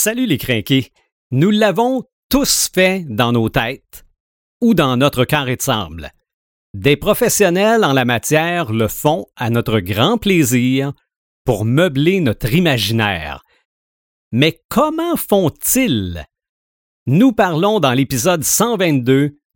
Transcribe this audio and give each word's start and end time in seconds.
Salut 0.00 0.26
les 0.26 0.38
crinqués. 0.38 0.92
Nous 1.32 1.50
l'avons 1.50 2.04
tous 2.30 2.70
fait 2.72 3.04
dans 3.08 3.32
nos 3.32 3.48
têtes 3.48 4.06
ou 4.60 4.72
dans 4.72 4.96
notre 4.96 5.24
carré 5.24 5.56
de 5.56 5.60
sable. 5.60 6.12
Des 6.72 6.96
professionnels 6.96 7.82
en 7.82 7.94
la 7.94 8.04
matière 8.04 8.70
le 8.72 8.86
font 8.86 9.26
à 9.34 9.50
notre 9.50 9.80
grand 9.80 10.16
plaisir 10.16 10.92
pour 11.44 11.64
meubler 11.64 12.20
notre 12.20 12.54
imaginaire. 12.54 13.42
Mais 14.30 14.62
comment 14.68 15.16
font-ils? 15.16 16.24
Nous 17.06 17.32
parlons 17.32 17.80
dans 17.80 17.92
l'épisode 17.92 18.44
122 18.44 19.36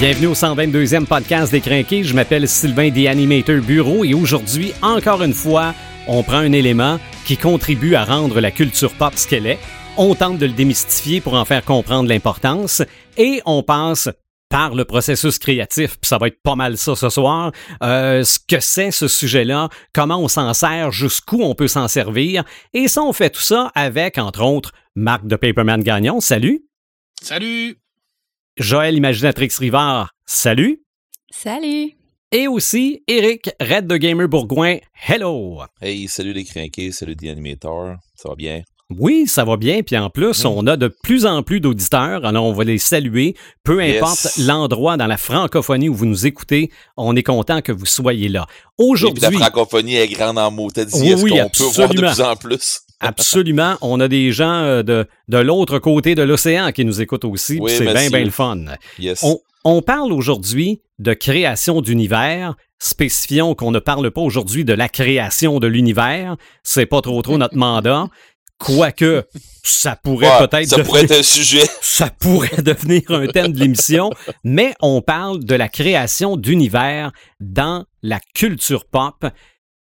Bienvenue 0.00 0.28
au 0.28 0.34
122e 0.34 1.06
podcast 1.06 1.50
des 1.50 1.60
Crinqués. 1.60 2.04
Je 2.04 2.14
m'appelle 2.14 2.46
Sylvain 2.46 2.88
des 2.88 3.08
Animator 3.08 3.60
Bureau 3.60 4.04
et 4.04 4.14
aujourd'hui, 4.14 4.72
encore 4.80 5.24
une 5.24 5.32
fois, 5.32 5.74
on 6.06 6.22
prend 6.22 6.36
un 6.36 6.52
élément 6.52 7.00
qui 7.26 7.36
contribue 7.36 7.96
à 7.96 8.04
rendre 8.04 8.40
la 8.40 8.52
culture 8.52 8.94
pop 8.94 9.14
ce 9.16 9.26
qu'elle 9.26 9.48
est. 9.48 9.58
On 9.96 10.14
tente 10.14 10.38
de 10.38 10.46
le 10.46 10.52
démystifier 10.52 11.20
pour 11.20 11.34
en 11.34 11.44
faire 11.44 11.64
comprendre 11.64 12.08
l'importance 12.08 12.80
et 13.16 13.42
on 13.44 13.64
passe 13.64 14.08
par 14.48 14.76
le 14.76 14.84
processus 14.84 15.36
créatif, 15.36 15.98
puis 16.00 16.08
ça 16.08 16.18
va 16.18 16.28
être 16.28 16.40
pas 16.44 16.54
mal 16.54 16.78
ça 16.78 16.94
ce 16.94 17.08
soir, 17.08 17.50
euh, 17.82 18.22
ce 18.22 18.38
que 18.38 18.60
c'est 18.60 18.92
ce 18.92 19.08
sujet-là, 19.08 19.68
comment 19.92 20.18
on 20.18 20.28
s'en 20.28 20.54
sert, 20.54 20.92
jusqu'où 20.92 21.42
on 21.42 21.56
peut 21.56 21.66
s'en 21.66 21.88
servir, 21.88 22.44
et 22.72 22.86
ça 22.86 23.02
on 23.02 23.12
fait 23.12 23.30
tout 23.30 23.42
ça 23.42 23.72
avec, 23.74 24.16
entre 24.16 24.44
autres, 24.44 24.70
Marc 24.94 25.26
de 25.26 25.34
Paperman 25.34 25.82
Gagnon, 25.82 26.20
salut! 26.20 26.62
Salut! 27.20 27.78
Joël 28.58 28.96
Imaginatrix 28.96 29.50
Rivard, 29.58 30.10
salut. 30.26 30.82
Salut. 31.30 31.92
Et 32.32 32.48
aussi 32.48 33.02
Eric 33.06 33.50
Red 33.60 33.86
de 33.86 33.96
Gamer 33.96 34.28
Bourgoin, 34.28 34.76
hello. 35.08 35.60
Hey, 35.80 36.08
salut 36.08 36.32
les 36.32 36.44
crinqués, 36.44 36.92
salut 36.92 37.14
les 37.20 37.30
animateurs, 37.30 37.96
ça 38.16 38.28
va 38.28 38.34
bien? 38.34 38.62
Oui, 38.98 39.26
ça 39.26 39.44
va 39.44 39.58
bien. 39.58 39.82
Puis 39.82 39.98
en 39.98 40.08
plus, 40.08 40.46
on 40.46 40.66
a 40.66 40.78
de 40.78 40.88
plus 41.02 41.26
en 41.26 41.42
plus 41.42 41.60
d'auditeurs. 41.60 42.24
Alors, 42.24 42.46
on 42.46 42.54
va 42.54 42.64
les 42.64 42.78
saluer. 42.78 43.34
Peu 43.62 43.80
importe 43.80 44.24
Yes. 44.24 44.38
l'endroit 44.46 44.96
dans 44.96 45.06
la 45.06 45.18
francophonie 45.18 45.90
où 45.90 45.94
vous 45.94 46.06
nous 46.06 46.26
écoutez, 46.26 46.70
on 46.96 47.14
est 47.14 47.22
content 47.22 47.60
que 47.60 47.70
vous 47.70 47.84
soyez 47.84 48.30
là. 48.30 48.46
Et 48.48 48.54
puis 48.54 48.56
la 48.78 48.86
Aujourd'hui, 48.92 49.36
francophonie 49.36 49.96
est 49.96 50.08
grande 50.08 50.38
en 50.38 50.50
mots. 50.50 50.70
T'as 50.70 50.86
dit, 50.86 50.94
Oui, 50.98 51.08
est-ce 51.12 51.22
oui, 51.22 51.30
qu'on 51.32 51.50
peut 51.50 51.64
voir 51.64 51.88
de 51.90 52.02
absolument. 52.02 52.12
plus 52.14 52.22
en 52.22 52.36
plus? 52.36 52.80
Absolument, 53.00 53.76
on 53.80 54.00
a 54.00 54.08
des 54.08 54.32
gens 54.32 54.62
euh, 54.62 54.82
de, 54.82 55.06
de 55.28 55.38
l'autre 55.38 55.78
côté 55.78 56.14
de 56.14 56.22
l'océan 56.22 56.72
qui 56.72 56.84
nous 56.84 57.00
écoutent 57.00 57.24
aussi. 57.24 57.58
Oui, 57.60 57.72
C'est 57.76 57.84
bien, 57.84 58.08
bien 58.08 58.24
le 58.24 58.30
fun. 58.30 58.64
Yes. 58.98 59.22
On, 59.22 59.38
on 59.64 59.82
parle 59.82 60.12
aujourd'hui 60.12 60.82
de 60.98 61.14
création 61.14 61.80
d'univers. 61.80 62.54
Spécifions 62.78 63.54
qu'on 63.54 63.70
ne 63.70 63.78
parle 63.80 64.10
pas 64.10 64.20
aujourd'hui 64.20 64.64
de 64.64 64.72
la 64.72 64.88
création 64.88 65.58
de 65.58 65.66
l'univers. 65.66 66.36
C'est 66.62 66.86
pas 66.86 67.00
trop 67.00 67.20
trop 67.22 67.38
notre 67.38 67.56
mandat. 67.56 68.08
Quoique, 68.58 69.24
ça 69.62 69.94
pourrait 69.94 70.26
Ouais, 70.26 70.48
peut-être 70.48 70.68
ça 70.68 70.82
pourrait 70.82 71.04
être 71.04 71.18
un 71.18 71.22
sujet. 71.22 71.62
ça 71.80 72.10
pourrait 72.10 72.60
devenir 72.62 73.02
un 73.10 73.28
thème 73.28 73.52
de 73.52 73.60
l'émission, 73.60 74.10
mais 74.42 74.74
on 74.80 75.00
parle 75.00 75.44
de 75.44 75.54
la 75.54 75.68
création 75.68 76.36
d'univers 76.36 77.12
dans 77.38 77.84
la 78.02 78.18
culture 78.34 78.84
pop. 78.84 79.24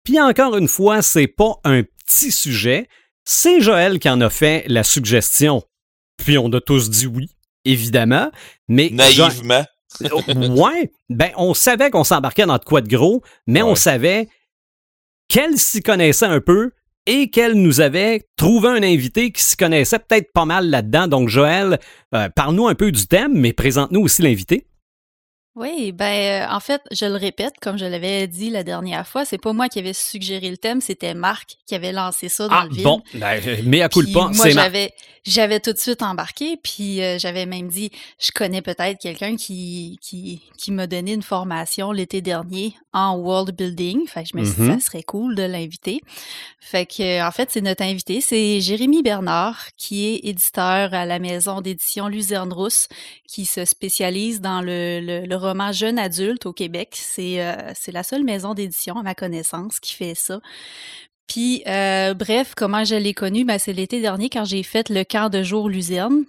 Puis 0.03 0.19
encore 0.19 0.57
une 0.57 0.67
fois, 0.67 1.03
c'est 1.03 1.27
pas 1.27 1.53
un 1.63 1.83
petit 1.83 2.31
sujet. 2.31 2.87
C'est 3.25 3.61
Joël 3.61 3.99
qui 3.99 4.09
en 4.09 4.21
a 4.21 4.29
fait 4.29 4.65
la 4.67 4.83
suggestion. 4.83 5.63
Puis 6.17 6.37
on 6.37 6.51
a 6.53 6.61
tous 6.61 6.89
dit 6.89 7.07
oui, 7.07 7.29
évidemment. 7.65 8.31
Mais 8.67 8.89
Naïvement. 8.91 9.65
ouais, 10.01 10.91
ben 11.09 11.29
on 11.37 11.53
savait 11.53 11.91
qu'on 11.91 12.03
s'embarquait 12.03 12.47
dans 12.47 12.57
de 12.57 12.63
quoi 12.63 12.81
de 12.81 12.87
gros, 12.87 13.21
mais 13.45 13.61
on 13.61 13.75
savait 13.75 14.27
qu'elle 15.27 15.57
s'y 15.57 15.83
connaissait 15.83 16.25
un 16.25 16.41
peu 16.41 16.71
et 17.05 17.29
qu'elle 17.29 17.53
nous 17.53 17.81
avait 17.81 18.27
trouvé 18.37 18.69
un 18.69 18.81
invité 18.81 19.31
qui 19.31 19.43
s'y 19.43 19.57
connaissait 19.57 19.99
peut-être 19.99 20.31
pas 20.33 20.45
mal 20.45 20.69
là-dedans. 20.69 21.07
Donc 21.07 21.29
Joël, 21.29 21.79
euh, 22.15 22.29
parle-nous 22.29 22.67
un 22.67 22.75
peu 22.75 22.91
du 22.91 23.07
thème, 23.07 23.33
mais 23.33 23.53
présente-nous 23.53 24.01
aussi 24.01 24.21
l'invité. 24.21 24.65
Oui, 25.55 25.91
ben 25.91 26.45
euh, 26.49 26.51
en 26.51 26.59
fait, 26.59 26.81
je 26.91 27.05
le 27.05 27.15
répète, 27.15 27.53
comme 27.61 27.77
je 27.77 27.85
l'avais 27.85 28.25
dit 28.27 28.49
la 28.49 28.63
dernière 28.63 29.07
fois, 29.07 29.23
c'est 29.23 29.37
pas 29.37 29.53
moi 29.53 29.69
qui 29.69 29.77
avais 29.77 29.93
suggéré 29.93 30.49
le 30.49 30.57
thème, 30.57 30.81
c'était 30.81 31.13
Marc 31.13 31.57
qui 31.67 31.75
avait 31.75 31.91
lancé 31.91 32.27
ça 32.27 32.47
dans 32.47 32.55
Ah 32.55 32.65
le 32.67 32.73
vide. 32.73 32.83
bon, 32.83 33.03
ben, 33.13 33.39
mais 33.65 33.81
à 33.83 33.89
coup 33.89 34.01
pas, 34.11 34.29
moi, 34.29 34.49
j'avais, 34.49 34.93
j'avais 35.25 35.59
tout 35.59 35.71
de 35.71 35.77
suite 35.77 36.01
embarqué, 36.01 36.57
puis 36.63 37.03
euh, 37.03 37.19
j'avais 37.19 37.45
même 37.45 37.67
dit, 37.67 37.91
je 38.19 38.31
connais 38.31 38.63
peut-être 38.63 38.99
quelqu'un 38.99 39.35
qui, 39.35 39.99
qui, 40.01 40.41
qui 40.57 40.71
m'a 40.71 40.87
donné 40.87 41.13
une 41.13 41.21
formation 41.21 41.91
l'été 41.91 42.21
dernier 42.21 42.73
en 42.91 43.15
world 43.17 43.55
building. 43.55 44.07
Fait 44.07 44.23
que 44.23 44.29
je 44.33 44.37
me 44.37 44.43
suis 44.45 44.55
dit, 44.55 44.61
Mhm. 44.61 44.79
ça 44.79 44.85
serait 44.87 45.03
cool 45.03 45.35
de 45.35 45.43
l'inviter. 45.43 46.01
Fait 46.59 46.87
que, 46.87 47.03
euh, 47.21 47.27
en 47.27 47.31
fait, 47.31 47.49
c'est 47.51 47.61
notre 47.61 47.83
invité, 47.83 48.21
c'est 48.21 48.59
Jérémy 48.59 49.03
Bernard, 49.03 49.67
qui 49.77 50.07
est 50.07 50.27
éditeur 50.29 50.93
à 50.95 51.05
la 51.05 51.19
maison 51.19 51.61
d'édition 51.61 52.07
Luzerne 52.07 52.51
Rousse, 52.53 52.87
qui 53.27 53.45
se 53.45 53.65
spécialise 53.65 54.41
dans 54.41 54.61
le, 54.61 54.99
le, 54.99 55.25
le 55.27 55.35
roman 55.43 55.71
jeune 55.71 55.99
adulte 55.99 56.45
au 56.47 56.53
Québec. 56.53 56.89
C'est, 56.93 57.41
euh, 57.45 57.71
c'est 57.75 57.91
la 57.91 58.03
seule 58.03 58.23
maison 58.23 58.53
d'édition, 58.53 58.97
à 58.97 59.03
ma 59.03 59.13
connaissance, 59.15 59.79
qui 59.79 59.93
fait 59.93 60.15
ça. 60.15 60.39
Puis, 61.27 61.63
euh, 61.67 62.13
bref, 62.13 62.53
comment 62.55 62.83
je 62.83 62.95
l'ai 62.95 63.13
connu? 63.13 63.45
Ben, 63.45 63.57
c'est 63.57 63.73
l'été 63.73 64.01
dernier 64.01 64.29
quand 64.29 64.45
j'ai 64.45 64.63
fait 64.63 64.89
le 64.89 65.03
camp 65.03 65.29
de 65.29 65.41
jour 65.43 65.69
Luzerne. 65.69 66.25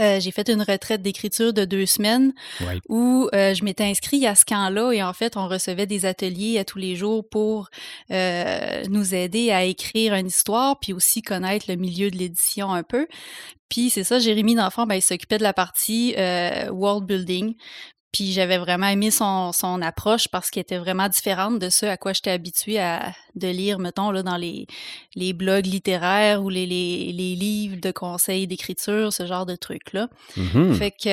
Euh, 0.00 0.18
j'ai 0.18 0.30
fait 0.30 0.48
une 0.48 0.62
retraite 0.62 1.02
d'écriture 1.02 1.52
de 1.52 1.66
deux 1.66 1.84
semaines 1.84 2.32
Ouais. 2.62 2.78
où 2.88 3.28
euh, 3.34 3.52
je 3.54 3.64
m'étais 3.64 3.84
inscrit 3.84 4.26
à 4.26 4.34
ce 4.34 4.46
camp-là 4.46 4.92
et 4.92 5.02
en 5.02 5.12
fait, 5.12 5.36
on 5.36 5.46
recevait 5.46 5.86
des 5.86 6.06
ateliers 6.06 6.58
à 6.58 6.64
tous 6.64 6.78
les 6.78 6.96
jours 6.96 7.28
pour 7.28 7.68
euh, 8.10 8.82
nous 8.88 9.14
aider 9.14 9.50
à 9.50 9.64
écrire 9.64 10.14
une 10.14 10.28
histoire 10.28 10.78
puis 10.80 10.94
aussi 10.94 11.20
connaître 11.20 11.66
le 11.68 11.76
milieu 11.76 12.10
de 12.10 12.16
l'édition 12.16 12.72
un 12.72 12.82
peu. 12.82 13.06
Puis 13.68 13.90
c'est 13.90 14.04
ça, 14.04 14.18
Jérémy 14.18 14.54
d'enfant, 14.54 14.86
ben, 14.86 14.94
il 14.94 15.02
s'occupait 15.02 15.38
de 15.38 15.42
la 15.42 15.52
partie 15.52 16.14
world 16.70 17.04
building. 17.04 17.54
Puis 18.12 18.32
j'avais 18.32 18.58
vraiment 18.58 18.88
aimé 18.88 19.10
son, 19.10 19.52
son 19.52 19.80
approche 19.82 20.28
parce 20.28 20.50
qu'elle 20.50 20.62
était 20.62 20.78
vraiment 20.78 21.08
différente 21.08 21.58
de 21.58 21.68
ce 21.68 21.86
à 21.86 21.96
quoi 21.96 22.12
j'étais 22.12 22.30
habituée 22.30 22.80
à 22.80 23.12
de 23.36 23.48
lire, 23.48 23.78
mettons, 23.78 24.10
là, 24.10 24.22
dans 24.22 24.36
les, 24.36 24.66
les 25.14 25.32
blogs 25.32 25.66
littéraires 25.66 26.42
ou 26.42 26.48
les, 26.48 26.66
les, 26.66 27.12
les 27.12 27.36
livres 27.36 27.80
de 27.80 27.90
conseils 27.92 28.46
d'écriture, 28.46 29.12
ce 29.12 29.26
genre 29.26 29.46
de 29.46 29.56
trucs-là. 29.56 30.08
Mhm. 30.36 30.74
Fait 30.74 30.90
que 30.90 31.08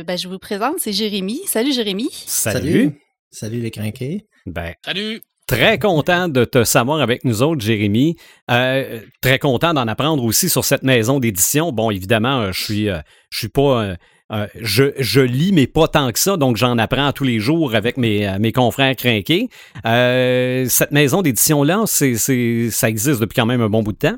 euh, 0.00 0.02
ben, 0.02 0.16
je 0.16 0.28
vous 0.28 0.38
présente, 0.38 0.76
c'est 0.78 0.92
Jérémy. 0.92 1.40
Salut 1.46 1.72
Jérémy. 1.72 2.08
Salut. 2.10 2.98
Salut 3.30 3.60
les 3.60 3.70
crinqués. 3.70 4.26
Ben, 4.46 4.74
Salut! 4.84 5.20
Très 5.46 5.80
content 5.80 6.28
de 6.28 6.44
te 6.44 6.62
savoir 6.62 7.00
avec 7.00 7.24
nous 7.24 7.42
autres, 7.42 7.60
Jérémy. 7.60 8.14
Euh, 8.52 9.00
très 9.20 9.40
content 9.40 9.74
d'en 9.74 9.88
apprendre 9.88 10.22
aussi 10.22 10.48
sur 10.48 10.64
cette 10.64 10.84
maison 10.84 11.18
d'édition. 11.18 11.72
Bon, 11.72 11.90
évidemment, 11.90 12.40
euh, 12.40 12.52
je 12.52 12.62
suis, 12.62 12.88
euh, 12.88 13.00
je 13.30 13.38
suis 13.38 13.48
pas, 13.48 13.96
euh, 14.30 14.46
je, 14.54 14.92
je 14.98 15.20
lis, 15.20 15.52
mais 15.52 15.66
pas 15.66 15.88
tant 15.88 16.12
que 16.12 16.18
ça, 16.18 16.36
donc 16.36 16.56
j'en 16.56 16.78
apprends 16.78 17.12
tous 17.12 17.24
les 17.24 17.40
jours 17.40 17.74
avec 17.74 17.96
mes, 17.96 18.28
euh, 18.28 18.38
mes 18.38 18.52
confrères 18.52 18.94
crinqués. 18.94 19.48
Euh, 19.84 20.66
cette 20.68 20.92
maison 20.92 21.22
d'édition-là, 21.22 21.82
c'est, 21.86 22.16
c'est, 22.16 22.68
ça 22.70 22.88
existe 22.88 23.20
depuis 23.20 23.34
quand 23.34 23.46
même 23.46 23.60
un 23.60 23.68
bon 23.68 23.82
bout 23.82 23.92
de 23.92 23.98
temps? 23.98 24.16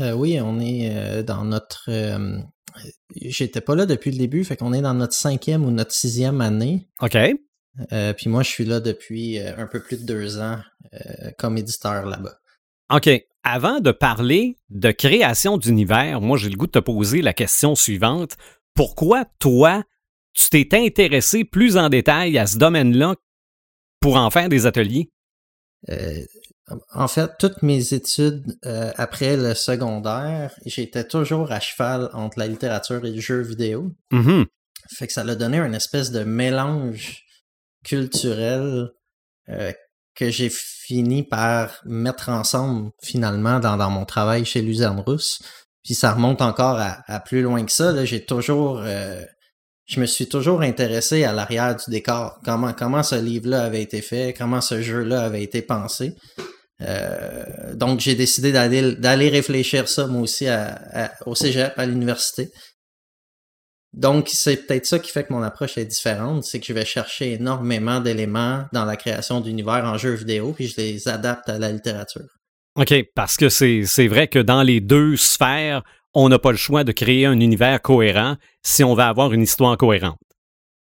Euh, 0.00 0.12
oui, 0.12 0.38
on 0.40 0.60
est 0.60 1.22
dans 1.22 1.44
notre. 1.44 1.88
J'étais 3.14 3.60
pas 3.60 3.74
là 3.74 3.86
depuis 3.86 4.10
le 4.10 4.18
début, 4.18 4.44
fait 4.44 4.56
qu'on 4.56 4.72
est 4.72 4.82
dans 4.82 4.94
notre 4.94 5.14
cinquième 5.14 5.64
ou 5.64 5.70
notre 5.70 5.92
sixième 5.92 6.40
année. 6.40 6.88
OK. 7.00 7.16
Puis 8.16 8.28
moi, 8.28 8.42
je 8.42 8.48
suis 8.48 8.64
là 8.64 8.80
depuis 8.80 9.38
un 9.38 9.66
peu 9.66 9.80
plus 9.80 9.98
de 9.98 10.04
deux 10.04 10.40
ans 10.40 10.58
comme 11.38 11.56
éditeur 11.56 12.06
là-bas. 12.06 12.38
OK. 12.92 13.08
Avant 13.44 13.80
de 13.80 13.92
parler 13.92 14.56
de 14.68 14.90
création 14.90 15.58
d'univers, 15.58 16.20
moi, 16.20 16.36
j'ai 16.36 16.50
le 16.50 16.56
goût 16.56 16.66
de 16.66 16.72
te 16.72 16.78
poser 16.80 17.22
la 17.22 17.32
question 17.32 17.74
suivante. 17.76 18.36
Pourquoi, 18.78 19.24
toi, 19.40 19.82
tu 20.34 20.50
t'es 20.50 20.68
intéressé 20.72 21.42
plus 21.42 21.76
en 21.76 21.88
détail 21.88 22.38
à 22.38 22.46
ce 22.46 22.58
domaine-là 22.58 23.16
pour 23.98 24.14
en 24.14 24.30
faire 24.30 24.48
des 24.48 24.66
ateliers? 24.66 25.10
Euh, 25.88 26.22
en 26.94 27.08
fait, 27.08 27.28
toutes 27.40 27.64
mes 27.64 27.92
études 27.92 28.56
euh, 28.64 28.92
après 28.94 29.36
le 29.36 29.54
secondaire, 29.54 30.54
j'étais 30.64 31.02
toujours 31.02 31.50
à 31.50 31.58
cheval 31.58 32.08
entre 32.12 32.38
la 32.38 32.46
littérature 32.46 33.04
et 33.04 33.10
le 33.10 33.20
jeu 33.20 33.40
vidéo. 33.40 33.90
Mhm. 34.12 34.46
Fait 34.96 35.08
que 35.08 35.12
ça 35.12 35.24
l'a 35.24 35.34
donné 35.34 35.58
un 35.58 35.72
espèce 35.72 36.12
de 36.12 36.22
mélange 36.22 37.24
culturel 37.82 38.92
euh, 39.48 39.72
que 40.14 40.30
j'ai 40.30 40.50
fini 40.50 41.24
par 41.24 41.80
mettre 41.84 42.28
ensemble 42.28 42.92
finalement 43.02 43.58
dans, 43.58 43.76
dans 43.76 43.90
mon 43.90 44.04
travail 44.04 44.44
chez 44.44 44.62
Luzerne 44.62 45.02
Russe. 45.04 45.40
Puis 45.88 45.94
ça 45.94 46.12
remonte 46.12 46.42
encore 46.42 46.78
à, 46.78 47.20
plus 47.20 47.40
loin 47.40 47.64
que 47.64 47.72
ça. 47.72 48.04
J'ai 48.04 48.22
toujours, 48.22 48.82
euh, 48.84 49.22
je 49.86 50.00
me 50.00 50.04
suis 50.04 50.28
toujours 50.28 50.60
intéressé 50.60 51.24
à 51.24 51.32
l'arrière 51.32 51.76
du 51.76 51.90
décor. 51.90 52.40
Comment, 52.44 52.74
comment 52.74 53.02
ce 53.02 53.14
livre-là 53.14 53.62
avait 53.62 53.80
été 53.80 54.02
fait, 54.02 54.34
comment 54.36 54.60
ce 54.60 54.82
jeu-là 54.82 55.22
avait 55.22 55.42
été 55.42 55.62
pensé. 55.62 56.14
Euh, 56.82 57.74
donc 57.74 58.00
j'ai 58.00 58.14
décidé 58.14 58.52
d'aller 58.52 59.28
réfléchir 59.30 59.88
ça 59.88 60.06
moi 60.06 60.20
aussi 60.20 60.46
au 61.24 61.34
cégep 61.34 61.72
à 61.78 61.86
l'université. 61.86 62.50
Donc 63.94 64.28
c'est 64.30 64.66
peut-être 64.66 64.84
ça 64.84 64.98
qui 64.98 65.10
fait 65.10 65.24
que 65.24 65.32
mon 65.32 65.42
approche 65.42 65.78
est 65.78 65.86
différente, 65.86 66.44
c'est 66.44 66.60
que 66.60 66.66
je 66.66 66.74
vais 66.74 66.84
chercher 66.84 67.32
énormément 67.32 68.00
d'éléments 68.00 68.66
dans 68.74 68.84
la 68.84 68.96
création 68.96 69.40
d'univers 69.40 69.86
en 69.86 69.96
jeu 69.96 70.12
vidéo 70.12 70.52
puis 70.52 70.68
je 70.68 70.76
les 70.76 71.08
adapte 71.08 71.48
à 71.48 71.58
la 71.58 71.72
littérature. 71.72 72.37
OK, 72.78 72.94
parce 73.16 73.36
que 73.36 73.48
c'est 73.48 74.06
vrai 74.06 74.28
que 74.28 74.38
dans 74.38 74.62
les 74.62 74.80
deux 74.80 75.16
sphères, 75.16 75.82
on 76.14 76.28
n'a 76.28 76.38
pas 76.38 76.52
le 76.52 76.56
choix 76.56 76.84
de 76.84 76.92
créer 76.92 77.26
un 77.26 77.40
univers 77.40 77.82
cohérent 77.82 78.36
si 78.62 78.84
on 78.84 78.94
veut 78.94 79.02
avoir 79.02 79.32
une 79.32 79.42
histoire 79.42 79.76
cohérente. 79.76 80.18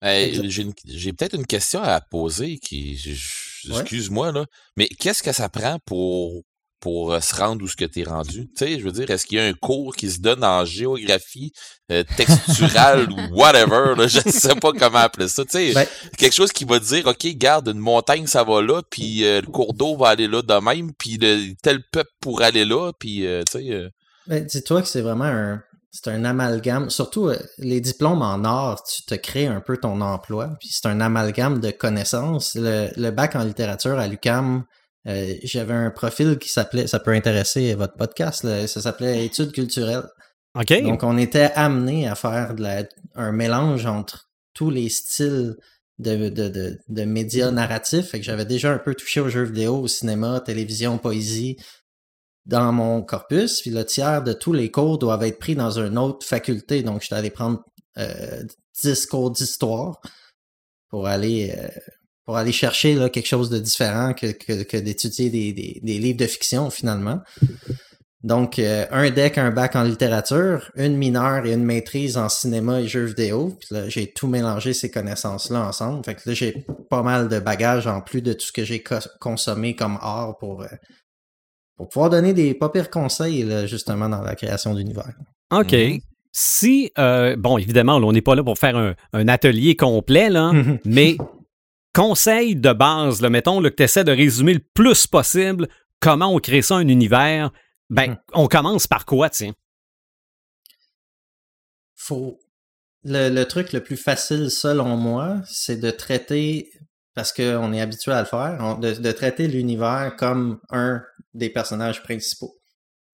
J'ai 0.03 1.13
peut-être 1.13 1.35
une 1.35 1.47
question 1.47 1.81
à 1.81 1.99
poser 1.99 2.59
qui, 2.59 2.99
excuse-moi 3.67 4.31
là, 4.31 4.45
mais 4.77 4.87
qu'est-ce 4.87 5.23
que 5.23 5.31
ça 5.31 5.49
prend 5.49 5.79
pour 5.83 6.43
pour 6.81 7.13
euh, 7.13 7.21
se 7.21 7.33
rendre 7.33 7.63
où 7.63 7.67
ce 7.67 7.77
que 7.77 7.85
tu 7.85 8.01
es 8.01 8.03
rendu? 8.03 8.49
Tu 8.49 8.65
sais, 8.65 8.79
je 8.79 8.83
veux 8.83 8.91
dire, 8.91 9.09
est-ce 9.09 9.25
qu'il 9.25 9.37
y 9.37 9.39
a 9.39 9.45
un 9.45 9.53
cours 9.53 9.95
qui 9.95 10.11
se 10.11 10.19
donne 10.19 10.43
en 10.43 10.65
géographie 10.65 11.53
euh, 11.91 12.03
texturale 12.17 13.09
ou 13.09 13.35
whatever, 13.37 13.93
là, 13.95 14.07
je 14.07 14.19
ne 14.25 14.31
sais 14.31 14.55
pas 14.55 14.73
comment 14.73 14.97
appeler 14.97 15.29
ça. 15.29 15.45
Tu 15.45 15.51
sais, 15.51 15.73
ben 15.73 15.85
quelque 16.17 16.33
chose 16.33 16.51
qui 16.51 16.65
va 16.65 16.79
dire, 16.79 17.07
OK, 17.07 17.25
garde, 17.37 17.69
une 17.69 17.79
montagne, 17.79 18.27
ça 18.27 18.43
va 18.43 18.61
là, 18.61 18.81
puis 18.89 19.23
euh, 19.23 19.39
le 19.39 19.47
cours 19.47 19.73
d'eau 19.73 19.95
va 19.95 20.09
aller 20.09 20.27
là 20.27 20.41
de 20.41 20.53
même, 20.65 20.91
puis 20.97 21.17
tel 21.61 21.83
peuple 21.91 22.11
pour 22.19 22.41
aller 22.41 22.65
là, 22.65 22.91
puis 22.99 23.25
tu 23.51 23.51
sais... 23.51 23.91
Ben, 24.27 24.43
dis-toi 24.43 24.81
que 24.81 24.87
c'est 24.89 25.01
vraiment 25.01 25.25
un... 25.25 25.63
C'est 25.93 26.09
un 26.09 26.23
amalgame, 26.23 26.89
surtout 26.89 27.29
les 27.57 27.81
diplômes 27.81 28.21
en 28.21 28.45
art, 28.45 28.81
tu 28.85 29.03
te 29.03 29.13
crées 29.13 29.47
un 29.47 29.59
peu 29.59 29.75
ton 29.75 29.99
emploi, 29.99 30.51
puis 30.57 30.69
c'est 30.71 30.87
un 30.87 31.01
amalgame 31.01 31.59
de 31.59 31.69
connaissances. 31.69 32.55
Le, 32.55 32.87
le 32.95 33.11
bac 33.11 33.35
en 33.35 33.43
littérature 33.43 33.99
à 33.99 34.07
l'UCAM, 34.07 34.63
euh, 35.07 35.33
j'avais 35.43 35.73
un 35.73 35.91
profil 35.91 36.37
qui 36.37 36.49
s'appelait, 36.49 36.87
ça 36.87 36.99
peut 36.99 37.11
intéresser 37.11 37.73
votre 37.75 37.95
podcast, 37.95 38.41
ça 38.67 38.81
s'appelait 38.81 39.25
études 39.25 39.51
culturelles. 39.51 40.03
Donc, 40.81 41.03
on 41.03 41.17
était 41.17 41.51
amené 41.55 42.07
à 42.07 42.15
faire 42.15 42.55
de 42.55 42.61
la, 42.61 42.83
un 43.15 43.31
mélange 43.31 43.85
entre 43.85 44.29
tous 44.53 44.69
les 44.69 44.89
styles 44.89 45.55
de, 45.99 46.29
de, 46.29 46.49
de, 46.49 46.79
de 46.87 47.03
médias 47.03 47.51
narratifs. 47.51 48.09
Fait 48.09 48.19
que 48.19 48.25
j'avais 48.25 48.45
déjà 48.45 48.73
un 48.73 48.77
peu 48.77 48.93
touché 48.93 49.21
aux 49.21 49.29
jeux 49.29 49.43
vidéo, 49.43 49.77
au 49.77 49.87
cinéma, 49.87 50.41
télévision, 50.41 50.97
poésie 50.97 51.57
dans 52.45 52.73
mon 52.73 53.01
corpus. 53.01 53.61
Puis 53.61 53.71
le 53.71 53.85
tiers 53.85 54.23
de 54.23 54.33
tous 54.33 54.53
les 54.53 54.71
cours 54.71 54.97
doivent 54.97 55.23
être 55.23 55.39
pris 55.39 55.55
dans 55.55 55.79
une 55.79 55.97
autre 55.97 56.25
faculté. 56.25 56.83
Donc, 56.83 57.01
j'étais 57.01 57.15
allé 57.15 57.29
prendre 57.29 57.63
euh, 57.97 58.43
10 58.83 59.05
cours 59.05 59.31
d'histoire 59.31 60.01
pour 60.89 61.07
aller 61.07 61.55
euh, 61.57 61.69
pour 62.25 62.37
aller 62.37 62.51
chercher 62.51 62.95
là, 62.95 63.09
quelque 63.09 63.27
chose 63.27 63.49
de 63.49 63.59
différent 63.59 64.13
que, 64.13 64.27
que, 64.31 64.77
d'étudier 64.77 65.29
des, 65.29 65.53
des, 65.53 65.99
livres 65.99 66.19
de 66.19 66.27
fiction 66.27 66.69
finalement. 66.69 67.21
Donc, 68.23 68.59
euh, 68.59 68.85
un 68.91 69.09
deck, 69.09 69.39
un 69.39 69.49
bac 69.49 69.75
en 69.75 69.81
littérature, 69.81 70.71
une 70.75 70.95
mineure 70.95 71.43
et 71.47 71.53
une 71.53 71.63
maîtrise 71.63 72.17
en 72.17 72.29
cinéma 72.29 72.79
et 72.79 72.87
jeux 72.87 73.05
vidéo. 73.05 73.57
Puis 73.59 73.69
là, 73.71 73.89
j'ai 73.89 74.11
tout 74.11 74.27
mélangé 74.27 74.73
ces 74.73 74.91
connaissances-là 74.91 75.67
ensemble. 75.67 76.05
Fait 76.05 76.13
que 76.13 76.21
là, 76.27 76.35
j'ai 76.35 76.63
pas 76.91 77.01
mal 77.01 77.29
de 77.29 77.39
bagages 77.39 77.87
en 77.87 78.01
plus 78.01 78.21
de 78.21 78.33
tout 78.33 78.45
ce 78.45 78.51
que 78.51 78.63
j'ai 78.63 78.83
consommé 79.19 79.75
comme 79.75 79.97
art 80.01 80.37
pour, 80.37 80.61
euh, 80.61 80.67
pour 81.77 81.89
pouvoir 81.89 82.11
donner 82.11 82.33
des 82.33 82.53
pas 82.53 82.69
pires 82.69 82.91
conseils, 82.91 83.67
justement, 83.67 84.07
dans 84.07 84.21
la 84.21 84.35
création 84.35 84.75
d'univers. 84.75 85.13
OK. 85.51 85.71
Mm-hmm. 85.71 86.01
Si, 86.31 86.91
euh, 86.97 87.35
bon, 87.35 87.57
évidemment, 87.57 87.95
on 87.97 88.11
n'est 88.11 88.21
pas 88.21 88.35
là 88.35 88.43
pour 88.43 88.57
faire 88.57 88.77
un, 88.77 88.93
un 89.13 89.27
atelier 89.27 89.75
complet, 89.75 90.29
là, 90.29 90.51
mais 90.85 91.17
conseil 91.93 92.55
de 92.55 92.73
base, 92.73 93.21
là, 93.21 93.29
mettons 93.29 93.61
que 93.61 93.67
tu 93.69 93.83
essaies 93.83 94.03
de 94.03 94.11
résumer 94.11 94.53
le 94.53 94.65
plus 94.73 95.07
possible 95.07 95.67
comment 96.01 96.33
on 96.33 96.39
crée 96.39 96.61
ça 96.61 96.75
un 96.75 96.87
univers, 96.87 97.51
ben, 97.89 98.11
hmm. 98.11 98.17
on 98.33 98.47
commence 98.47 98.87
par 98.87 99.05
quoi, 99.05 99.29
tiens? 99.29 99.53
Faut. 101.95 102.39
Le, 103.03 103.43
truc 103.45 103.73
le 103.73 103.81
plus 103.81 103.97
facile, 103.97 104.51
selon 104.51 104.95
moi, 104.95 105.41
c'est 105.47 105.77
de 105.77 105.89
traiter, 105.89 106.69
parce 107.15 107.33
qu'on 107.33 107.73
est 107.73 107.81
habitué 107.81 108.11
à 108.11 108.19
le 108.19 108.27
faire, 108.27 108.77
de, 108.77 109.11
traiter 109.11 109.47
l'univers 109.47 110.15
comme 110.17 110.59
un 110.69 111.01
des 111.33 111.49
personnages 111.49 112.03
principaux. 112.03 112.53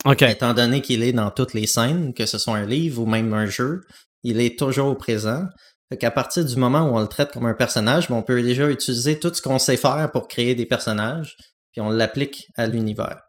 OK. 0.03 0.23
Étant 0.23 0.53
donné 0.53 0.81
qu'il 0.81 1.03
est 1.03 1.13
dans 1.13 1.31
toutes 1.31 1.53
les 1.53 1.67
scènes, 1.67 2.13
que 2.13 2.25
ce 2.25 2.37
soit 2.37 2.57
un 2.57 2.65
livre 2.65 3.01
ou 3.01 3.05
même 3.05 3.33
un 3.33 3.45
jeu, 3.45 3.81
il 4.23 4.41
est 4.41 4.59
toujours 4.59 4.97
présent. 4.97 5.45
Fait 5.89 5.97
qu'à 5.97 6.11
partir 6.11 6.43
du 6.43 6.55
moment 6.57 6.89
où 6.89 6.97
on 6.97 7.01
le 7.01 7.07
traite 7.07 7.31
comme 7.31 7.45
un 7.45 7.53
personnage, 7.53 8.09
ben, 8.09 8.15
on 8.15 8.23
peut 8.23 8.41
déjà 8.41 8.69
utiliser 8.69 9.19
tout 9.19 9.33
ce 9.33 9.41
qu'on 9.41 9.59
sait 9.59 9.77
faire 9.77 10.09
pour 10.11 10.27
créer 10.27 10.53
des 10.53 10.65
personnages, 10.65 11.37
puis 11.71 11.81
on 11.81 11.89
l'applique 11.89 12.47
à 12.55 12.67
l'univers. 12.67 13.21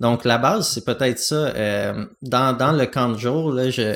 Donc 0.00 0.24
la 0.24 0.38
base, 0.38 0.68
c'est 0.68 0.84
peut-être 0.84 1.18
ça. 1.18 1.48
Euh, 1.56 2.06
dans, 2.22 2.56
dans 2.56 2.72
le 2.72 2.86
camp 2.86 3.08
de 3.08 3.18
jour, 3.18 3.50
là, 3.50 3.70
je, 3.70 3.94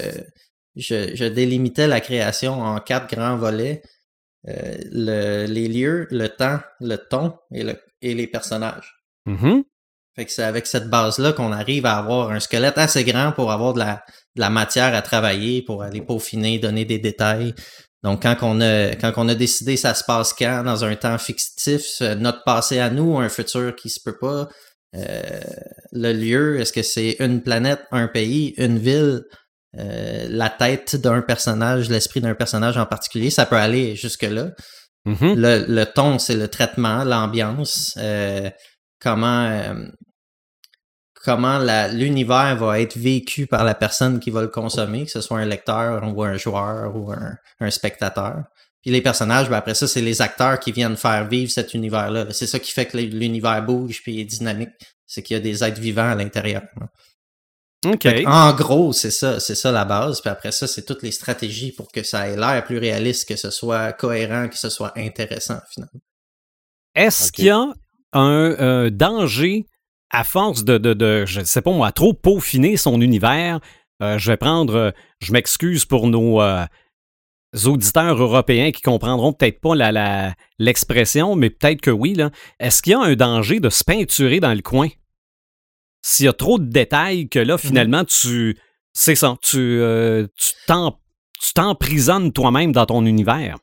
je, 0.74 1.24
délimitais 1.26 1.86
la 1.86 2.00
création 2.00 2.60
en 2.60 2.80
quatre 2.80 3.14
grands 3.14 3.36
volets. 3.36 3.82
Euh, 4.48 4.78
le, 4.90 5.44
les 5.44 5.68
lieux, 5.68 6.06
le 6.10 6.28
temps, 6.28 6.60
le 6.80 6.96
ton 6.96 7.34
et, 7.52 7.62
le, 7.62 7.76
et 8.00 8.14
les 8.14 8.26
personnages. 8.26 8.94
Mm-hmm. 9.26 9.64
Fait 10.16 10.24
que 10.24 10.32
c'est 10.32 10.42
avec 10.42 10.66
cette 10.66 10.88
base-là 10.88 11.34
qu'on 11.34 11.52
arrive 11.52 11.84
à 11.84 11.98
avoir 11.98 12.30
un 12.30 12.40
squelette 12.40 12.78
assez 12.78 13.04
grand 13.04 13.32
pour 13.32 13.52
avoir 13.52 13.74
de 13.74 13.80
la, 13.80 14.02
de 14.36 14.40
la 14.40 14.48
matière 14.48 14.94
à 14.94 15.02
travailler, 15.02 15.62
pour 15.62 15.82
aller 15.82 16.00
peaufiner, 16.00 16.58
donner 16.58 16.86
des 16.86 16.98
détails, 16.98 17.54
donc, 18.02 18.22
quand 18.22 18.36
on 18.42 18.60
a, 18.60 18.94
quand 18.96 19.12
on 19.16 19.28
a 19.28 19.34
décidé 19.34 19.76
ça 19.76 19.94
se 19.94 20.04
passe 20.04 20.32
quand, 20.32 20.62
dans 20.64 20.84
un 20.84 20.96
temps 20.96 21.18
fictif, 21.18 22.00
notre 22.00 22.42
passé 22.44 22.78
à 22.78 22.90
nous, 22.90 23.18
un 23.18 23.28
futur 23.28 23.76
qui 23.76 23.90
se 23.90 24.00
peut 24.02 24.16
pas, 24.18 24.48
euh, 24.96 25.40
le 25.92 26.12
lieu, 26.12 26.60
est-ce 26.60 26.72
que 26.72 26.82
c'est 26.82 27.16
une 27.20 27.42
planète, 27.42 27.82
un 27.92 28.08
pays, 28.08 28.54
une 28.56 28.78
ville, 28.78 29.22
euh, 29.78 30.26
la 30.30 30.48
tête 30.48 30.96
d'un 30.96 31.20
personnage, 31.20 31.90
l'esprit 31.90 32.20
d'un 32.20 32.34
personnage 32.34 32.76
en 32.76 32.86
particulier, 32.86 33.30
ça 33.30 33.46
peut 33.46 33.56
aller 33.56 33.96
jusque-là. 33.96 34.50
Mm-hmm. 35.06 35.34
le, 35.34 35.64
le, 35.68 35.86
ton, 35.86 36.18
c'est 36.18 36.34
le 36.34 36.48
traitement, 36.48 37.04
l'ambiance, 37.04 37.94
euh, 37.98 38.50
comment 39.00 39.74
comment 41.22 41.58
l'univers 41.92 42.56
va 42.56 42.80
être 42.80 42.96
vécu 42.96 43.46
par 43.46 43.64
la 43.64 43.74
personne 43.74 44.20
qui 44.20 44.30
va 44.30 44.42
le 44.42 44.48
consommer, 44.48 45.04
que 45.04 45.10
ce 45.10 45.20
soit 45.20 45.38
un 45.38 45.44
lecteur 45.44 46.02
ou 46.14 46.22
un 46.22 46.36
joueur 46.36 46.96
ou 46.96 47.12
un, 47.12 47.70
spectateur. 47.70 48.44
Puis 48.80 48.90
les 48.90 49.02
personnages, 49.02 49.50
ben 49.50 49.58
après 49.58 49.74
ça, 49.74 49.86
c'est 49.86 50.00
les 50.00 50.22
acteurs 50.22 50.58
qui 50.58 50.72
viennent 50.72 50.96
faire 50.96 51.28
vivre 51.28 51.50
cet 51.50 51.74
univers-là. 51.74 52.26
C'est 52.30 52.46
ça 52.46 52.58
qui 52.58 52.72
fait 52.72 52.86
que 52.86 52.96
l'univers 52.96 53.62
bouge 53.62 54.02
puis 54.02 54.20
est 54.20 54.24
dynamique. 54.24 54.70
C'est 55.06 55.22
qu'il 55.22 55.34
y 55.34 55.36
a 55.36 55.42
des 55.42 55.62
êtres 55.62 55.80
vivants 55.80 56.10
à 56.10 56.14
l'intérieur. 56.14 56.62
OK. 57.84 58.06
En 58.26 58.54
gros, 58.54 58.94
c'est 58.94 59.10
ça, 59.10 59.40
c'est 59.40 59.54
ça 59.54 59.72
la 59.72 59.84
base. 59.84 60.22
Puis 60.22 60.30
après 60.30 60.52
ça, 60.52 60.66
c'est 60.66 60.86
toutes 60.86 61.02
les 61.02 61.12
stratégies 61.12 61.72
pour 61.72 61.92
que 61.92 62.02
ça 62.02 62.28
ait 62.28 62.36
l'air 62.36 62.64
plus 62.64 62.78
réaliste, 62.78 63.28
que 63.28 63.36
ce 63.36 63.50
soit 63.50 63.92
cohérent, 63.92 64.48
que 64.48 64.56
ce 64.56 64.70
soit 64.70 64.96
intéressant 64.96 65.58
finalement. 65.70 66.00
Est-ce 66.94 67.30
qu'il 67.30 67.46
y 67.46 67.50
a 67.50 67.66
un 68.12 68.56
euh, 68.60 68.90
danger 68.90 69.66
à 70.10 70.24
force 70.24 70.64
de, 70.64 70.78
de, 70.78 70.92
de, 70.94 71.24
je 71.26 71.42
sais 71.42 71.62
pas 71.62 71.72
moi, 71.72 71.92
trop 71.92 72.12
peaufiner 72.12 72.76
son 72.76 73.00
univers, 73.00 73.60
euh, 74.02 74.18
je 74.18 74.30
vais 74.30 74.36
prendre, 74.36 74.74
euh, 74.74 74.90
je 75.20 75.32
m'excuse 75.32 75.84
pour 75.84 76.06
nos 76.06 76.40
euh, 76.40 76.64
auditeurs 77.64 78.20
européens 78.20 78.72
qui 78.72 78.80
comprendront 78.80 79.32
peut-être 79.32 79.60
pas 79.60 79.74
la, 79.74 80.34
l'expression, 80.58 81.36
mais 81.36 81.50
peut-être 81.50 81.80
que 81.80 81.90
oui. 81.90 82.14
Là. 82.14 82.30
Est-ce 82.58 82.82
qu'il 82.82 82.92
y 82.92 82.94
a 82.94 83.00
un 83.00 83.14
danger 83.14 83.60
de 83.60 83.68
se 83.68 83.84
peinturer 83.84 84.40
dans 84.40 84.54
le 84.54 84.62
coin? 84.62 84.88
S'il 86.02 86.26
y 86.26 86.28
a 86.28 86.32
trop 86.32 86.58
de 86.58 86.64
détails 86.64 87.28
que 87.28 87.38
là, 87.38 87.54
mhm. 87.54 87.58
finalement, 87.58 88.04
tu. 88.04 88.58
C'est 88.92 89.14
ça, 89.14 89.36
tu, 89.40 89.80
tu, 90.36 90.52
tu 90.66 91.54
t'emprisonnes 91.54 92.32
toi-même 92.32 92.72
dans 92.72 92.86
ton 92.86 93.06
univers. 93.06 93.56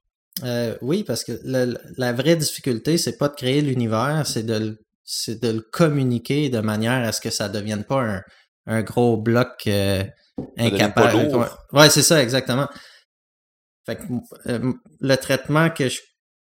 oui, 0.82 1.04
parce 1.04 1.26
que 1.26 1.34
la 1.44 2.14
vraie 2.14 2.38
difficulté, 2.38 2.98
c'est 2.98 3.18
pas 3.18 3.28
de 3.28 3.36
créer 3.36 3.62
l'univers, 3.62 4.26
c'est 4.26 4.44
de 4.44 4.54
le 4.54 4.87
c'est 5.10 5.42
de 5.42 5.48
le 5.48 5.62
communiquer 5.62 6.50
de 6.50 6.60
manière 6.60 7.08
à 7.08 7.14
ce 7.14 7.22
que 7.22 7.30
ça 7.30 7.48
ne 7.48 7.54
devienne 7.54 7.86
pas 7.86 8.22
un, 8.66 8.82
gros 8.84 9.16
bloc 9.16 9.64
euh, 9.68 10.04
incapable. 10.58 11.34
Ouais, 11.72 11.90
c'est 11.90 12.04
ça, 12.04 12.22
exactement. 12.22 12.68
Fait 13.86 14.00
euh, 14.48 14.74
le 15.00 15.16
traitement 15.16 15.70
que 15.70 15.88
je, 15.88 16.02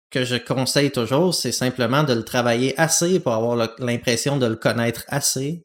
que 0.09 0.24
je 0.24 0.38
conseille 0.38 0.89
toujours, 0.89 1.35
c'est 1.35 1.51
simplement 1.51 2.03
de 2.03 2.13
le 2.13 2.24
travailler 2.24 2.74
assez 2.79 3.19
pour 3.19 3.33
avoir 3.33 3.57
l'impression 3.77 4.38
de 4.38 4.45
le 4.45 4.55
connaître 4.55 5.03
assez 5.09 5.62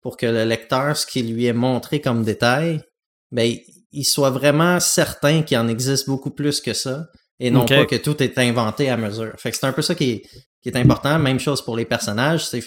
pour 0.00 0.16
que 0.16 0.24
le 0.24 0.44
lecteur, 0.44 0.96
ce 0.96 1.06
qui 1.06 1.22
lui 1.22 1.44
est 1.44 1.52
montré 1.52 2.00
comme 2.00 2.24
détail, 2.24 2.80
ben, 3.30 3.54
il 3.92 4.04
soit 4.04 4.30
vraiment 4.30 4.80
certain 4.80 5.42
qu'il 5.42 5.58
en 5.58 5.68
existe 5.68 6.08
beaucoup 6.08 6.30
plus 6.30 6.62
que 6.62 6.72
ça 6.72 7.08
et 7.38 7.50
non 7.50 7.66
pas 7.66 7.84
que 7.84 7.96
tout 7.96 8.22
est 8.22 8.38
inventé 8.38 8.88
à 8.88 8.96
mesure. 8.96 9.34
Fait 9.36 9.50
que 9.50 9.56
c'est 9.58 9.66
un 9.66 9.72
peu 9.72 9.82
ça 9.82 9.94
qui 9.94 10.10
est, 10.10 10.22
qui 10.62 10.68
est 10.68 10.76
important. 10.76 11.18
Même 11.18 11.40
chose 11.40 11.62
pour 11.62 11.76
les 11.76 11.84
personnages. 11.84 12.46
C'est 12.46 12.62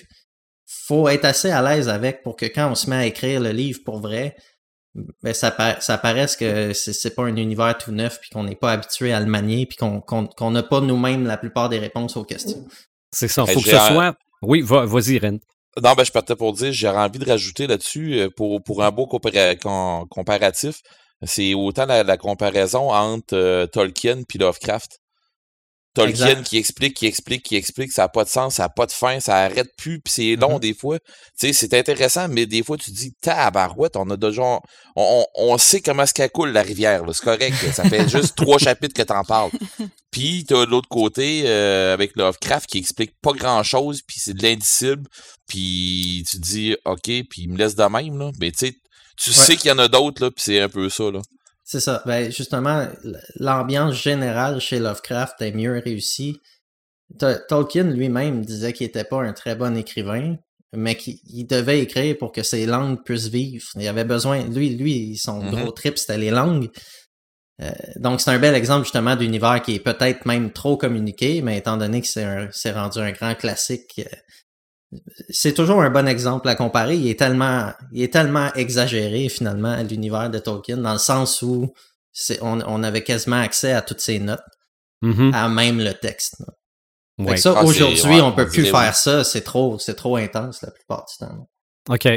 faut 0.67 1.07
être 1.07 1.25
assez 1.25 1.51
à 1.51 1.61
l'aise 1.61 1.89
avec 1.89 2.23
pour 2.23 2.35
que 2.35 2.45
quand 2.45 2.71
on 2.71 2.75
se 2.75 2.89
met 2.89 2.95
à 2.95 3.05
écrire 3.05 3.39
le 3.39 3.51
livre 3.51 3.79
pour 3.85 3.99
vrai, 3.99 4.35
ben, 5.21 5.33
ça, 5.33 5.55
ça 5.79 5.97
paraît 5.97 6.27
que 6.39 6.73
c'est 6.73 7.15
pas 7.15 7.23
un 7.23 7.35
univers 7.35 7.77
tout 7.77 7.91
neuf, 7.91 8.19
puis 8.19 8.29
qu'on 8.29 8.43
n'est 8.43 8.55
pas 8.55 8.71
habitué 8.71 9.13
à 9.13 9.19
le 9.19 9.25
manier, 9.25 9.65
puis 9.65 9.77
qu'on 9.77 10.51
n'a 10.51 10.63
pas 10.63 10.81
nous-mêmes 10.81 11.25
la 11.25 11.37
plupart 11.37 11.69
des 11.69 11.79
réponses 11.79 12.15
aux 12.17 12.23
questions. 12.23 12.65
C'est 13.11 13.27
ça, 13.27 13.43
il 13.47 13.53
faut 13.53 13.61
que 13.61 13.69
ce 13.69 13.77
soit... 13.77 14.15
Oui, 14.41 14.61
vas-y, 14.61 15.17
Ren. 15.17 15.39
Non, 15.83 15.93
ben, 15.93 16.05
je 16.05 16.11
partais 16.11 16.35
pour 16.35 16.53
dire, 16.53 16.71
j'aurais 16.71 17.03
envie 17.03 17.19
de 17.19 17.29
rajouter 17.29 17.67
là-dessus, 17.67 18.13
euh, 18.13 18.29
pour, 18.29 18.63
pour 18.63 18.83
un 18.83 18.91
beau 18.91 19.07
comparatif, 19.07 20.81
c'est 21.23 21.53
autant 21.53 21.85
la, 21.85 22.17
comparaison 22.17 22.91
entre 22.91 23.35
euh, 23.35 23.67
Tolkien 23.67 24.23
puis 24.23 24.39
Lovecraft. 24.39 24.99
Tolkien 25.95 26.43
qui 26.43 26.57
explique, 26.57 26.95
qui 26.95 27.07
explique, 27.07 27.43
qui 27.43 27.55
explique, 27.55 27.91
ça 27.91 28.03
n'a 28.03 28.09
pas 28.09 28.23
de 28.23 28.29
sens, 28.29 28.55
ça 28.55 28.63
n'a 28.63 28.69
pas 28.69 28.85
de 28.85 28.91
fin, 28.91 29.19
ça 29.19 29.37
arrête 29.37 29.69
plus, 29.77 29.99
puis 29.99 30.13
c'est 30.13 30.35
long 30.35 30.57
mm-hmm. 30.57 30.59
des 30.59 30.73
fois. 30.73 30.99
Tu 30.99 31.07
sais, 31.35 31.53
c'est 31.53 31.73
intéressant, 31.73 32.27
mais 32.27 32.45
des 32.45 32.63
fois 32.63 32.77
tu 32.77 32.91
te 32.91 32.95
dis, 32.95 33.13
tabarouette, 33.21 33.95
on 33.95 34.09
a 34.09 34.17
déjà, 34.17 34.43
on, 34.95 35.25
on 35.35 35.57
sait 35.57 35.81
comment 35.81 36.03
est-ce 36.03 36.13
qu'elle 36.13 36.29
coule 36.29 36.49
la 36.49 36.61
rivière, 36.61 37.01
c'est 37.11 37.23
correct, 37.23 37.55
ça 37.73 37.83
fait 37.85 38.07
juste 38.15 38.35
trois 38.35 38.57
chapitres 38.59 38.93
que 38.93 39.07
t'en 39.07 39.23
parles. 39.23 39.51
Puis 40.11 40.45
t'as 40.47 40.65
de 40.65 40.71
l'autre 40.71 40.89
côté 40.89 41.43
euh, 41.45 41.93
avec 41.93 42.15
Lovecraft 42.15 42.69
qui 42.69 42.77
explique 42.77 43.13
pas 43.21 43.33
grand-chose, 43.33 44.01
puis 44.05 44.19
c'est 44.19 44.33
de 44.33 44.43
l'indicible, 44.43 45.07
puis 45.47 46.23
tu 46.29 46.37
te 46.37 46.41
dis, 46.41 46.75
ok, 46.85 47.03
puis 47.03 47.43
il 47.43 47.49
me 47.51 47.57
laisse 47.57 47.75
de 47.75 47.83
même 47.83 48.17
là, 48.19 48.31
mais 48.39 48.51
tu 48.51 48.67
sais, 48.67 48.75
tu 49.17 49.31
sais 49.31 49.55
qu'il 49.55 49.69
y 49.69 49.71
en 49.71 49.79
a 49.79 49.87
d'autres 49.87 50.23
là, 50.23 50.31
puis 50.31 50.43
c'est 50.43 50.59
un 50.59 50.69
peu 50.69 50.89
ça 50.89 51.09
là. 51.09 51.21
C'est 51.65 51.79
ça. 51.79 52.03
Ben, 52.05 52.31
justement, 52.31 52.87
l'ambiance 53.37 53.95
générale 53.95 54.61
chez 54.61 54.77
Lovecraft 54.77 55.41
est 55.41 55.51
mieux 55.51 55.81
réussie. 55.83 56.39
Tolkien 57.49 57.85
lui-même 57.85 58.45
disait 58.45 58.71
qu'il 58.71 58.85
n'était 58.85 59.03
pas 59.03 59.21
un 59.23 59.33
très 59.33 59.55
bon 59.55 59.75
écrivain, 59.75 60.37
mais 60.73 60.95
qu'il 60.95 61.47
devait 61.47 61.81
écrire 61.81 62.17
pour 62.19 62.31
que 62.31 62.43
ses 62.43 62.67
langues 62.67 63.03
puissent 63.03 63.29
vivre. 63.29 63.65
Il 63.75 63.87
avait 63.87 64.03
besoin, 64.03 64.43
lui, 64.47 64.75
lui, 64.75 65.17
son 65.17 65.41
mm-hmm. 65.41 65.49
gros 65.49 65.71
trip, 65.71 65.97
c'était 65.97 66.19
les 66.19 66.29
langues. 66.29 66.69
Euh, 67.61 67.71
donc, 67.95 68.21
c'est 68.21 68.29
un 68.29 68.39
bel 68.39 68.53
exemple 68.53 68.83
justement 68.83 69.15
d'univers 69.15 69.59
qui 69.61 69.75
est 69.75 69.79
peut-être 69.79 70.25
même 70.25 70.51
trop 70.51 70.77
communiqué, 70.77 71.41
mais 71.41 71.57
étant 71.57 71.77
donné 71.77 72.01
que 72.01 72.07
c'est 72.07 72.71
rendu 72.71 72.99
un 72.99 73.11
grand 73.11 73.33
classique, 73.33 73.99
euh, 73.99 74.15
c'est 75.29 75.53
toujours 75.53 75.81
un 75.81 75.89
bon 75.89 76.07
exemple 76.07 76.47
à 76.47 76.55
comparer. 76.55 76.95
Il 76.95 77.07
est 77.07 77.19
tellement, 77.19 77.71
il 77.91 78.01
est 78.03 78.13
tellement 78.13 78.53
exagéré 78.53 79.29
finalement 79.29 79.75
l'univers 79.83 80.29
de 80.29 80.39
Tolkien 80.39 80.77
dans 80.77 80.93
le 80.93 80.99
sens 80.99 81.41
où 81.41 81.73
on, 82.41 82.83
avait 82.83 83.03
quasiment 83.03 83.41
accès 83.41 83.73
à 83.73 83.81
toutes 83.81 83.99
ses 83.99 84.19
notes, 84.19 84.39
mm-hmm. 85.03 85.33
à 85.33 85.49
même 85.49 85.79
le 85.79 85.93
texte. 85.93 86.43
Ça, 87.37 87.53
ah, 87.57 87.63
aujourd'hui, 87.63 88.21
on 88.21 88.33
peut 88.33 88.47
plus 88.47 88.65
faire 88.65 88.95
ça. 88.95 89.23
C'est 89.23 89.41
trop, 89.41 89.79
c'est 89.79 89.95
trop 89.95 90.17
intense 90.17 90.61
la 90.61 90.71
plupart 90.71 91.05
du 91.05 91.25
temps. 91.25 91.47
OK. 91.89 92.07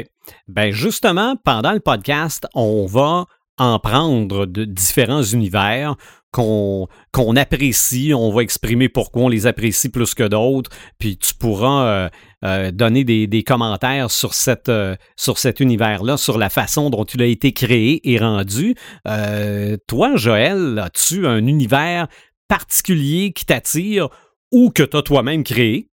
Ben 0.47 0.71
justement, 0.71 1.35
pendant 1.37 1.71
le 1.71 1.79
podcast, 1.79 2.47
on 2.53 2.85
va 2.85 3.25
en 3.57 3.79
prendre 3.79 4.45
de 4.45 4.65
différents 4.65 5.23
univers 5.23 5.95
qu'on 6.31 6.87
apprécie. 7.35 8.13
On 8.13 8.31
va 8.31 8.43
exprimer 8.43 8.89
pourquoi 8.89 9.23
on 9.23 9.27
les 9.29 9.47
apprécie 9.47 9.89
plus 9.89 10.13
que 10.13 10.27
d'autres. 10.27 10.69
Puis 10.99 11.17
tu 11.17 11.33
pourras 11.33 11.85
euh, 11.85 12.09
euh, 12.45 12.71
donner 12.71 13.03
des, 13.03 13.43
commentaires 13.43 14.07
euh, 14.07 14.95
sur 15.15 15.37
cet 15.37 15.59
univers-là, 15.59 16.17
sur 16.17 16.37
la 16.37 16.49
façon 16.49 16.89
dont 16.89 17.05
il 17.05 17.21
a 17.21 17.25
été 17.25 17.51
créé 17.51 18.01
et 18.09 18.17
rendu. 18.17 18.75
toi, 19.87 20.15
Joël, 20.15 20.79
as-tu 20.79 21.25
un 21.27 21.45
univers 21.45 22.07
particulier 22.47 23.31
qui 23.33 23.45
t'attire 23.45 24.09
ou 24.51 24.71
que 24.71 24.83
tu 24.83 24.97
as 24.97 25.01
toi-même 25.01 25.43
créé? 25.43 25.89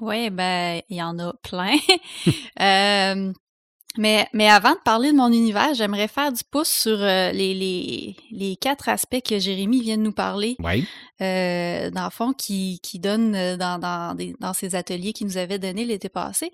Oui, 0.00 0.28
ben, 0.30 0.82
il 0.88 0.96
y 0.96 1.02
en 1.02 1.18
a 1.18 1.32
plein. 1.42 1.76
Mais, 3.96 4.26
mais 4.32 4.48
avant 4.48 4.72
de 4.72 4.80
parler 4.84 5.12
de 5.12 5.16
mon 5.16 5.28
univers, 5.28 5.72
j'aimerais 5.74 6.08
faire 6.08 6.32
du 6.32 6.42
pouce 6.50 6.68
sur 6.68 7.00
euh, 7.00 7.30
les, 7.30 7.54
les, 7.54 8.16
les, 8.32 8.56
quatre 8.56 8.88
aspects 8.88 9.22
que 9.22 9.38
Jérémy 9.38 9.82
vient 9.82 9.96
de 9.96 10.02
nous 10.02 10.12
parler. 10.12 10.56
Oui. 10.58 10.86
Euh, 11.20 11.90
dans 11.90 12.04
le 12.04 12.10
fond, 12.10 12.32
qui, 12.32 12.80
qui 12.82 12.98
donne 12.98 13.36
euh, 13.36 13.56
dans, 13.56 13.78
dans, 13.78 14.16
des, 14.16 14.34
dans 14.40 14.52
ces 14.52 14.74
ateliers 14.74 15.12
qu'il 15.12 15.28
nous 15.28 15.36
avait 15.36 15.60
donnés 15.60 15.84
l'été 15.84 16.08
passé. 16.08 16.52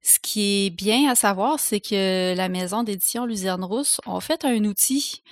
Ce 0.00 0.20
qui 0.20 0.66
est 0.66 0.70
bien 0.70 1.10
à 1.10 1.16
savoir, 1.16 1.58
c'est 1.58 1.80
que 1.80 2.34
la 2.36 2.48
maison 2.48 2.84
d'édition 2.84 3.26
Luzerne 3.26 3.64
Rousse 3.64 4.00
ont 4.06 4.20
fait 4.20 4.44
un 4.44 4.64
outil 4.64 5.22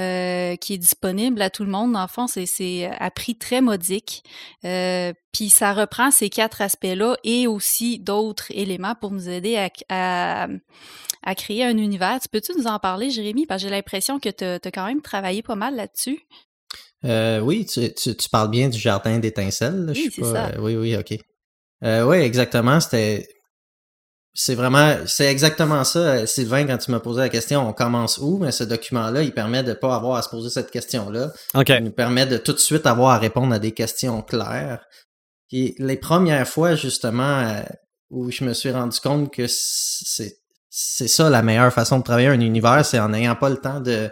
euh, 0.00 0.56
qui 0.56 0.72
est 0.72 0.78
disponible 0.78 1.42
à 1.42 1.50
tout 1.50 1.62
le 1.62 1.70
monde. 1.70 1.92
Dans 1.92 2.00
le 2.00 2.08
fond, 2.08 2.26
c'est 2.26 2.90
à 2.98 3.10
prix 3.10 3.36
très 3.36 3.60
modique. 3.60 4.24
Euh, 4.64 5.12
puis 5.30 5.50
ça 5.50 5.74
reprend 5.74 6.10
ces 6.10 6.30
quatre 6.30 6.62
aspects-là 6.62 7.16
et 7.22 7.46
aussi 7.46 7.98
d'autres 7.98 8.46
éléments 8.50 8.94
pour 8.94 9.10
nous 9.10 9.28
aider 9.28 9.58
à, 9.90 10.48
à, 11.22 11.34
créer 11.34 11.64
un 11.64 11.76
univers. 11.76 12.18
Tu 12.20 12.30
peux-tu 12.30 12.52
nous 12.56 12.66
en 12.66 12.78
parler, 12.78 13.10
Jérémy? 13.10 13.44
Parce 13.44 13.62
que 13.62 13.68
j'ai 13.68 13.74
l'impression 13.74 14.18
que 14.18 14.30
tu 14.30 14.44
as, 14.44 14.70
quand 14.70 14.86
même 14.86 15.02
travaillé 15.02 15.42
pas 15.42 15.56
mal 15.56 15.76
là-dessus. 15.76 16.20
Euh, 17.04 17.40
oui, 17.40 17.66
tu, 17.66 17.92
tu, 17.92 18.28
parles 18.30 18.50
bien 18.50 18.70
du 18.70 18.78
jardin 18.78 19.18
d'étincelles. 19.18 19.92
Oui, 19.94 20.10
c'est 20.14 20.24
ça. 20.24 20.52
oui, 20.60 20.76
oui, 20.76 20.96
OK. 20.96 21.14
oui, 21.82 22.16
exactement. 22.16 22.80
C'était 22.80 23.28
c'est 24.32 24.54
vraiment, 24.54 24.96
c'est 25.06 25.26
exactement 25.26 25.82
ça, 25.82 25.98
euh, 25.98 26.26
Sylvain, 26.26 26.64
quand 26.66 26.78
tu 26.78 26.90
m'as 26.90 27.00
posé 27.00 27.20
la 27.20 27.28
question, 27.28 27.68
on 27.68 27.72
commence 27.72 28.18
où? 28.18 28.38
Mais 28.38 28.52
ce 28.52 28.62
document-là, 28.62 29.22
il 29.22 29.32
permet 29.32 29.62
de 29.62 29.72
pas 29.72 29.94
avoir 29.94 30.16
à 30.16 30.22
se 30.22 30.28
poser 30.28 30.50
cette 30.50 30.70
question-là. 30.70 31.32
Il 31.78 31.84
nous 31.84 31.90
permet 31.90 32.26
de 32.26 32.36
tout 32.36 32.52
de 32.52 32.58
suite 32.58 32.86
avoir 32.86 33.10
à 33.10 33.18
répondre 33.18 33.52
à 33.52 33.58
des 33.58 33.72
questions 33.72 34.22
claires. 34.22 34.84
Et 35.50 35.74
les 35.78 35.96
premières 35.96 36.46
fois, 36.46 36.76
justement, 36.76 37.40
euh, 37.40 37.62
où 38.10 38.30
je 38.30 38.44
me 38.44 38.54
suis 38.54 38.70
rendu 38.70 39.00
compte 39.00 39.32
que 39.32 39.46
c'est, 39.48 40.36
c'est 40.68 41.08
ça 41.08 41.28
la 41.28 41.42
meilleure 41.42 41.72
façon 41.72 41.98
de 41.98 42.04
travailler 42.04 42.28
un 42.28 42.40
univers, 42.40 42.86
c'est 42.86 43.00
en 43.00 43.08
n'ayant 43.08 43.34
pas 43.34 43.50
le 43.50 43.56
temps 43.56 43.80
de, 43.80 44.10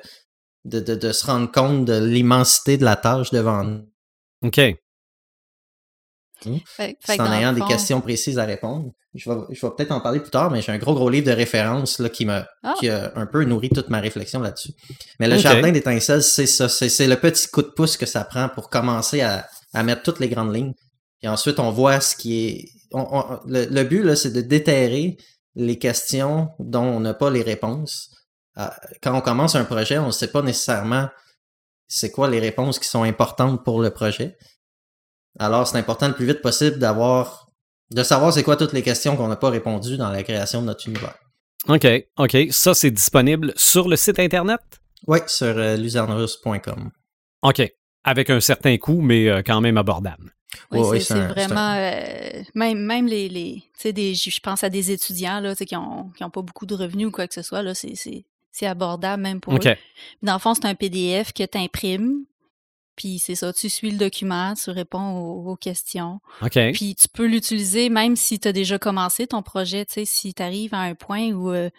de, 0.64 0.80
de, 0.80 0.96
de 0.96 1.12
se 1.12 1.26
rendre 1.26 1.50
compte 1.50 1.84
de 1.84 2.04
l'immensité 2.04 2.76
de 2.76 2.84
la 2.84 2.96
tâche 2.96 3.30
devant 3.30 3.62
nous. 3.62 3.88
OK. 4.42 4.60
C'est 7.04 7.20
en 7.20 7.32
ayant 7.32 7.52
des 7.52 7.62
questions 7.62 8.00
précises 8.00 8.38
à 8.38 8.44
répondre. 8.44 8.92
Je 9.14 9.30
vais, 9.30 9.36
je 9.50 9.66
vais 9.66 9.72
peut-être 9.76 9.92
en 9.92 10.00
parler 10.00 10.20
plus 10.20 10.30
tard, 10.30 10.50
mais 10.50 10.62
j'ai 10.62 10.70
un 10.70 10.78
gros, 10.78 10.94
gros 10.94 11.10
livre 11.10 11.26
de 11.26 11.32
référence 11.32 11.98
là, 11.98 12.08
qui, 12.08 12.24
m'a, 12.24 12.46
ah! 12.62 12.74
qui 12.78 12.88
a 12.88 13.12
un 13.16 13.26
peu 13.26 13.44
nourri 13.44 13.70
toute 13.70 13.88
ma 13.88 14.00
réflexion 14.00 14.40
là-dessus. 14.40 14.72
Mais 15.18 15.28
le 15.28 15.38
jardin 15.38 15.72
d'étincelles, 15.72 16.22
c'est 16.22 16.46
ça. 16.46 16.68
C'est, 16.68 17.06
le 17.06 17.16
petit 17.16 17.48
coup 17.48 17.62
de 17.62 17.68
pouce 17.68 17.96
que 17.96 18.06
ça 18.06 18.24
prend 18.24 18.48
pour 18.48 18.70
commencer 18.70 19.20
à, 19.22 19.46
à 19.74 19.82
mettre 19.82 20.02
toutes 20.02 20.20
les 20.20 20.28
grandes 20.28 20.54
lignes. 20.54 20.74
Et 21.22 21.28
ensuite, 21.28 21.58
on 21.58 21.70
voit 21.70 22.00
ce 22.00 22.14
qui 22.14 22.46
est. 22.46 22.64
le, 22.92 23.82
but, 23.84 24.02
là, 24.02 24.14
c'est 24.14 24.30
de 24.30 24.40
déterrer 24.40 25.16
les 25.54 25.78
questions 25.78 26.50
dont 26.60 26.84
on 26.84 27.00
n'a 27.00 27.14
pas 27.14 27.30
les 27.30 27.42
réponses. 27.42 28.10
Ah, 28.54 28.76
quand 29.02 29.16
on 29.16 29.20
commence 29.20 29.54
un 29.54 29.64
projet, 29.64 29.98
on 29.98 30.06
ne 30.06 30.12
sait 30.12 30.28
pas 30.28 30.42
nécessairement 30.42 31.08
c'est 31.88 32.10
quoi 32.10 32.28
les 32.28 32.38
réponses 32.38 32.78
qui 32.78 32.88
sont 32.88 33.02
importantes 33.02 33.64
pour 33.64 33.80
le 33.80 33.90
projet. 33.90 34.36
Alors, 35.38 35.66
c'est 35.66 35.78
important 35.78 36.08
le 36.08 36.14
plus 36.14 36.26
vite 36.26 36.42
possible 36.42 36.78
d'avoir, 36.78 37.48
de 37.90 38.02
savoir 38.02 38.32
c'est 38.32 38.42
quoi 38.42 38.56
toutes 38.56 38.72
les 38.72 38.82
questions 38.82 39.16
qu'on 39.16 39.28
n'a 39.28 39.36
pas 39.36 39.50
répondues 39.50 39.96
dans 39.96 40.10
la 40.10 40.22
création 40.22 40.60
de 40.60 40.66
notre 40.66 40.88
univers. 40.88 41.14
OK, 41.68 41.86
OK. 42.18 42.36
Ça, 42.50 42.74
c'est 42.74 42.90
disponible 42.90 43.52
sur 43.56 43.88
le 43.88 43.96
site 43.96 44.18
Internet? 44.18 44.60
Oui, 45.06 45.18
sur 45.26 45.56
euh. 45.56 45.76
OK. 47.42 47.72
Avec 48.04 48.30
un 48.30 48.40
certain 48.40 48.76
coût, 48.78 49.00
mais 49.00 49.28
euh, 49.28 49.42
quand 49.44 49.60
même 49.60 49.76
abordable. 49.76 50.32
Oui, 50.70 51.00
c'est 51.00 51.26
vraiment. 51.26 51.74
Euh, 51.74 52.42
même, 52.54 52.78
même 52.78 53.06
les. 53.06 53.28
les 53.28 53.62
des, 53.92 54.14
je 54.14 54.40
pense 54.40 54.64
à 54.64 54.70
des 54.70 54.90
étudiants 54.90 55.40
là, 55.40 55.54
qui 55.54 55.74
n'ont 55.74 56.10
qui 56.16 56.24
ont 56.24 56.30
pas 56.30 56.42
beaucoup 56.42 56.66
de 56.66 56.74
revenus 56.74 57.08
ou 57.08 57.10
quoi 57.10 57.28
que 57.28 57.34
ce 57.34 57.42
soit. 57.42 57.62
C'est 58.50 58.66
abordable 58.66 59.22
même 59.22 59.40
pour 59.40 59.54
eux. 59.54 59.60
Dans 60.22 60.32
le 60.32 60.38
fond, 60.38 60.54
c'est 60.54 60.64
un 60.64 60.74
PDF 60.74 61.32
que 61.32 61.44
tu 61.44 61.58
imprimes, 61.58 62.24
puis 62.98 63.20
c'est 63.20 63.36
ça, 63.36 63.52
tu 63.52 63.68
suis 63.68 63.92
le 63.92 63.96
document, 63.96 64.54
tu 64.54 64.70
réponds 64.70 65.18
aux, 65.18 65.54
questions. 65.54 66.18
OK. 66.42 66.58
Puis 66.72 66.96
tu 66.96 67.06
peux 67.08 67.26
l'utiliser 67.26 67.90
même 67.90 68.16
si 68.16 68.40
tu 68.40 68.48
as 68.48 68.52
déjà 68.52 68.76
commencé 68.76 69.28
ton 69.28 69.40
projet. 69.40 69.86
Tu 69.86 69.94
sais, 69.94 70.04
si 70.04 70.34
tu 70.34 70.42
arrives 70.42 70.74
à 70.74 70.80
un 70.80 70.96
point 70.96 71.30
où 71.30 71.52
euh, 71.52 71.70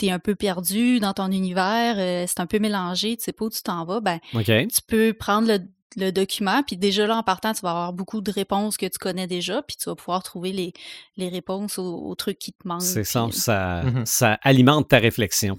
tu 0.00 0.06
es 0.06 0.10
un 0.10 0.18
peu 0.18 0.34
perdu 0.34 0.98
dans 0.98 1.12
ton 1.12 1.30
univers, 1.30 1.94
euh, 1.98 2.24
c'est 2.26 2.40
un 2.40 2.46
peu 2.46 2.58
mélangé, 2.58 3.16
tu 3.16 3.22
sais 3.22 3.32
pas 3.32 3.44
où 3.44 3.50
tu 3.50 3.62
t'en 3.62 3.84
vas, 3.84 4.00
ben 4.00 4.18
tu 4.32 4.82
peux 4.88 5.12
prendre 5.12 5.48
le, 5.96 6.10
document, 6.10 6.64
puis 6.64 6.76
déjà 6.76 7.06
là, 7.06 7.18
en 7.18 7.22
partant, 7.22 7.52
tu 7.52 7.60
vas 7.60 7.70
avoir 7.70 7.92
beaucoup 7.92 8.20
de 8.20 8.32
réponses 8.32 8.76
que 8.76 8.86
tu 8.86 8.98
connais 8.98 9.28
déjà, 9.28 9.62
puis 9.62 9.76
tu 9.76 9.88
vas 9.88 9.94
pouvoir 9.94 10.24
trouver 10.24 10.50
les, 10.50 10.72
les 11.16 11.28
réponses 11.28 11.78
aux, 11.78 12.14
trucs 12.16 12.40
qui 12.40 12.52
te 12.52 12.66
manquent. 12.66 12.82
C'est 12.82 13.04
ça, 13.04 13.28
ça, 13.30 13.84
mm-hmm. 13.84 14.04
ça 14.04 14.38
alimente 14.42 14.88
ta 14.88 14.98
réflexion. 14.98 15.56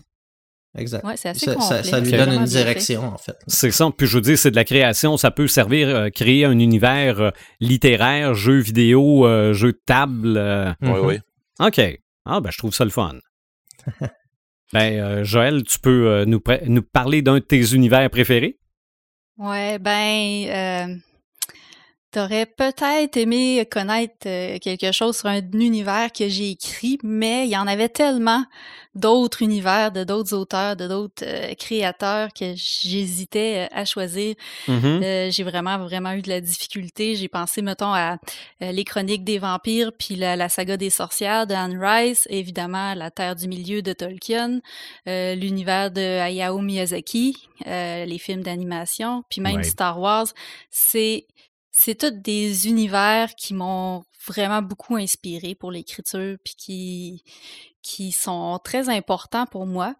Exact. 0.77 1.05
Ouais, 1.05 1.15
ça, 1.15 1.33
ça, 1.33 1.99
lui 1.99 2.11
donne 2.11 2.33
une 2.33 2.45
direction, 2.45 3.03
en 3.03 3.17
fait. 3.17 3.37
C'est 3.47 3.71
ça. 3.71 3.89
Puis 3.95 4.07
je 4.07 4.17
veux 4.17 4.21
dire, 4.21 4.37
c'est 4.37 4.51
de 4.51 4.55
la 4.55 4.65
création. 4.65 5.15
Ça 5.15 5.31
peut 5.31 5.47
servir 5.47 5.89
à 5.89 5.91
euh, 5.91 6.09
créer 6.09 6.43
un 6.45 6.59
univers 6.59 7.21
euh, 7.21 7.29
littéraire, 7.61 8.33
jeu 8.33 8.59
vidéo, 8.59 9.25
euh, 9.25 9.53
jeu 9.53 9.71
de 9.71 9.81
table. 9.85 10.75
Oui, 10.81 10.89
mhm. 10.89 11.05
oui. 11.05 11.19
OK. 11.59 11.81
Ah, 12.25 12.41
ben, 12.41 12.51
je 12.51 12.57
trouve 12.57 12.73
ça 12.73 12.83
le 12.83 12.89
fun. 12.89 13.15
ben, 14.73 15.23
Joël, 15.23 15.63
tu 15.63 15.79
peux 15.79 16.25
nous, 16.25 16.41
nous 16.65 16.81
parler 16.81 17.21
d'un 17.21 17.35
de 17.35 17.39
tes 17.39 17.73
univers 17.73 18.09
préférés? 18.09 18.59
Ouais, 19.37 19.79
ben, 19.79 20.99
T'aurais 22.15 22.45
peut-être 22.45 23.17
aimé 23.17 23.67
connaître 23.69 24.25
euh, 24.25 24.57
quelque 24.59 24.93
chose 24.93 25.17
sur 25.17 25.27
un 25.27 25.41
univers 25.51 26.13
que 26.13 26.29
j'ai 26.29 26.51
écrit, 26.51 26.97
mais 27.03 27.45
il 27.45 27.51
y 27.51 27.57
en 27.57 27.67
avait 27.67 27.89
tellement 27.89 28.45
d'autres 28.93 29.41
univers, 29.41 29.91
de 29.91 30.05
d'autres 30.05 30.33
auteurs, 30.33 30.77
de 30.77 30.87
d'autres 30.87 31.25
euh, 31.25 31.53
créateurs 31.55 32.29
que 32.31 32.53
j'hésitais 32.55 33.67
euh, 33.69 33.77
à 33.77 33.83
choisir. 33.83 34.35
Mm-hmm. 34.69 35.29
j'ai 35.29 35.43
vraiment, 35.43 35.77
vraiment 35.79 36.13
eu 36.13 36.21
de 36.21 36.29
la 36.29 36.39
difficulté. 36.39 37.15
J'ai 37.15 37.27
pensé, 37.27 37.61
mettons, 37.61 37.93
à 37.93 38.15
les 38.61 38.85
chroniques 38.85 39.25
des 39.25 39.37
vampires, 39.37 39.91
puis 39.91 40.15
la, 40.15 40.47
saga 40.47 40.77
des 40.77 40.91
sorcières 40.91 41.45
de 41.45 41.53
Anne 41.53 41.77
Rice, 41.77 42.29
évidemment 42.29 42.93
la 42.93 43.11
Terre 43.11 43.35
du 43.35 43.49
Milieu 43.49 43.81
de 43.81 43.91
Tolkien, 43.91 44.61
l'univers 45.05 45.91
de 45.91 45.99
Hayao 45.99 46.59
Miyazaki, 46.59 47.49
les 47.65 48.17
films 48.19 48.41
d'animation, 48.41 49.25
puis 49.29 49.41
même 49.41 49.63
Star 49.63 49.99
Wars. 49.99 50.27
C'est 50.69 51.25
c'est 51.77 51.95
tous 51.95 52.11
des 52.11 52.69
univers 52.69 53.35
qui 53.35 53.53
m'ont 53.53 54.05
vraiment 54.25 54.61
beaucoup 54.61 54.95
inspiré 54.95 55.55
pour 55.55 55.71
l'écriture, 55.71 56.37
puis 56.43 56.55
qui, 56.55 57.23
qui 57.81 58.13
sont 58.13 58.59
très 58.63 58.87
importants 58.89 59.45
pour 59.45 59.65
moi. 59.65 59.95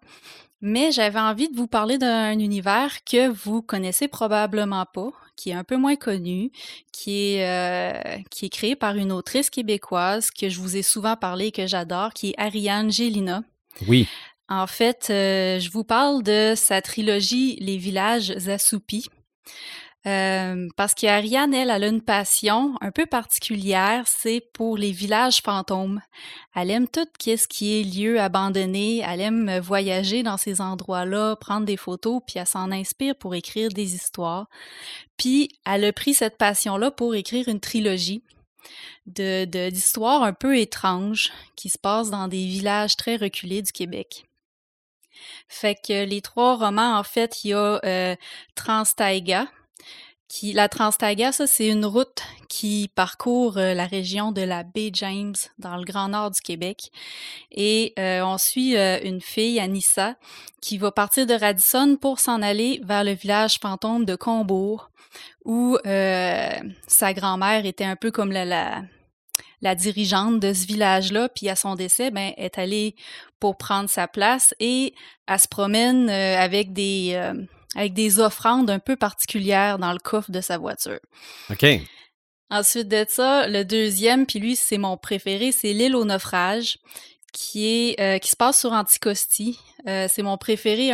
Mais 0.62 0.90
j'avais 0.90 1.20
envie 1.20 1.50
de 1.50 1.56
vous 1.56 1.66
parler 1.66 1.98
d'un 1.98 2.38
univers 2.38 3.04
que 3.04 3.28
vous 3.28 3.60
connaissez 3.60 4.08
probablement 4.08 4.86
pas, 4.92 5.10
qui 5.36 5.50
est 5.50 5.54
un 5.54 5.64
peu 5.64 5.76
moins 5.76 5.96
connu, 5.96 6.50
qui 6.92 7.34
est, 7.34 7.46
euh, 7.46 8.22
qui 8.30 8.46
est 8.46 8.48
créé 8.48 8.74
par 8.74 8.96
une 8.96 9.12
autrice 9.12 9.50
québécoise 9.50 10.30
que 10.30 10.48
je 10.48 10.58
vous 10.58 10.78
ai 10.78 10.82
souvent 10.82 11.14
parlé 11.14 11.48
et 11.48 11.52
que 11.52 11.66
j'adore, 11.66 12.14
qui 12.14 12.30
est 12.30 12.34
Ariane 12.38 12.90
Gélina. 12.90 13.42
Oui. 13.86 14.08
En 14.48 14.66
fait, 14.66 15.08
euh, 15.10 15.60
je 15.60 15.70
vous 15.70 15.84
parle 15.84 16.22
de 16.22 16.54
sa 16.56 16.80
trilogie 16.80 17.56
Les 17.60 17.76
villages 17.76 18.30
assoupis. 18.48 19.10
Euh, 20.06 20.68
parce 20.76 20.94
qu'Ariane, 20.94 21.52
elle, 21.52 21.70
elle 21.70 21.82
a 21.82 21.88
une 21.88 22.02
passion 22.02 22.76
un 22.80 22.92
peu 22.92 23.06
particulière, 23.06 24.04
c'est 24.06 24.40
pour 24.52 24.76
les 24.76 24.92
villages 24.92 25.40
fantômes. 25.42 26.00
Elle 26.54 26.70
aime 26.70 26.86
tout 26.86 27.08
ce 27.24 27.48
qui 27.48 27.80
est 27.80 27.82
lieu 27.82 28.20
abandonné, 28.20 28.98
elle 29.04 29.20
aime 29.20 29.58
voyager 29.58 30.22
dans 30.22 30.36
ces 30.36 30.60
endroits-là, 30.60 31.34
prendre 31.36 31.66
des 31.66 31.76
photos, 31.76 32.20
puis 32.24 32.38
elle 32.38 32.46
s'en 32.46 32.70
inspire 32.70 33.16
pour 33.16 33.34
écrire 33.34 33.70
des 33.70 33.96
histoires. 33.96 34.46
Puis 35.16 35.48
elle 35.64 35.84
a 35.84 35.92
pris 35.92 36.14
cette 36.14 36.38
passion-là 36.38 36.92
pour 36.92 37.16
écrire 37.16 37.48
une 37.48 37.60
trilogie 37.60 38.22
de 39.06 39.44
d'histoires 39.70 40.22
un 40.22 40.32
peu 40.32 40.58
étranges 40.58 41.32
qui 41.56 41.68
se 41.68 41.78
passent 41.78 42.10
dans 42.10 42.28
des 42.28 42.44
villages 42.44 42.96
très 42.96 43.16
reculés 43.16 43.62
du 43.62 43.72
Québec. 43.72 44.24
Fait 45.48 45.74
que 45.76 46.04
les 46.04 46.20
trois 46.20 46.56
romans, 46.56 46.96
en 46.98 47.02
fait, 47.02 47.44
il 47.44 47.50
y 47.50 47.54
a 47.54 47.80
euh, 47.84 48.16
Transtaiga, 48.54 49.46
qui, 50.28 50.52
la 50.52 50.68
Transtaiga, 50.68 51.30
ça, 51.30 51.46
c'est 51.46 51.68
une 51.68 51.84
route 51.84 52.22
qui 52.48 52.90
parcourt 52.94 53.58
euh, 53.58 53.74
la 53.74 53.86
région 53.86 54.32
de 54.32 54.42
la 54.42 54.64
baie 54.64 54.90
James 54.92 55.34
dans 55.58 55.76
le 55.76 55.84
grand 55.84 56.08
nord 56.08 56.32
du 56.32 56.40
Québec. 56.40 56.90
Et 57.52 57.92
euh, 57.98 58.22
on 58.22 58.36
suit 58.36 58.76
euh, 58.76 58.98
une 59.04 59.20
fille, 59.20 59.60
Anissa, 59.60 60.16
qui 60.60 60.78
va 60.78 60.90
partir 60.90 61.26
de 61.26 61.34
Radisson 61.34 61.96
pour 62.00 62.18
s'en 62.18 62.42
aller 62.42 62.80
vers 62.84 63.04
le 63.04 63.12
village 63.12 63.58
fantôme 63.60 64.04
de 64.04 64.16
Combourg, 64.16 64.90
où 65.44 65.78
sa 65.84 67.14
grand-mère 67.14 67.64
était 67.64 67.84
un 67.84 67.96
peu 67.96 68.10
comme 68.10 68.32
la, 68.32 68.44
la, 68.44 68.82
la 69.62 69.74
dirigeante 69.74 70.40
de 70.40 70.52
ce 70.52 70.66
village-là, 70.66 71.28
puis 71.28 71.48
à 71.48 71.56
son 71.56 71.76
décès, 71.76 72.10
ben, 72.10 72.32
est 72.36 72.58
allée 72.58 72.96
pour 73.38 73.56
prendre 73.56 73.88
sa 73.88 74.08
place 74.08 74.54
et 74.60 74.92
elle 75.26 75.38
se 75.38 75.48
promène 75.48 76.10
avec 76.10 76.72
des 76.72 77.32
avec 77.76 77.92
des 77.92 78.18
offrandes 78.18 78.70
un 78.70 78.78
peu 78.78 78.96
particulières 78.96 79.78
dans 79.78 79.92
le 79.92 79.98
coffre 79.98 80.30
de 80.30 80.40
sa 80.40 80.58
voiture. 80.58 80.98
OK. 81.50 81.64
Ensuite 82.50 82.88
de 82.88 83.04
ça, 83.08 83.46
le 83.48 83.64
deuxième, 83.64 84.24
puis 84.24 84.38
lui, 84.38 84.56
c'est 84.56 84.78
mon 84.78 84.96
préféré, 84.96 85.52
c'est 85.52 85.72
L'île 85.72 85.94
au 85.94 86.04
naufrage, 86.04 86.78
qui 87.32 87.66
est 87.66 88.00
euh, 88.00 88.18
qui 88.18 88.30
se 88.30 88.36
passe 88.36 88.60
sur 88.60 88.72
Anticosti. 88.72 89.60
Euh, 89.86 90.06
c'est 90.10 90.22
mon 90.22 90.38
préféré. 90.38 90.92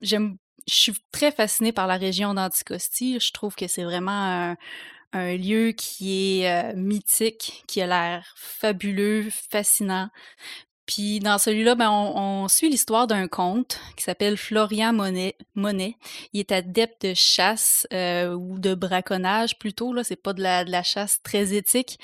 J'aime, 0.00 0.38
je 0.66 0.74
suis 0.74 0.92
très 1.12 1.32
fascinée 1.32 1.72
par 1.72 1.86
la 1.86 1.96
région 1.96 2.34
d'Anticosti. 2.34 3.18
Je 3.20 3.32
trouve 3.32 3.54
que 3.54 3.66
c'est 3.66 3.84
vraiment 3.84 4.56
un, 5.12 5.36
lieu 5.36 5.72
qui 5.72 6.42
est 6.42 6.50
euh, 6.50 6.72
mythique, 6.76 7.64
qui 7.66 7.80
a 7.80 7.86
l'air 7.86 8.34
fabuleux, 8.36 9.28
fascinant. 9.50 10.08
Puis 10.86 11.18
dans 11.18 11.38
celui-là, 11.38 11.74
ben, 11.74 11.90
on, 11.90 12.46
suit 12.48 12.70
l'histoire 12.70 13.08
d'un 13.08 13.26
comte 13.26 13.80
qui 13.96 14.04
s'appelle 14.04 14.36
Florian 14.36 14.92
Monet. 14.92 15.36
Monet. 15.56 15.96
Il 16.32 16.40
est 16.40 16.52
adepte 16.52 17.06
de 17.06 17.14
chasse 17.14 17.88
euh, 17.92 18.34
ou 18.34 18.58
de 18.58 18.74
braconnage 18.74 19.58
plutôt. 19.58 19.92
Là, 19.92 20.04
c'est 20.04 20.16
pas 20.16 20.32
de 20.32 20.42
la, 20.42 20.64
de 20.64 20.70
la 20.70 20.84
chasse 20.84 21.20
très 21.22 21.54
éthique 21.54 21.98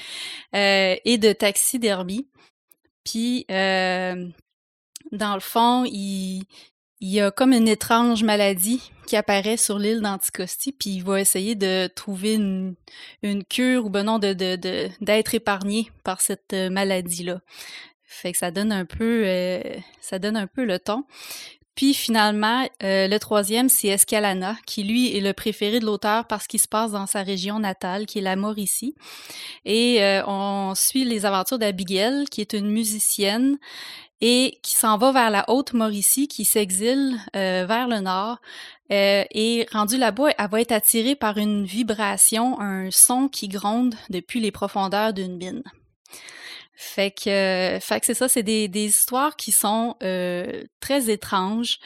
euh, 0.55 0.97
et 1.05 1.17
de 1.17 1.33
taxidermie. 1.33 2.27
Puis 3.05 3.47
euh, 3.51 4.29
dans 5.13 5.35
le 5.35 5.41
fond, 5.41 5.85
il, 5.87 6.45
il 7.01 7.09
y 7.09 7.21
a 7.21 7.31
comme 7.31 7.53
une 7.53 7.69
étrange 7.69 8.25
maladie 8.25 8.91
qui 9.07 9.17
apparaît 9.17 9.57
sur 9.57 9.79
l'île 9.79 10.01
d'Anticosti, 10.01 10.73
puis 10.73 10.91
il 10.91 11.05
va 11.05 11.21
essayer 11.21 11.55
de 11.55 11.89
trouver 11.89 12.35
une, 12.35 12.75
une 13.23 13.45
cure 13.45 13.87
ou 13.87 13.91
ben 13.91 14.05
non 14.05 14.19
de 14.19 14.33
d'être 14.33 15.31
de, 15.31 15.37
épargné 15.37 15.91
par 16.05 16.21
cette 16.21 16.55
maladie-là. 16.55 17.41
Fait 18.13 18.33
que 18.33 18.39
ça 18.39 18.51
donne 18.51 18.73
un 18.73 18.85
peu, 18.85 19.23
euh, 19.25 19.63
ça 20.03 20.19
donne 20.19 20.37
un 20.37 20.47
peu 20.47 20.65
le 20.65 20.79
ton. 20.79 21.05
Puis 21.75 21.95
finalement, 21.95 22.69
euh, 22.83 23.09
le 23.09 23.19
troisième, 23.19 23.71
c'est 23.71 23.89
Escalana, 23.89 24.57
qui 24.67 24.85
lui 24.85 25.17
est 25.17 25.21
le 25.21 25.33
préféré 25.33 25.81
de 25.81 25.87
l'auteur 25.87 26.27
parce 26.27 26.47
qu'il 26.47 26.61
se 26.61 26.69
passe 26.69 26.93
dans 26.93 27.07
sa 27.07 27.23
région 27.23 27.59
natale, 27.59 28.05
qui 28.05 28.19
est 28.19 28.23
la 28.23 28.37
Mauricie. 28.37 28.95
Et 29.65 30.05
euh, 30.05 30.23
on 30.27 30.75
suit 30.77 31.05
les 31.07 31.25
aventures 31.25 31.59
d'Abigail, 31.59 32.27
qui 32.27 32.43
est 32.43 32.53
une 32.53 32.71
musicienne 32.71 33.59
et 34.21 34.59
qui 34.63 34.75
s'en 34.75 34.99
va 34.99 35.11
vers 35.11 35.31
la 35.31 35.49
haute 35.49 35.73
Mauricie, 35.73 36.29
qui 36.29 36.45
s'exile 36.45 37.19
vers 37.33 37.89
le 37.89 37.99
nord. 38.01 38.39
et 38.91 39.67
rendue 39.73 39.97
là-bas, 39.97 40.29
elle 40.39 40.49
va 40.49 40.61
être 40.61 40.71
attirée 40.71 41.17
par 41.17 41.39
une 41.39 41.65
vibration, 41.65 42.61
un 42.61 42.91
son 42.93 43.29
qui 43.29 43.49
gronde 43.49 43.97
depuis 44.11 44.39
les 44.39 44.53
profondeurs 44.53 45.13
d'une 45.13 45.39
mine. 45.39 45.63
Fait 46.75 47.11
que, 47.11 47.79
fait 47.81 48.01
que 48.01 48.07
c'est 48.07 48.15
ça, 48.15 48.29
c'est 48.29 48.43
des, 48.43 48.69
des, 48.69 48.87
histoires 48.87 49.37
qui 49.37 49.53
sont 49.53 49.97
euh, 50.03 50.65
très 50.81 51.11
étranges. 51.11 51.79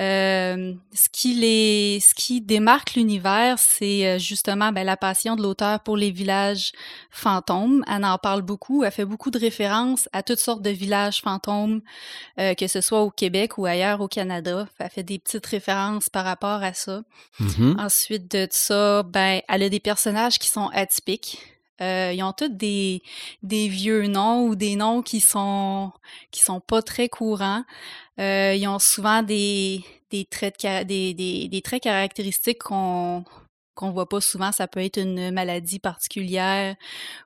Euh, 0.00 0.74
ce 0.94 1.08
qui 1.08 1.34
les, 1.34 1.98
ce 2.00 2.14
qui 2.14 2.40
démarque 2.40 2.94
l'univers, 2.94 3.58
c'est 3.58 4.06
euh, 4.06 4.18
justement 4.18 4.70
ben, 4.70 4.84
la 4.84 4.96
passion 4.96 5.34
de 5.34 5.42
l'auteur 5.42 5.80
pour 5.80 5.96
les 5.96 6.12
villages 6.12 6.70
fantômes. 7.10 7.82
Elle 7.92 8.04
en 8.04 8.16
parle 8.16 8.42
beaucoup. 8.42 8.84
Elle 8.84 8.92
fait 8.92 9.04
beaucoup 9.04 9.32
de 9.32 9.38
références 9.40 10.08
à 10.12 10.22
toutes 10.22 10.38
sortes 10.38 10.62
de 10.62 10.70
villages 10.70 11.20
fantômes, 11.20 11.80
euh, 12.38 12.54
que 12.54 12.68
ce 12.68 12.80
soit 12.80 13.02
au 13.02 13.10
Québec 13.10 13.58
ou 13.58 13.66
ailleurs 13.66 14.00
au 14.00 14.06
Canada. 14.06 14.68
Elle 14.78 14.90
fait 14.90 15.02
des 15.02 15.18
petites 15.18 15.46
références 15.46 16.08
par 16.08 16.24
rapport 16.24 16.62
à 16.62 16.74
ça. 16.74 17.02
Mm-hmm. 17.40 17.80
Ensuite 17.80 18.30
de 18.30 18.46
ça, 18.52 19.02
ben, 19.02 19.40
elle 19.48 19.64
a 19.64 19.68
des 19.68 19.80
personnages 19.80 20.38
qui 20.38 20.48
sont 20.48 20.68
atypiques. 20.72 21.57
Euh, 21.80 22.12
ils 22.14 22.22
ont 22.22 22.32
tous 22.32 22.48
des, 22.48 23.02
des 23.42 23.68
vieux 23.68 24.06
noms 24.06 24.46
ou 24.46 24.54
des 24.54 24.76
noms 24.76 25.02
qui 25.02 25.20
sont 25.20 25.92
qui 26.30 26.42
sont 26.42 26.60
pas 26.60 26.82
très 26.82 27.08
courants. 27.08 27.64
Euh, 28.18 28.54
ils 28.54 28.66
ont 28.66 28.78
souvent 28.78 29.22
des, 29.22 29.84
des 30.10 30.24
traits 30.24 30.60
des, 30.86 31.14
des, 31.14 31.48
des, 31.48 31.62
traits 31.62 31.84
caractéristiques 31.84 32.58
qu'on 32.58 33.24
qu'on 33.74 33.92
voit 33.92 34.08
pas 34.08 34.20
souvent. 34.20 34.50
Ça 34.50 34.66
peut 34.66 34.82
être 34.82 34.98
une 34.98 35.30
maladie 35.30 35.78
particulière 35.78 36.74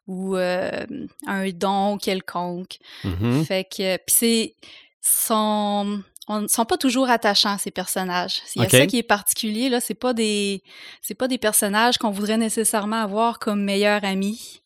ou 0.07 0.37
euh, 0.37 0.85
un 1.27 1.49
don 1.51 1.97
quelconque. 1.97 2.79
Mm-hmm. 3.05 3.45
Fait 3.45 3.65
que 3.65 3.97
puis 3.97 4.15
c'est 4.15 4.55
son 5.01 6.03
on 6.29 6.43
ne 6.43 6.49
sont 6.49 6.65
pas 6.65 6.77
toujours 6.77 7.11
attachants 7.11 7.59
ces 7.59 7.71
personnages. 7.71 8.43
Il 8.55 8.63
y 8.63 8.65
a 8.65 8.69
ça 8.69 8.87
qui 8.87 8.99
est 8.99 9.03
particulier 9.03 9.69
là, 9.69 9.81
c'est 9.81 9.95
pas 9.95 10.15
des 10.15 10.63
c'est 11.01 11.15
pas 11.15 11.29
des 11.29 11.39
personnages 11.39 11.99
qu'on 11.99 12.11
voudrait 12.11 12.37
nécessairement 12.37 13.03
avoir 13.03 13.39
comme 13.39 13.63
meilleurs 13.63 14.05
amis 14.05 14.63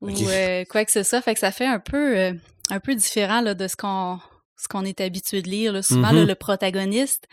ou 0.00 0.10
euh, 0.10 0.64
quoi 0.64 0.84
que 0.84 0.92
ce 0.92 1.02
soit. 1.02 1.20
Fait 1.20 1.34
que 1.34 1.40
ça 1.40 1.52
fait 1.52 1.66
un 1.66 1.78
peu 1.78 2.18
euh, 2.18 2.32
un 2.70 2.80
peu 2.80 2.94
différent 2.94 3.40
là, 3.40 3.54
de 3.54 3.68
ce 3.68 3.76
qu'on 3.76 4.18
ce 4.56 4.68
qu'on 4.68 4.84
est 4.84 5.00
habitué 5.00 5.40
de 5.40 5.48
lire. 5.48 5.82
Souvent, 5.82 6.12
mm-hmm. 6.12 6.26
le 6.26 6.34
protagoniste, 6.34 7.26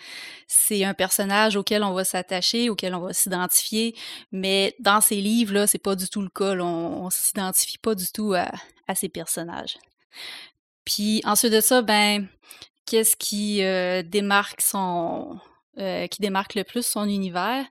c'est 0.47 0.85
un 0.85 0.93
personnage 0.93 1.57
auquel 1.57 1.83
on 1.83 1.91
va 1.91 2.05
s'attacher, 2.05 2.69
auquel 2.69 2.95
on 2.95 3.01
va 3.01 3.11
s'identifier. 3.11 3.95
Mais 4.31 4.75
dans 4.79 5.01
ces 5.01 5.17
livres, 5.17 5.53
là, 5.53 5.67
c'est 5.67 5.77
pas 5.77 5.95
du 5.95 6.07
tout 6.07 6.21
le 6.21 6.29
cas. 6.29 6.55
On, 6.57 7.05
on 7.05 7.09
s'identifie 7.09 7.79
pas 7.79 7.95
du 7.95 8.05
tout 8.13 8.33
à, 8.33 8.49
à 8.87 8.95
ces 8.95 9.09
personnages. 9.09 9.77
Puis 10.85 11.21
ensuite 11.25 11.51
de 11.51 11.59
ça, 11.59 11.81
ben, 11.81 12.29
qu'est-ce 12.87 13.15
qui 13.15 13.61
euh, 13.61 14.01
démarque 14.01 14.61
son 14.61 15.39
euh, 15.77 16.07
qui 16.07 16.21
démarque 16.21 16.55
le 16.55 16.63
plus 16.63 16.83
son 16.83 17.07
univers, 17.07 17.63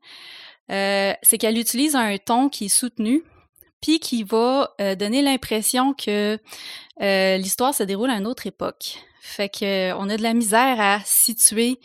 euh, 0.71 1.13
c'est 1.23 1.39
qu'elle 1.39 1.59
utilise 1.59 1.97
un 1.97 2.17
ton 2.19 2.49
qui 2.49 2.67
est 2.67 2.69
soutenu, 2.69 3.25
puis 3.81 3.99
qui 3.99 4.23
va 4.23 4.75
donner 4.97 5.23
l'impression 5.23 5.93
que 5.93 6.39
l'histoire 7.01 7.75
se 7.75 7.83
déroule 7.83 8.11
à 8.11 8.15
une 8.15 8.27
autre 8.27 8.47
époque. 8.47 9.05
Fait 9.21 9.49
que 9.49 9.93
on 9.95 10.09
a 10.09 10.17
de 10.17 10.23
la 10.23 10.35
misère 10.35 10.81
à 10.81 11.01
situer 11.05 11.81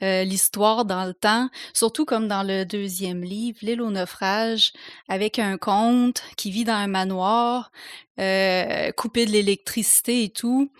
l'histoire 0.00 0.84
dans 0.84 1.04
le 1.04 1.14
temps, 1.14 1.48
surtout 1.72 2.04
comme 2.04 2.28
dans 2.28 2.42
le 2.42 2.64
deuxième 2.64 3.22
livre, 3.22 3.58
L'île 3.62 3.82
au 3.82 3.90
naufrage, 3.90 4.72
avec 5.08 5.38
un 5.38 5.56
comte 5.56 6.22
qui 6.36 6.50
vit 6.50 6.64
dans 6.64 6.74
un 6.74 6.88
manoir, 6.88 7.72
coupé 8.16 9.26
de 9.26 9.32
l'électricité 9.32 10.24
et 10.24 10.30
tout. 10.30 10.70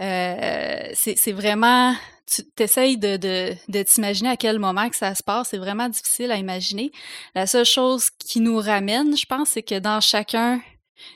Euh, 0.00 0.90
c'est 0.94 1.32
vraiment 1.32 1.94
tu 2.26 2.42
t'essayes 2.42 2.96
de, 2.96 3.16
de, 3.16 3.54
de 3.68 3.82
t'imaginer 3.82 4.30
à 4.30 4.36
quel 4.36 4.58
moment 4.58 4.88
que 4.88 4.96
ça 4.96 5.14
se 5.14 5.22
passe. 5.22 5.48
C'est 5.50 5.58
vraiment 5.58 5.88
difficile 5.88 6.30
à 6.30 6.36
imaginer. 6.36 6.90
La 7.34 7.46
seule 7.46 7.66
chose 7.66 8.08
qui 8.10 8.40
nous 8.40 8.58
ramène, 8.58 9.16
je 9.16 9.26
pense, 9.26 9.50
c'est 9.50 9.62
que 9.62 9.78
dans 9.78 10.00
chacun 10.00 10.60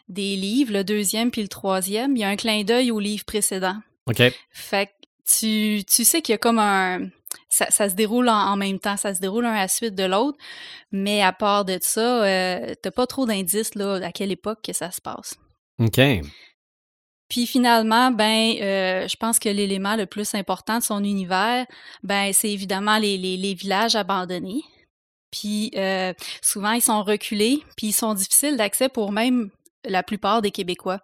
des 0.09 0.37
livres, 0.37 0.73
le 0.73 0.85
deuxième 0.85 1.31
puis 1.31 1.43
le 1.43 1.49
troisième, 1.49 2.17
il 2.17 2.21
y 2.21 2.25
a 2.25 2.29
un 2.29 2.37
clin 2.37 2.62
d'œil 2.62 2.91
au 2.91 3.01
livre 3.01 3.25
précédent. 3.25 3.77
OK. 4.07 4.23
Fait 4.51 4.87
que 4.87 4.93
tu, 5.25 5.85
tu 5.85 6.05
sais 6.05 6.23
qu'il 6.23 6.33
y 6.33 6.35
a 6.35 6.38
comme 6.38 6.59
un... 6.59 7.09
Ça, 7.51 7.71
ça 7.71 7.88
se 7.88 7.95
déroule 7.95 8.29
en, 8.29 8.57
même 8.57 8.79
temps, 8.79 8.99
ça 8.99 9.14
se 9.14 9.21
déroule 9.21 9.47
un 9.47 9.53
à 9.53 9.61
la 9.61 9.69
suite 9.69 9.95
de 9.95 10.05
l'autre, 10.05 10.37
mais 10.93 11.23
à 11.23 11.33
part 11.33 11.64
de 11.64 11.79
ça, 11.81 12.25
euh, 12.25 12.75
t'as 12.83 12.91
pas 12.91 13.07
trop 13.07 13.25
d'indices 13.25 13.75
là, 13.75 13.95
à 14.03 14.12
quelle 14.12 14.31
époque 14.31 14.59
que 14.62 14.75
ça 14.75 14.91
se 14.91 15.01
passe. 15.01 15.37
OK. 15.79 15.99
Puis 17.29 17.47
finalement, 17.47 18.11
ben, 18.11 18.55
euh, 18.61 19.09
je 19.09 19.17
pense 19.17 19.38
que 19.38 19.49
l'élément 19.49 19.97
le 19.97 20.07
plus 20.07 20.35
important 20.35 20.79
de 20.79 20.83
son 20.83 21.05
univers, 21.05 21.67
ben, 22.03 22.33
c'est 22.33 22.51
évidemment 22.51 22.99
les, 22.99 23.19
les, 23.19 23.37
les, 23.37 23.55
villages 23.55 23.97
abandonnés. 23.97 24.62
Puis 25.31 25.71
euh, 25.77 26.14
souvent, 26.41 26.73
ils 26.73 26.83
sont 26.83 27.03
reculés, 27.03 27.62
puis 27.77 27.88
ils 27.88 27.93
sont 27.93 28.14
difficiles 28.14 28.57
d'accès 28.57 28.88
pour 28.88 29.12
même 29.12 29.51
la 29.85 30.03
plupart 30.03 30.43
des 30.43 30.51
Québécois. 30.51 31.01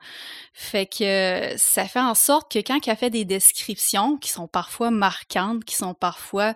Fait 0.52 0.86
que 0.86 1.54
ça 1.56 1.86
fait 1.86 2.00
en 2.00 2.14
sorte 2.14 2.50
que 2.52 2.58
quand 2.58 2.86
a 2.88 2.96
fait 2.96 3.10
des 3.10 3.24
descriptions 3.24 4.16
qui 4.16 4.30
sont 4.30 4.48
parfois 4.48 4.90
marquantes, 4.90 5.64
qui 5.64 5.76
sont 5.76 5.94
parfois 5.94 6.54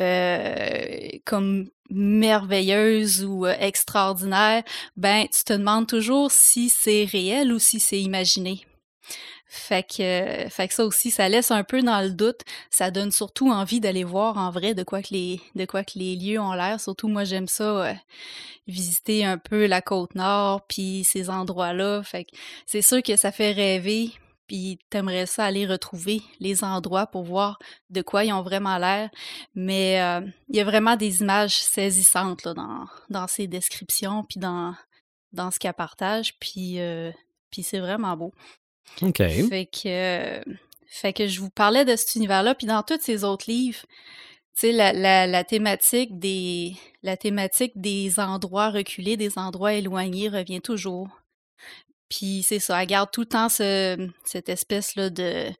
euh, 0.00 1.08
comme 1.24 1.68
merveilleuses 1.90 3.24
ou 3.24 3.46
euh, 3.46 3.54
extraordinaires, 3.58 4.62
ben 4.96 5.26
tu 5.32 5.44
te 5.44 5.52
demandes 5.52 5.86
toujours 5.86 6.30
si 6.30 6.68
c'est 6.68 7.04
réel 7.04 7.52
ou 7.52 7.58
si 7.58 7.80
c'est 7.80 8.00
imaginé. 8.00 8.66
Fait 9.48 9.84
que, 9.84 10.48
fait 10.50 10.68
que 10.68 10.74
ça 10.74 10.84
aussi, 10.84 11.10
ça 11.10 11.28
laisse 11.28 11.50
un 11.52 11.62
peu 11.62 11.80
dans 11.80 12.00
le 12.00 12.10
doute. 12.10 12.40
Ça 12.70 12.90
donne 12.90 13.12
surtout 13.12 13.50
envie 13.50 13.80
d'aller 13.80 14.04
voir 14.04 14.36
en 14.38 14.50
vrai 14.50 14.74
de 14.74 14.82
quoi 14.82 15.02
que 15.02 15.14
les, 15.14 16.16
lieux 16.16 16.40
ont 16.40 16.52
l'air. 16.52 16.80
Surtout, 16.80 17.08
moi, 17.08 17.24
j'aime 17.24 17.46
ça, 17.46 17.86
euh, 17.86 17.94
visiter 18.66 19.24
un 19.24 19.38
peu 19.38 19.66
la 19.66 19.80
côte 19.80 20.14
nord, 20.14 20.66
puis 20.66 21.04
ces 21.04 21.30
endroits-là. 21.30 22.02
Fait 22.02 22.24
que 22.24 22.30
c'est 22.66 22.82
sûr 22.82 23.02
que 23.02 23.16
ça 23.16 23.32
fait 23.32 23.52
rêver. 23.52 24.12
Puis 24.48 24.78
t'aimerais 24.90 25.26
ça 25.26 25.44
aller 25.44 25.66
retrouver 25.66 26.22
les 26.38 26.62
endroits 26.62 27.06
pour 27.06 27.24
voir 27.24 27.58
de 27.90 28.02
quoi 28.02 28.24
ils 28.24 28.32
ont 28.32 28.42
vraiment 28.42 28.78
l'air. 28.78 29.10
Mais 29.54 30.00
euh, 30.00 30.20
il 30.48 30.56
y 30.56 30.60
a 30.60 30.64
vraiment 30.64 30.96
des 30.96 31.20
images 31.20 31.62
saisissantes 31.62 32.46
dans, 32.48 33.26
ces 33.26 33.46
descriptions, 33.48 34.24
puis 34.24 34.38
dans, 34.38 34.74
ce 35.50 35.58
qu'elle 35.58 35.74
partage. 35.74 36.38
Puis, 36.38 36.80
euh, 36.80 37.10
puis 37.50 37.62
c'est 37.62 37.80
vraiment 37.80 38.16
beau. 38.16 38.32
OK. 39.02 39.18
Fait 39.18 39.66
que, 39.66 40.54
fait 40.86 41.12
que 41.12 41.26
je 41.26 41.40
vous 41.40 41.50
parlais 41.50 41.84
de 41.84 41.96
cet 41.96 42.14
univers-là, 42.14 42.54
puis 42.54 42.66
dans 42.66 42.82
tous 42.82 43.00
ces 43.00 43.24
autres 43.24 43.50
livres, 43.50 43.82
tu 44.54 44.68
sais, 44.68 44.72
la, 44.72 44.92
la, 44.92 45.26
la, 45.26 45.44
thématique 45.44 46.18
des 46.18 46.74
la 47.02 47.16
thématique 47.16 47.72
des 47.76 48.18
endroits 48.18 48.70
reculés, 48.70 49.16
des 49.16 49.38
endroits 49.38 49.74
éloignés 49.74 50.28
revient 50.28 50.60
toujours. 50.62 51.08
Puis 52.08 52.42
c'est 52.42 52.58
ça, 52.58 52.80
elle 52.80 52.88
garde 52.88 53.10
tout 53.10 53.22
le 53.22 53.26
temps 53.26 53.48
ce, 53.48 54.08
cette 54.24 54.48
espèce-là 54.48 55.10
de 55.10 55.52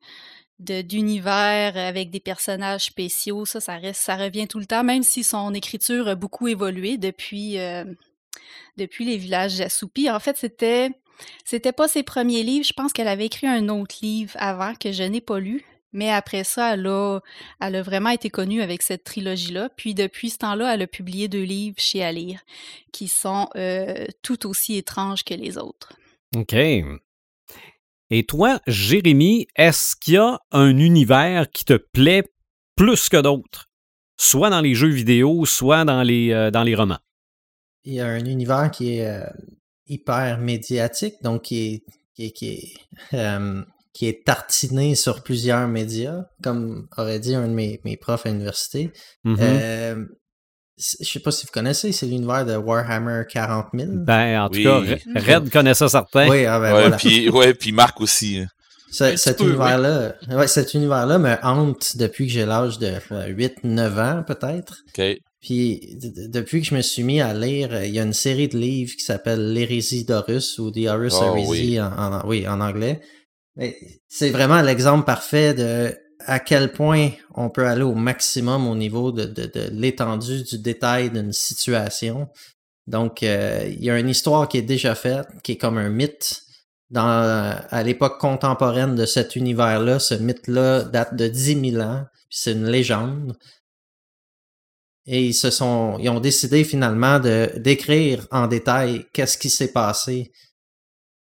d'univers 0.59 1.77
avec 1.77 2.11
des 2.11 2.21
personnages 2.21 2.87
spéciaux, 2.87 3.45
ça, 3.45 3.61
ça 3.61 3.77
reste, 3.77 4.01
ça 4.01 4.17
revient 4.17 4.49
tout 4.49 4.59
le 4.59 4.65
temps, 4.65 4.85
même 4.85 5.03
si 5.03 5.23
son 5.23 5.53
écriture 5.53 6.09
a 6.09 6.15
beaucoup 6.15 6.49
évolué 6.49 6.97
depuis, 6.97 7.59
euh, 7.59 7.85
depuis 8.79 9.05
les 9.05 9.19
villages 9.19 9.61
assoupis. 9.61 10.09
En 10.09 10.19
fait, 10.19 10.39
c'était 10.39 10.91
c'était 11.45 11.73
pas 11.73 11.89
ses 11.89 12.03
premiers 12.03 12.43
livres. 12.43 12.67
Je 12.67 12.73
pense 12.73 12.93
qu'elle 12.93 13.09
avait 13.09 13.27
écrit 13.27 13.47
un 13.47 13.69
autre 13.69 13.97
livre 14.03 14.33
avant 14.37 14.75
que 14.75 14.93
je 14.93 15.03
n'ai 15.03 15.21
pas 15.21 15.39
lu. 15.39 15.65
Mais 15.93 16.11
après 16.11 16.45
ça, 16.45 16.75
elle 16.75 16.87
a, 16.89 17.21
elle 17.61 17.77
a 17.77 17.83
vraiment 17.83 18.11
été 18.11 18.29
connue 18.29 18.61
avec 18.61 18.83
cette 18.83 19.05
trilogie-là. 19.05 19.71
Puis 19.77 19.95
depuis 19.95 20.29
ce 20.29 20.39
temps-là, 20.39 20.75
elle 20.75 20.83
a 20.83 20.87
publié 20.87 21.27
deux 21.29 21.43
livres 21.43 21.79
chez 21.79 22.05
Alire 22.05 22.41
qui 22.93 23.09
sont 23.09 23.49
euh, 23.57 24.05
tout 24.23 24.47
aussi 24.47 24.77
étranges 24.77 25.25
que 25.25 25.33
les 25.33 25.57
autres. 25.57 25.95
OK. 26.37 26.55
Et 28.11 28.25
toi, 28.25 28.61
Jérémy, 28.67 29.49
est-ce 29.57 29.97
qu'il 29.97 30.15
y 30.15 30.17
a 30.19 30.39
un 30.53 30.77
univers 30.77 31.51
qui 31.51 31.65
te 31.65 31.75
plaît 31.75 32.25
plus 32.77 33.09
que 33.09 33.21
d'autres? 33.21 33.71
Soit 34.19 34.51
dans 34.51 34.61
les 34.61 34.75
jeux 34.75 34.89
vidéo, 34.89 35.45
soit 35.45 35.85
dans 35.85 36.03
les, 36.03 36.31
euh, 36.33 36.51
dans 36.51 36.63
les 36.63 36.75
romans? 36.75 36.99
Il 37.85 37.95
y 37.95 38.01
a 38.01 38.07
un 38.07 38.25
univers 38.25 38.71
qui 38.71 38.99
est, 38.99 39.07
euh, 39.07 39.27
hyper 39.89 40.39
médiatique, 40.39 41.15
donc 41.23 41.43
qui 41.43 41.83
est, 42.19 42.31
qui 42.31 42.49
est, 42.49 43.15
euh, 43.15 43.63
qui 43.93 44.07
est, 44.07 44.25
tartiné 44.25 44.95
sur 44.95 45.23
plusieurs 45.23 45.69
médias, 45.69 46.25
comme 46.43 46.89
aurait 46.97 47.21
dit 47.21 47.35
un 47.35 47.49
de 47.49 47.55
mes, 47.55 47.81
mes 47.85 47.97
profs 47.97 48.27
à 48.27 48.31
l'université. 48.31 48.93
Mm-hmm. 49.25 49.37
euh, 49.41 50.05
je 50.79 51.05
sais 51.09 51.21
pas 51.21 51.31
si 51.31 51.47
vous 51.47 51.53
connaissez, 51.53 51.93
c'est 51.93 52.07
l'univers 52.07 52.45
de 52.45 52.55
Warhammer 52.55 53.23
40 53.31 53.69
000. 53.73 53.89
Ben, 54.05 54.43
en 54.43 54.51
tout 54.51 54.63
cas, 54.63 54.81
Red 55.15 55.51
connaît 55.51 55.75
ça 55.75 55.89
certain. 55.89 56.29
Oui, 56.29 56.45
ah 56.45 56.61
ben 56.61 56.67
ouais, 56.67 56.81
voilà. 56.83 56.97
Puis, 56.97 57.31
ouais, 57.31 57.55
puis 57.55 57.73
Marc 57.73 58.01
aussi. 58.01 58.39
hein. 58.39 58.47
Ce, 58.93 59.17
cet 59.17 59.41
univers-là, 59.41 60.15
ouais, 60.31 60.47
cet 60.47 60.75
univers-là 60.75 61.19
me 61.19 61.35
hante 61.43 61.97
depuis 61.97 62.27
que 62.27 62.33
j'ai 62.33 62.47
l'âge 62.47 62.79
de 62.79 62.93
8-9 63.11 64.01
ans, 64.01 64.23
peut-être. 64.23 64.77
OK. 64.97 65.17
Puis 65.41 65.97
depuis 66.29 66.61
que 66.63 66.67
je 66.69 66.75
me 66.75 66.81
suis 66.83 67.03
mis 67.03 67.21
à 67.21 67.33
lire, 67.35 67.85
il 67.85 67.93
y 67.95 67.99
a 68.01 68.03
une 68.03 68.13
série 68.13 68.49
de 68.49 68.59
livres 68.59 68.95
qui 68.97 69.05
s'appelle 69.05 69.53
L'hérésie 69.53 70.05
d'Horus 70.05 70.59
ou 70.59 70.71
The 70.71 70.87
Horus 70.89 71.15
Oh, 71.17 71.33
oui. 71.51 71.81
en, 71.81 71.87
en- 71.93 72.27
oui, 72.27 72.49
en 72.49 72.61
anglais. 72.61 73.01
Mais 73.57 73.77
C'est 74.09 74.31
vraiment 74.31 74.61
l'exemple 74.63 75.05
parfait 75.05 75.55
de 75.55 75.95
à 76.27 76.41
quel 76.41 76.73
point 76.73 77.11
on 77.35 77.51
peut 77.51 77.67
aller 77.67 77.83
au 77.83 77.95
maximum 77.95 78.67
au 78.67 78.75
niveau 78.75 79.13
de, 79.13 79.25
de, 79.27 79.47
de 79.47 79.69
l'étendue 79.73 80.43
du 80.43 80.59
détail 80.59 81.11
d'une 81.11 81.33
situation. 81.33 82.29
Donc, 82.87 83.23
euh, 83.23 83.65
il 83.69 83.85
y 83.85 83.91
a 83.91 83.99
une 83.99 84.09
histoire 84.09 84.49
qui 84.49 84.59
est 84.59 84.63
déjà 84.63 84.95
faite, 84.95 85.27
qui 85.45 85.53
est 85.53 85.57
comme 85.57 85.79
un 85.79 85.91
mythe. 85.91 86.43
Dans, 86.89 87.03
à 87.71 87.83
l'époque 87.83 88.19
contemporaine 88.21 88.95
de 88.95 89.07
cet 89.07 89.35
univers-là, 89.35 89.99
ce 89.99 90.15
mythe-là 90.15 90.85
date 90.85 91.17
de 91.17 91.27
10 91.27 91.71
000 91.73 91.83
ans. 91.83 92.05
puis 92.29 92.39
C'est 92.39 92.53
une 92.53 92.67
légende. 92.71 93.37
Et 95.07 95.25
ils 95.27 95.35
se 95.35 95.51
sont, 95.51 95.99
ils 96.01 96.09
ont 96.09 96.21
décidé 96.21 96.65
finalement 96.65 97.21
de 97.21 97.53
d'écrire 97.57 98.27
en 98.31 98.47
détail 98.47 99.07
qu'est-ce 99.13 99.39
qui 99.39 99.51
s'est 99.51 99.73
passé 99.73 100.33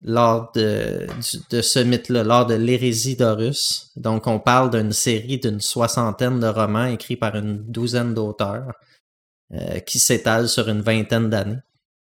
lors 0.02 0.52
de, 0.54 1.06
de 1.50 1.60
ce 1.60 1.80
mythe-là, 1.80 2.22
lors 2.22 2.46
de 2.46 2.54
l'hérésie 2.54 3.16
d'Horus. 3.16 3.90
Donc, 3.96 4.26
on 4.26 4.38
parle 4.38 4.70
d'une 4.70 4.92
série 4.92 5.38
d'une 5.38 5.60
soixantaine 5.60 6.40
de 6.40 6.46
romans 6.46 6.86
écrits 6.86 7.16
par 7.16 7.34
une 7.34 7.58
douzaine 7.64 8.14
d'auteurs 8.14 8.72
euh, 9.52 9.80
qui 9.80 9.98
s'étalent 9.98 10.48
sur 10.48 10.68
une 10.68 10.82
vingtaine 10.82 11.28
d'années. 11.30 11.58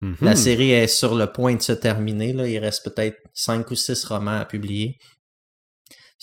Mhm. 0.00 0.16
La 0.20 0.36
série 0.36 0.72
est 0.72 0.86
sur 0.86 1.14
le 1.14 1.26
point 1.26 1.54
de 1.54 1.62
se 1.62 1.72
terminer. 1.72 2.32
Là. 2.32 2.46
Il 2.46 2.58
reste 2.58 2.84
peut-être 2.84 3.18
cinq 3.34 3.70
ou 3.70 3.74
six 3.74 4.04
romans 4.04 4.40
à 4.40 4.44
publier. 4.44 4.98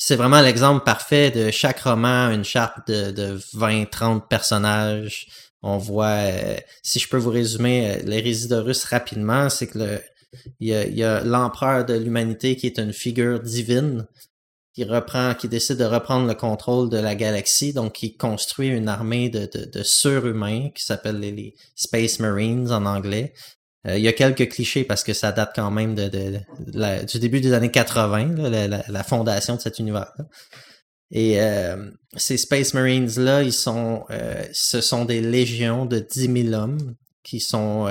C'est 0.02 0.16
vraiment 0.16 0.40
l'exemple 0.40 0.86
parfait 0.86 1.30
de 1.30 1.52
chaque 1.52 1.82
roman, 1.82 2.32
une 2.32 2.46
charte 2.46 2.88
de, 2.88 3.12
de 3.12 3.38
20-30 3.38 4.30
personnages. 4.30 5.28
On 5.62 5.78
voit, 5.78 6.22
euh, 6.24 6.56
si 6.82 7.00
je 7.00 7.10
peux 7.10 7.18
vous 7.18 7.32
résumer 7.32 7.92
euh, 7.92 8.02
l'hérésie 8.06 8.48
de 8.48 8.56
Russe 8.56 8.86
rapidement, 8.86 9.50
c'est 9.50 9.68
que 9.68 9.78
le, 9.78 10.02
il 10.62 10.70
y 10.70 11.04
a, 11.04 11.22
l'empereur 11.26 11.84
de 11.84 11.96
l'humanité 11.96 12.56
qui 12.56 12.66
est 12.66 12.80
une 12.80 12.94
figure 12.94 13.42
divine 13.42 14.08
qui 14.74 14.86
reprend, 14.86 15.36
qui 15.36 15.50
décide 15.50 15.76
de 15.76 15.84
reprendre 15.84 16.28
le 16.28 16.36
contrôle 16.36 16.90
de 16.90 16.98
la 16.98 17.16
galaxie, 17.16 17.74
donc 17.74 17.96
qui 17.96 18.16
construit 18.16 18.70
une 18.70 18.88
armée 18.88 19.30
de, 19.30 19.50
de, 19.54 19.66
de 19.66 19.84
surhumains 19.84 20.70
qui 20.70 20.86
s'appelle 20.86 21.20
les 21.20 21.56
Space 21.76 22.20
Marines 22.20 22.72
en 22.72 22.86
anglais. 22.86 23.34
Euh, 23.88 23.98
il 23.98 24.04
y 24.04 24.08
a 24.08 24.14
quelques 24.14 24.50
clichés 24.50 24.84
parce 24.84 25.04
que 25.04 25.14
ça 25.14 25.32
date 25.32 25.52
quand 25.56 25.72
même 25.72 25.96
de, 25.96 26.10
du 27.06 27.20
début 27.20 27.40
des 27.40 27.54
années 27.54 27.72
80, 27.72 28.50
là, 28.50 28.84
la, 28.88 29.04
fondation 29.04 29.56
de 29.56 29.62
cet 29.62 29.80
univers-là. 29.80 30.26
Et 31.12 31.42
euh, 31.42 31.90
ces 32.16 32.38
Space 32.38 32.74
Marines-là, 32.74 33.44
ils 33.44 33.54
sont, 33.54 34.06
euh, 34.12 34.44
ce 34.52 34.82
sont 34.82 35.06
des 35.06 35.22
légions 35.22 35.86
de 35.86 36.00
10 36.00 36.50
000 36.50 36.54
hommes 36.54 36.96
qui 37.24 37.40
sont 37.40 37.88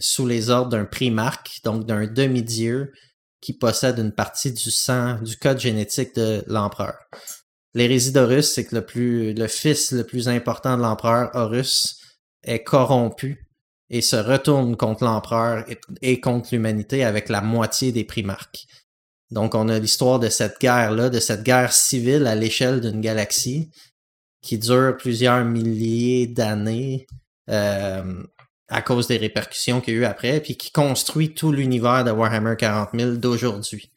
sous 0.00 0.26
les 0.26 0.50
ordres 0.50 0.70
d'un 0.70 0.84
primarque, 0.84 1.60
donc 1.62 1.84
d'un 1.84 2.06
demi-dieu 2.06 2.92
qui 3.40 3.52
possède 3.52 3.98
une 3.98 4.12
partie 4.12 4.52
du 4.52 4.70
sang, 4.70 5.20
du 5.20 5.36
code 5.36 5.60
génétique 5.60 6.14
de 6.14 6.42
l'empereur. 6.46 6.96
L'hérésie 7.74 8.12
d'Horus, 8.12 8.50
c'est 8.50 8.64
que 8.64 8.76
le 8.76 8.86
plus, 8.86 9.34
le 9.34 9.46
fils 9.46 9.92
le 9.92 10.04
plus 10.04 10.28
important 10.28 10.76
de 10.76 10.82
l'empereur, 10.82 11.30
Horus, 11.34 12.00
est 12.44 12.62
corrompu 12.62 13.47
et 13.90 14.02
se 14.02 14.16
retourne 14.16 14.76
contre 14.76 15.04
l'empereur 15.04 15.64
et, 16.02 16.20
contre 16.20 16.50
l'humanité 16.52 17.04
avec 17.04 17.28
la 17.28 17.40
moitié 17.40 17.92
des 17.92 18.04
primarques. 18.04 18.66
Donc, 19.30 19.54
on 19.54 19.68
a 19.68 19.78
l'histoire 19.78 20.18
de 20.18 20.28
cette 20.28 20.60
guerre-là, 20.60 21.10
de 21.10 21.20
cette 21.20 21.42
guerre 21.42 21.72
civile 21.72 22.26
à 22.26 22.34
l'échelle 22.34 22.80
d'une 22.80 23.00
galaxie. 23.00 23.70
qui 24.40 24.56
dure 24.56 24.96
plusieurs 24.96 25.44
milliers 25.44 26.28
d'années 26.28 27.06
euh, 27.50 28.22
à 28.68 28.82
cause 28.82 29.08
des 29.08 29.16
répercussions 29.16 29.80
qu'il 29.80 29.94
y 29.94 29.96
a 29.96 30.00
eu 30.00 30.04
après, 30.04 30.40
puis 30.40 30.56
qui 30.56 30.70
construit 30.70 31.34
tout 31.34 31.50
l'univers 31.50 32.04
de 32.04 32.12
Warhammer 32.12 32.54
40 32.56 32.90
000 32.94 33.12
d'aujourd'hui. 33.12 33.90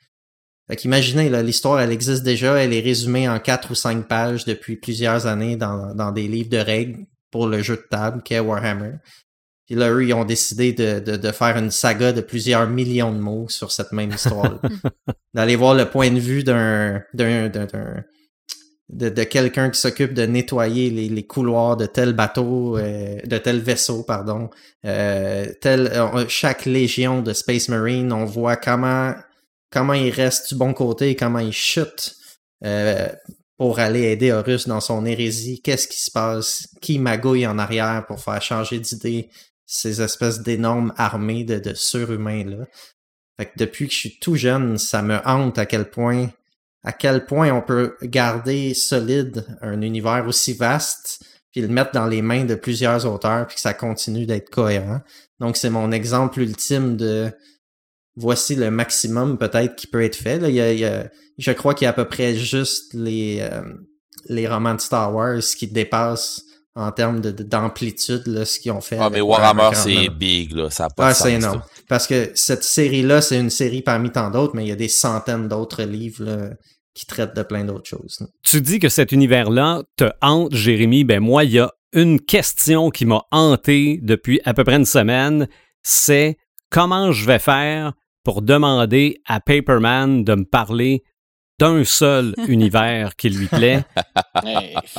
Fait 0.68 0.78
qu'imaginez, 0.78 1.30
l'histoire, 1.44 1.80
elle 1.80 1.92
existe 1.92 2.24
déjà, 2.24 2.56
elle 2.56 2.74
est 2.74 2.82
résumée 2.82 3.30
en 3.30 3.40
quatre 3.40 3.72
ou 3.72 3.76
cinq 3.76 4.08
pages 4.08 4.46
depuis 4.46 4.78
plusieurs 4.78 5.28
années 5.28 5.58
dans, 5.58 5.94
dans 5.94 6.12
des 6.12 6.28
livres 6.28 6.50
de 6.50 6.58
règles 6.58 7.06
pour 7.30 7.48
le 7.48 7.62
jeu 7.62 7.76
de 7.76 7.88
table 7.90 8.24
qu'est 8.24 8.40
Warhammer. 8.40 8.94
Puis 9.72 9.80
là, 9.80 9.90
eux, 9.90 10.04
ils 10.04 10.14
ont 10.14 10.26
décidé 10.26 10.74
de, 10.74 11.00
de, 11.00 11.16
de, 11.16 11.32
faire 11.32 11.56
une 11.56 11.72
saga 11.72 12.12
de 12.12 12.20
plusieurs 12.20 12.68
millions 12.68 13.14
de 13.14 13.20
mots 13.20 13.48
sur 13.48 13.72
cette 13.72 13.94
même 13.94 14.12
histoire. 14.12 14.60
D'aller 15.34 15.56
voir 15.56 15.76
le 15.76 15.90
point 15.90 16.12
de 16.12 16.20
vue 16.20 16.44
d'un, 16.44 17.02
d'un, 17.14 17.48
d'un, 17.48 17.68
de, 18.90 19.08
de 19.08 19.24
quelqu'un 19.24 19.70
qui 19.70 19.80
s'occupe 19.80 20.14
de 20.14 20.24
nettoyer 20.24 20.90
les, 20.90 21.08
les, 21.08 21.26
couloirs 21.26 21.78
de 21.78 21.86
tel 21.86 22.12
bateau, 22.12 22.78
euh, 22.78 23.18
de 23.24 23.38
tel 23.38 23.60
vaisseau, 23.62 24.04
pardon. 24.04 24.50
Euh, 24.86 25.46
tel, 25.62 25.88
euh, 25.88 26.26
chaque 26.28 26.66
légion 26.66 27.22
de 27.22 27.32
Space 27.32 27.70
Marine, 27.70 28.12
on 28.12 28.26
voit 28.26 28.58
comment 28.58 29.14
comment 29.72 29.94
il 29.94 30.10
reste 30.10 30.50
du 30.50 30.56
bon 30.56 30.74
côté, 30.74 31.16
comment 31.16 31.40
il 31.40 31.54
chute 31.54 32.18
pour 33.58 33.80
aller 33.80 34.12
aider 34.12 34.34
Horus 34.34 34.68
dans 34.68 34.82
son 34.82 35.06
hérésie. 35.06 35.62
Qu'est-ce 35.62 35.88
qui 35.88 36.02
se 36.02 36.12
passe? 36.12 36.68
Qui 36.82 37.00
magouille 37.00 37.48
en 37.48 37.58
arrière 37.58 38.04
pour 38.06 38.20
faire 38.20 38.42
changer 38.42 38.80
d'idée? 38.80 39.30
Ces 39.74 40.02
espèces 40.02 40.42
d'énormes 40.42 40.94
armées 40.98 41.44
de, 41.44 41.60
de 41.60 41.74
surhumains-là? 41.74 42.68
Fait 43.38 43.46
que 43.46 43.52
depuis 43.58 43.88
que 43.88 43.94
je 43.94 44.00
suis 44.00 44.20
tout 44.20 44.36
jeune, 44.36 44.78
ça 44.78 45.02
me 45.02 45.18
hante 45.26 45.58
à 45.58 45.66
quel 45.66 45.90
point 45.90 46.30
à 46.84 46.94
quel 46.94 47.26
point 47.26 47.52
on 47.52 47.62
peut 47.62 47.96
garder 48.02 48.74
solide 48.74 49.46
un 49.62 49.82
univers 49.82 50.26
aussi 50.28 50.54
vaste 50.54 51.24
puis 51.52 51.62
le 51.62 51.68
mettre 51.68 51.92
dans 51.92 52.08
les 52.08 52.22
mains 52.22 52.46
de 52.46 52.56
plusieurs 52.56 53.06
auteurs 53.06 53.46
puis 53.46 53.56
que 53.56 53.62
ça 53.62 53.74
continue 53.74 54.26
d'être 54.26 54.50
cohérent. 54.50 55.02
Donc 55.40 55.58
c'est 55.58 55.70
mon 55.70 55.92
exemple 55.92 56.40
ultime 56.40 56.98
de 56.98 57.32
voici 58.16 58.56
le 58.56 58.72
maximum 58.72 59.38
peut-être 59.38 59.76
qui 59.76 59.88
peut 59.88 60.04
être 60.04 60.16
fait. 60.16 60.40
Là. 60.40 60.50
Il, 60.50 60.56
y 60.56 60.86
a, 60.86 61.10
je 61.38 61.52
crois 61.52 61.74
qu'il 61.74 61.86
y 61.86 61.88
a 61.88 61.92
à 61.92 61.94
peu 61.94 62.08
près 62.08 62.36
juste 62.36 62.94
les, 62.94 63.40
euh, 63.42 63.62
les 64.28 64.48
romans 64.48 64.76
de 64.76 64.82
Star 64.82 65.14
Wars 65.14 65.40
qui 65.40 65.68
dépassent 65.68 66.44
en 66.76 66.92
termes 66.92 67.20
d'amplitude 67.20 68.24
de, 68.24 68.46
ce 68.46 68.60
qu'ils 68.60 68.72
ont 68.72 68.82
fait. 68.82 68.98
Ah, 69.00 69.10
mais 69.10 69.22
Warhammer, 69.22 69.72
c'est 69.74 70.10
big, 70.10 70.54
là. 70.54 70.70
Ça 70.70 70.88
ah, 70.98 71.14
sens. 71.14 71.28
énorme. 71.28 71.62
Parce 71.90 72.08
que 72.08 72.32
cette 72.34 72.64
série-là, 72.64 73.22
c'est 73.22 73.40
une 73.40 73.50
série 73.50 73.82
parmi 73.82 74.12
tant 74.12 74.32
d'autres, 74.32 74.56
mais 74.56 74.64
il 74.64 74.70
y 74.70 74.72
a 74.72 74.78
des 74.78 74.88
centaines 74.88 75.48
d'autres 75.48 75.84
livres 75.84 76.24
là, 76.24 76.50
qui 76.94 77.06
traitent 77.06 77.36
de 77.36 77.44
plein 77.44 77.66
d'autres 77.66 77.90
choses. 77.90 78.18
Là. 78.22 78.28
Tu 78.44 78.62
dis 78.62 78.80
que 78.80 78.90
cet 78.90 79.12
univers-là 79.12 79.84
te 79.98 80.10
hante, 80.22 80.56
Jérémy. 80.56 81.04
Ben 81.04 81.20
moi, 81.20 81.44
il 81.44 81.52
y 81.52 81.60
a 81.60 81.72
une 81.94 82.22
question 82.22 82.90
qui 82.90 83.06
m'a 83.06 83.24
hanté 83.32 84.00
depuis 84.02 84.40
à 84.46 84.54
peu 84.54 84.64
près 84.64 84.78
une 84.78 84.86
semaine. 84.86 85.50
C'est 85.84 86.38
comment 86.70 87.12
je 87.12 87.26
vais 87.26 87.40
faire 87.40 87.92
pour 88.24 88.42
demander 88.42 89.22
à 89.28 89.42
Paperman 89.42 90.24
de 90.24 90.36
me 90.36 90.46
parler 90.46 91.04
d'un 91.62 91.84
seul 91.84 92.34
univers 92.48 93.16
qui 93.16 93.30
lui 93.30 93.46
plaît. 93.46 93.84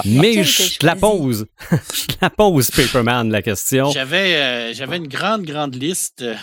Mais 0.04 0.44
je 0.44 0.78
te 0.78 0.86
la 0.86 0.94
pose. 0.94 1.46
je 1.70 2.06
te 2.06 2.14
la 2.22 2.30
pose, 2.30 2.70
Paperman, 2.70 3.28
la 3.30 3.42
question. 3.42 3.90
J'avais, 3.90 4.36
euh, 4.36 4.72
j'avais 4.72 4.98
une 4.98 5.08
grande, 5.08 5.42
grande 5.42 5.74
liste 5.74 6.22
euh, 6.22 6.36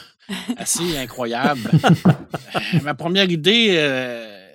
assez 0.57 0.97
incroyable. 0.97 1.71
Ma 2.83 2.95
première 2.95 3.31
idée 3.31 3.69
euh, 3.71 4.45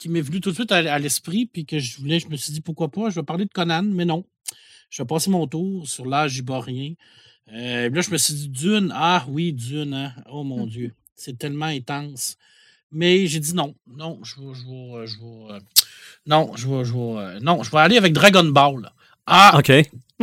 qui 0.00 0.08
m'est 0.08 0.20
venue 0.20 0.40
tout 0.40 0.50
de 0.50 0.56
suite 0.56 0.72
à, 0.72 0.98
l'esprit, 0.98 1.46
puis 1.46 1.64
que 1.64 1.78
je 1.78 1.98
voulais, 1.98 2.18
je 2.18 2.26
me 2.26 2.36
suis 2.36 2.52
dit 2.52 2.60
pourquoi 2.60 2.90
pas, 2.90 3.10
je 3.10 3.20
vais 3.20 3.22
parler 3.24 3.44
de 3.44 3.52
Conan, 3.52 3.84
mais 3.84 4.04
non. 4.04 4.24
Je 4.90 5.02
vais 5.02 5.06
passer 5.06 5.30
mon 5.30 5.46
tour 5.46 5.86
sur 5.86 6.04
l'âge 6.04 6.36
iborien. 6.36 6.94
Euh, 7.52 7.88
là, 7.88 8.00
je 8.00 8.10
me 8.10 8.16
suis 8.16 8.34
dit, 8.34 8.48
Dune, 8.48 8.92
ah 8.92 9.24
oui, 9.28 9.52
Dune, 9.52 9.94
hein. 9.94 10.12
oh 10.28 10.42
mon 10.42 10.66
Dieu, 10.66 10.94
c'est 11.14 11.38
tellement 11.38 11.66
intense. 11.66 12.36
Mais 12.92 13.26
j'ai 13.26 13.40
dit 13.40 13.54
non, 13.54 13.74
non, 13.96 14.20
je 14.22 14.36
vais, 14.36 14.54
je 14.54 14.62
vais, 14.62 15.06
je 15.06 15.16
vais, 15.16 15.58
non, 16.26 16.52
je 16.54 16.68
vais, 16.68 16.84
je 16.84 16.92
vais, 16.92 17.40
non, 17.40 17.62
je 17.62 17.70
vais 17.70 17.78
aller 17.78 17.96
avec 17.96 18.12
Dragon 18.12 18.44
Ball. 18.44 18.90
Ah, 19.26 19.58
OK. 19.58 19.72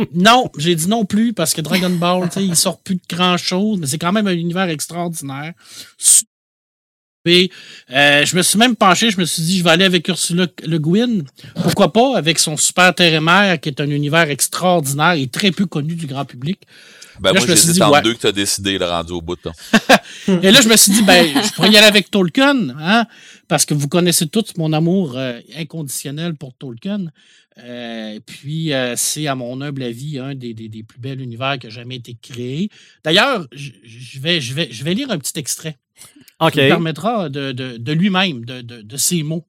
non, 0.14 0.50
j'ai 0.56 0.74
dit 0.74 0.88
non 0.88 1.04
plus 1.04 1.32
parce 1.32 1.52
que 1.52 1.60
Dragon 1.60 1.90
Ball, 1.90 2.28
tu 2.28 2.34
sais, 2.34 2.44
il 2.44 2.56
sort 2.56 2.80
plus 2.80 2.96
de 2.96 3.02
grand 3.08 3.36
chose, 3.36 3.78
mais 3.80 3.86
c'est 3.86 3.98
quand 3.98 4.12
même 4.12 4.26
un 4.26 4.32
univers 4.32 4.68
extraordinaire. 4.68 5.52
Et, 7.26 7.50
euh, 7.90 8.24
je 8.24 8.34
me 8.34 8.42
suis 8.42 8.58
même 8.58 8.76
penché, 8.76 9.10
je 9.10 9.20
me 9.20 9.26
suis 9.26 9.42
dit, 9.42 9.58
je 9.58 9.64
vais 9.64 9.70
aller 9.70 9.84
avec 9.84 10.08
Ursula 10.08 10.46
Le 10.64 10.78
Guin. 10.78 11.22
Pourquoi 11.62 11.92
pas, 11.92 12.16
avec 12.16 12.38
son 12.38 12.56
super 12.56 12.94
terre 12.94 13.20
qui 13.60 13.68
est 13.68 13.80
un 13.80 13.90
univers 13.90 14.30
extraordinaire 14.30 15.12
et 15.12 15.26
très 15.26 15.50
peu 15.50 15.66
connu 15.66 15.94
du 15.94 16.06
grand 16.06 16.24
public. 16.24 16.60
Ben, 17.18 17.32
moi, 17.32 17.46
j'hésite 17.46 17.82
en 17.82 18.00
deux 18.00 18.14
que 18.14 18.20
tu 18.20 18.26
as 18.26 18.32
décidé, 18.32 18.78
le 18.78 18.86
rendu 18.86 19.12
au 19.12 19.20
bout. 19.20 19.38
et 20.28 20.50
là, 20.50 20.60
je 20.60 20.68
me 20.68 20.76
suis 20.76 20.92
dit, 20.92 21.02
ben, 21.02 21.26
je 21.26 21.52
pourrais 21.52 21.70
y 21.70 21.76
aller 21.76 21.86
avec 21.86 22.10
Tolkien, 22.10 22.70
hein, 22.78 23.06
parce 23.48 23.64
que 23.64 23.74
vous 23.74 23.88
connaissez 23.88 24.28
tous 24.28 24.56
mon 24.56 24.72
amour 24.72 25.16
euh, 25.16 25.40
inconditionnel 25.56 26.34
pour 26.34 26.54
Tolkien. 26.54 27.06
Euh, 27.58 28.20
puis, 28.24 28.72
euh, 28.72 28.94
c'est, 28.96 29.26
à 29.26 29.34
mon 29.34 29.60
humble 29.60 29.82
avis, 29.82 30.18
un 30.18 30.34
des, 30.34 30.54
des, 30.54 30.68
des, 30.68 30.82
plus 30.82 31.00
bels 31.00 31.20
univers 31.20 31.58
qui 31.58 31.66
a 31.66 31.70
jamais 31.70 31.96
été 31.96 32.16
créé. 32.20 32.70
D'ailleurs, 33.04 33.46
je 33.52 34.20
vais, 34.20 34.40
je, 34.40 34.54
vais, 34.54 34.68
je 34.70 34.84
vais 34.84 34.94
lire 34.94 35.10
un 35.10 35.18
petit 35.18 35.38
extrait. 35.38 35.78
Qui 36.52 36.56
permettra 36.56 37.28
de, 37.28 37.52
de, 37.52 37.76
de 37.76 37.92
lui-même, 37.92 38.46
de, 38.46 38.62
de, 38.62 38.80
de, 38.80 38.96
ses 38.96 39.22
mots. 39.22 39.46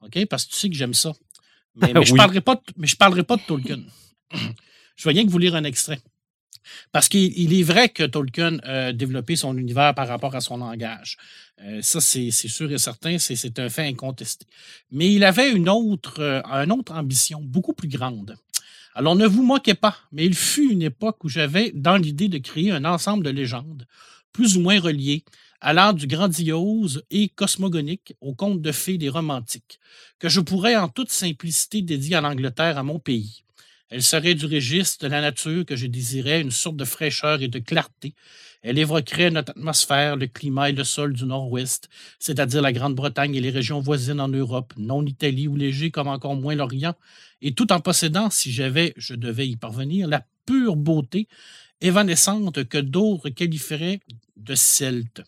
OK? 0.00 0.26
Parce 0.26 0.46
que 0.46 0.50
tu 0.50 0.58
sais 0.58 0.68
que 0.68 0.74
j'aime 0.74 0.94
ça. 0.94 1.12
Mais, 1.76 1.92
mais 1.92 2.04
je 2.04 2.12
ne 2.12 2.16
parlerai, 2.16 2.40
pas 2.40 2.56
de, 2.56 2.60
mais 2.76 2.88
je 2.88 2.96
parlerai 2.96 3.22
pas 3.22 3.36
de 3.36 3.42
Tolkien. 3.42 3.78
je 4.96 5.04
vais 5.04 5.12
rien 5.12 5.24
que 5.24 5.30
vous 5.30 5.38
lire 5.38 5.54
un 5.54 5.62
extrait. 5.62 6.00
Parce 6.92 7.08
qu'il 7.08 7.52
est 7.52 7.62
vrai 7.62 7.88
que 7.88 8.02
Tolkien 8.04 8.58
a 8.62 8.92
développé 8.92 9.36
son 9.36 9.56
univers 9.56 9.94
par 9.94 10.08
rapport 10.08 10.34
à 10.34 10.40
son 10.40 10.58
langage. 10.58 11.16
Euh, 11.62 11.80
ça, 11.82 12.00
c'est 12.00 12.30
sûr 12.30 12.70
et 12.72 12.78
certain, 12.78 13.18
c'est 13.18 13.58
un 13.58 13.68
fait 13.68 13.86
incontesté. 13.86 14.46
Mais 14.90 15.12
il 15.12 15.24
avait 15.24 15.50
une 15.50 15.68
autre, 15.68 16.20
euh, 16.20 16.42
une 16.44 16.72
autre 16.72 16.92
ambition, 16.92 17.40
beaucoup 17.42 17.72
plus 17.72 17.88
grande. 17.88 18.36
Alors, 18.94 19.16
ne 19.16 19.26
vous 19.26 19.42
moquez 19.42 19.74
pas, 19.74 19.96
mais 20.12 20.24
il 20.24 20.34
fut 20.34 20.70
une 20.70 20.82
époque 20.82 21.24
où 21.24 21.28
j'avais 21.28 21.72
dans 21.74 21.96
l'idée 21.96 22.28
de 22.28 22.38
créer 22.38 22.70
un 22.70 22.84
ensemble 22.84 23.24
de 23.24 23.30
légendes, 23.30 23.86
plus 24.32 24.56
ou 24.56 24.60
moins 24.60 24.78
reliées, 24.78 25.24
allant 25.60 25.92
du 25.92 26.06
grandiose 26.06 27.02
et 27.10 27.28
cosmogonique 27.28 28.14
au 28.20 28.34
conte 28.34 28.60
de 28.60 28.70
fées 28.70 28.98
des 28.98 29.08
romantiques, 29.08 29.80
que 30.18 30.28
je 30.28 30.40
pourrais 30.40 30.76
en 30.76 30.88
toute 30.88 31.10
simplicité 31.10 31.82
dédier 31.82 32.16
à 32.16 32.20
l'Angleterre, 32.20 32.78
à 32.78 32.82
mon 32.82 32.98
pays. 32.98 33.43
Elle 33.90 34.02
serait 34.02 34.34
du 34.34 34.46
registre 34.46 35.04
de 35.04 35.10
la 35.10 35.20
nature 35.20 35.64
que 35.64 35.76
je 35.76 35.86
désirais, 35.86 36.40
une 36.40 36.50
sorte 36.50 36.76
de 36.76 36.84
fraîcheur 36.84 37.42
et 37.42 37.48
de 37.48 37.58
clarté. 37.58 38.14
Elle 38.62 38.78
évoquerait 38.78 39.30
notre 39.30 39.50
atmosphère, 39.50 40.16
le 40.16 40.26
climat 40.26 40.70
et 40.70 40.72
le 40.72 40.84
sol 40.84 41.12
du 41.12 41.26
Nord-Ouest, 41.26 41.90
c'est-à-dire 42.18 42.62
la 42.62 42.72
Grande-Bretagne 42.72 43.34
et 43.34 43.40
les 43.40 43.50
régions 43.50 43.80
voisines 43.80 44.20
en 44.20 44.28
Europe, 44.28 44.72
non 44.78 45.02
l'Italie 45.02 45.48
ou 45.48 45.56
léger 45.56 45.90
comme 45.90 46.08
encore 46.08 46.34
moins 46.34 46.54
l'Orient, 46.54 46.94
et 47.42 47.52
tout 47.52 47.72
en 47.72 47.80
possédant, 47.80 48.30
si 48.30 48.50
j'avais, 48.50 48.94
je 48.96 49.14
devais 49.14 49.46
y 49.46 49.56
parvenir, 49.56 50.08
la 50.08 50.24
pure 50.46 50.76
beauté 50.76 51.28
évanescente 51.82 52.64
que 52.64 52.78
d'autres 52.78 53.28
qualifieraient 53.28 54.00
de 54.36 54.54
celte. 54.54 55.22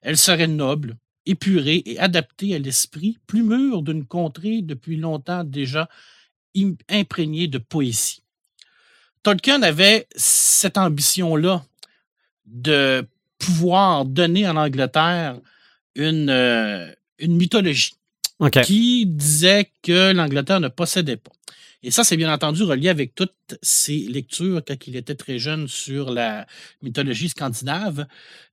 Elle 0.00 0.16
serait 0.16 0.46
noble, 0.46 0.96
épurée 1.26 1.82
et 1.84 1.98
adaptée 1.98 2.54
à 2.54 2.58
l'esprit, 2.58 3.18
plus 3.26 3.42
mûre 3.42 3.82
d'une 3.82 4.06
contrée 4.06 4.62
depuis 4.62 4.96
longtemps 4.96 5.44
déjà 5.44 5.88
imprégné 6.88 7.48
de 7.48 7.58
poésie. 7.58 8.22
Tolkien 9.22 9.62
avait 9.62 10.06
cette 10.14 10.78
ambition-là 10.78 11.64
de 12.46 13.06
pouvoir 13.38 14.04
donner 14.04 14.48
en 14.48 14.56
Angleterre 14.56 15.38
une, 15.94 16.30
euh, 16.30 16.90
une 17.18 17.36
mythologie 17.36 17.94
qui 18.64 19.06
disait 19.06 19.72
que 19.82 20.12
l'Angleterre 20.12 20.60
ne 20.60 20.68
possédait 20.68 21.16
pas. 21.16 21.32
Et 21.82 21.90
ça, 21.90 22.02
c'est 22.04 22.16
bien 22.16 22.32
entendu 22.32 22.62
relié 22.64 22.88
avec 22.88 23.14
toutes 23.14 23.56
ses 23.62 23.98
lectures 23.98 24.62
quand 24.66 24.86
il 24.86 24.96
était 24.96 25.14
très 25.14 25.38
jeune 25.38 25.68
sur 25.68 26.10
la 26.10 26.46
mythologie 26.82 27.28
scandinave. 27.28 28.06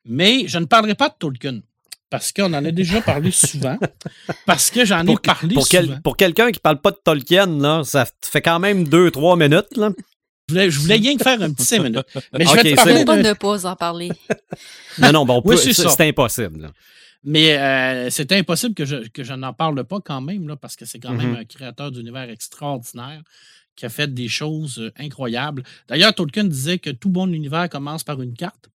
Mais 0.06 0.48
je 0.48 0.60
ne 0.60 0.66
parlerai 0.66 0.96
pas 0.96 1.10
de 1.10 1.16
Tolkien 1.18 1.62
parce 2.16 2.32
qu'on 2.32 2.54
en 2.54 2.64
a 2.64 2.72
déjà 2.72 3.02
parlé 3.02 3.30
souvent. 3.30 3.78
Parce 4.46 4.72
que 4.72 4.86
j'en 4.86 5.06
ai 5.06 5.18
parlé 5.18 5.54
pour 5.54 5.68
souvent. 5.68 6.00
pour 6.02 6.16
quelqu'un 6.16 6.50
qui 6.50 6.62
parle 6.62 6.80
pas 6.80 6.92
de 6.92 7.00
Tolkien, 7.04 7.46
là, 7.60 7.84
ça 7.84 8.06
fait 8.24 8.42
quand 8.42 8.58
même 8.58 8.88
deux, 8.88 9.12
trois 9.12 9.36
minutes. 9.36 9.76
Là. 9.76 9.92
Je 10.48 10.54
voulais, 10.54 10.72
je 10.72 10.80
voulais 10.80 10.96
rien 10.96 11.18
faire 11.18 11.42
un 11.42 11.52
petit 11.52 11.66
cinq 11.66 11.84
minutes. 11.84 12.06
Mais 12.32 12.46
je 12.46 12.54
vais 12.54 12.72
te 12.72 12.76
parler 12.76 13.04
de... 13.04 13.28
ne 13.28 13.34
pas 13.34 13.66
en 13.66 13.76
parler. 13.76 14.12
non, 15.00 15.12
non, 15.12 15.26
bon, 15.26 15.42
oui, 15.44 15.58
c'est 15.58 16.08
impossible. 16.08 16.72
Mais 17.26 17.58
euh, 17.58 18.10
c'est 18.10 18.32
impossible 18.32 18.76
que 18.76 18.86
je, 18.86 19.08
que 19.10 19.24
je 19.26 19.34
n'en 19.34 19.52
parle 19.52 19.84
pas 19.84 20.00
quand 20.00 20.22
même, 20.22 20.48
là, 20.48 20.56
parce 20.56 20.78
que 20.78 20.86
c'est 20.86 21.00
quand 21.00 21.12
même 21.12 21.34
mm-hmm. 21.34 21.40
un 21.40 21.46
créateur 21.46 21.92
d'univers 21.92 22.30
extraordinaire 22.30 23.24
qui 23.76 23.86
a 23.86 23.90
fait 23.90 24.14
des 24.14 24.30
choses 24.30 24.80
euh, 24.80 24.94
incroyables. 24.98 25.64
D'ailleurs, 25.90 26.16
Tolkien 26.16 26.46
disait 26.46 26.80
que 26.80 26.92
tout 26.92 27.10
bon 27.10 27.28
univers 27.34 27.68
commence 27.68 28.06
par 28.06 28.22
une 28.22 28.36
carte. 28.36 28.70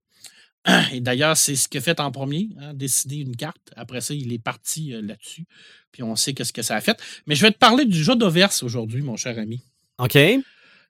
Et 0.92 1.00
d'ailleurs, 1.00 1.36
c'est 1.36 1.56
ce 1.56 1.68
qu'il 1.68 1.78
a 1.78 1.82
fait 1.82 2.00
en 2.00 2.10
premier, 2.10 2.48
hein, 2.60 2.74
décider 2.74 3.16
une 3.16 3.36
carte. 3.36 3.70
Après 3.76 4.00
ça, 4.00 4.14
il 4.14 4.32
est 4.32 4.42
parti 4.42 4.92
euh, 4.92 5.00
là-dessus. 5.02 5.46
Puis 5.92 6.02
on 6.02 6.16
sait 6.16 6.34
qu'est-ce 6.34 6.52
que 6.52 6.62
ça 6.62 6.76
a 6.76 6.80
fait. 6.80 6.98
Mais 7.26 7.34
je 7.34 7.42
vais 7.42 7.50
te 7.50 7.58
parler 7.58 7.84
du 7.84 8.02
jeu 8.02 8.14
d'Overse 8.14 8.62
aujourd'hui, 8.62 9.02
mon 9.02 9.16
cher 9.16 9.38
ami. 9.38 9.62
OK. 9.98 10.16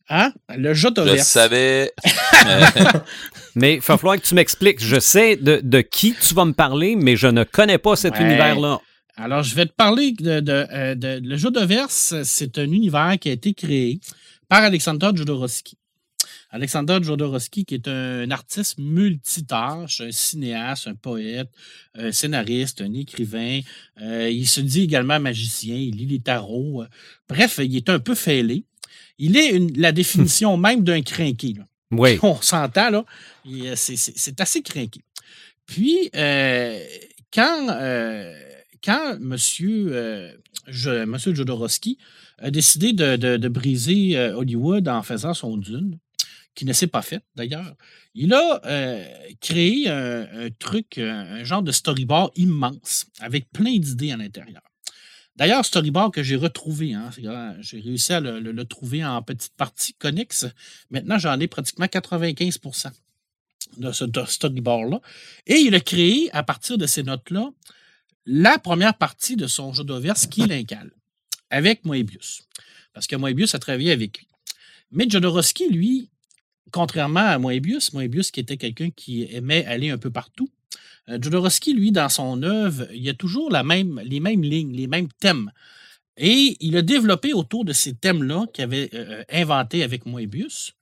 Hein? 0.08 0.32
Le 0.56 0.74
jeu 0.74 0.90
Je 0.96 1.16
savais. 1.18 1.92
mais 3.54 3.74
il 3.74 3.80
va 3.80 3.96
falloir 3.96 4.20
que 4.20 4.26
tu 4.26 4.34
m'expliques. 4.34 4.82
Je 4.82 4.98
sais 4.98 5.36
de, 5.36 5.60
de, 5.62 5.80
qui 5.80 6.14
tu 6.14 6.34
vas 6.34 6.44
me 6.44 6.52
parler, 6.52 6.96
mais 6.96 7.16
je 7.16 7.28
ne 7.28 7.44
connais 7.44 7.78
pas 7.78 7.94
cet 7.94 8.18
univers-là. 8.18 8.80
Alors, 9.16 9.42
je 9.42 9.54
vais 9.54 9.66
te 9.66 9.72
parler 9.72 10.12
de, 10.12 10.40
de, 10.40 10.94
de 10.94 11.20
le 11.22 11.36
jeu 11.36 11.50
de 11.50 11.60
verse. 11.60 12.14
C'est 12.24 12.58
un 12.58 12.64
univers 12.64 13.16
qui 13.20 13.28
a 13.28 13.32
été 13.32 13.54
créé 13.54 14.00
par 14.48 14.64
Alexander 14.64 15.10
Jodorowsky. 15.14 15.76
Alexander 16.52 16.98
Jodorowsky, 17.00 17.64
qui 17.64 17.74
est 17.74 17.86
un 17.86 18.30
artiste 18.30 18.78
multitâche, 18.78 20.00
un 20.00 20.10
cinéaste, 20.10 20.88
un 20.88 20.94
poète, 20.94 21.48
un 21.94 22.10
scénariste, 22.10 22.80
un 22.80 22.92
écrivain. 22.92 23.60
Euh, 24.00 24.28
il 24.28 24.48
se 24.48 24.60
dit 24.60 24.82
également 24.82 25.20
magicien, 25.20 25.76
il 25.76 25.96
lit 25.96 26.06
les 26.06 26.20
tarots. 26.20 26.84
Bref, 27.28 27.60
il 27.62 27.76
est 27.76 27.88
un 27.88 28.00
peu 28.00 28.16
fêlé. 28.16 28.64
Il 29.18 29.36
est 29.36 29.76
la 29.76 29.92
définition 29.92 30.56
même 30.56 30.82
d'un 30.82 31.02
crinqué. 31.02 31.54
Oui. 31.92 32.18
On 32.22 32.40
s'entend, 32.40 32.90
là. 32.90 33.04
Euh, 33.46 33.74
c'est 33.76 34.40
assez 34.40 34.62
crinqué. 34.62 35.02
Puis, 35.66 36.10
euh, 36.16 36.84
quand, 37.32 37.66
quand 38.82 39.12
M. 39.12 39.36
monsieur 41.06 41.34
Jodorowsky 41.34 41.96
a 42.38 42.50
décidé 42.50 42.92
de, 42.92 43.36
de 43.36 43.48
briser 43.48 44.18
Hollywood 44.18 44.88
en 44.88 45.02
faisant 45.04 45.34
son 45.34 45.56
dune, 45.56 45.96
qui 46.60 46.66
ne 46.66 46.74
s'est 46.74 46.88
pas 46.88 47.00
fait 47.00 47.22
d'ailleurs. 47.36 47.74
Il 48.12 48.34
a 48.34 48.60
euh, 48.66 49.02
créé 49.40 49.88
un, 49.88 50.50
truc, 50.58 50.98
un, 50.98 51.42
genre 51.42 51.62
de 51.62 51.72
storyboard 51.72 52.32
immense 52.36 53.06
avec 53.18 53.50
plein 53.50 53.78
d'idées 53.78 54.12
à 54.12 54.18
l'intérieur. 54.18 54.60
D'ailleurs, 55.36 55.64
storyboard 55.64 56.12
que 56.12 56.22
j'ai 56.22 56.36
retrouvé, 56.36 56.92
hein, 56.92 57.08
j'ai 57.60 57.80
réussi 57.80 58.12
à 58.12 58.20
le, 58.20 58.64
trouver 58.64 59.02
en 59.02 59.22
petite 59.22 59.54
partie 59.54 59.94
connexe. 59.94 60.44
Maintenant, 60.90 61.16
j'en 61.16 61.40
ai 61.40 61.46
pratiquement 61.46 61.86
95% 61.86 62.90
de 63.78 63.90
ce 63.90 64.04
storyboard-là. 64.26 65.00
Et 65.46 65.60
il 65.60 65.74
a 65.74 65.80
créé, 65.80 66.28
à 66.34 66.42
partir 66.42 66.76
de 66.76 66.84
ces 66.84 67.02
notes-là, 67.02 67.48
la 68.26 68.58
première 68.58 68.98
partie 68.98 69.36
de 69.36 69.46
son 69.46 69.72
jeu 69.72 69.84
d'overse 69.84 70.26
qui 70.26 70.42
est 70.42 70.76
avec 71.48 71.86
Moebius. 71.86 72.42
Parce 72.92 73.06
que 73.06 73.16
Moebius 73.16 73.54
a 73.54 73.58
travaillé 73.58 73.92
avec 73.92 74.18
lui. 74.18 74.26
Mais 74.90 75.08
Jodorowsky, 75.08 75.70
lui, 75.70 76.10
contrairement 76.70 77.20
à 77.20 77.38
Moebius, 77.38 77.92
Moebius 77.92 78.30
qui 78.30 78.40
était 78.40 78.56
quelqu'un 78.56 78.90
qui 78.90 79.28
aimait 79.30 79.64
aller 79.66 79.90
un 79.90 79.98
peu 79.98 80.10
partout, 80.10 80.48
euh, 81.08 81.18
Jodorowsky, 81.20 81.74
lui, 81.74 81.92
dans 81.92 82.08
son 82.08 82.42
œuvre, 82.42 82.86
il 82.92 83.02
y 83.02 83.08
a 83.08 83.14
toujours 83.14 83.50
les 83.50 83.62
mêmes 83.62 84.00
lignes, 84.00 84.72
les 84.72 84.86
mêmes 84.86 85.08
thèmes. 85.20 85.50
Et 86.16 86.56
il 86.60 86.76
a 86.76 86.82
développé 86.82 87.32
autour 87.32 87.64
de 87.64 87.72
ces 87.72 87.94
thèmes-là 87.94 88.46
qu'il 88.52 88.64
avait 88.64 88.90
euh, 88.94 89.24
inventé 89.30 89.82
avec 89.82 90.06
Moebius, 90.06 90.72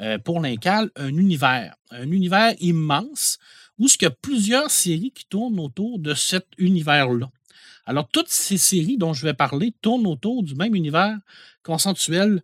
euh, 0.00 0.18
pour 0.18 0.40
l'Incal, 0.40 0.90
un 0.96 1.16
univers, 1.16 1.74
un 1.90 2.10
univers 2.10 2.54
immense 2.60 3.38
où 3.78 3.86
il 3.86 4.02
y 4.02 4.06
a 4.06 4.10
plusieurs 4.10 4.70
séries 4.70 5.12
qui 5.14 5.24
tournent 5.26 5.58
autour 5.58 5.98
de 5.98 6.14
cet 6.14 6.46
univers-là. 6.58 7.30
Alors, 7.84 8.08
toutes 8.08 8.28
ces 8.28 8.58
séries 8.58 8.96
dont 8.96 9.12
je 9.12 9.26
vais 9.26 9.34
parler 9.34 9.74
tournent 9.82 10.06
autour 10.06 10.42
du 10.42 10.54
même 10.54 10.74
univers 10.74 11.18
consensuel 11.62 12.42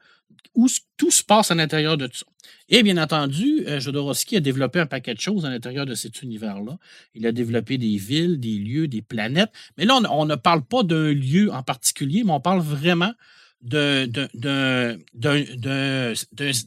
où 0.54 0.66
tout 0.96 1.10
se 1.10 1.22
passe 1.22 1.50
à 1.50 1.54
l'intérieur 1.54 1.96
de 1.96 2.08
ça. 2.12 2.26
Et 2.68 2.82
bien 2.82 2.98
entendu, 2.98 3.64
euh, 3.66 3.80
Jodorowsky 3.80 4.36
a 4.36 4.40
développé 4.40 4.80
un 4.80 4.86
paquet 4.86 5.14
de 5.14 5.20
choses 5.20 5.46
à 5.46 5.50
l'intérieur 5.50 5.86
de 5.86 5.94
cet 5.94 6.22
univers-là. 6.22 6.78
Il 7.14 7.26
a 7.26 7.32
développé 7.32 7.78
des 7.78 7.96
villes, 7.96 8.38
des 8.38 8.58
lieux, 8.58 8.88
des 8.88 9.02
planètes. 9.02 9.50
Mais 9.76 9.84
là, 9.84 9.98
on, 10.10 10.26
ne 10.26 10.34
parle 10.34 10.64
pas 10.64 10.82
d'un 10.82 11.12
lieu 11.12 11.52
en 11.52 11.62
particulier, 11.62 12.24
mais 12.24 12.32
on 12.32 12.40
parle 12.40 12.60
vraiment 12.60 13.12
d'un 13.60 14.06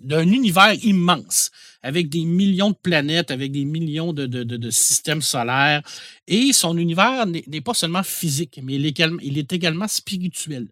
univers 0.10 0.74
immense, 0.84 1.52
avec 1.84 2.10
des 2.10 2.26
millions 2.26 2.72
de 2.72 2.76
planètes, 2.76 3.32
avec 3.32 3.52
des 3.52 3.64
millions 3.64 4.12
de, 4.12 4.70
systèmes 4.72 5.22
solaires. 5.22 5.82
Et 6.28 6.52
son 6.52 6.78
univers 6.78 7.26
n'est 7.28 7.62
pas 7.62 7.74
seulement 7.74 8.04
physique, 8.04 8.60
mais 8.64 8.76
il 8.76 9.38
est 9.38 9.54
également 9.54 9.88
spirituel. 9.88 10.68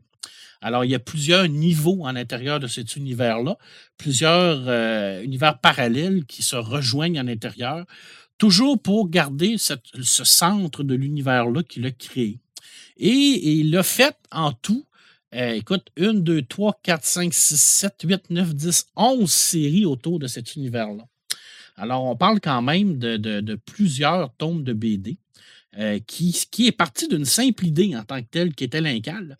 Alors, 0.61 0.83
il 0.83 0.91
y 0.91 0.95
a 0.95 0.99
plusieurs 0.99 1.47
niveaux 1.47 2.05
à 2.05 2.11
l'intérieur 2.11 2.59
de 2.59 2.67
cet 2.67 2.95
univers-là, 2.95 3.57
plusieurs 3.97 4.67
euh, 4.67 5.21
univers 5.23 5.59
parallèles 5.59 6.25
qui 6.25 6.43
se 6.43 6.57
rejoignent 6.57 7.19
à 7.19 7.23
l'intérieur, 7.23 7.85
toujours 8.37 8.81
pour 8.81 9.09
garder 9.09 9.57
ce 9.57 10.23
centre 10.23 10.83
de 10.83 10.95
l'univers-là 10.95 11.63
qu'il 11.63 11.85
a 11.85 11.91
créé. 11.91 12.39
Et, 12.97 13.59
il 13.59 13.71
l'a 13.71 13.83
fait 13.83 14.17
en 14.31 14.51
tout, 14.51 14.85
euh, 15.33 15.53
écoute, 15.53 15.87
une, 15.95 16.23
deux, 16.23 16.41
trois, 16.41 16.77
quatre, 16.83 17.05
cinq, 17.05 17.33
six, 17.33 17.61
sept, 17.61 18.01
huit, 18.03 18.29
neuf, 18.29 18.53
dix, 18.53 18.87
onze 18.95 19.31
séries 19.31 19.85
autour 19.85 20.19
de 20.19 20.27
cet 20.27 20.55
univers-là. 20.55 21.05
Alors, 21.77 22.03
on 22.03 22.17
parle 22.17 22.41
quand 22.41 22.61
même 22.61 22.97
de, 22.97 23.55
plusieurs 23.55 24.33
tomes 24.35 24.63
de 24.63 24.73
BD. 24.73 25.17
Euh, 25.77 25.99
qui, 25.99 26.35
qui, 26.49 26.65
est 26.65 26.71
parti 26.71 27.07
d'une 27.07 27.25
simple 27.25 27.67
idée 27.67 27.95
en 27.95 28.03
tant 28.03 28.19
que 28.19 28.27
telle, 28.31 28.55
qui 28.55 28.63
était 28.63 28.81
l'incal, 28.81 29.37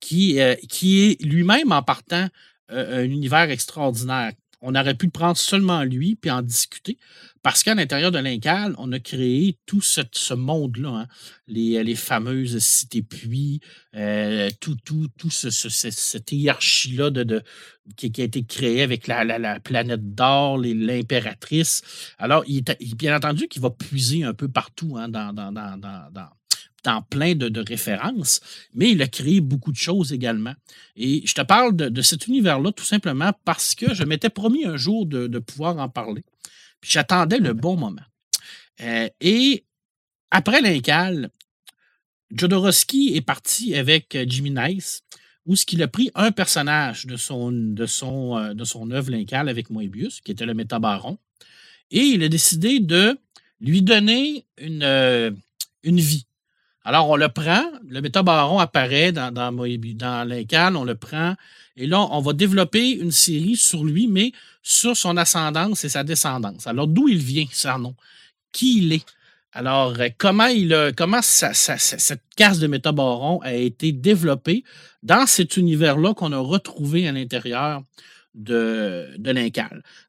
qui, 0.00 0.40
euh, 0.40 0.54
qui 0.68 1.00
est 1.00 1.22
lui-même 1.22 1.72
en 1.72 1.82
partant 1.82 2.28
euh, 2.70 3.02
un 3.02 3.04
univers 3.04 3.50
extraordinaire. 3.50 4.32
On 4.60 4.74
aurait 4.74 4.94
pu 4.94 5.08
prendre 5.08 5.36
seulement 5.36 5.84
lui 5.84 6.16
puis 6.16 6.30
en 6.30 6.42
discuter 6.42 6.98
parce 7.42 7.62
qu'à 7.62 7.74
l'intérieur 7.74 8.10
de 8.10 8.18
l'Incal, 8.18 8.74
on 8.78 8.90
a 8.92 8.98
créé 8.98 9.56
tout 9.64 9.80
ce, 9.80 10.34
monde-là, 10.34 10.88
hein. 10.88 11.06
les, 11.46 11.82
les, 11.84 11.94
fameuses 11.94 12.58
cités-puits, 12.58 13.60
euh, 13.94 14.50
tout, 14.60 14.76
tout, 14.84 15.06
tout 15.16 15.30
ce, 15.30 15.50
cette 15.50 16.32
hiérarchie-là 16.32 17.10
qui, 17.96 18.12
a 18.18 18.24
été 18.24 18.44
créée 18.44 18.82
avec 18.82 19.06
la, 19.06 19.24
la, 19.24 19.60
planète 19.60 20.14
d'or, 20.14 20.58
l'impératrice. 20.58 21.82
Alors, 22.18 22.44
il, 22.46 22.64
bien 22.96 23.16
entendu 23.16 23.48
qu'il 23.48 23.62
va 23.62 23.70
puiser 23.70 24.24
un 24.24 24.34
peu 24.34 24.48
partout 24.48 24.96
hein, 24.98 25.08
dans 25.08 25.32
dans 26.84 27.02
plein 27.02 27.34
de, 27.34 27.60
références, 27.60 28.40
mais 28.74 28.92
il 28.92 29.02
a 29.02 29.08
créé 29.08 29.40
beaucoup 29.40 29.72
de 29.72 29.76
choses 29.76 30.12
également. 30.12 30.54
Et 30.96 31.26
je 31.26 31.34
te 31.34 31.42
parle 31.42 31.74
de, 31.74 32.02
cet 32.02 32.26
univers-là 32.26 32.72
tout 32.72 32.84
simplement 32.84 33.32
parce 33.44 33.74
que 33.74 33.94
je 33.94 34.04
m'étais 34.04 34.30
promis 34.30 34.64
un 34.64 34.76
jour 34.76 35.06
de, 35.06 35.38
pouvoir 35.38 35.78
en 35.78 35.88
parler. 35.88 36.24
J'attendais 36.82 37.38
le 37.38 37.52
bon 37.52 37.76
moment. 37.76 38.02
Euh, 38.80 39.08
et 39.20 39.64
après 40.30 40.60
l'Incal, 40.60 41.30
Jodorowsky 42.30 43.14
est 43.16 43.22
parti 43.22 43.74
avec 43.74 44.16
Jimmy 44.26 44.50
Nice, 44.50 45.02
où 45.48 45.56
ce 45.56 45.64
qu'il 45.64 45.82
a 45.82 45.88
pris 45.88 46.10
un 46.14 46.30
personnage 46.30 47.06
de 47.06 47.16
son, 47.16 47.50
de 47.50 47.86
son, 47.86 48.36
euh, 48.36 48.54
de 48.54 48.64
son 48.64 48.90
œuvre 48.90 49.10
L'Incal 49.10 49.48
avec 49.48 49.70
Moebius, 49.70 50.20
qui 50.20 50.30
était 50.30 50.46
le 50.46 50.54
métabaron, 50.54 51.18
et 51.90 52.00
il 52.00 52.22
a 52.22 52.28
décidé 52.28 52.80
de 52.80 53.18
lui 53.60 53.80
donner 53.80 54.46
une, 54.58 54.82
euh, 54.82 55.30
une 55.82 56.00
vie. 56.00 56.26
Alors, 56.84 57.10
on 57.10 57.16
le 57.16 57.28
prend, 57.28 57.64
le 57.86 58.00
métabaron 58.00 58.58
apparaît 58.58 59.12
dans, 59.12 59.32
dans, 59.32 59.52
on 59.52 60.84
le 60.84 60.94
prend, 60.94 61.34
et 61.76 61.86
là, 61.86 62.00
on 62.10 62.20
va 62.20 62.32
développer 62.32 62.90
une 62.92 63.12
série 63.12 63.56
sur 63.56 63.84
lui, 63.84 64.08
mais 64.08 64.32
sur 64.62 64.96
son 64.96 65.16
ascendance 65.16 65.84
et 65.84 65.88
sa 65.88 66.02
descendance. 66.02 66.66
Alors, 66.66 66.88
d'où 66.88 67.08
il 67.08 67.18
vient, 67.18 67.46
son 67.52 67.78
nom? 67.78 67.94
Qui 68.52 68.78
il 68.78 68.92
est? 68.94 69.06
Alors, 69.52 69.94
euh, 69.98 70.08
comment, 70.18 70.46
il 70.46 70.92
comment 70.96 71.22
cette 71.22 72.22
case 72.36 72.58
de 72.58 72.66
métabaron 72.66 73.40
a 73.42 73.54
été 73.54 73.92
développée 73.92 74.64
dans 75.02 75.26
cet 75.26 75.56
univers-là 75.56 76.14
qu'on 76.14 76.32
a 76.32 76.38
retrouvé 76.38 77.08
à 77.08 77.12
l'intérieur 77.12 77.82
de, 78.34 79.08
de. 79.18 79.50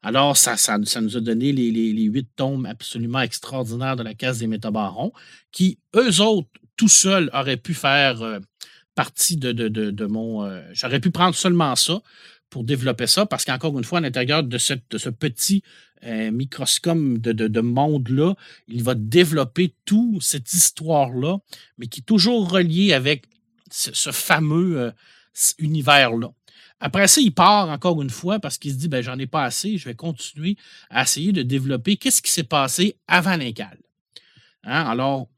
Alors, 0.02 0.36
ça, 0.36 0.56
ça, 0.56 0.78
nous 0.78 1.16
a 1.16 1.20
donné 1.20 1.52
les, 1.52 1.70
les, 1.70 2.02
huit 2.02 2.28
tomes 2.36 2.66
absolument 2.66 3.20
extraordinaires 3.20 3.96
de 3.96 4.02
la 4.02 4.14
case 4.14 4.38
des 4.38 4.46
métabarons, 4.46 5.12
qui, 5.52 5.78
eux 5.96 6.20
autres, 6.20 6.48
tout 6.80 6.88
seul 6.88 7.28
aurait 7.34 7.58
pu 7.58 7.74
faire 7.74 8.22
euh, 8.22 8.38
partie 8.94 9.36
de, 9.36 9.52
de, 9.52 10.06
mon. 10.06 10.46
Euh, 10.46 10.62
j'aurais 10.72 10.98
pu 10.98 11.10
prendre 11.10 11.34
seulement 11.34 11.76
ça 11.76 12.00
pour 12.48 12.64
développer 12.64 13.06
ça, 13.06 13.26
parce 13.26 13.44
qu'encore 13.44 13.76
une 13.78 13.84
fois, 13.84 13.98
à 13.98 14.00
l'intérieur 14.00 14.42
de, 14.42 14.56
ce 14.56 14.74
petit 15.10 15.62
euh, 16.04 16.30
microscope 16.30 17.18
de, 17.18 17.60
monde-là, 17.60 18.34
il 18.66 18.82
va 18.82 18.94
développer 18.94 19.74
toute 19.84 20.22
cette 20.22 20.54
histoire-là, 20.54 21.36
mais 21.76 21.86
qui 21.86 22.00
est 22.00 22.04
toujours 22.04 22.50
reliée 22.50 22.94
avec 22.94 23.26
ce, 23.70 24.10
fameux 24.10 24.94
univers-là. 25.58 26.28
Après 26.80 27.08
ça, 27.08 27.20
il 27.20 27.34
part 27.34 27.68
encore 27.68 28.00
une 28.00 28.08
fois 28.08 28.40
parce 28.40 28.56
qu'il 28.56 28.72
se 28.72 28.78
dit 28.78 28.88
ben, 28.88 29.02
j'en 29.02 29.18
ai 29.18 29.26
pas 29.26 29.44
assez, 29.44 29.76
je 29.76 29.84
vais 29.84 29.94
continuer 29.94 30.56
à 30.88 31.02
essayer 31.02 31.32
de 31.32 31.42
développer 31.42 31.98
qu'est-ce 31.98 32.22
qui 32.22 32.32
s'est 32.32 32.42
passé 32.42 32.96
avant 33.06 33.36
l'incal. 33.36 33.76
Hein? 34.64 34.86
Alors, 34.86 35.28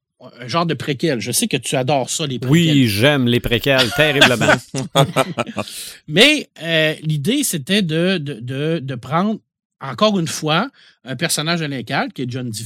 un 0.41 0.49
genre 0.49 0.67
de 0.67 0.75
préquel. 0.75 1.21
Je 1.21 1.33
sais 1.33 1.49
que 1.49 1.57
tu 1.57 1.77
adores 1.77 2.11
ça, 2.11 2.27
les 2.27 2.39
préquels. 2.39 2.53
Oui, 2.53 2.89
j'aime 2.89 3.27
les 3.27 3.41
préquels 3.41 3.91
terriblement. 3.97 4.53
Mais 6.09 6.49
euh, 6.63 6.95
l'idée, 7.03 7.45
c'était 7.45 7.83
de, 7.83 8.19
de, 8.19 8.95
prendre, 8.95 9.41
encore 9.81 10.19
une 10.19 10.29
fois, 10.29 10.71
un 11.05 11.17
personnage 11.17 11.61
de 11.61 11.67
l'incal, 11.67 12.13
qui 12.13 12.23
est 12.23 12.31
John 12.31 12.51
D. 12.51 12.63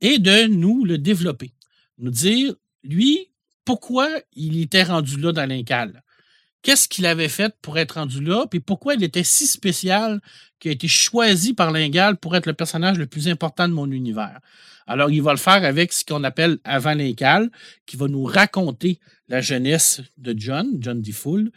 et 0.00 0.18
de 0.18 0.46
nous 0.46 0.84
le 0.84 0.98
développer. 0.98 1.52
Nous 1.98 2.10
dire, 2.10 2.54
lui, 2.84 3.28
pourquoi 3.64 4.08
il 4.34 4.60
était 4.60 4.82
rendu 4.82 5.18
là 5.18 5.32
dans 5.32 5.48
l'incal? 5.48 6.02
Qu'est-ce 6.62 6.88
qu'il 6.88 7.06
avait 7.06 7.28
fait 7.28 7.54
pour 7.60 7.78
être 7.78 7.92
rendu 7.92 8.22
là, 8.22 8.46
puis 8.50 8.60
pourquoi 8.60 8.94
il 8.94 9.02
était 9.04 9.24
si 9.24 9.46
spécial 9.46 10.20
qu'il 10.58 10.70
a 10.70 10.74
été 10.74 10.88
choisi 10.88 11.54
par 11.54 11.72
Lingal 11.72 12.16
pour 12.16 12.36
être 12.36 12.46
le 12.46 12.54
personnage 12.54 12.98
le 12.98 13.06
plus 13.06 13.28
important 13.28 13.68
de 13.68 13.74
mon 13.74 13.90
univers. 13.90 14.38
Alors, 14.86 15.10
il 15.10 15.22
va 15.22 15.32
le 15.32 15.38
faire 15.38 15.64
avec 15.64 15.92
ce 15.92 16.04
qu'on 16.04 16.24
appelle 16.24 16.58
Avant 16.64 16.94
Lincal, 16.94 17.50
qui 17.86 17.96
va 17.96 18.08
nous 18.08 18.24
raconter 18.24 18.98
la 19.28 19.40
jeunesse 19.40 20.00
de 20.18 20.34
John, 20.36 20.68
John 20.80 21.00
DeFool, 21.00 21.50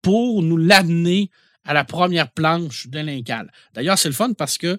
pour 0.00 0.42
nous 0.42 0.56
l'amener 0.56 1.30
à 1.64 1.74
la 1.74 1.84
première 1.84 2.30
planche 2.30 2.88
de 2.88 2.98
Lincal. 2.98 3.52
D'ailleurs, 3.74 3.98
c'est 3.98 4.08
le 4.08 4.14
fun 4.14 4.32
parce 4.32 4.58
que 4.58 4.78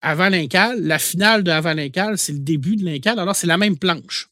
avant 0.00 0.28
Lincal, 0.28 0.80
la 0.82 0.98
finale 0.98 1.42
de 1.42 1.50
Avant 1.50 1.74
Lincal, 1.74 2.18
c'est 2.18 2.32
le 2.32 2.38
début 2.38 2.76
de 2.76 2.84
Lincal, 2.84 3.18
alors 3.18 3.34
c'est 3.34 3.46
la 3.46 3.58
même 3.58 3.78
planche 3.78 4.28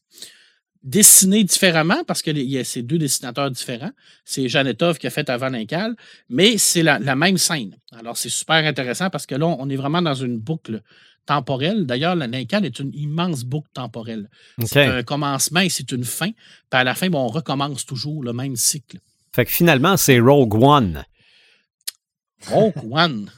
dessiné 0.83 1.43
différemment 1.43 2.03
parce 2.05 2.21
que 2.21 2.31
c'est 2.63 2.81
deux 2.81 2.97
dessinateurs 2.97 3.49
différents. 3.51 3.91
C'est 4.25 4.49
Janetov 4.49 4.97
qui 4.97 5.07
a 5.07 5.09
fait 5.09 5.29
avant 5.29 5.49
l'Incal, 5.49 5.95
mais 6.29 6.57
c'est 6.57 6.83
la, 6.83 6.99
même 7.15 7.37
scène. 7.37 7.77
Alors, 7.91 8.17
c'est 8.17 8.29
super 8.29 8.65
intéressant 8.65 9.09
parce 9.09 9.25
que 9.25 9.35
là, 9.35 9.45
on 9.47 9.69
est 9.69 9.75
vraiment 9.75 10.01
dans 10.01 10.13
une 10.13 10.37
boucle 10.37 10.81
temporelle. 11.25 11.85
D'ailleurs, 11.85 12.15
l'Incal 12.15 12.65
est 12.65 12.79
une 12.79 12.93
immense 12.93 13.43
boucle 13.43 13.69
temporelle. 13.73 14.29
C'est 14.65 14.85
un 14.85 15.03
commencement 15.03 15.61
et 15.61 15.69
c'est 15.69 15.91
une 15.91 16.03
fin. 16.03 16.31
Puis 16.31 16.79
à 16.79 16.83
la 16.83 16.95
fin, 16.95 17.11
on 17.13 17.27
recommence 17.27 17.85
toujours 17.85 18.23
le 18.23 18.33
même 18.33 18.55
cycle. 18.55 18.99
Fait 19.33 19.45
que 19.45 19.51
finalement, 19.51 19.97
c'est 19.97 20.19
Rogue 20.19 20.53
One. 20.55 21.05
Rogue 22.47 22.73
One. 22.91 23.31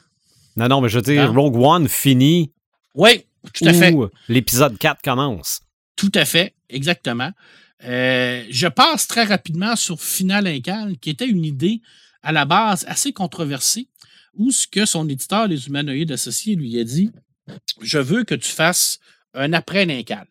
non, 0.57 0.67
non, 0.67 0.81
mais 0.81 0.89
je 0.89 0.97
veux 0.97 1.03
dire, 1.03 1.31
Rogue 1.31 1.55
One 1.57 1.87
finit. 1.87 2.51
Oui, 2.95 3.23
tout 3.53 3.65
à 3.65 3.73
fait. 3.73 3.95
L'épisode 4.27 4.77
4 4.77 5.01
commence. 5.03 5.61
Tout 5.95 6.11
à 6.13 6.25
fait, 6.25 6.53
exactement. 6.69 7.31
Euh, 7.83 8.45
je 8.49 8.67
passe 8.67 9.07
très 9.07 9.23
rapidement 9.23 9.75
sur 9.75 10.01
Final 10.01 10.47
Incal, 10.47 10.97
qui 10.97 11.09
était 11.09 11.27
une 11.27 11.45
idée 11.45 11.81
à 12.23 12.31
la 12.31 12.45
base 12.45 12.85
assez 12.87 13.13
controversée, 13.13 13.87
où 14.33 14.51
ce 14.51 14.67
que 14.67 14.85
son 14.85 15.07
éditeur, 15.07 15.47
les 15.47 15.67
humanoïdes 15.67 16.11
associés, 16.11 16.55
lui 16.55 16.79
a 16.79 16.83
dit 16.83 17.11
Je 17.81 17.99
veux 17.99 18.23
que 18.23 18.35
tu 18.35 18.49
fasses 18.49 18.99
un 19.33 19.53
après 19.53 19.89
Incal. 19.89 20.27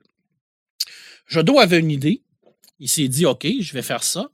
Jodo 1.26 1.58
avait 1.58 1.80
une 1.80 1.90
idée. 1.90 2.22
Il 2.80 2.88
s'est 2.88 3.08
dit 3.08 3.24
OK, 3.24 3.46
je 3.60 3.72
vais 3.72 3.82
faire 3.82 4.02
ça. 4.02 4.30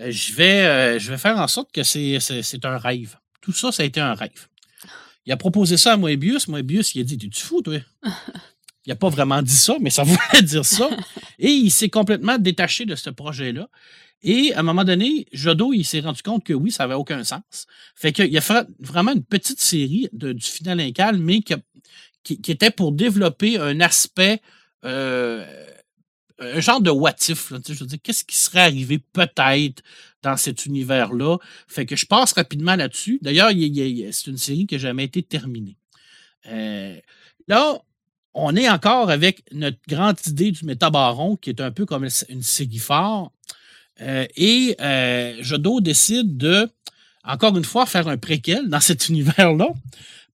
Je, 0.00 0.32
vais, 0.32 0.66
euh, 0.66 0.98
je 0.98 1.10
vais 1.10 1.18
faire 1.18 1.36
en 1.36 1.46
sorte 1.46 1.70
que 1.70 1.82
c'est 1.82 2.18
un 2.64 2.78
rêve. 2.78 3.16
Tout 3.40 3.52
ça, 3.52 3.70
ça 3.70 3.82
a 3.82 3.86
été 3.86 4.00
un 4.00 4.14
rêve. 4.14 4.48
Il 5.26 5.32
a 5.32 5.36
proposé 5.36 5.76
ça 5.76 5.92
à 5.92 5.96
Moebius. 5.96 6.48
Moebius, 6.48 6.94
il 6.94 7.02
a 7.02 7.04
dit 7.04 7.18
Tu 7.18 7.42
fous, 7.42 7.62
toi 7.62 7.78
il 8.86 8.90
n'a 8.90 8.96
pas 8.96 9.08
vraiment 9.08 9.42
dit 9.42 9.54
ça, 9.54 9.76
mais 9.80 9.90
ça 9.90 10.02
voulait 10.04 10.42
dire 10.42 10.64
ça. 10.64 10.90
Et 11.38 11.50
il 11.50 11.70
s'est 11.70 11.90
complètement 11.90 12.38
détaché 12.38 12.84
de 12.84 12.94
ce 12.94 13.10
projet-là. 13.10 13.68
Et 14.22 14.54
à 14.54 14.60
un 14.60 14.62
moment 14.62 14.84
donné, 14.84 15.26
Jodo, 15.32 15.72
il 15.72 15.84
s'est 15.84 16.00
rendu 16.00 16.22
compte 16.22 16.44
que 16.44 16.52
oui, 16.52 16.70
ça 16.70 16.84
n'avait 16.84 16.94
aucun 16.94 17.24
sens. 17.24 17.66
Fait 17.96 18.12
qu'il 18.12 18.36
a 18.36 18.40
fait 18.40 18.66
vraiment 18.78 19.12
une 19.12 19.24
petite 19.24 19.60
série 19.60 20.08
du 20.12 20.40
final 20.40 20.80
incal, 20.80 21.18
mais 21.18 21.40
qui, 21.40 21.56
qui, 22.22 22.52
était 22.52 22.70
pour 22.70 22.92
développer 22.92 23.58
un 23.58 23.80
aspect, 23.80 24.40
euh, 24.84 25.44
un 26.38 26.60
genre 26.60 26.80
de 26.80 26.90
what 26.90 27.16
if. 27.28 27.52
je 27.66 27.72
veux 27.72 27.86
dire, 27.86 27.98
qu'est-ce 28.00 28.24
qui 28.24 28.36
serait 28.36 28.60
arrivé 28.60 28.98
peut-être 28.98 29.82
dans 30.22 30.36
cet 30.36 30.66
univers-là? 30.66 31.38
Fait 31.66 31.84
que 31.84 31.96
je 31.96 32.06
passe 32.06 32.32
rapidement 32.32 32.76
là-dessus. 32.76 33.18
D'ailleurs, 33.22 33.50
c'est 33.50 34.30
une 34.30 34.38
série 34.38 34.66
qui 34.66 34.76
n'a 34.76 34.80
jamais 34.80 35.04
été 35.04 35.24
terminée. 35.24 35.76
Euh, 36.46 36.96
là, 37.48 37.82
on 38.34 38.56
est 38.56 38.68
encore 38.68 39.10
avec 39.10 39.42
notre 39.52 39.78
grande 39.88 40.16
idée 40.26 40.50
du 40.50 40.64
métabaron, 40.64 41.36
qui 41.36 41.50
est 41.50 41.60
un 41.60 41.70
peu 41.70 41.86
comme 41.86 42.06
une 42.28 42.42
série 42.42 42.82
Euh, 44.00 44.26
et 44.36 44.74
euh, 44.80 45.36
Jodo 45.42 45.80
décide 45.80 46.36
de, 46.36 46.68
encore 47.24 47.56
une 47.56 47.64
fois, 47.64 47.84
faire 47.86 48.08
un 48.08 48.16
préquel 48.16 48.68
dans 48.68 48.80
cet 48.80 49.08
univers-là, 49.10 49.68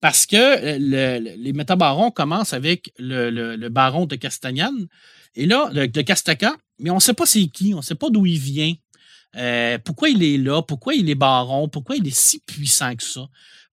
parce 0.00 0.26
que 0.26 0.36
euh, 0.36 1.18
les 1.18 1.52
métabarons 1.52 2.10
commencent 2.10 2.52
avec 2.52 2.92
le, 2.98 3.68
baron 3.68 4.06
de 4.06 4.16
Castagnane, 4.16 4.86
et 5.34 5.46
là, 5.46 5.70
de 5.72 6.02
Castaca, 6.02 6.56
mais 6.78 6.90
on 6.90 6.96
ne 6.96 7.00
sait 7.00 7.14
pas 7.14 7.26
c'est 7.26 7.46
qui, 7.48 7.74
on 7.74 7.78
ne 7.78 7.82
sait 7.82 7.94
pas 7.94 8.10
d'où 8.10 8.26
il 8.26 8.38
vient. 8.38 8.74
Euh, 9.36 9.78
pourquoi 9.84 10.08
il 10.08 10.22
est 10.22 10.38
là? 10.38 10.62
Pourquoi 10.62 10.94
il 10.94 11.08
est 11.10 11.14
baron? 11.14 11.68
Pourquoi 11.68 11.96
il 11.96 12.06
est 12.06 12.16
si 12.16 12.40
puissant 12.40 12.94
que 12.94 13.02
ça? 13.02 13.28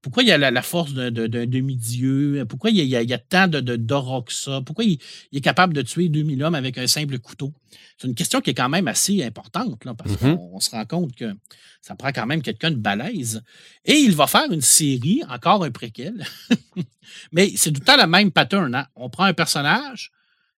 Pourquoi 0.06 0.22
il 0.22 0.30
y 0.30 0.32
a 0.32 0.38
la, 0.38 0.62
force 0.62 0.94
d'un 0.94 1.10
demi-dieu? 1.10 2.46
Pourquoi 2.48 2.70
il 2.70 2.78
y, 2.78 2.96
a, 2.96 3.18
tant 3.18 3.48
de, 3.48 3.60
de 3.60 3.76
que 4.22 4.32
ça? 4.32 4.62
Pourquoi 4.64 4.84
il, 4.84 5.00
est 5.34 5.42
capable 5.42 5.74
de 5.74 5.82
tuer 5.82 6.10
2000 6.10 6.44
hommes 6.44 6.54
avec 6.54 6.78
un 6.78 6.86
simple 6.86 7.18
couteau? 7.18 7.52
C'est 7.98 8.08
une 8.08 8.14
question 8.14 8.40
qui 8.40 8.52
est 8.52 8.54
quand 8.54 8.70
même 8.70 8.88
assez 8.88 9.24
importante, 9.24 9.84
là, 9.84 9.96
parce 9.96 10.12
mm-hmm. 10.12 10.38
qu'on 10.38 10.60
se 10.60 10.70
rend 10.70 10.86
compte 10.86 11.16
que 11.16 11.34
ça 11.82 11.96
prend 11.96 12.10
quand 12.10 12.28
même 12.28 12.44
quelqu'un 12.44 12.70
de 12.70 12.76
balèze. 12.76 13.42
Et 13.84 13.96
il 13.96 14.16
va 14.16 14.28
faire 14.28 14.52
une 14.52 14.62
série, 14.62 15.24
encore 15.28 15.64
un 15.64 15.72
préquel. 15.72 16.24
Mais 17.32 17.54
c'est 17.56 17.72
tout 17.72 17.80
le 17.80 17.86
temps 17.86 17.98
le 17.98 18.06
même 18.06 18.30
pattern. 18.30 18.76
Hein? 18.76 18.86
On 18.96 19.10
prend 19.10 19.24
un 19.24 19.34
personnage, 19.34 20.12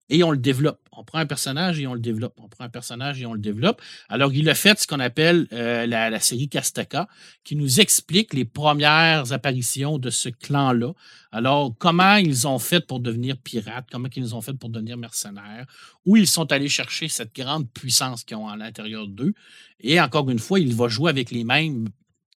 et 0.08 0.22
on 0.22 0.30
le 0.30 0.38
développe. 0.38 0.80
On 0.92 1.04
prend 1.04 1.18
un 1.18 1.26
personnage 1.26 1.80
et 1.80 1.86
on 1.86 1.94
le 1.94 2.00
développe. 2.00 2.34
On 2.38 2.48
prend 2.48 2.64
un 2.64 2.68
personnage 2.68 3.20
et 3.20 3.26
on 3.26 3.34
le 3.34 3.40
développe. 3.40 3.82
Alors, 4.08 4.32
il 4.32 4.48
a 4.48 4.54
fait 4.54 4.78
ce 4.78 4.86
qu'on 4.86 5.00
appelle 5.00 5.46
euh, 5.52 5.86
la, 5.86 6.20
série 6.20 6.48
Castaka, 6.48 7.08
qui 7.44 7.56
nous 7.56 7.80
explique 7.80 8.32
les 8.32 8.44
premières 8.44 9.32
apparitions 9.32 9.98
de 9.98 10.10
ce 10.10 10.28
clan-là. 10.28 10.92
Alors, 11.32 11.74
comment 11.78 12.16
ils 12.16 12.46
ont 12.46 12.58
fait 12.58 12.80
pour 12.80 13.00
devenir 13.00 13.36
pirates, 13.36 13.86
comment 13.90 14.08
ils 14.14 14.34
ont 14.34 14.40
fait 14.40 14.54
pour 14.54 14.70
devenir 14.70 14.96
mercenaires, 14.96 15.66
où 16.06 16.16
ils 16.16 16.26
sont 16.26 16.50
allés 16.52 16.68
chercher 16.68 17.08
cette 17.08 17.34
grande 17.34 17.70
puissance 17.70 18.24
qu'ils 18.24 18.36
ont 18.36 18.48
à 18.48 18.56
l'intérieur 18.56 19.06
d'eux. 19.06 19.34
Et 19.80 20.00
encore 20.00 20.30
une 20.30 20.38
fois, 20.38 20.60
il 20.60 20.74
va 20.74 20.88
jouer 20.88 21.10
avec 21.10 21.30
les 21.30 21.44
mêmes, 21.44 21.88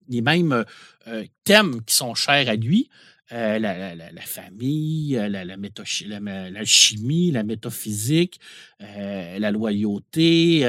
les 0.09 0.21
mêmes 0.21 0.65
euh, 1.07 1.25
thèmes 1.43 1.83
qui 1.83 1.95
sont 1.95 2.15
chers 2.15 2.49
à 2.49 2.55
lui. 2.55 2.89
Euh, 3.33 3.59
la, 3.59 4.21
famille, 4.21 5.17
euh, 5.17 5.27
la, 5.27 5.43
la, 5.43 6.63
chimie, 6.63 7.31
la 7.31 7.43
métaphysique, 7.43 8.39
euh, 8.81 9.37
la 9.37 9.51
loyauté, 9.51 10.65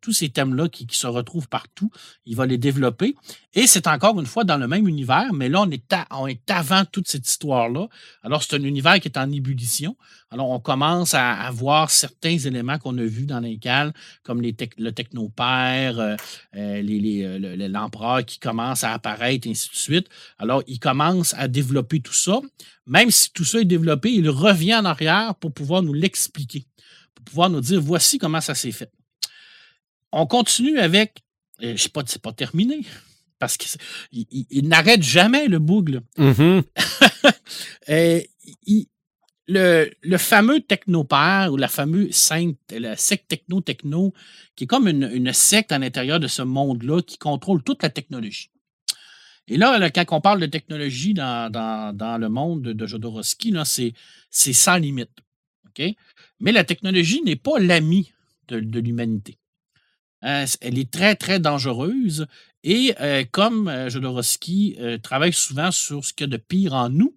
tous 0.00 0.12
ces 0.14 0.30
thèmes-là 0.30 0.70
qui, 0.70 0.86
se 0.90 1.06
retrouvent 1.06 1.48
partout, 1.48 1.90
il 2.24 2.36
va 2.36 2.46
les 2.46 2.56
développer. 2.56 3.14
Et 3.52 3.66
c'est 3.66 3.86
encore 3.86 4.18
une 4.18 4.26
fois 4.26 4.44
dans 4.44 4.56
le 4.56 4.66
même 4.66 4.88
univers, 4.88 5.32
mais 5.34 5.50
là, 5.50 5.60
on 5.60 5.70
est, 5.70 5.94
on 6.10 6.26
est 6.26 6.50
avant 6.50 6.84
toute 6.86 7.06
cette 7.06 7.28
histoire-là. 7.28 7.88
Alors, 8.22 8.42
c'est 8.42 8.56
un 8.56 8.62
univers 8.62 8.98
qui 8.98 9.08
est 9.08 9.18
en 9.18 9.30
ébullition. 9.30 9.94
Alors, 10.30 10.50
on 10.50 10.58
commence 10.58 11.14
à, 11.14 11.50
voir 11.52 11.90
certains 11.90 12.38
éléments 12.38 12.78
qu'on 12.78 12.96
a 12.98 13.04
vus 13.04 13.26
dans 13.26 13.40
l'incal, 13.40 13.92
comme 14.24 14.40
les 14.40 14.56
le 14.78 14.90
technopère, 14.90 16.16
l'empereur 16.54 18.24
qui 18.24 18.38
commence 18.38 18.82
à 18.82 18.92
apparaître, 18.92 19.46
et 19.46 19.50
ainsi 19.50 19.68
de 19.70 19.76
suite. 19.76 20.08
Alors, 20.38 20.62
il 20.66 20.80
commence 20.80 21.34
à 21.34 21.46
développer 21.46 21.73
développer 21.74 22.00
tout 22.00 22.14
ça. 22.14 22.40
Même 22.86 23.10
si 23.10 23.32
tout 23.32 23.44
ça 23.44 23.60
est 23.60 23.64
développé, 23.64 24.12
il 24.12 24.28
revient 24.28 24.76
en 24.76 24.84
arrière 24.84 25.34
pour 25.36 25.52
pouvoir 25.52 25.82
nous 25.82 25.92
l'expliquer, 25.92 26.64
pour 27.14 27.24
pouvoir 27.24 27.50
nous 27.50 27.60
dire 27.60 27.80
voici 27.80 28.18
comment 28.18 28.40
ça 28.40 28.54
s'est 28.54 28.72
fait. 28.72 28.90
On 30.12 30.26
continue 30.26 30.78
avec, 30.78 31.22
je 31.60 31.68
ne 31.68 31.76
sais 31.76 31.88
pas, 31.88 32.02
c'est 32.06 32.22
pas 32.22 32.32
terminé, 32.32 32.82
parce 33.40 33.56
qu'il 33.56 33.80
il, 34.12 34.68
n'arrête 34.68 35.02
jamais 35.02 35.48
le 35.48 35.58
bougle. 35.58 36.02
Mm-hmm. 36.18 36.62
le, 39.48 39.90
le, 40.02 40.18
fameux 40.18 40.60
technopère 40.60 41.52
ou 41.52 41.56
la 41.56 41.68
fameuse 41.68 42.14
sainte, 42.14 42.56
la 42.70 42.96
secte 42.96 43.28
techno-techno, 43.28 44.14
qui 44.54 44.64
est 44.64 44.66
comme 44.68 44.86
une, 44.86 45.10
une 45.12 45.32
secte 45.32 45.72
à 45.72 45.78
l'intérieur 45.78 46.20
de 46.20 46.28
ce 46.28 46.42
monde-là 46.42 47.02
qui 47.02 47.18
contrôle 47.18 47.62
toute 47.62 47.82
la 47.82 47.90
technologie. 47.90 48.50
Et 49.48 49.56
là, 49.58 49.90
quand 49.90 50.04
on 50.10 50.20
parle 50.20 50.40
de 50.40 50.46
technologie 50.46 51.12
dans, 51.12 52.18
le 52.20 52.28
monde 52.28 52.62
de, 52.62 52.86
Jodorowsky, 52.86 53.54
c'est 53.64 54.52
sans 54.52 54.76
limite. 54.76 55.10
Mais 56.40 56.52
la 56.52 56.64
technologie 56.64 57.22
n'est 57.22 57.36
pas 57.36 57.58
l'ami 57.58 58.12
de, 58.48 58.78
l'humanité. 58.78 59.38
Hein, 60.22 60.44
elle 60.60 60.78
est 60.78 60.90
très, 60.90 61.16
très 61.16 61.40
dangereuse. 61.40 62.26
Et 62.62 62.94
euh, 63.00 63.24
comme 63.30 63.68
euh, 63.68 63.90
Jodorowsky 63.90 64.76
euh, 64.78 64.96
travaille 64.96 65.34
souvent 65.34 65.70
sur 65.70 66.02
ce 66.04 66.14
qu'il 66.14 66.24
y 66.26 66.30
a 66.30 66.32
de 66.32 66.36
pire 66.38 66.72
en 66.72 66.88
nous, 66.88 67.14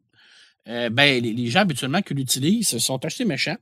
ben, 0.65 1.23
les, 1.23 1.49
gens 1.49 1.61
habituellement 1.61 2.01
qui 2.01 2.13
l'utilisent 2.13 2.77
sont 2.79 3.05
achetés 3.05 3.23
méchants. 3.23 3.55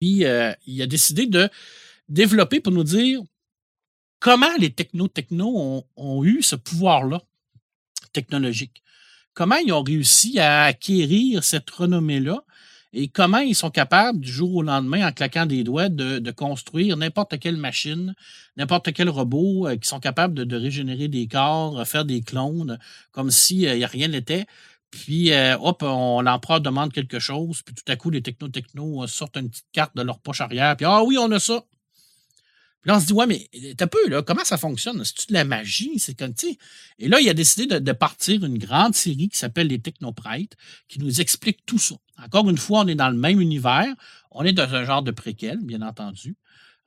Puis 0.00 0.24
il 0.66 0.82
a 0.82 0.86
décidé 0.86 1.26
de 1.26 1.50
développer 2.08 2.60
pour 2.60 2.72
nous 2.72 2.84
dire 2.84 3.20
comment 4.18 4.56
les 4.58 4.70
techno-techno 4.70 5.84
ont 5.96 6.24
eu 6.24 6.40
ce 6.40 6.56
pouvoir-là 6.56 7.20
technologique. 8.12 8.82
Comment 9.34 9.56
ils 9.56 9.72
ont 9.72 9.82
réussi 9.82 10.38
à 10.38 10.64
acquérir 10.64 11.44
cette 11.44 11.70
renommée-là 11.70 12.42
et 12.92 13.08
comment 13.08 13.38
ils 13.38 13.54
sont 13.54 13.70
capables, 13.70 14.18
du 14.18 14.30
jour 14.30 14.56
au 14.56 14.62
lendemain, 14.62 15.06
en 15.06 15.12
claquant 15.12 15.46
des 15.46 15.62
doigts, 15.62 15.88
de, 15.88 16.30
construire 16.32 16.96
n'importe 16.96 17.38
quelle 17.38 17.56
machine, 17.56 18.14
n'importe 18.56 18.92
quel 18.92 19.08
robot, 19.08 19.68
euh, 19.68 19.76
qui 19.76 19.88
sont 19.88 20.00
capables 20.00 20.34
de, 20.34 20.56
régénérer 20.56 21.06
des 21.08 21.28
corps, 21.28 21.86
faire 21.86 22.04
des 22.04 22.20
clones, 22.22 22.78
comme 23.12 23.30
n'y 23.50 23.84
a 23.84 23.86
rien 23.86 24.08
n'était. 24.08 24.46
Puis, 24.90 25.32
euh, 25.32 25.56
hop, 25.60 25.82
on, 25.82 26.20
l'empereur 26.20 26.60
demande 26.60 26.92
quelque 26.92 27.20
chose, 27.20 27.62
puis 27.62 27.74
tout 27.74 27.90
à 27.90 27.94
coup, 27.94 28.10
les 28.10 28.22
techno-techno 28.22 29.04
euh, 29.04 29.06
sortent 29.06 29.36
une 29.36 29.50
petite 29.50 29.70
carte 29.72 29.94
de 29.96 30.02
leur 30.02 30.18
poche 30.18 30.40
arrière, 30.40 30.76
puis 30.76 30.86
ah 30.86 31.04
oui, 31.04 31.16
on 31.16 31.30
a 31.30 31.38
ça. 31.38 31.62
Puis 32.82 32.90
là, 32.90 32.96
on 32.96 33.00
se 33.00 33.06
dit, 33.06 33.12
ouais, 33.12 33.26
mais 33.26 33.48
t'as 33.76 33.86
peu, 33.86 34.08
là, 34.08 34.22
comment 34.22 34.44
ça 34.44 34.56
fonctionne? 34.56 35.04
C'est-tu 35.04 35.26
de 35.28 35.34
la 35.34 35.44
magie? 35.44 35.98
C'est 35.98 36.18
comme, 36.18 36.32
tu 36.32 36.56
Et 36.98 37.08
là, 37.08 37.20
il 37.20 37.28
a 37.28 37.34
décidé 37.34 37.80
de, 37.80 37.92
partir 37.92 38.42
une 38.44 38.56
grande 38.56 38.94
série 38.94 39.28
qui 39.28 39.36
s'appelle 39.36 39.66
Les 39.66 39.80
Technoprêtres, 39.80 40.56
qui 40.88 40.98
nous 41.00 41.20
explique 41.20 41.66
tout 41.66 41.78
ça. 41.78 41.96
Encore 42.24 42.48
une 42.48 42.56
fois, 42.56 42.80
on 42.80 42.86
est 42.86 42.94
dans 42.94 43.10
le 43.10 43.18
même 43.18 43.40
univers. 43.40 43.92
On 44.30 44.44
est 44.44 44.52
dans 44.52 44.74
un 44.74 44.84
genre 44.84 45.02
de 45.02 45.10
préquel, 45.10 45.58
bien 45.62 45.82
entendu. 45.82 46.36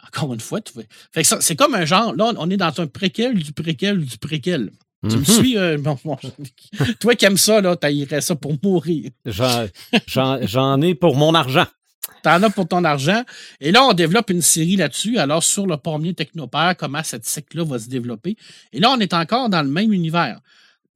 Encore 0.06 0.34
une 0.34 0.40
fois, 0.40 0.62
tu 0.62 0.74
Fait 1.12 1.24
c'est 1.24 1.56
comme 1.56 1.76
un 1.76 1.86
genre, 1.86 2.16
là, 2.16 2.34
on 2.38 2.50
est 2.50 2.58
dans 2.58 2.82
un 2.82 2.88
préquel 2.88 3.36
du 3.36 3.54
préquel 3.54 4.04
du 4.04 4.18
préquel. 4.18 4.72
Tu 5.08 5.16
me 5.16 5.20
mhm. 5.20 5.26
suis? 5.26 5.58
Euh, 5.58 5.78
toi 7.00 7.16
qui 7.16 7.26
aimes 7.26 7.38
ça, 7.38 7.62
là, 7.62 7.76
t'aillerais 7.76 8.22
ça 8.22 8.36
pour 8.36 8.56
mourir. 8.64 9.12
J'en 10.08 10.82
ai 10.82 10.96
pour 10.96 11.16
mon 11.16 11.36
argent. 11.36 11.68
T'en 12.22 12.42
as 12.42 12.50
pour 12.50 12.68
ton 12.68 12.84
argent. 12.84 13.24
Et 13.60 13.72
là, 13.72 13.84
on 13.84 13.94
développe 13.94 14.30
une 14.30 14.42
série 14.42 14.76
là-dessus. 14.76 15.18
Alors, 15.18 15.44
sur 15.44 15.68
le 15.68 15.78
premier 15.78 16.14
Technopère, 16.14 16.76
comment 16.78 17.04
cette 17.04 17.26
secte-là 17.26 17.64
va 17.64 17.80
se 17.80 17.90
développer. 17.90 18.38
Et 18.72 18.80
là, 18.80 18.92
on 18.92 19.00
est 19.00 19.14
encore 19.14 19.50
dans 19.50 19.62
le 19.62 19.70
même 19.70 19.92
univers. 19.92 20.40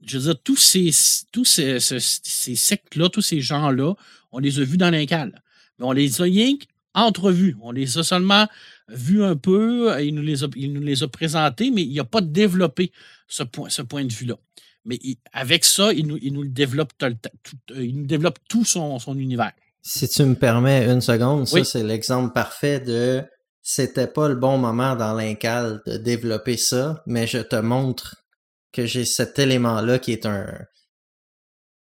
Je 0.05 0.18
veux 0.18 0.26
dire, 0.26 0.41
tous 0.43 0.58
ces, 0.58 0.91
tous 1.32 1.45
ces, 1.45 1.80
sectes-là, 1.80 3.10
tous 3.10 3.22
ces 3.22 3.41
gens-là, 3.41 3.93
on 4.32 4.39
les 4.39 4.60
a 4.60 4.64
vus 4.64 4.78
dans 4.78 4.89
l'incal. 4.89 5.41
Mais 5.80 5.86
on 5.86 5.91
les 5.91 6.22
a 6.22 6.24
rien 6.24 6.53
entrevus. 6.93 7.55
On 7.62 7.72
les 7.72 7.97
a 7.97 8.03
seulement 8.03 8.47
vus 8.88 9.24
un 9.24 9.36
peu. 9.36 10.01
Il 10.01 10.16
nous 10.16 10.22
les 10.22 10.43
a, 10.43 10.47
il 10.55 10.74
nous 10.74 10.82
les 10.82 11.03
a 11.03 11.08
présentés, 11.08 11.72
mais 11.72 11.84
il 11.84 11.95
n'a 11.95 12.03
pas 12.03 12.22
développé 12.22 12.91
ce 13.28 13.43
point, 13.43 13.70
ce 13.70 13.82
point 13.82 14.05
de 14.05 14.14
vue-là. 14.14 14.36
Mais 14.86 14.99
avec 15.34 15.66
ça, 15.66 15.91
il 15.91 16.08
nous, 16.08 16.18
il 16.22 16.32
nous 16.32 16.45
développe, 16.45 16.93
tout, 16.97 17.08
il 17.76 17.97
nous 17.97 18.05
développe 18.05 18.39
tout 18.47 18.64
son, 18.64 18.97
son 18.99 19.18
univers. 19.18 19.51
Si 19.89 20.09
tu 20.09 20.23
me 20.23 20.35
permets 20.35 20.85
une 20.91 20.99
seconde, 20.99 21.47
ça 21.47 21.63
c'est 21.63 21.83
l'exemple 21.83 22.33
parfait 22.33 22.81
de 22.81 23.23
c'était 23.61 24.07
pas 24.07 24.27
le 24.27 24.35
bon 24.35 24.57
moment 24.57 24.97
dans 24.97 25.13
l'incal 25.13 25.81
de 25.85 25.95
développer 25.95 26.57
ça, 26.57 27.01
mais 27.05 27.25
je 27.25 27.38
te 27.38 27.55
montre 27.55 28.15
que 28.73 28.85
j'ai 28.85 29.05
cet 29.05 29.39
élément-là 29.39 29.97
qui 29.99 30.11
est 30.11 30.25
un 30.25 30.45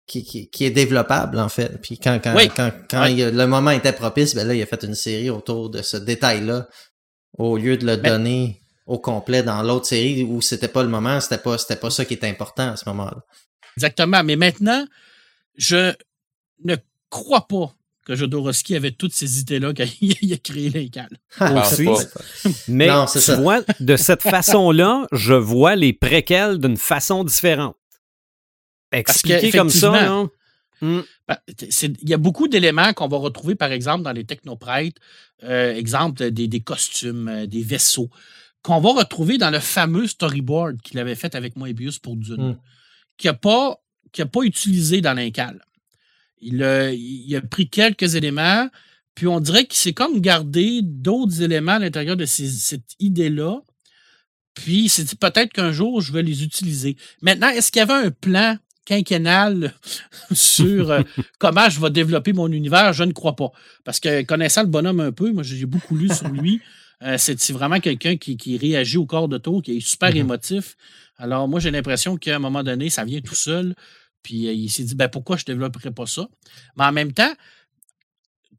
qui, 0.06 0.48
qui, 0.50 0.64
est 0.64 0.70
développable 0.70 1.38
en 1.38 1.50
fait. 1.50 1.80
Puis 1.82 1.98
quand, 1.98 2.18
quand, 2.22 2.34
quand, 2.56 2.72
quand 2.88 3.06
le 3.06 3.46
moment 3.46 3.70
était 3.70 3.92
propice, 3.92 4.34
ben 4.34 4.48
là, 4.48 4.54
il 4.54 4.62
a 4.62 4.66
fait 4.66 4.82
une 4.84 4.94
série 4.94 5.28
autour 5.28 5.68
de 5.68 5.82
ce 5.82 5.98
détail-là 5.98 6.68
au 7.36 7.58
lieu 7.58 7.76
de 7.76 7.84
le 7.84 7.96
ben 7.96 8.12
donner 8.12 8.62
au 8.86 8.98
complet 8.98 9.42
dans 9.42 9.62
l'autre 9.62 9.86
série 9.86 10.24
où 10.24 10.40
c'était 10.40 10.68
pas 10.68 10.82
le 10.82 10.88
moment, 10.88 11.20
c'était 11.20 11.38
pas, 11.38 11.58
c'était 11.58 11.76
pas 11.76 11.90
ça 11.90 12.06
qui 12.06 12.14
était 12.14 12.28
important 12.28 12.72
à 12.72 12.76
ce 12.76 12.88
moment-là. 12.88 13.22
Exactement. 13.76 14.24
Mais 14.24 14.36
maintenant, 14.36 14.86
je 15.56 15.94
ne 16.64 16.76
crois 17.10 17.46
pas 17.46 17.74
que 18.04 18.16
Jodorowsky 18.16 18.76
avait 18.76 18.90
toutes 18.90 19.12
ces 19.12 19.40
idées-là 19.40 19.72
quand 19.74 19.86
il 20.00 20.32
a 20.32 20.36
créé 20.36 20.70
l'incal. 20.70 21.08
Aussi. 21.40 21.88
Mais 22.68 22.88
tu 23.12 23.32
vois, 23.36 23.62
de 23.80 23.96
cette 23.96 24.22
façon-là, 24.22 25.06
je 25.12 25.34
vois 25.34 25.76
les 25.76 25.92
préquels 25.92 26.58
d'une 26.58 26.76
façon 26.76 27.24
différente. 27.24 27.76
Expliquer 28.92 29.50
comme 29.50 29.70
ça, 29.70 30.06
non? 30.06 30.30
Hmm. 30.82 31.02
Ben, 31.28 31.36
il 31.46 32.08
y 32.08 32.12
a 32.12 32.18
beaucoup 32.18 32.48
d'éléments 32.48 32.92
qu'on 32.92 33.06
va 33.06 33.16
retrouver, 33.16 33.54
par 33.54 33.70
exemple, 33.70 34.02
dans 34.02 34.10
les 34.10 34.24
technoprêtres, 34.24 35.00
euh, 35.44 35.72
exemple 35.74 36.32
des, 36.32 36.60
costumes, 36.60 37.28
euh, 37.28 37.46
des 37.46 37.62
vaisseaux, 37.62 38.10
qu'on 38.62 38.80
va 38.80 38.90
retrouver 38.90 39.38
dans 39.38 39.50
le 39.50 39.60
fameux 39.60 40.08
storyboard 40.08 40.82
qu'il 40.82 40.98
avait 40.98 41.14
fait 41.14 41.36
avec 41.36 41.54
Moebius 41.54 42.00
pour 42.00 42.16
Dune, 42.16 42.50
hmm. 42.50 42.58
qui 43.16 43.28
n'a 43.28 43.34
pas, 43.34 43.80
pas 44.12 44.42
utilisé 44.42 45.00
dans 45.00 45.14
l'incal. 45.14 45.64
Il 46.42 46.62
a, 46.64 47.40
pris 47.40 47.68
quelques 47.68 48.16
éléments, 48.16 48.68
puis 49.14 49.26
on 49.26 49.40
dirait 49.40 49.64
qu'il 49.64 49.78
s'est 49.78 49.92
comme 49.92 50.20
gardé 50.20 50.80
d'autres 50.82 51.42
éléments 51.42 51.72
à 51.72 51.78
l'intérieur 51.78 52.16
de 52.16 52.26
cette 52.26 52.96
idée-là. 52.98 53.60
Puis 54.54 54.88
c'est 54.88 55.04
dit 55.04 55.16
peut-être 55.16 55.52
qu'un 55.52 55.72
jour, 55.72 56.00
je 56.00 56.12
vais 56.12 56.22
les 56.22 56.42
utiliser. 56.44 56.96
Maintenant, 57.22 57.48
est-ce 57.48 57.72
qu'il 57.72 57.80
y 57.80 57.82
avait 57.82 58.06
un 58.06 58.10
plan 58.10 58.58
quinquennal 58.84 59.72
sur 60.32 60.90
euh, 60.90 61.02
comment 61.38 61.70
je 61.70 61.80
vais 61.80 61.90
développer 61.90 62.32
mon 62.32 62.50
univers? 62.50 62.92
Je 62.92 63.04
ne 63.04 63.12
crois 63.12 63.36
pas. 63.36 63.52
Parce 63.84 64.00
que 64.00 64.22
connaissant 64.22 64.62
le 64.62 64.68
bonhomme 64.68 65.00
un 65.00 65.12
peu, 65.12 65.32
moi 65.32 65.42
j'ai 65.42 65.64
beaucoup 65.64 65.96
lu 65.96 66.12
sur 66.12 66.28
lui. 66.28 66.60
Euh, 67.02 67.16
c'est 67.18 67.50
vraiment 67.50 67.80
quelqu'un 67.80 68.16
qui, 68.16 68.56
réagit 68.56 68.96
au 68.96 69.06
corps 69.06 69.28
de 69.28 69.38
tour, 69.38 69.62
qui 69.62 69.76
est 69.76 69.80
super 69.80 70.10
mm-hmm. 70.10 70.18
émotif. 70.18 70.76
Alors, 71.18 71.48
moi, 71.48 71.60
j'ai 71.60 71.70
l'impression 71.70 72.16
qu'à 72.16 72.36
un 72.36 72.38
moment 72.38 72.62
donné, 72.62 72.90
ça 72.90 73.04
vient 73.04 73.20
tout 73.20 73.34
seul. 73.34 73.74
Puis 74.22 74.48
euh, 74.48 74.52
il 74.52 74.70
s'est 74.70 74.84
dit, 74.84 74.94
ben, 74.94 75.08
pourquoi 75.08 75.36
je 75.36 75.42
ne 75.42 75.54
développerais 75.54 75.90
pas 75.90 76.06
ça? 76.06 76.28
Mais 76.76 76.84
en 76.84 76.92
même 76.92 77.12
temps, 77.12 77.32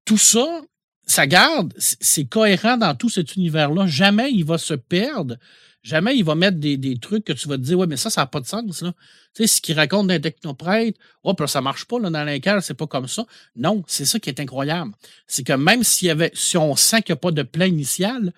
tout 0.06 0.18
ça, 0.18 0.62
ça 1.06 1.28
garde, 1.28 1.74
c'est 1.78 2.26
cohérent 2.26 2.78
dans 2.78 2.96
tout 2.96 3.10
cet 3.10 3.36
univers-là. 3.36 3.88
Jamais 3.88 4.32
il 4.32 4.46
va 4.46 4.58
se 4.58 4.74
perdre. 4.74 5.38
Jamais 5.82 6.16
il 6.16 6.24
va 6.24 6.36
mettre 6.36 6.58
des, 6.60 6.98
trucs 6.98 7.26
que 7.26 7.34
tu 7.34 7.50
vas 7.50 7.58
te 7.58 7.62
dire, 7.62 7.78
ouais, 7.78 7.88
mais 7.88 7.98
ça, 7.98 8.10
ça 8.10 8.22
n'a 8.22 8.28
pas 8.28 8.40
de 8.40 8.46
sens. 8.46 8.82
Là. 8.82 8.94
Tu 9.36 9.44
sais, 9.44 9.48
ce 9.48 9.62
qu'il 9.62 9.76
raconte 9.76 10.08
d'un 10.08 10.20
technoprêtre, 10.20 10.98
oh, 11.24 11.36
ça 11.46 11.60
ne 11.60 11.64
marche 11.66 11.86
pas 11.86 12.00
là, 12.00 12.10
dans 12.10 12.24
l'incal, 12.24 12.62
c'est 12.62 12.74
pas 12.74 12.88
comme 12.88 13.10
ça. 13.10 13.26
Non, 13.58 13.84
c'est 13.86 14.06
ça 14.06 14.18
qui 14.18 14.30
est 14.30 14.40
incroyable. 14.40 14.94
C'est 15.28 15.44
que 15.44 15.52
même 15.52 15.84
s'il 15.84 16.08
y 16.08 16.12
avait, 16.12 16.32
si 16.34 16.56
on 16.56 16.78
sent 16.78 17.02
qu'il 17.02 17.14
n'y 17.14 17.18
a 17.18 17.22
pas 17.22 17.32
de 17.32 17.44
plan 17.44 17.66
initial, 17.66 18.34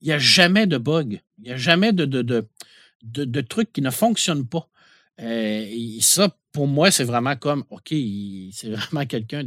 il 0.00 0.08
n'y 0.08 0.12
a 0.12 0.18
jamais 0.18 0.66
de 0.66 0.78
bug. 0.78 1.20
Il 1.38 1.44
n'y 1.44 1.52
a 1.52 1.56
jamais 1.56 1.92
de, 1.92 2.06
de, 2.06 2.22
de, 2.22 2.44
de, 3.02 3.40
trucs 3.40 3.72
qui 3.72 3.82
ne 3.82 3.90
fonctionnent 3.90 4.46
pas. 4.46 4.68
Euh, 5.20 5.64
et 5.68 5.98
ça, 6.00 6.36
pour 6.52 6.66
moi, 6.66 6.90
c'est 6.90 7.04
vraiment 7.04 7.36
comme, 7.36 7.64
OK, 7.70 7.88
c'est 8.52 8.70
vraiment 8.70 9.06
quelqu'un 9.06 9.44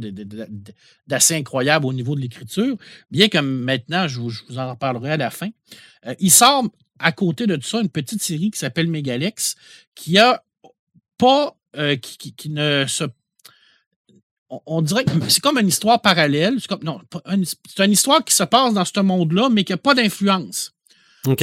d'assez 1.06 1.34
incroyable 1.34 1.86
au 1.86 1.92
niveau 1.92 2.14
de 2.14 2.20
l'écriture, 2.20 2.76
bien 3.10 3.28
que 3.28 3.38
maintenant, 3.38 4.08
je 4.08 4.20
vous, 4.20 4.32
en 4.56 4.70
reparlerai 4.70 5.12
à 5.12 5.16
la 5.16 5.30
fin. 5.30 5.50
Euh, 6.06 6.14
il 6.18 6.30
sort 6.30 6.64
à 6.98 7.12
côté 7.12 7.46
de 7.46 7.56
tout 7.56 7.68
ça 7.68 7.80
une 7.80 7.88
petite 7.88 8.22
série 8.22 8.50
qui 8.50 8.58
s'appelle 8.58 8.88
Megalex, 8.88 9.56
qui 9.94 10.18
a 10.18 10.42
pas, 11.18 11.56
euh, 11.76 11.96
qui, 11.96 12.50
ne 12.50 12.84
se 12.86 13.04
on, 14.66 14.82
dirait 14.82 15.04
que 15.04 15.10
c'est 15.28 15.40
comme 15.40 15.58
une 15.58 15.68
histoire 15.68 16.00
parallèle. 16.00 16.56
C'est 16.60 16.68
comme, 16.68 16.84
non, 16.84 17.00
c'est 17.68 17.84
une 17.84 17.92
histoire 17.92 18.24
qui 18.24 18.34
se 18.34 18.44
passe 18.44 18.74
dans 18.74 18.84
ce 18.84 19.00
monde-là, 19.00 19.48
mais 19.50 19.64
qui 19.64 19.72
n'a 19.72 19.78
pas 19.78 19.94
d'influence 19.94 20.72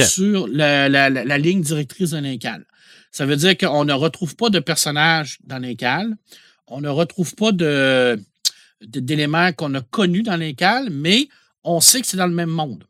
sur 0.06 0.46
la, 0.48 0.88
la, 0.88 1.38
ligne 1.38 1.60
directrice 1.60 2.10
de 2.10 2.18
l'incal. 2.18 2.64
Ça 3.12 3.26
veut 3.26 3.36
dire 3.36 3.56
qu'on 3.58 3.84
ne 3.84 3.92
retrouve 3.92 4.34
pas 4.34 4.48
de 4.48 4.58
personnages 4.58 5.38
dans 5.44 5.58
l'incal. 5.58 6.16
On 6.66 6.80
ne 6.80 6.88
retrouve 6.88 7.34
pas 7.34 7.52
de, 7.52 8.18
d'éléments 8.80 9.52
qu'on 9.52 9.74
a 9.74 9.82
connus 9.82 10.22
dans 10.22 10.36
l'incal, 10.36 10.88
mais 10.90 11.28
on 11.62 11.80
sait 11.80 12.00
que 12.00 12.06
c'est 12.06 12.16
dans 12.16 12.26
le 12.26 12.34
même 12.34 12.50
monde. 12.50 12.84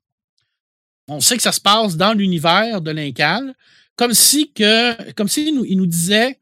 On 1.09 1.20
sait 1.20 1.37
que 1.37 1.43
ça 1.43 1.51
se 1.51 1.61
passe 1.61 1.97
dans 1.97 2.12
l'univers 2.12 2.81
de 2.81 2.93
l'incal, 2.93 3.55
comme 3.97 4.14
si 4.14 4.53
que, 4.53 5.12
comme 5.12 5.29
si 5.29 5.53
nous, 5.53 5.64
il 5.64 5.77
nous 5.77 5.87
disait, 5.87 6.39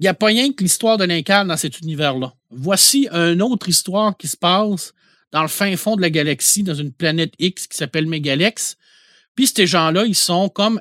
il 0.00 0.02
n'y 0.02 0.08
a 0.08 0.14
pas 0.14 0.26
rien 0.26 0.52
que 0.52 0.62
l'histoire 0.62 0.98
de 0.98 1.04
l'incal 1.04 1.46
dans 1.46 1.56
cet 1.56 1.78
univers-là. 1.80 2.34
Voici 2.50 3.06
une 3.12 3.40
autre 3.40 3.68
histoire 3.68 4.16
qui 4.16 4.26
se 4.26 4.36
passe 4.36 4.92
dans 5.30 5.42
le 5.42 5.48
fin 5.48 5.76
fond 5.76 5.94
de 5.94 6.00
la 6.00 6.10
galaxie, 6.10 6.64
dans 6.64 6.74
une 6.74 6.92
planète 6.92 7.34
X 7.38 7.68
qui 7.68 7.76
s'appelle 7.76 8.06
Megalex. 8.06 8.76
Puis 9.36 9.46
ces 9.46 9.66
gens-là, 9.66 10.04
ils 10.06 10.16
sont 10.16 10.48
comme 10.48 10.80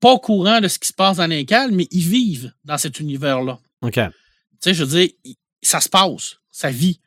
pas 0.00 0.12
au 0.12 0.18
courant 0.18 0.60
de 0.60 0.68
ce 0.68 0.78
qui 0.78 0.88
se 0.88 0.92
passe 0.92 1.18
dans 1.18 1.26
l'incal, 1.26 1.70
mais 1.72 1.86
ils 1.90 2.06
vivent 2.06 2.52
dans 2.64 2.78
cet 2.78 3.00
univers-là. 3.00 3.60
OK. 3.82 3.94
Tu 3.94 4.00
sais, 4.60 4.74
je 4.74 4.84
veux 4.84 4.98
dire, 4.98 5.10
ça 5.62 5.80
se 5.80 5.88
passe, 5.88 6.38
ça 6.50 6.70
vit. 6.70 7.00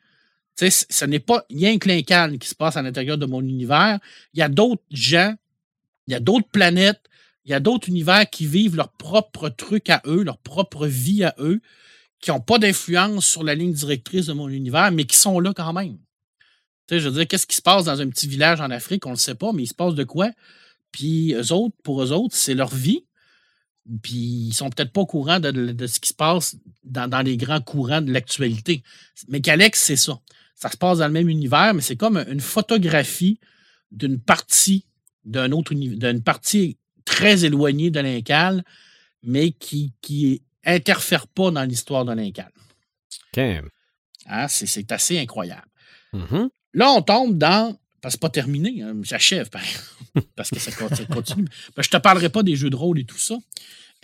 Tu 0.56 0.70
sais, 0.70 0.86
ce 0.88 1.04
n'est 1.04 1.20
pas 1.20 1.44
rien 1.50 1.78
que 1.78 1.88
l'incal 1.88 2.38
qui 2.38 2.48
se 2.48 2.54
passe 2.54 2.76
à 2.76 2.82
l'intérieur 2.82 3.18
de 3.18 3.26
mon 3.26 3.42
univers. 3.42 3.98
Il 4.32 4.38
y 4.40 4.42
a 4.42 4.48
d'autres 4.48 4.84
gens, 4.90 5.34
il 6.06 6.12
y 6.12 6.14
a 6.14 6.20
d'autres 6.20 6.48
planètes, 6.48 7.02
il 7.44 7.50
y 7.50 7.54
a 7.54 7.60
d'autres 7.60 7.88
univers 7.88 8.28
qui 8.30 8.46
vivent 8.46 8.76
leur 8.76 8.90
propre 8.92 9.48
truc 9.48 9.90
à 9.90 10.00
eux, 10.06 10.22
leur 10.22 10.38
propre 10.38 10.86
vie 10.86 11.24
à 11.24 11.34
eux, 11.38 11.60
qui 12.20 12.30
n'ont 12.30 12.40
pas 12.40 12.58
d'influence 12.58 13.26
sur 13.26 13.42
la 13.42 13.54
ligne 13.54 13.72
directrice 13.72 14.26
de 14.26 14.32
mon 14.32 14.48
univers, 14.48 14.90
mais 14.92 15.04
qui 15.04 15.16
sont 15.16 15.40
là 15.40 15.52
quand 15.52 15.72
même. 15.72 15.98
Tu 16.86 16.94
sais, 16.94 17.00
je 17.00 17.08
veux 17.08 17.14
dire, 17.16 17.26
qu'est-ce 17.26 17.46
qui 17.46 17.56
se 17.56 17.62
passe 17.62 17.84
dans 17.84 18.00
un 18.00 18.08
petit 18.08 18.28
village 18.28 18.60
en 18.60 18.70
Afrique? 18.70 19.04
On 19.06 19.10
ne 19.10 19.14
le 19.14 19.20
sait 19.20 19.34
pas, 19.34 19.52
mais 19.52 19.64
il 19.64 19.66
se 19.66 19.74
passe 19.74 19.94
de 19.94 20.04
quoi? 20.04 20.30
Puis 20.94 21.34
eux 21.34 21.52
autres, 21.52 21.74
pour 21.82 22.04
eux 22.04 22.12
autres, 22.12 22.36
c'est 22.36 22.54
leur 22.54 22.72
vie. 22.72 23.04
Puis 24.00 24.12
ils 24.12 24.52
sont 24.52 24.70
peut-être 24.70 24.92
pas 24.92 25.00
au 25.00 25.06
courant 25.06 25.40
de, 25.40 25.86
ce 25.88 25.98
qui 25.98 26.10
se 26.10 26.14
passe 26.14 26.56
dans, 26.84 27.24
les 27.26 27.36
grands 27.36 27.60
courants 27.60 28.00
de 28.00 28.12
l'actualité. 28.12 28.84
Mais 29.26 29.40
qu'Alex, 29.40 29.82
c'est 29.82 29.96
ça. 29.96 30.20
Ça 30.54 30.70
se 30.70 30.76
passe 30.76 30.98
dans 30.98 31.08
le 31.08 31.12
même 31.12 31.28
univers, 31.28 31.74
mais 31.74 31.82
c'est 31.82 31.96
comme 31.96 32.24
une 32.28 32.38
photographie 32.38 33.40
d'une 33.90 34.20
partie 34.20 34.86
d'un 35.24 35.50
autre 35.50 35.74
d'une 35.74 36.22
partie 36.22 36.78
très 37.04 37.44
éloignée 37.44 37.90
de 37.90 37.98
l'Incal, 37.98 38.62
mais 39.24 39.50
qui, 39.50 39.94
qui 40.00 40.42
interfère 40.64 41.26
pas 41.26 41.50
dans 41.50 41.64
l'histoire 41.64 42.04
de 42.04 42.12
l'Incal. 42.12 42.52
Ah, 44.26 44.46
c'est 44.46 44.92
assez 44.92 45.18
incroyable. 45.18 45.66
Mm-hmm. 46.12 46.48
Là, 46.74 46.92
on 46.92 47.02
tombe 47.02 47.36
dans 47.36 47.76
c'est 48.10 48.20
pas 48.20 48.28
terminé, 48.28 48.82
hein, 48.82 48.94
j'achève, 49.02 49.48
parce 50.36 50.50
que 50.50 50.58
ça 50.58 50.70
continue. 51.06 51.46
Ben, 51.76 51.82
je 51.82 51.90
te 51.90 51.96
parlerai 51.96 52.28
pas 52.28 52.42
des 52.42 52.56
jeux 52.56 52.70
de 52.70 52.76
rôle 52.76 52.98
et 52.98 53.04
tout 53.04 53.18
ça. 53.18 53.36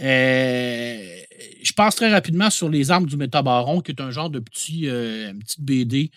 Euh, 0.01 1.21
je 1.63 1.73
passe 1.73 1.97
très 1.97 2.11
rapidement 2.11 2.51
sur 2.51 2.69
Les 2.69 2.91
Armes 2.91 3.07
du 3.07 3.17
Métabaron, 3.17 3.81
qui 3.81 3.93
est 3.93 4.01
un 4.01 4.11
genre 4.11 4.31
de 4.31 4.39
petit, 4.39 4.89
euh, 4.89 5.33
petite 5.35 5.61
BD 5.61 6.11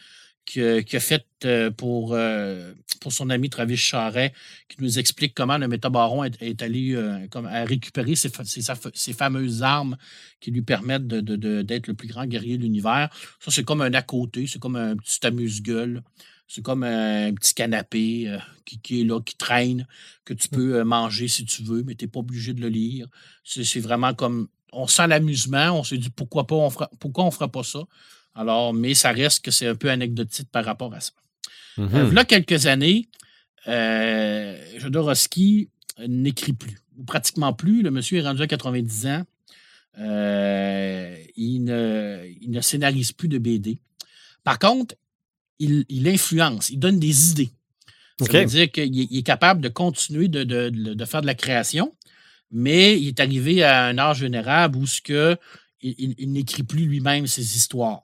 qu'il 0.45 0.83
a 0.95 0.99
fait 0.99 1.25
euh, 1.45 1.71
pour, 1.71 2.11
euh, 2.13 2.73
pour 2.99 3.13
son 3.13 3.29
ami 3.29 3.49
Travis 3.49 3.77
Charret, 3.77 4.33
qui 4.67 4.77
nous 4.81 4.99
explique 4.99 5.33
comment 5.33 5.57
le 5.57 5.67
métabaron 5.67 6.23
est, 6.23 6.61
allé 6.61 6.93
euh, 6.93 7.27
comme 7.29 7.45
à 7.45 7.63
récupérer 7.63 8.15
ses, 8.15 8.29
fameuses 9.13 9.63
armes 9.63 9.97
qui 10.39 10.51
lui 10.51 10.61
permettent 10.61 11.07
d'être 11.07 11.87
le 11.87 11.93
plus 11.93 12.07
grand 12.07 12.25
guerrier 12.25 12.57
de 12.57 12.63
l'univers. 12.63 13.09
Ça, 13.39 13.51
c'est 13.51 13.63
comme 13.63 13.81
un 13.81 13.93
à 13.93 14.01
côté, 14.01 14.47
c'est 14.47 14.59
comme 14.59 14.75
un 14.75 14.95
petit 14.95 15.25
amuse-gueule. 15.25 16.03
C'est 16.53 16.61
comme 16.61 16.83
un 16.83 17.33
petit 17.33 17.55
canapé 17.55 18.37
qui, 18.83 19.01
est 19.01 19.03
là, 19.03 19.19
qui 19.21 19.35
traîne, 19.35 19.87
que 20.23 20.35
tu 20.35 20.49
peux 20.49 20.83
manger 20.83 21.27
si 21.27 21.45
tu 21.45 21.63
veux, 21.63 21.81
mais 21.81 21.95
tu 21.95 22.05
n'es 22.05 22.11
pas 22.11 22.19
obligé 22.19 22.53
de 22.53 22.61
le 22.61 22.67
lire. 22.69 23.07
C'est 23.43 23.79
vraiment 23.79 24.13
comme. 24.13 24.47
On 24.71 24.85
sent 24.85 25.07
l'amusement, 25.07 25.79
on 25.79 25.83
s'est 25.83 25.97
dit 25.97 26.11
pourquoi 26.11 26.45
pas, 26.45 26.55
on 26.55 26.69
fera, 26.69 26.91
pourquoi 26.99 27.23
on 27.23 27.27
ne 27.27 27.31
fera 27.31 27.47
pas 27.47 27.63
ça? 27.63 27.79
Alors, 28.35 28.73
mais 28.73 28.93
ça 28.93 29.11
reste 29.11 29.43
que 29.43 29.49
c'est 29.49 29.67
un 29.67 29.75
peu 29.75 29.89
anecdotique 29.89 30.49
par 30.51 30.65
rapport 30.65 30.93
à 30.93 30.99
ça. 30.99 31.11
Mm 31.77 32.11
là, 32.13 32.23
quelques 32.23 32.67
années, 32.67 33.07
euh, 33.67 34.55
Jodorowsky 34.77 35.69
n'écrit 36.07 36.53
plus, 36.53 36.79
ou 36.97 37.03
pratiquement 37.03 37.53
plus. 37.53 37.81
Le 37.81 37.91
monsieur 37.91 38.19
est 38.19 38.23
rendu 38.23 38.41
à 38.41 38.47
90 38.47 39.07
ans. 39.07 39.23
Euh, 39.99 41.15
il, 41.35 41.63
ne, 41.63 42.61
scénarise 42.61 43.11
plus 43.11 43.27
de 43.27 43.37
BD. 43.37 43.79
Par 44.43 44.59
contre, 44.59 44.95
il, 45.59 46.07
influence, 46.07 46.69
il 46.69 46.79
donne 46.79 46.99
des 46.99 47.31
idées. 47.31 47.51
Ça 48.19 48.39
veut 48.39 48.45
dire 48.45 48.71
qu'il 48.71 49.17
est 49.17 49.23
capable 49.23 49.61
de 49.61 49.69
continuer 49.69 50.27
de, 50.27 51.05
faire 51.05 51.21
de 51.21 51.27
la 51.27 51.35
création, 51.35 51.93
mais 52.51 52.99
il 52.99 53.09
est 53.09 53.19
arrivé 53.19 53.63
à 53.63 53.85
un 53.85 53.97
âge 53.97 54.21
vénérable 54.21 54.77
où 54.77 54.85
ce 54.85 55.01
que 55.01 55.37
il 55.81 56.31
n'écrit 56.31 56.63
plus 56.63 56.85
lui-même 56.85 57.27
ses 57.27 57.57
histoires 57.57 58.03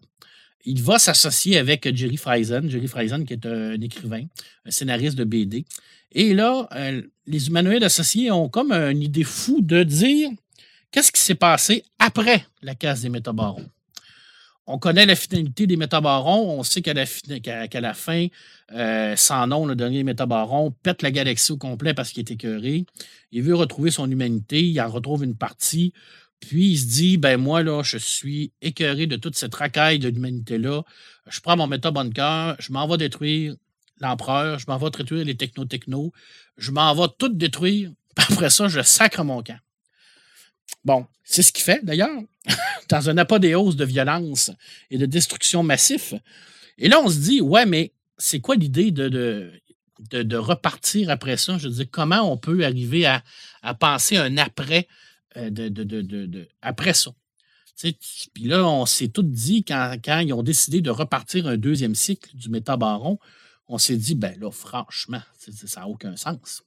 il 0.66 0.82
va 0.82 1.00
s'associer 1.00 1.58
avec 1.58 1.95
Jerry 1.95 2.18
Friesen, 2.18 2.70
Jerry 2.70 2.88
Friesen 2.88 3.26
qui 3.26 3.34
est 3.34 3.45
un 3.45 3.80
écrivain, 3.82 4.24
un 4.66 4.72
scénariste 4.72 5.18
de 5.18 5.24
BD. 5.24 5.66
Et 6.12 6.34
là, 6.34 6.68
euh, 6.76 7.02
les 7.28 7.47
humanoïdes 7.47 7.84
associés 7.84 8.32
ont 8.32 8.50
comme 8.50 8.72
une 8.72 9.02
idée 9.02 9.24
fou 9.24 9.62
de 9.62 9.84
dire 9.84 10.30
qu'est-ce 10.91 11.12
qui 11.12 11.22
s'est 11.22 11.36
passé 11.36 11.84
après 12.00 12.45
la 12.62 12.76
case 12.76 13.02
des 13.02 13.10
métabarons. 13.10 13.68
On 14.72 14.78
connaît 14.78 15.07
la 15.07 15.15
finalité 15.15 15.65
des 15.65 15.78
métabarons. 15.78 16.59
On 16.59 16.61
sait 16.61 16.84
qu'à 16.84 16.93
la, 16.93 17.93
fin, 17.95 18.28
euh, 18.72 19.15
sans 19.15 19.47
nom, 19.47 19.65
le 19.65 19.76
dernier 19.76 20.03
métabaron 20.03 20.70
pète 20.70 21.01
la 21.01 21.09
galaxie 21.09 21.51
au 21.51 21.57
complet 21.57 21.95
parce 21.95 22.11
qu'il 22.11 22.20
est 22.20 22.32
écœuré. 22.32 22.86
Il 23.32 23.41
veut 23.41 23.55
retrouver 23.55 23.89
son 23.89 24.09
humanité. 24.09 24.63
Il 24.63 24.80
en 24.80 24.88
retrouve 24.88 25.24
une 25.24 25.36
partie. 25.36 25.91
Puis 26.39 26.74
il 26.74 26.78
se 26.78 26.86
dit, 26.86 27.17
ben 27.17 27.38
moi, 27.38 27.63
là, 27.63 27.82
je 27.82 27.97
suis 27.97 28.53
écœuré 28.61 29.07
de 29.07 29.15
toute 29.15 29.36
cette 29.36 29.55
racaille 29.55 29.97
de 29.97 30.07
l'humanité-là. 30.07 30.84
Je 31.28 31.39
prends 31.39 31.57
mon 31.57 31.65
méta-bunker, 31.65 32.55
je 32.59 32.72
m'en 32.72 32.88
vais 32.88 32.97
détruire 32.97 33.55
l'empereur, 33.99 34.59
je 34.59 34.65
m'en 34.67 34.78
vais 34.78 34.91
détruire 34.91 35.26
les 35.26 35.36
techno-techno, 35.36 36.13
je 36.57 36.70
m'en 36.70 36.93
vais 36.93 37.11
tout 37.17 37.30
détruire. 37.30 37.91
Après 38.17 38.51
ça, 38.51 38.67
je 38.67 38.82
sacre 38.84 39.24
mon 39.24 39.41
camp. 39.41 39.57
Bon, 40.90 41.06
c'est 41.24 41.44
ce 41.44 41.54
qu'il 41.54 41.64
fait 41.64 41.86
d'ailleurs, 41.86 42.20
dans 42.90 43.12
un 43.12 43.18
apodéose 43.20 43.76
de 43.76 43.86
violence 43.86 44.50
et 44.90 44.98
de 44.98 45.06
destruction 45.06 45.62
massif. 45.62 46.16
Et 46.80 46.90
là, 46.90 47.00
on 47.00 47.08
se 47.12 47.20
dit, 47.20 47.42
ouais, 47.42 47.68
mais 47.68 47.94
c'est 48.18 48.40
quoi 48.40 48.56
l'idée 48.56 48.90
de, 48.90 49.52
de, 50.10 50.36
repartir 50.36 51.12
après 51.12 51.38
ça? 51.38 51.60
Je 51.60 51.68
veux 51.68 51.76
dire, 51.76 51.86
comment 51.92 52.22
on 52.22 52.38
peut 52.38 52.66
arriver 52.66 53.06
à, 53.06 53.24
à 53.62 53.76
penser 53.76 54.18
un 54.18 54.36
après 54.38 54.88
euh, 55.38 55.52
après 56.64 56.96
ça? 56.96 57.12
Puis 58.34 58.46
là, 58.46 58.68
on 58.68 58.88
s'est 58.88 59.10
tout 59.10 59.22
dit, 59.22 59.64
quand, 59.64 59.96
quand, 60.04 60.22
ils 60.22 60.34
ont 60.34 60.42
décidé 60.42 60.82
de 60.82 60.90
repartir 60.90 61.46
un 61.46 61.58
deuxième 61.58 61.94
cycle 61.94 62.36
du 62.36 62.50
métabaron, 62.50 63.20
on 63.68 63.78
s'est 63.78 63.98
dit, 63.98 64.16
ben 64.16 64.36
là, 64.40 64.50
franchement, 64.50 65.22
ça 65.38 65.82
n'a 65.82 65.88
aucun 65.88 66.16
sens. 66.16 66.64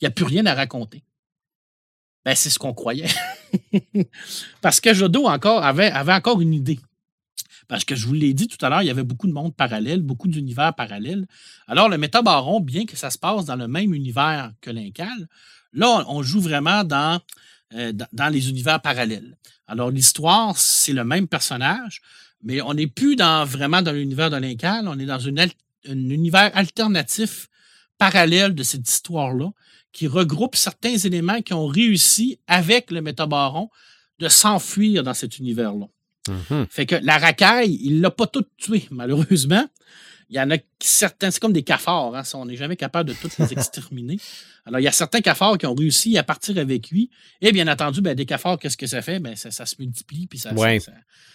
Il 0.00 0.04
n'y 0.04 0.06
a 0.06 0.12
plus 0.12 0.26
rien 0.26 0.46
à 0.46 0.54
raconter. 0.54 1.02
Ben, 2.24 2.34
c'est 2.34 2.50
ce 2.50 2.58
qu'on 2.58 2.72
croyait. 2.72 3.08
Parce 4.60 4.80
que 4.80 4.94
Jodo 4.94 5.26
encore 5.26 5.64
avait, 5.64 5.90
avait 5.90 6.14
encore 6.14 6.40
une 6.40 6.54
idée. 6.54 6.80
Parce 7.68 7.84
que 7.84 7.94
je 7.94 8.06
vous 8.06 8.14
l'ai 8.14 8.34
dit 8.34 8.48
tout 8.48 8.62
à 8.64 8.68
l'heure, 8.68 8.82
il 8.82 8.86
y 8.86 8.90
avait 8.90 9.04
beaucoup 9.04 9.26
de 9.26 9.32
mondes 9.32 9.54
parallèles, 9.54 10.02
beaucoup 10.02 10.28
d'univers 10.28 10.74
parallèles. 10.74 11.26
Alors, 11.66 11.88
le 11.88 11.98
métabaron, 11.98 12.60
bien 12.60 12.84
que 12.86 12.96
ça 12.96 13.10
se 13.10 13.18
passe 13.18 13.46
dans 13.46 13.56
le 13.56 13.68
même 13.68 13.94
univers 13.94 14.52
que 14.60 14.70
l'Incal, 14.70 15.28
là, 15.72 16.04
on 16.08 16.22
joue 16.22 16.40
vraiment 16.40 16.84
dans 16.84 17.20
euh, 17.74 17.92
dans 18.12 18.28
les 18.28 18.50
univers 18.50 18.80
parallèles. 18.80 19.36
Alors, 19.66 19.90
l'histoire, 19.90 20.56
c'est 20.56 20.92
le 20.92 21.02
même 21.02 21.26
personnage, 21.26 22.02
mais 22.42 22.60
on 22.60 22.74
n'est 22.74 22.86
plus 22.86 23.16
dans, 23.16 23.44
vraiment 23.44 23.82
dans 23.82 23.90
l'univers 23.90 24.30
de 24.30 24.36
l'Incal, 24.36 24.86
on 24.86 24.98
est 24.98 25.06
dans 25.06 25.26
un 25.26 25.48
univers 25.88 26.50
alternatif 26.54 27.48
parallèle 27.98 28.54
de 28.54 28.62
cette 28.62 28.88
histoire-là, 28.88 29.50
qui 29.94 30.08
regroupe 30.08 30.56
certains 30.56 30.98
éléments 30.98 31.40
qui 31.40 31.54
ont 31.54 31.66
réussi, 31.66 32.38
avec 32.46 32.90
le 32.90 33.00
métabaron, 33.00 33.70
de 34.18 34.28
s'enfuir 34.28 35.02
dans 35.02 35.14
cet 35.14 35.38
univers-là. 35.38 35.86
Mm-hmm. 36.28 36.66
Fait 36.68 36.84
que 36.84 36.96
la 36.96 37.16
racaille, 37.16 37.78
il 37.80 37.96
ne 37.96 38.02
l'a 38.02 38.10
pas 38.10 38.26
tout 38.26 38.44
tué, 38.58 38.86
malheureusement. 38.90 39.66
Il 40.30 40.36
y 40.36 40.40
en 40.40 40.50
a 40.50 40.56
certains, 40.80 41.30
c'est 41.30 41.38
comme 41.38 41.52
des 41.52 41.62
cafards, 41.62 42.14
hein, 42.14 42.22
on 42.34 42.46
n'est 42.46 42.56
jamais 42.56 42.76
capable 42.76 43.10
de 43.10 43.14
tous 43.14 43.38
les 43.38 43.52
exterminer. 43.52 44.18
Alors, 44.64 44.80
il 44.80 44.82
y 44.82 44.88
a 44.88 44.92
certains 44.92 45.20
cafards 45.20 45.58
qui 45.58 45.66
ont 45.66 45.74
réussi 45.74 46.18
à 46.18 46.24
partir 46.24 46.58
avec 46.58 46.90
lui. 46.90 47.10
Et 47.40 47.52
bien 47.52 47.68
entendu, 47.68 48.00
ben, 48.00 48.14
des 48.14 48.26
cafards, 48.26 48.58
qu'est-ce 48.58 48.76
que 48.76 48.86
ça 48.86 49.00
fait? 49.00 49.20
Ben, 49.20 49.36
ça, 49.36 49.50
se 49.50 49.76
multiplie, 49.78 50.26
puis 50.26 50.38
ça 50.38 50.52
ne 50.52 50.78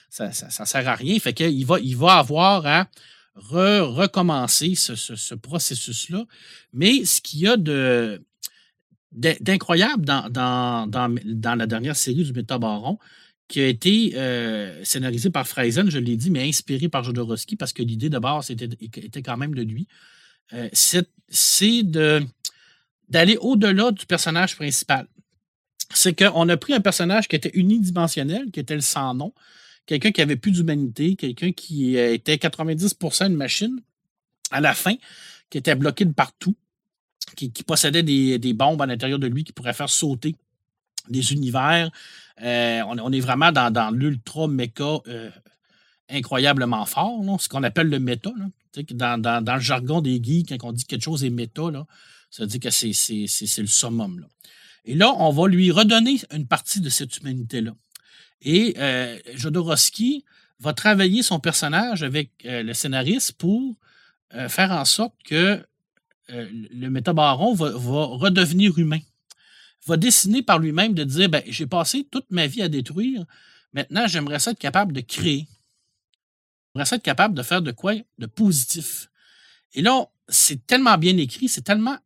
ça, 0.10 0.66
sert 0.66 0.88
à 0.88 0.96
rien. 0.96 1.18
Fait 1.20 1.34
qu'il 1.34 1.66
va, 1.66 1.80
il 1.80 1.96
va 1.96 2.18
avoir 2.18 2.66
à 2.66 2.88
recommencer 3.36 4.76
ce, 4.76 5.36
processus-là. 5.36 6.26
Mais 6.74 7.06
ce 7.06 7.22
qu'il 7.22 7.42
y 7.42 7.48
a 7.48 7.56
de 7.56 8.22
d'incroyable 9.12 10.06
dans, 10.06 11.56
la 11.56 11.68
dernière 11.68 11.96
série 11.96 12.24
du 12.24 12.34
Métabaron, 12.34 13.00
qui 13.48 13.62
a 13.62 13.68
été 13.68 14.14
euh, 14.16 14.84
scénarisé 14.84 15.32
par 15.32 15.48
Freisen, 15.48 15.90
je 15.90 15.98
l'ai 15.98 16.16
dit, 16.16 16.30
mais 16.30 16.48
inspiré 16.48 16.88
par 16.88 17.04
Jodorowsky, 17.04 17.56
parce 17.56 17.74
que 17.74 17.82
l'idée 17.82 18.10
de 18.10 18.20
base 18.20 18.52
était, 18.52 19.22
quand 19.24 19.38
même 19.38 19.56
de 19.56 19.64
lui. 19.64 19.88
Euh, 20.54 20.70
c'est 20.74 21.84
d'aller 23.10 23.38
au-delà 23.38 23.92
du 23.92 24.06
personnage 24.06 24.56
principal. 24.56 25.08
C'est 25.92 26.16
qu'on 26.16 26.48
a 26.48 26.58
pris 26.58 26.74
un 26.74 26.82
personnage 26.82 27.28
qui 27.28 27.36
était 27.36 27.52
unidimensionnel, 27.56 28.52
qui 28.52 28.60
était 28.60 28.76
le 28.76 28.82
sans-nom, 28.82 29.34
quelqu'un 29.88 30.12
qui 30.12 30.22
avait 30.22 30.36
plus 30.36 30.52
d'humanité, 30.52 31.16
quelqu'un 31.16 31.52
qui 31.52 31.98
euh, 31.98 32.14
était 32.14 32.36
90% 32.36 33.26
une 33.26 33.36
machine 33.36 33.82
à 34.52 34.62
la 34.62 34.76
fin, 34.76 34.94
qui 35.50 35.58
était 35.58 35.74
bloqué 35.74 36.06
de 36.06 36.14
partout, 36.14 36.56
qui, 37.36 37.64
possédait 37.64 38.04
des, 38.04 38.54
bombes 38.54 38.82
à 38.82 38.86
l'intérieur 38.86 39.20
de 39.20 39.28
lui 39.28 39.44
qui 39.44 39.54
pourraient 39.54 39.74
faire 39.74 39.90
sauter 39.90 40.36
des 41.10 41.34
univers. 41.34 41.90
Euh, 42.42 42.82
on, 42.88 43.12
est 43.12 43.20
vraiment 43.20 43.52
dans, 43.52 43.94
l'ultra 43.94 44.48
méca 44.48 45.00
euh, 45.08 45.30
incroyablement 46.10 46.86
fort, 46.86 47.22
ce 47.40 47.50
qu'on 47.50 47.64
appelle 47.64 47.90
le 47.90 48.00
méta. 48.00 48.32
Dans, 48.94 49.44
le 49.56 49.60
jargon 49.60 50.02
des 50.02 50.22
geeks, 50.24 50.58
quand 50.58 50.70
on 50.70 50.72
dit 50.72 50.84
que 50.84 50.90
quelque 50.90 51.04
chose 51.04 51.24
est 51.24 51.30
méta, 51.30 51.64
ça 52.30 52.44
veut 52.44 52.48
dire 52.48 52.60
que 52.60 52.70
c'est 52.70 52.88
le 52.90 53.68
summum. 53.68 54.26
Et 54.86 54.96
là, 54.96 55.14
on 55.18 55.32
va 55.32 55.48
lui 55.48 55.72
redonner 55.72 56.22
une 56.32 56.48
partie 56.48 56.80
de 56.80 56.90
cette 56.90 57.18
humanité-là. 57.18 57.72
Et 58.42 58.76
euh, 58.78 59.18
Jodorowsky 59.36 60.24
va 60.60 60.74
travailler 60.74 61.24
son 61.24 61.40
personnage 61.40 62.04
avec 62.04 62.32
euh, 62.46 62.64
le 62.64 62.74
scénariste 62.74 63.34
pour 63.34 63.76
faire 64.48 64.72
en 64.72 64.86
sorte 64.86 65.16
que 65.26 65.66
euh, 66.32 66.48
le 66.52 66.90
métabaron 66.90 67.54
va, 67.54 67.72
redevenir 67.72 68.78
humain. 68.78 69.00
Va 69.88 69.98
dessiner 69.98 70.44
par 70.44 70.60
lui-même 70.60 70.94
de 70.94 71.04
dire 71.04 71.30
ben, 71.30 71.42
j'ai 71.48 71.66
passé 71.66 72.08
toute 72.12 72.30
ma 72.30 72.48
vie 72.48 72.62
à 72.62 72.70
détruire, 72.70 73.26
maintenant 73.74 74.08
j'aimerais 74.08 74.36
être 74.36 74.60
capable 74.60 74.94
de 74.94 75.02
créer. 75.02 75.48
J'aimerais 76.76 76.96
être 76.96 77.04
capable 77.04 77.34
de 77.34 77.44
faire 77.44 77.62
de 77.62 77.72
quoi 77.72 77.94
de 78.18 78.26
positif. 78.26 79.10
Et 79.74 79.82
là, 79.82 80.08
c'est 80.28 80.66
tellement 80.66 80.98
bien 80.98 81.18
écrit, 81.18 81.48
c'est 81.48 81.62
tellement 81.62 81.98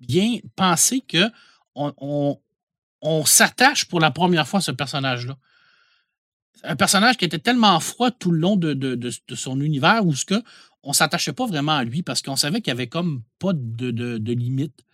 bien 0.00 0.38
pensé 0.56 1.00
que 1.00 1.30
on, 1.74 2.38
s'attache 3.24 3.86
pour 3.86 4.00
la 4.00 4.10
première 4.10 4.46
fois 4.46 4.58
à 4.58 4.62
ce 4.62 4.70
personnage-là. 4.70 5.36
Un 6.64 6.76
personnage 6.76 7.16
qui 7.16 7.24
était 7.24 7.38
tellement 7.38 7.80
froid 7.80 8.10
tout 8.10 8.30
le 8.30 8.38
long 8.38 8.56
de, 8.56 9.10
son 9.34 9.60
univers 9.60 10.06
où 10.06 10.14
ce 10.14 10.24
que 10.24 10.42
on 10.82 10.92
s'attachait 10.92 11.32
pas 11.32 11.46
vraiment 11.46 11.72
à 11.72 11.84
lui 11.84 12.02
parce 12.02 12.22
qu'on 12.22 12.36
savait 12.36 12.60
qu'il 12.60 12.72
n'y 12.72 12.78
avait 12.78 12.88
comme 12.88 13.22
pas 13.38 13.52
de, 13.54 14.32
limite. 14.32 14.76
Tu 14.76 14.84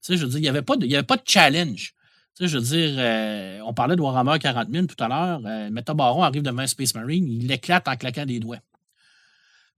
sais, 0.00 0.16
je 0.16 0.24
veux 0.24 0.30
dire, 0.30 0.38
il 0.38 0.42
n'y 0.42 0.48
avait, 0.48 0.62
pas 0.62 0.76
de, 0.76 0.86
avait 0.86 1.02
pas 1.02 1.16
de 1.16 1.22
challenge. 1.24 1.94
Tu 2.36 2.44
sais, 2.44 2.48
je 2.48 2.58
veux 2.58 2.64
dire, 2.64 2.94
euh, 2.98 3.60
on 3.66 3.74
parlait 3.74 3.96
de 3.96 4.00
Warhammer 4.00 4.38
40 4.38 4.68
000 4.72 4.86
tout 4.86 5.02
à 5.02 5.08
l'heure. 5.08 5.42
Euh, 5.44 5.70
Metabaron 5.70 6.22
arrive 6.22 6.42
devant 6.42 6.66
Space 6.66 6.94
Marine, 6.94 7.28
il 7.28 7.46
l'éclate 7.46 7.86
en 7.88 7.96
claquant 7.96 8.24
des 8.24 8.40
doigts. 8.40 8.60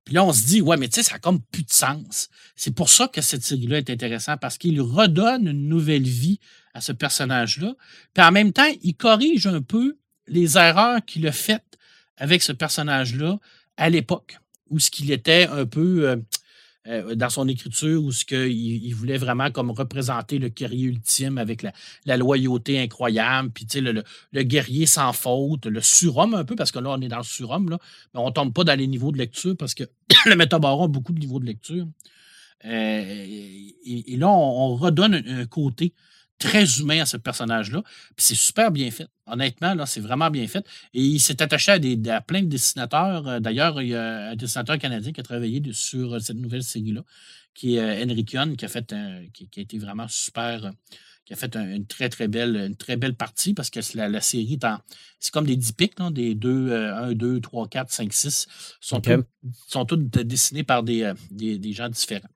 Puis 0.05 0.15
là, 0.15 0.25
on 0.25 0.33
se 0.33 0.45
dit, 0.45 0.61
ouais, 0.61 0.77
mais 0.77 0.89
tu 0.89 0.97
sais, 0.97 1.03
ça 1.03 1.15
n'a 1.15 1.19
comme 1.19 1.41
plus 1.41 1.62
de 1.62 1.73
sens. 1.73 2.29
C'est 2.57 2.75
pour 2.75 2.91
ça 2.91 3.09
que 3.09 3.23
cette 3.23 3.43
série-là 3.43 3.79
est 3.79 3.91
intéressante, 3.91 4.39
parce 4.41 4.59
qu'il 4.59 4.81
redonne 4.81 5.49
une 5.49 5.67
nouvelle 5.69 6.03
vie 6.03 6.41
à 6.75 6.81
ce 6.81 6.93
personnage-là. 6.93 7.75
Puis 8.12 8.25
en 8.25 8.31
même 8.31 8.53
temps, 8.53 8.71
il 8.83 8.95
corrige 8.95 9.47
un 9.47 9.62
peu 9.62 9.97
les 10.27 10.59
erreurs 10.59 11.03
qu'il 11.05 11.27
a 11.27 11.33
faites 11.33 11.79
avec 12.17 12.43
ce 12.43 12.53
personnage-là 12.53 13.39
à 13.77 13.91
l'époque, 13.91 14.39
où 14.75 14.81
ce 14.81 14.91
qu'il 14.91 15.12
était 15.12 15.47
un 15.47 15.66
peu 15.66 16.16
euh, 16.87 17.14
dans 17.14 17.31
son 17.31 17.47
écriture, 17.49 18.03
où 18.03 18.12
ce 18.12 18.25
qu'il 18.25 18.51
il 18.51 18.93
voulait 18.95 19.16
vraiment 19.16 19.51
comme 19.51 19.70
représenter 19.70 20.39
le 20.39 20.49
guerrier 20.49 20.87
ultime 20.87 21.39
avec 21.39 21.64
la, 22.05 22.16
loyauté 22.16 22.79
incroyable, 22.81 23.51
puis 23.51 23.66
le, 23.81 24.43
guerrier 24.43 24.85
sans 24.85 25.12
faute, 25.12 25.66
le 25.66 25.81
surhomme 25.81 26.35
un 26.35 26.45
peu, 26.45 26.57
parce 26.57 26.72
que 26.72 26.81
là, 26.81 26.91
on 26.91 27.01
est 27.01 27.09
dans 27.09 27.18
le 27.18 27.22
surhomme, 27.22 27.70
mais 27.70 28.20
on 28.20 28.27
ne 28.27 28.33
tombe 28.33 28.53
pas 28.53 28.64
dans 28.64 28.79
les 28.79 28.87
niveaux 28.87 29.12
de 29.12 29.18
lecture 29.18 29.57
parce 29.57 29.75
que 29.75 29.85
le 30.27 30.37
métabaron 30.37 30.85
a 30.85 30.89
beaucoup 30.89 31.12
de 31.12 31.20
niveaux 31.20 31.39
de 31.39 31.47
lecture. 31.47 31.87
et, 32.64 34.16
là, 34.18 34.29
on, 34.29 34.75
redonne 34.75 35.14
un 35.14 35.47
côté 35.47 35.95
très 36.45 36.78
humain 36.78 37.01
à 37.01 37.07
ce 37.07 37.16
personnage-là. 37.16 37.82
Puis 38.16 38.26
c'est 38.26 38.34
super 38.34 38.70
bien 38.70 38.90
fait. 38.90 39.09
Honnêtement, 39.26 39.74
là, 39.74 39.86
c'est 39.86 40.01
vraiment 40.01 40.30
bien 40.30 40.47
fait. 40.47 40.64
Et 40.92 41.01
il 41.01 41.18
s'est 41.18 41.40
attaché 41.42 41.72
à, 41.72 41.78
des, 41.78 41.97
plein 42.26 42.42
de 42.42 42.49
dessinateurs. 42.49 43.26
Euh, 43.26 43.40
d'ailleurs, 43.40 43.80
il 43.80 43.88
y 43.88 43.95
a 43.95 44.30
un 44.30 44.36
dessinateur 44.36 44.78
canadien 44.78 45.12
qui 45.12 45.20
a 45.20 45.24
travaillé 45.24 45.62
sur 45.72 46.20
cette 46.20 46.36
nouvelle 46.36 46.62
série-là, 46.62 47.03
qui 47.55 47.76
est 47.76 47.80
euh, 47.80 48.05
Henrik 48.05 48.26
qui 48.26 48.64
a 48.64 48.68
fait 48.68 48.95
qui, 49.32 49.49
a 49.57 49.61
été 49.61 49.78
vraiment 49.78 50.07
super. 50.09 50.72
qui 51.24 51.32
a 51.32 51.36
fait 51.36 51.57
une 51.57 51.86
très, 51.86 52.11
très 52.11 52.28
belle, 52.28 52.57
une 52.57 52.76
très 52.76 52.97
belle 52.97 53.14
partie 53.14 53.55
parce 53.55 53.70
que 53.70 53.80
la, 53.97 54.09
la 54.09 54.20
série 54.20 54.59
c'est 55.18 55.32
comme 55.32 55.47
des 55.47 55.57
dipics, 55.57 55.95
des 56.12 56.34
2, 56.34 56.74
1, 56.74 57.12
2, 57.14 57.40
3, 57.40 57.68
4, 57.68 57.90
5, 57.90 58.12
6. 58.12 58.47
Sont, 58.80 59.01
sont 59.66 59.84
tous 59.86 59.97
dessinés 59.97 60.64
par 60.64 60.82
des, 60.82 61.05
euh, 61.05 61.14
des, 61.30 61.59
des 61.59 61.72
gens 61.72 61.88
différents. 61.88 62.28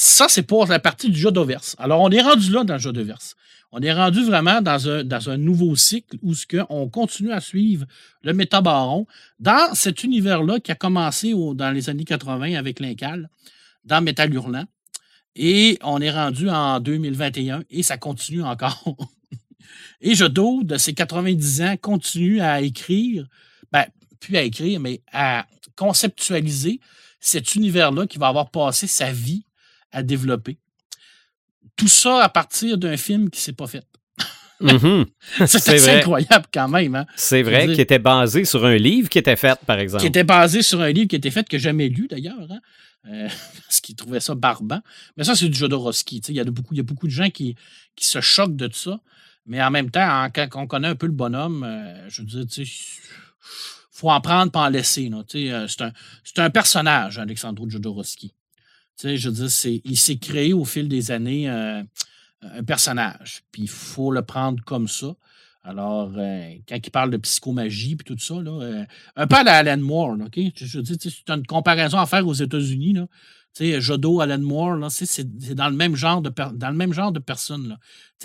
Ça, 0.00 0.26
c'est 0.28 0.44
pour 0.44 0.64
la 0.66 0.78
partie 0.78 1.10
du 1.10 1.18
jeu 1.18 1.32
de 1.32 1.40
verse. 1.40 1.74
Alors, 1.76 2.00
on 2.00 2.10
est 2.10 2.22
rendu 2.22 2.52
là 2.52 2.62
dans 2.62 2.74
le 2.74 2.78
jeu 2.78 2.92
de 2.92 3.02
verse. 3.02 3.34
On 3.72 3.80
est 3.80 3.92
rendu 3.92 4.24
vraiment 4.24 4.62
dans 4.62 4.88
un, 4.88 5.02
dans 5.02 5.28
un 5.28 5.36
nouveau 5.36 5.74
cycle 5.74 6.16
où 6.22 6.34
ce 6.34 6.46
que 6.46 6.58
on 6.70 6.88
continue 6.88 7.32
à 7.32 7.40
suivre 7.40 7.84
le 8.22 8.32
métabaron 8.32 9.08
dans 9.40 9.74
cet 9.74 10.04
univers-là 10.04 10.60
qui 10.60 10.70
a 10.70 10.76
commencé 10.76 11.34
dans 11.34 11.72
les 11.72 11.90
années 11.90 12.04
80 12.04 12.54
avec 12.54 12.78
l'Incal, 12.78 13.28
dans 13.84 14.00
Métal 14.00 14.32
Hurlant. 14.32 14.66
Et 15.34 15.80
on 15.82 16.00
est 16.00 16.12
rendu 16.12 16.48
en 16.48 16.78
2021 16.78 17.64
et 17.68 17.82
ça 17.82 17.98
continue 17.98 18.44
encore. 18.44 18.96
et 20.00 20.14
Jodo, 20.14 20.62
de 20.62 20.78
ses 20.78 20.94
90 20.94 21.62
ans, 21.62 21.76
continue 21.76 22.40
à 22.40 22.60
écrire, 22.60 23.26
ben, 23.72 23.86
plus 24.20 24.36
à 24.36 24.42
écrire, 24.42 24.78
mais 24.78 25.02
à 25.12 25.44
conceptualiser 25.74 26.78
cet 27.18 27.56
univers-là 27.56 28.06
qui 28.06 28.18
va 28.18 28.28
avoir 28.28 28.50
passé 28.50 28.86
sa 28.86 29.10
vie 29.10 29.42
à 29.92 30.02
développer. 30.02 30.58
Tout 31.76 31.88
ça 31.88 32.22
à 32.24 32.28
partir 32.28 32.78
d'un 32.78 32.96
film 32.96 33.30
qui 33.30 33.38
ne 33.38 33.42
s'est 33.42 33.52
pas 33.52 33.66
fait. 33.66 33.84
Mm-hmm. 34.60 35.06
c'est 35.46 35.98
incroyable 35.98 36.46
quand 36.52 36.68
même. 36.68 36.94
Hein. 36.94 37.06
C'est 37.16 37.42
vrai, 37.42 37.72
qui 37.72 37.80
était 37.80 37.98
basé 37.98 38.44
sur 38.44 38.64
un 38.64 38.76
livre 38.76 39.08
qui 39.08 39.18
était 39.18 39.36
fait, 39.36 39.58
par 39.66 39.78
exemple. 39.78 40.02
Qui 40.02 40.08
était 40.08 40.24
basé 40.24 40.62
sur 40.62 40.80
un 40.80 40.90
livre 40.90 41.08
qui 41.08 41.16
était 41.16 41.30
fait, 41.30 41.48
que 41.48 41.58
j'ai 41.58 41.64
jamais 41.64 41.88
lu 41.88 42.08
d'ailleurs, 42.08 42.50
hein. 42.50 42.58
euh, 43.08 43.28
parce 43.66 43.80
qu'il 43.80 43.94
trouvait 43.94 44.20
ça 44.20 44.34
barbant. 44.34 44.80
Mais 45.16 45.24
ça, 45.24 45.34
c'est 45.34 45.48
du 45.48 45.56
Jodorowsky. 45.56 46.22
Il 46.28 46.34
y, 46.34 46.40
a 46.40 46.44
beaucoup, 46.44 46.74
il 46.74 46.78
y 46.78 46.80
a 46.80 46.84
beaucoup 46.84 47.06
de 47.06 47.12
gens 47.12 47.30
qui, 47.30 47.54
qui 47.94 48.06
se 48.06 48.20
choquent 48.20 48.56
de 48.56 48.68
ça. 48.72 48.98
Mais 49.46 49.62
en 49.62 49.70
même 49.70 49.90
temps, 49.90 50.28
quand 50.34 50.48
on 50.56 50.66
connaît 50.66 50.88
un 50.88 50.96
peu 50.96 51.06
le 51.06 51.12
bonhomme, 51.12 51.64
euh, 51.64 52.08
je 52.08 52.22
veux 52.22 52.26
dire, 52.26 52.44
il 52.58 52.66
faut 53.92 54.10
en 54.10 54.20
prendre 54.20 54.52
pas 54.52 54.60
en 54.60 54.68
laisser. 54.68 55.08
Euh, 55.10 55.66
c'est 55.68 55.82
un, 55.82 55.92
un, 56.36 56.50
personnage, 56.50 57.18
Alexandre 57.18 57.64
Jodorowsky 57.68 58.34
je 59.02 59.28
veux 59.28 59.46
dire, 59.46 59.80
il 59.84 59.96
s'est 59.96 60.16
créé 60.16 60.52
au 60.52 60.64
fil 60.64 60.88
des 60.88 61.10
années 61.10 61.48
euh, 61.48 61.82
un 62.42 62.64
personnage. 62.64 63.42
Puis 63.52 63.62
il 63.62 63.68
faut 63.68 64.10
le 64.10 64.22
prendre 64.22 64.62
comme 64.64 64.88
ça. 64.88 65.14
Alors, 65.62 66.12
euh, 66.16 66.54
quand 66.68 66.78
il 66.82 66.90
parle 66.90 67.10
de 67.10 67.16
psychomagie 67.18 67.92
et 67.92 68.04
tout 68.04 68.18
ça, 68.18 68.34
là, 68.34 68.50
euh, 68.62 68.84
un 69.16 69.26
peu 69.26 69.36
à 69.36 69.42
la 69.42 69.56
Alan 69.58 69.78
Moore, 69.78 70.16
OK? 70.24 70.38
Je, 70.54 70.78
veux 70.78 70.82
dire, 70.82 70.96
c'est 70.98 71.30
une 71.30 71.46
comparaison 71.46 71.98
à 71.98 72.06
faire 72.06 72.26
aux 72.26 72.34
États-Unis. 72.34 72.94
Là. 72.94 73.06
Jodo, 73.80 74.20
Alan 74.20 74.38
Moore, 74.38 74.90
c'est 74.90 75.54
dans 75.54 75.68
le 75.68 75.74
même 75.74 75.96
genre 75.96 76.22
de 76.22 76.30
dans 76.54 76.70
le 76.70 76.76
même 76.76 76.92
genre 76.92 77.10
de 77.12 77.18
personnes. 77.18 77.68
Là. 77.68 77.78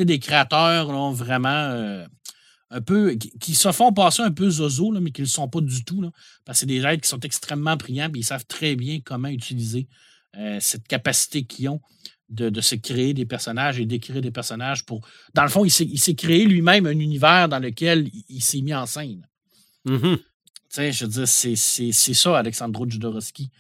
Des 0.06 0.20
créateurs 0.20 0.92
vraiment 1.12 2.06
un 2.74 2.82
peu 2.82 3.16
qui, 3.16 3.56
se 3.56 3.72
font 3.72 3.94
passer 3.94 4.22
un 4.22 4.32
peu 4.32 4.50
zozo, 4.50 4.92
là, 4.92 5.00
mais 5.00 5.12
qui 5.12 5.22
ne 5.22 5.26
le 5.26 5.30
sont 5.30 5.48
pas 5.48 5.62
du 5.62 5.84
tout. 5.84 6.02
Là, 6.02 6.12
parce 6.46 6.58
que 6.58 6.60
c'est 6.62 6.66
des 6.66 6.82
êtres 6.82 7.02
qui 7.02 7.10
sont 7.10 7.20
extrêmement 7.20 7.76
brillants 7.76 8.10
et 8.10 8.20
ils 8.20 8.24
savent 8.24 8.46
très 8.46 8.76
bien 8.76 9.00
comment 9.04 9.28
utiliser 9.28 9.88
euh, 10.38 10.58
cette 10.60 10.88
capacité 10.88 11.44
qu'ils 11.44 11.70
ont 11.70 11.82
de, 12.30 12.62
se 12.62 12.76
créer 12.76 13.14
des 13.14 13.26
personnages 13.26 13.80
et 13.80 13.86
d'écrire 13.86 14.22
des 14.22 14.32
personnages 14.32 14.86
pour. 14.86 15.02
Dans 15.34 15.44
le 15.44 15.50
fond, 15.50 15.66
il 15.66 15.70
s'est 15.72 16.16
créé 16.16 16.46
lui-même 16.46 16.86
un 16.86 16.98
univers 16.98 17.48
dans 17.48 17.60
lequel 17.60 18.10
il, 18.30 18.42
s'est 18.42 18.62
mis 18.62 18.74
en 18.74 18.86
scène. 18.86 19.28
Tu 19.86 20.18
sais, 20.70 20.92
je 20.92 21.06
veux 21.06 21.12
dire, 21.12 21.28
c'est 21.28 21.56
ça, 21.56 22.38
Alexandro 22.38 22.90
Jodorowsky. 22.90 23.52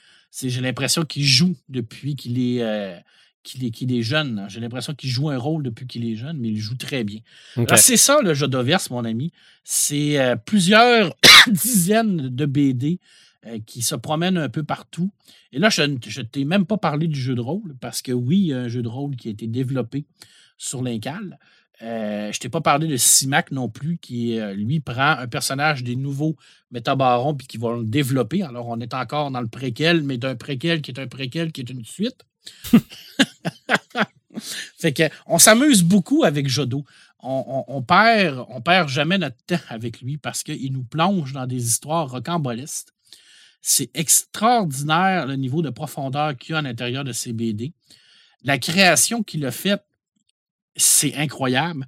J'ai 0.41 0.61
l'impression 0.61 1.05
qu'il 1.05 1.25
joue 1.25 1.55
depuis 1.69 2.15
qu'il 2.15 2.39
est, 2.39 2.63
euh, 2.63 2.97
qu'il 3.43 3.93
est, 3.93 4.01
jeune. 4.01 4.45
J'ai 4.49 4.59
l'impression 4.59 4.95
qu'il 4.95 5.09
joue 5.09 5.29
un 5.29 5.37
rôle 5.37 5.61
depuis 5.61 5.85
qu'il 5.85 6.09
est 6.09 6.15
jeune, 6.15 6.37
mais 6.39 6.47
il 6.47 6.57
joue 6.57 6.75
très 6.75 7.03
bien. 7.03 7.19
C'est 7.75 7.97
ça, 7.97 8.19
le 8.23 8.33
Jodoverse, 8.33 8.89
mon 8.89 9.05
ami. 9.05 9.31
C'est 9.63 10.19
euh, 10.19 10.35
plusieurs 10.35 11.13
dizaines 11.47 12.29
de 12.29 12.45
BD 12.45 12.99
euh, 13.45 13.59
qui 13.65 13.81
se 13.81 13.95
promène 13.95 14.37
un 14.37 14.49
peu 14.49 14.63
partout. 14.63 15.11
Et 15.51 15.59
là, 15.59 15.69
je 15.69 15.81
ne 15.83 15.97
t'ai 15.97 16.45
même 16.45 16.65
pas 16.65 16.77
parlé 16.77 17.07
du 17.07 17.19
jeu 17.19 17.35
de 17.35 17.41
rôle, 17.41 17.75
parce 17.81 18.01
que 18.01 18.13
oui, 18.13 18.37
il 18.37 18.45
y 18.47 18.53
a 18.53 18.59
un 18.59 18.67
jeu 18.69 18.81
de 18.81 18.87
rôle 18.87 19.15
qui 19.17 19.27
a 19.27 19.31
été 19.31 19.47
développé 19.47 20.05
sur 20.57 20.81
l'Incal. 20.81 21.37
Euh, 21.81 22.31
je 22.31 22.39
t'ai 22.39 22.47
pas 22.47 22.61
parlé 22.61 22.87
de 22.87 22.95
Simac 22.95 23.51
non 23.51 23.67
plus, 23.67 23.97
qui, 23.97 24.39
euh, 24.39 24.53
lui, 24.53 24.79
prend 24.79 25.17
un 25.17 25.27
personnage 25.27 25.83
des 25.83 25.97
nouveaux 25.97 26.37
Métabarons 26.71 27.35
puis 27.35 27.45
qui 27.45 27.57
va 27.57 27.75
le 27.75 27.83
développer. 27.83 28.43
Alors, 28.43 28.69
on 28.69 28.79
est 28.79 28.93
encore 28.93 29.29
dans 29.29 29.41
le 29.41 29.47
préquel, 29.47 30.03
mais 30.03 30.17
d'un 30.17 30.35
préquel 30.35 30.81
qui 30.81 30.91
est 30.91 30.99
un 30.99 31.07
préquel 31.07 31.51
qui 31.51 31.61
est 31.61 31.69
une 31.69 31.83
suite. 31.83 32.25
fait 34.77 34.93
que 34.93 35.03
on 35.27 35.37
s'amuse 35.37 35.83
beaucoup 35.83 36.23
avec 36.23 36.47
Jodo. 36.47 36.85
On, 37.19 37.63
on, 37.67 37.81
perd, 37.81 38.45
on 38.49 38.61
perd 38.61 38.89
jamais 38.89 39.17
notre 39.17 39.37
temps 39.45 39.55
avec 39.69 40.01
lui 40.01 40.17
parce 40.17 40.43
qu'il 40.43 40.73
nous 40.73 40.83
plonge 40.83 41.31
dans 41.33 41.45
des 41.45 41.63
histoires 41.65 42.09
rocambolesques. 42.09 42.89
C'est 43.65 43.89
extraordinaire 43.93 45.25
le 45.25 45.37
niveau 45.37 45.61
de 45.61 45.69
profondeur 45.69 46.37
qu'il 46.37 46.51
y 46.51 46.55
a 46.55 46.59
à 46.59 46.61
l'intérieur 46.61 47.05
de 47.05 47.13
ces 47.13 47.31
BD. 47.31 47.71
La 48.43 48.57
création 48.57 49.23
qu'il 49.23 49.45
a 49.45 49.51
faite, 49.51 49.85
c'est 50.75 51.15
incroyable. 51.15 51.87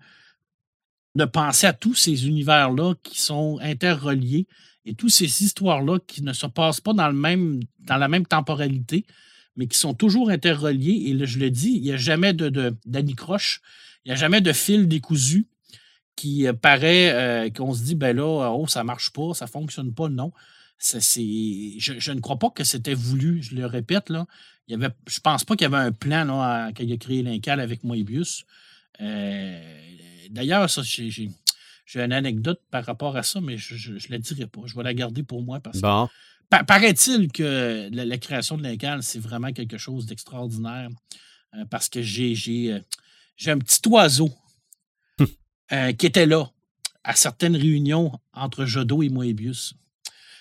De 1.15 1.25
penser 1.25 1.67
à 1.67 1.73
tous 1.73 1.93
ces 1.93 2.27
univers-là 2.29 2.93
qui 3.03 3.19
sont 3.19 3.59
interreliés 3.61 4.47
et 4.85 4.93
toutes 4.93 5.11
ces 5.11 5.43
histoires-là 5.43 5.99
qui 6.07 6.23
ne 6.23 6.31
se 6.31 6.45
passent 6.45 6.79
pas 6.79 6.93
dans, 6.93 7.09
le 7.09 7.13
même, 7.13 7.59
dans 7.79 7.97
la 7.97 8.07
même 8.07 8.25
temporalité, 8.25 9.05
mais 9.57 9.67
qui 9.67 9.77
sont 9.77 9.93
toujours 9.93 10.29
interreliées. 10.29 11.09
Et 11.09 11.25
je 11.25 11.39
le 11.39 11.51
dis, 11.51 11.71
il 11.75 11.81
n'y 11.81 11.91
a 11.91 11.97
jamais 11.97 12.31
d'anicroche, 12.31 13.59
de, 13.59 14.05
il 14.05 14.09
n'y 14.09 14.13
a 14.13 14.15
jamais 14.15 14.39
de 14.39 14.53
fil 14.53 14.87
décousu 14.87 15.47
qui 16.15 16.47
euh, 16.47 16.53
paraît 16.53 17.11
euh, 17.11 17.49
qu'on 17.49 17.73
se 17.73 17.83
dit, 17.83 17.95
ben 17.95 18.15
là, 18.15 18.49
oh, 18.53 18.65
ça 18.67 18.79
ne 18.79 18.85
marche 18.85 19.11
pas, 19.11 19.33
ça 19.33 19.43
ne 19.43 19.49
fonctionne 19.49 19.93
pas. 19.93 20.07
Non 20.07 20.31
je, 20.79 22.11
ne 22.11 22.19
crois 22.19 22.37
pas 22.37 22.49
que 22.49 22.63
c'était 22.63 22.93
voulu, 22.93 23.41
je 23.41 23.55
le 23.55 23.65
répète. 23.65 24.09
Là. 24.09 24.25
Il 24.67 24.71
y 24.71 24.75
avait, 24.75 24.93
je 25.07 25.19
pense 25.19 25.43
pas 25.43 25.55
qu'il 25.55 25.65
y 25.65 25.73
avait 25.73 25.83
un 25.83 25.91
plan 25.91 26.25
là, 26.25 26.71
quand 26.75 26.83
il 26.83 26.91
a 26.91 26.97
créé 26.97 27.23
l'Incal 27.23 27.59
avec 27.59 27.83
Moebius. 27.83 28.45
Euh, 29.01 29.79
d'ailleurs, 30.29 30.69
ça, 30.69 30.81
j'ai, 30.83 31.29
une 31.95 32.11
anecdote 32.11 32.61
par 32.71 32.83
rapport 32.85 33.15
à 33.15 33.23
ça, 33.23 33.41
mais 33.41 33.57
je 33.57 33.91
ne 33.91 33.99
la 34.09 34.17
dirai 34.17 34.47
pas. 34.47 34.61
Je 34.65 34.75
vais 34.75 34.83
la 34.83 34.93
garder 34.93 35.23
pour 35.23 35.43
moi 35.43 35.59
parce 35.59 35.79
que 35.79 36.63
paraît-il 36.63 37.31
que 37.31 37.89
la, 37.91 38.17
création 38.17 38.57
de 38.57 38.63
l'Incal, 38.63 39.03
c'est 39.03 39.19
vraiment 39.19 39.51
quelque 39.53 39.77
chose 39.77 40.05
d'extraordinaire 40.05 40.89
euh, 41.55 41.65
parce 41.69 41.89
que 41.89 42.01
j'ai, 42.01 42.35
j'ai, 42.35 42.73
euh, 42.73 42.79
j'ai 43.37 43.51
un 43.51 43.59
petit 43.59 43.81
oiseau 43.87 44.29
qui 45.97 46.05
était 46.05 46.27
là 46.27 46.47
à 47.03 47.15
certaines 47.15 47.55
réunions 47.55 48.11
entre 48.33 48.65
Jodo 48.65 49.01
et 49.01 49.09
Moebius 49.09 49.73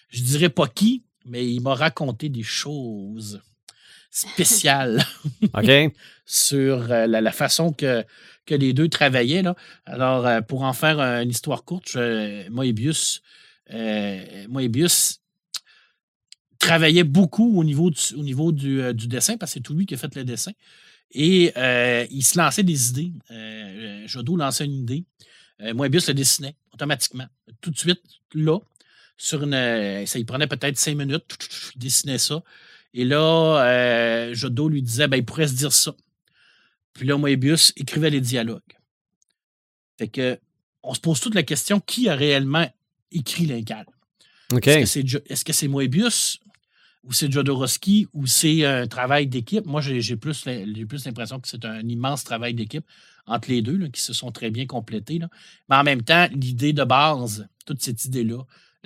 je 0.08 0.22
dirais 0.22 0.48
pas 0.48 0.68
qui, 0.68 1.04
mais 1.24 1.46
il 1.46 1.60
m'a 1.60 1.74
raconté 1.74 2.28
des 2.28 2.42
choses 2.42 3.40
spéciales 4.14 5.04
sur 6.24 6.90
euh, 6.90 7.06
la, 7.06 7.32
façon 7.32 7.72
que, 7.72 8.04
que 8.46 8.54
les 8.54 8.72
deux 8.72 8.88
travaillaient. 8.88 9.42
Là. 9.42 9.56
Alors, 9.86 10.26
euh, 10.26 10.40
pour 10.40 10.62
en 10.62 10.72
faire 10.72 11.00
une 11.00 11.30
histoire 11.30 11.64
courte, 11.64 11.96
Moebius, 12.50 13.22
euh, 13.72 14.46
Moebius 14.48 15.20
travaillait 16.58 17.04
beaucoup 17.04 17.58
au 17.58 17.64
niveau 17.64 17.90
du, 17.90 18.00
au 18.16 18.22
niveau 18.22 18.52
du, 18.52 19.08
dessin, 19.08 19.36
parce 19.36 19.50
que 19.50 19.54
c'est 19.54 19.60
tout 19.60 19.74
lui 19.74 19.84
qui 19.84 19.94
a 19.94 19.96
fait 19.96 20.14
le 20.14 20.24
dessin. 20.24 20.52
Et 21.10 21.52
il 22.10 22.22
se 22.22 22.38
lançait 22.38 22.62
des 22.62 22.90
idées. 22.90 23.12
Jodo 24.06 24.36
lançait 24.36 24.64
une 24.64 24.80
idée. 24.80 25.04
Moebius 25.74 26.08
le 26.08 26.14
dessinait 26.14 26.56
automatiquement. 26.72 27.26
Tout 27.60 27.70
de 27.70 27.78
suite, 27.78 28.00
là, 28.34 28.58
sur 29.16 29.42
une. 29.42 29.54
Euh, 29.54 30.06
ça 30.06 30.18
il 30.18 30.26
prenait 30.26 30.46
peut-être 30.46 30.78
cinq 30.78 30.96
minutes, 30.96 31.36
il 31.74 31.78
dessinait 31.78 32.18
ça. 32.18 32.42
Et 32.92 33.04
là, 33.04 33.64
euh, 33.64 34.34
Jodo 34.34 34.68
lui 34.68 34.82
disait 34.82 35.08
ben, 35.08 35.16
il 35.16 35.24
pourrait 35.24 35.48
se 35.48 35.54
dire 35.54 35.72
ça. 35.72 35.94
Puis 36.92 37.06
là, 37.06 37.16
Moebius 37.16 37.72
écrivait 37.76 38.10
les 38.10 38.20
dialogues. 38.20 38.60
Fait 39.98 40.08
que 40.08 40.38
on 40.82 40.94
se 40.94 41.00
pose 41.00 41.20
toute 41.20 41.34
la 41.34 41.42
question 41.42 41.80
qui 41.80 42.08
a 42.08 42.14
réellement 42.14 42.68
écrit 43.10 43.46
l'incal? 43.46 43.86
Est-ce 44.52 45.44
que 45.44 45.52
c'est 45.52 45.68
Moebius 45.68 46.38
ou 47.02 47.12
c'est 47.12 47.30
Jodorowsky, 47.30 48.08
ou 48.14 48.26
c'est 48.26 48.64
un 48.64 48.86
travail 48.86 49.26
d'équipe? 49.26 49.66
Moi, 49.66 49.82
j'ai 49.82 50.16
plus 50.16 50.46
l'impression 50.46 51.38
que 51.38 51.48
c'est 51.48 51.64
un 51.64 51.86
immense 51.86 52.24
travail 52.24 52.54
d'équipe 52.54 52.84
entre 53.26 53.50
les 53.50 53.62
deux, 53.62 53.88
qui 53.88 54.00
se 54.00 54.12
sont 54.12 54.32
très 54.32 54.50
bien 54.50 54.66
complétés. 54.66 55.20
Mais 55.68 55.76
en 55.76 55.82
même 55.82 56.02
temps, 56.02 56.28
l'idée 56.32 56.72
de 56.72 56.84
base, 56.84 57.46
toute 57.66 57.82
cette 57.82 58.04
idée-là, 58.06 58.42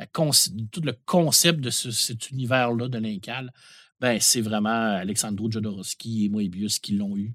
tout 0.07 0.81
le 0.81 0.95
concept 1.07 1.61
de 1.61 1.71
cet 1.71 2.31
univers-là 2.31 2.89
de 2.89 2.99
l'Incal, 2.99 3.53
ben, 4.01 4.19
c'est 4.21 4.41
vraiment 4.41 4.97
Alexandro 4.97 5.51
Jodorowsky 5.51 6.27
et 6.27 6.29
Moebius 6.29 6.79
qui 6.79 6.97
l'ont 6.97 7.17
eu, 7.17 7.35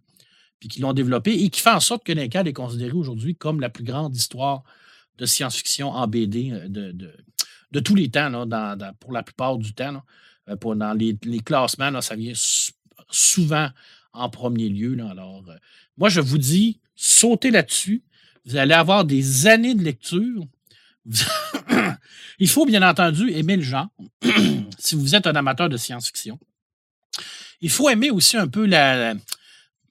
puis 0.59 0.69
qui 0.69 0.79
l'ont 0.79 0.93
développé, 0.93 1.33
et 1.43 1.49
qui 1.49 1.59
fait 1.59 1.71
en 1.71 1.81
sorte 1.81 2.05
que 2.05 2.13
l'Incal 2.13 2.47
est 2.47 2.53
considéré 2.53 2.93
aujourd'hui 2.93 3.35
comme 3.35 3.59
la 3.59 3.69
plus 3.69 3.83
grande 3.83 4.15
histoire 4.15 4.63
de 5.17 5.25
science-fiction 5.25 5.89
en 5.89 6.07
BD 6.07 6.51
euh, 6.51 6.67
de, 6.69 7.79
tous 7.79 7.95
les 7.95 8.09
temps, 8.09 8.31
pour 8.99 9.11
la 9.11 9.23
plupart 9.23 9.57
du 9.57 9.73
temps. 9.73 10.01
Euh, 10.49 10.55
pour, 10.55 10.75
dans 10.75 10.93
les, 10.93 11.17
classements, 11.43 12.01
ça 12.01 12.15
vient 12.15 12.33
souvent 13.09 13.69
en 14.13 14.29
premier 14.29 14.69
lieu. 14.69 14.97
Alors, 15.09 15.43
euh, 15.49 15.55
moi, 15.97 16.09
je 16.09 16.21
vous 16.21 16.37
dis, 16.37 16.79
sautez 16.95 17.51
là-dessus. 17.51 18.03
Vous 18.45 18.57
allez 18.57 18.73
avoir 18.73 19.05
des 19.05 19.47
années 19.47 19.75
de 19.75 19.83
lecture. 19.83 20.43
Il 22.39 22.49
faut 22.49 22.65
bien 22.65 22.87
entendu 22.87 23.31
aimer 23.31 23.57
le 23.57 23.63
genre, 23.63 23.87
si 24.79 24.95
vous 24.95 25.15
êtes 25.15 25.27
un 25.27 25.35
amateur 25.35 25.69
de 25.69 25.77
science-fiction. 25.77 26.39
Il 27.61 27.69
faut 27.69 27.89
aimer 27.89 28.11
aussi 28.11 28.37
un 28.37 28.47
peu 28.47 28.65
la, 28.65 29.15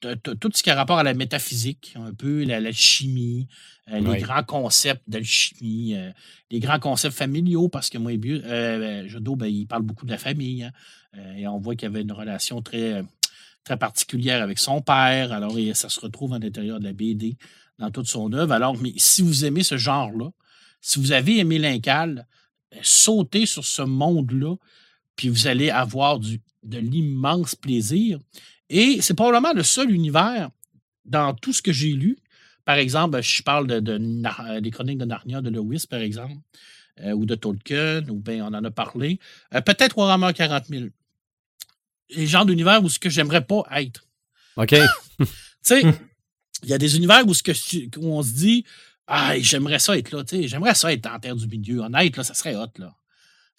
tout 0.02 0.50
ce 0.52 0.62
qui 0.62 0.70
a 0.70 0.74
rapport 0.74 0.98
à 0.98 1.02
la 1.02 1.14
métaphysique, 1.14 1.94
un 1.96 2.12
peu 2.12 2.44
la, 2.44 2.72
chimie, 2.72 3.46
euh, 3.90 4.00
les 4.00 4.20
grands 4.20 4.42
concepts 4.42 5.02
d'alchimie, 5.08 5.94
euh, 5.96 6.10
les 6.50 6.60
grands 6.60 6.78
concepts 6.78 7.16
familiaux, 7.16 7.68
parce 7.68 7.88
que 7.88 7.98
moi, 7.98 8.12
euh, 8.12 9.08
Jodo, 9.08 9.36
ben, 9.36 9.46
il 9.46 9.66
parle 9.66 9.82
beaucoup 9.82 10.06
de 10.06 10.10
la 10.10 10.18
famille. 10.18 10.64
Hein, 10.64 10.72
et 11.36 11.46
on 11.46 11.58
voit 11.58 11.74
qu'il 11.76 11.88
y 11.88 11.92
avait 11.92 12.02
une 12.02 12.12
relation 12.12 12.62
très, 12.62 13.04
très 13.64 13.76
particulière 13.76 14.42
avec 14.42 14.58
son 14.58 14.80
père. 14.80 15.32
Alors, 15.32 15.56
ça 15.74 15.88
se 15.88 16.00
retrouve 16.00 16.32
à 16.32 16.38
l'intérieur 16.38 16.80
de 16.80 16.84
la 16.84 16.92
BD 16.92 17.36
dans 17.78 17.90
toute 17.90 18.06
son 18.06 18.32
œuvre. 18.32 18.52
Alors, 18.52 18.78
mais 18.78 18.92
si 18.96 19.22
vous 19.22 19.44
aimez 19.44 19.62
ce 19.62 19.76
genre-là, 19.76 20.30
si 20.82 20.98
vous 20.98 21.12
avez 21.12 21.38
aimé 21.38 21.58
l'Incal, 21.58 22.26
ben, 22.70 22.80
sautez 22.82 23.46
sur 23.46 23.64
ce 23.64 23.82
monde-là, 23.82 24.56
puis 25.16 25.28
vous 25.28 25.46
allez 25.46 25.70
avoir 25.70 26.18
du, 26.18 26.40
de 26.64 26.78
l'immense 26.78 27.54
plaisir. 27.54 28.18
Et 28.68 29.00
c'est 29.00 29.14
probablement 29.14 29.52
le 29.52 29.62
seul 29.62 29.90
univers 29.90 30.50
dans 31.04 31.34
tout 31.34 31.52
ce 31.52 31.62
que 31.62 31.72
j'ai 31.72 31.92
lu. 31.92 32.18
Par 32.64 32.76
exemple, 32.76 33.20
je 33.22 33.42
parle 33.42 33.66
de, 33.66 34.60
des 34.60 34.70
chroniques 34.70 34.98
de 34.98 35.04
Narnia 35.04 35.40
de 35.40 35.50
Lewis, 35.50 35.86
par 35.88 36.00
exemple, 36.00 36.34
euh, 37.00 37.12
ou 37.12 37.26
de 37.26 37.34
Tolkien, 37.34 38.08
ou 38.08 38.16
bien 38.16 38.44
on 38.44 38.54
en 38.54 38.64
a 38.64 38.70
parlé. 38.70 39.18
Euh, 39.54 39.60
peut-être 39.60 39.96
Warhammer 39.96 40.32
40 40.32 40.66
000. 40.66 40.86
Les 42.10 42.26
genres 42.26 42.46
d'univers 42.46 42.82
où 42.82 42.88
ce 42.88 42.98
que 42.98 43.10
j'aimerais 43.10 43.44
pas 43.44 43.64
être. 43.72 44.06
OK. 44.56 44.74
tu 45.18 45.26
sais, 45.62 45.82
il 46.62 46.68
y 46.68 46.74
a 46.74 46.78
des 46.78 46.96
univers 46.96 47.26
où, 47.26 47.34
ce 47.34 47.42
que, 47.42 47.52
où 47.98 48.12
on 48.12 48.22
se 48.22 48.32
dit 48.32 48.64
Ah, 49.06 49.38
j'aimerais 49.38 49.78
ça 49.78 49.96
être 49.96 50.10
là. 50.12 50.22
J'aimerais 50.30 50.74
ça 50.74 50.92
être 50.92 51.06
en 51.06 51.18
terre 51.18 51.36
du 51.36 51.46
milieu. 51.46 51.80
Honnête, 51.80 52.16
là, 52.16 52.24
ça 52.24 52.34
serait 52.34 52.56
hot. 52.56 52.72
Là. 52.78 52.94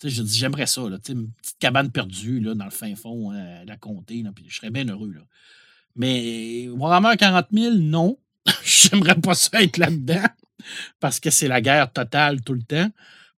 Je 0.03 0.21
dis, 0.21 0.37
j'aimerais 0.37 0.67
ça, 0.67 0.81
là, 0.81 0.97
une 1.09 1.31
petite 1.31 1.57
cabane 1.59 1.91
perdue 1.91 2.39
là, 2.39 2.55
dans 2.55 2.65
le 2.65 2.71
fin 2.71 2.93
fond 2.95 3.31
de 3.31 3.67
la 3.67 3.77
comté, 3.77 4.21
là, 4.21 4.31
puis 4.35 4.45
je 4.49 4.57
serais 4.57 4.69
bien 4.69 4.87
heureux. 4.87 5.11
Là. 5.11 5.21
Mais 5.95 6.67
Warhammer 6.69 7.15
40 7.17 7.47
000, 7.51 7.75
non. 7.75 8.17
j'aimerais 8.65 9.15
pas 9.15 9.35
ça 9.35 9.61
être 9.61 9.77
là-dedans 9.77 10.27
parce 10.99 11.19
que 11.19 11.29
c'est 11.29 11.47
la 11.47 11.61
guerre 11.61 11.91
totale 11.91 12.41
tout 12.41 12.53
le 12.53 12.63
temps. 12.63 12.89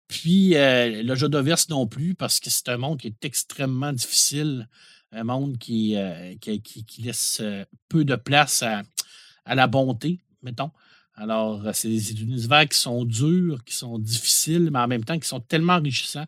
Puis 0.08 0.56
euh, 0.56 1.04
le 1.04 1.16
jeu 1.16 1.30
de 1.30 1.38
verse 1.38 1.70
non 1.70 1.88
plus, 1.88 2.16
parce 2.16 2.40
que 2.40 2.50
c'est 2.50 2.70
un 2.70 2.78
monde 2.78 3.00
qui 3.00 3.08
est 3.08 3.26
extrêmement 3.26 3.92
difficile, 3.92 4.68
un 5.12 5.24
monde 5.24 5.58
qui, 5.58 5.96
euh, 5.96 6.36
qui, 6.40 6.86
laisse 7.00 7.40
euh, 7.42 7.66
peu 7.90 8.06
de 8.06 8.16
place 8.16 8.64
à 8.64 9.56
la 9.56 9.68
bonté, 9.68 10.20
mettons. 10.44 10.72
Alors, 11.16 11.62
c'est 11.74 11.88
des 11.88 12.12
univers 12.22 12.68
qui 12.68 12.78
sont 12.78 13.06
durs, 13.06 13.64
qui 13.64 13.74
sont 13.74 13.98
difficiles, 13.98 14.70
mais 14.72 14.80
en 14.80 14.88
même 14.88 15.04
temps 15.04 15.18
qui 15.18 15.28
sont 15.28 15.40
tellement 15.40 15.74
enrichissants. 15.74 16.26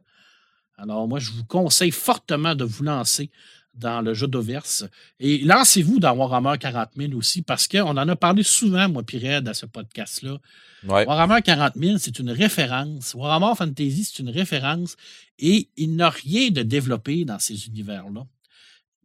Alors, 0.77 1.07
moi, 1.07 1.19
je 1.19 1.31
vous 1.31 1.43
conseille 1.43 1.91
fortement 1.91 2.55
de 2.55 2.63
vous 2.63 2.83
lancer 2.83 3.29
dans 3.73 4.01
le 4.01 4.13
jeu 4.13 4.27
d'Overse. 4.27 4.85
Et 5.19 5.39
lancez-vous 5.39 5.99
dans 5.99 6.13
Warhammer 6.15 6.57
40 6.59 6.89
000 6.95 7.13
aussi, 7.13 7.41
parce 7.41 7.67
qu'on 7.67 7.97
en 7.97 8.07
a 8.07 8.15
parlé 8.15 8.43
souvent, 8.43 8.87
moi, 8.89 9.03
Pired, 9.03 9.47
à 9.47 9.53
ce 9.53 9.65
podcast-là. 9.65 10.39
Warhammer 10.83 11.41
40 11.43 11.73
000, 11.75 11.97
c'est 11.97 12.17
une 12.19 12.31
référence. 12.31 13.13
Warhammer 13.13 13.55
Fantasy, 13.55 14.05
c'est 14.05 14.19
une 14.19 14.29
référence. 14.29 14.95
Et 15.37 15.69
il 15.77 15.95
n'a 15.95 16.09
rien 16.09 16.49
de 16.49 16.63
développé 16.63 17.25
dans 17.25 17.39
ces 17.39 17.67
univers-là. 17.67 18.25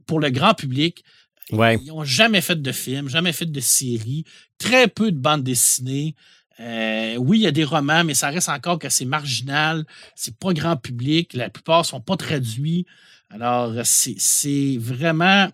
Pour 0.07 0.21
le 0.21 0.31
grand 0.31 0.55
public, 0.55 1.05
ils 1.53 1.87
n'ont 1.87 2.05
jamais 2.05 2.41
fait 2.41 2.61
de 2.61 2.73
film, 2.73 3.09
jamais 3.09 3.33
fait 3.33 3.47
de 3.47 3.61
série, 3.61 4.25
très 4.59 4.89
peu 4.89 5.13
de 5.13 5.19
bandes 5.19 5.43
dessinées. 5.43 6.15
Euh, 6.61 7.17
oui, 7.17 7.39
il 7.39 7.43
y 7.43 7.47
a 7.47 7.53
des 7.53 7.65
romans, 7.65 8.05
mais 8.05 8.15
ça 8.15 8.29
reste 8.29 8.49
encore 8.49 8.79
que 8.79 8.89
c'est 8.89 9.05
marginal, 9.05 9.85
c'est 10.15 10.37
pas 10.37 10.53
grand 10.53 10.77
public, 10.77 11.35
la 11.35 11.51
plupart 11.51 11.81
ne 11.81 11.87
sont 11.87 12.01
pas 12.01 12.17
traduits. 12.17 12.87
Alors, 13.31 13.73
c'est 13.85 14.77
vraiment. 14.79 15.49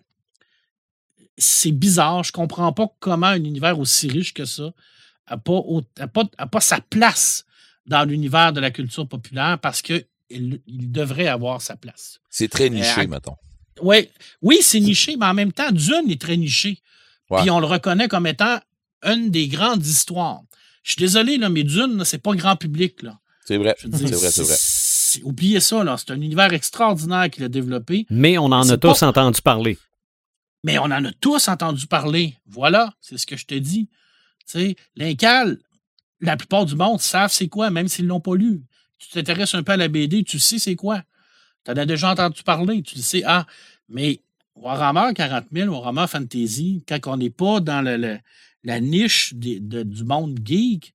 C'est 1.37 1.71
bizarre. 1.71 2.23
Je 2.23 2.31
ne 2.31 2.33
comprends 2.33 2.73
pas 2.73 2.87
comment 2.99 3.27
un 3.27 3.43
univers 3.43 3.79
aussi 3.79 4.09
riche 4.09 4.33
que 4.33 4.43
ça 4.43 4.71
n'a 5.29 5.37
pas, 5.37 5.61
pas, 6.51 6.59
sa 6.59 6.81
place 6.81 7.45
dans 7.85 8.03
l'univers 8.03 8.51
de 8.51 8.59
la 8.59 8.71
culture 8.71 9.07
populaire 9.07 9.57
parce 9.59 9.81
qu'il 9.81 10.05
il 10.29 10.91
devrait 10.91 11.27
avoir 11.27 11.61
sa 11.61 11.77
place. 11.77 12.19
C'est 12.29 12.49
très 12.49 12.69
niché, 12.69 13.07
mettons. 13.07 13.37
Ouais, 13.81 14.09
oui, 14.41 14.59
c'est 14.61 14.79
niché, 14.79 15.15
mais 15.17 15.25
en 15.25 15.33
même 15.33 15.51
temps, 15.51 15.71
Dune 15.71 16.09
est 16.09 16.21
très 16.21 16.37
niché. 16.37 16.81
Puis 17.37 17.49
on 17.49 17.59
le 17.59 17.67
reconnaît 17.67 18.07
comme 18.07 18.27
étant 18.27 18.59
une 19.03 19.29
des 19.29 19.47
grandes 19.47 19.85
histoires. 19.85 20.41
Je 20.83 20.91
suis 20.91 20.99
désolé, 20.99 21.37
là, 21.37 21.49
mais 21.49 21.63
Dune, 21.63 22.03
c'est 22.05 22.17
pas 22.17 22.33
grand 22.33 22.55
public. 22.55 23.01
C'est 23.45 23.57
vrai. 23.57 23.75
C'est 23.79 23.89
vrai, 23.89 24.31
c'est 24.31 24.43
vrai. 24.43 25.23
Oubliez 25.23 25.59
ça, 25.59 25.83
là. 25.83 25.95
C'est 25.97 26.11
un 26.11 26.21
univers 26.21 26.53
extraordinaire 26.53 27.29
qu'il 27.29 27.43
a 27.43 27.49
développé. 27.49 28.05
Mais 28.09 28.37
on 28.37 28.45
en 28.45 28.67
a 28.67 28.77
tous 28.77 29.03
entendu 29.03 29.41
parler. 29.41 29.77
Mais 30.63 30.77
on 30.77 30.83
en 30.83 31.05
a 31.05 31.11
tous 31.13 31.47
entendu 31.47 31.87
parler. 31.87 32.35
Voilà, 32.47 32.93
c'est 33.01 33.17
ce 33.17 33.25
que 33.25 33.37
je 33.37 33.45
te 33.45 33.55
dis. 33.55 33.87
Tu 34.45 34.59
sais, 34.59 34.75
l'incal, 34.95 35.57
la 36.21 36.37
plupart 36.37 36.65
du 36.65 36.75
monde 36.75 36.99
savent 36.99 37.31
c'est 37.31 37.47
quoi, 37.47 37.69
même 37.69 37.87
s'ils 37.87 38.05
ne 38.05 38.09
l'ont 38.09 38.19
pas 38.19 38.35
lu. 38.35 38.61
Tu 38.97 39.09
t'intéresses 39.09 39.53
un 39.55 39.63
peu 39.63 39.71
à 39.73 39.77
la 39.77 39.87
BD, 39.87 40.23
tu 40.23 40.39
sais 40.39 40.59
c'est 40.59 40.75
quoi. 40.75 41.03
Tu 41.65 41.71
en 41.71 41.75
as 41.75 41.85
déjà 41.85 42.11
entendu 42.11 42.43
parler, 42.43 42.81
tu 42.81 42.95
le 42.95 43.01
sais. 43.01 43.23
Ah, 43.25 43.45
mais 43.87 44.21
Warhammer 44.55 45.13
40 45.13 45.45
000, 45.51 45.73
Warhammer 45.73 46.07
Fantasy, 46.07 46.83
quand 46.87 46.99
on 47.07 47.17
n'est 47.17 47.29
pas 47.29 47.59
dans 47.59 47.81
la 48.63 48.79
niche 48.79 49.33
du 49.33 50.03
monde 50.03 50.39
geek, 50.43 50.93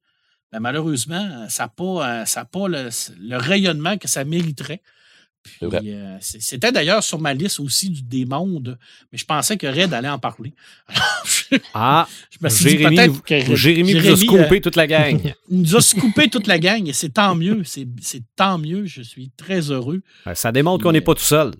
ben, 0.52 0.60
malheureusement, 0.60 1.48
ça 1.48 1.64
n'a 1.64 1.68
pas, 1.68 2.24
pas 2.52 2.68
le, 2.68 3.36
rayonnement 3.36 3.98
que 3.98 4.06
ça 4.06 4.24
mériterait. 4.24 4.82
Euh, 5.62 6.16
c'était 6.20 6.72
d'ailleurs 6.72 7.02
sur 7.02 7.20
ma 7.20 7.34
liste 7.34 7.60
aussi 7.60 7.90
du, 7.90 8.02
des 8.02 8.24
mondes, 8.24 8.78
mais 9.12 9.18
je 9.18 9.24
pensais 9.24 9.56
que 9.56 9.66
Red 9.66 9.92
allait 9.92 10.08
en 10.08 10.18
parler. 10.18 10.54
ah, 11.74 12.08
je 12.30 12.38
me 12.40 12.48
suis 12.48 12.70
Jérémy, 12.70 13.08
dit 13.08 13.20
que 13.20 13.54
Jérémy, 13.54 13.94
nous 13.94 14.08
a 14.08 14.16
scoopé 14.16 14.56
euh, 14.56 14.60
toute 14.60 14.76
la 14.76 14.86
gang. 14.86 15.34
il 15.50 15.60
nous 15.60 15.76
a 15.76 15.80
scoopé 15.80 16.28
toute 16.28 16.46
la 16.46 16.58
gang 16.58 16.86
et 16.88 16.92
c'est 16.92 17.10
tant 17.10 17.34
mieux. 17.34 17.62
C'est 17.64 17.86
tant 18.36 18.58
mieux. 18.58 18.86
Je 18.86 19.02
suis 19.02 19.30
très 19.36 19.70
heureux. 19.70 20.02
Ça 20.34 20.52
démontre 20.52 20.84
qu'on 20.84 20.92
n'est 20.92 21.00
pas 21.00 21.14
tout 21.14 21.22
seul. 21.22 21.52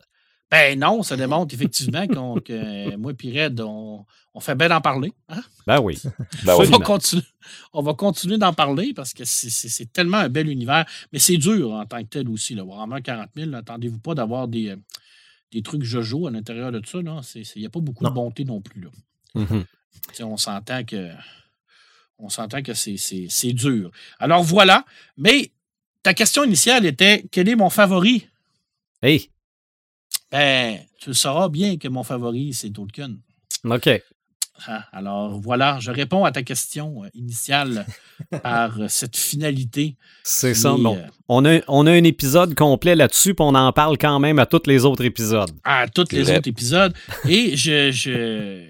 Ben 0.54 0.78
non, 0.78 1.02
ça 1.02 1.16
démontre 1.24 1.52
effectivement 1.52 2.06
que 2.06 2.96
moi 2.96 3.12
et 3.20 3.42
Red, 3.42 3.60
on, 3.60 4.06
fait 4.38 4.54
bien 4.54 4.68
d'en 4.68 4.80
parler. 4.80 5.12
Hein? 5.28 5.42
Ben 5.66 5.80
oui. 5.80 6.00
Ben 6.44 6.54
on, 6.56 6.62
va 6.62 6.78
continuer, 6.78 7.24
on 7.72 7.82
va 7.82 7.94
continuer 7.94 8.38
d'en 8.38 8.52
parler 8.52 8.94
parce 8.94 9.12
que 9.14 9.24
c'est 9.24 9.92
tellement 9.92 10.18
un 10.18 10.28
bel 10.28 10.48
univers. 10.48 10.84
Mais 11.12 11.18
c'est 11.18 11.38
dur 11.38 11.72
en 11.72 11.84
tant 11.86 11.98
que 12.02 12.08
tel 12.08 12.28
aussi. 12.28 12.54
Là. 12.54 12.64
Warhammer 12.64 13.02
40 13.02 13.30
000, 13.34 13.50
n'attendez-vous 13.50 13.98
pas 13.98 14.14
d'avoir 14.14 14.46
des, 14.46 14.68
euh, 14.68 14.76
des 15.50 15.62
trucs 15.62 15.82
jojo 15.82 16.28
à 16.28 16.30
l'intérieur 16.30 16.70
de 16.70 16.80
ça. 16.86 16.98
Il 17.34 17.60
n'y 17.60 17.66
a 17.66 17.70
pas 17.70 17.80
beaucoup 17.80 18.04
de 18.04 18.10
bonté 18.10 18.44
non 18.44 18.60
plus. 18.60 18.82
Là. 18.82 18.90
Mm-hmm. 19.34 20.22
On 20.22 20.36
s'entend 20.36 20.84
que 20.84 21.10
on 22.18 22.28
s'entend 22.28 22.62
que 22.62 22.74
c'est 22.74 23.52
dur. 23.52 23.90
Alors 24.20 24.44
voilà. 24.44 24.84
Mais 25.16 25.50
ta 26.04 26.14
question 26.14 26.44
initiale 26.44 26.86
était 26.86 27.24
quel 27.32 27.48
est 27.48 27.56
mon 27.56 27.70
favori? 27.70 28.28
Hey! 29.02 29.30
Ben, 30.34 30.80
tu 30.98 31.10
le 31.10 31.14
sauras 31.14 31.48
bien 31.48 31.76
que 31.76 31.86
mon 31.86 32.02
favori, 32.02 32.52
c'est 32.54 32.70
Tolkien. 32.70 33.18
OK. 33.62 33.88
Ah, 34.66 34.84
alors 34.92 35.38
voilà, 35.40 35.78
je 35.80 35.92
réponds 35.92 36.24
à 36.24 36.32
ta 36.32 36.42
question 36.42 37.04
euh, 37.04 37.08
initiale 37.14 37.86
par 38.42 38.80
euh, 38.80 38.88
cette 38.88 39.16
finalité. 39.16 39.96
C'est 40.24 40.54
ça. 40.54 40.74
Bon. 40.76 40.96
Euh, 40.96 41.06
on, 41.28 41.44
a, 41.44 41.60
on 41.68 41.86
a 41.86 41.92
un 41.92 42.02
épisode 42.02 42.56
complet 42.56 42.96
là-dessus, 42.96 43.34
puis 43.36 43.44
on 43.46 43.54
en 43.54 43.72
parle 43.72 43.96
quand 43.96 44.18
même 44.18 44.40
à 44.40 44.46
tous 44.46 44.62
les 44.66 44.84
autres 44.84 45.04
épisodes. 45.04 45.52
À 45.62 45.86
tous 45.86 46.10
les 46.10 46.28
autres 46.28 46.48
épisodes. 46.48 46.92
Et 47.28 47.56
je, 47.56 47.92
je 47.92 48.66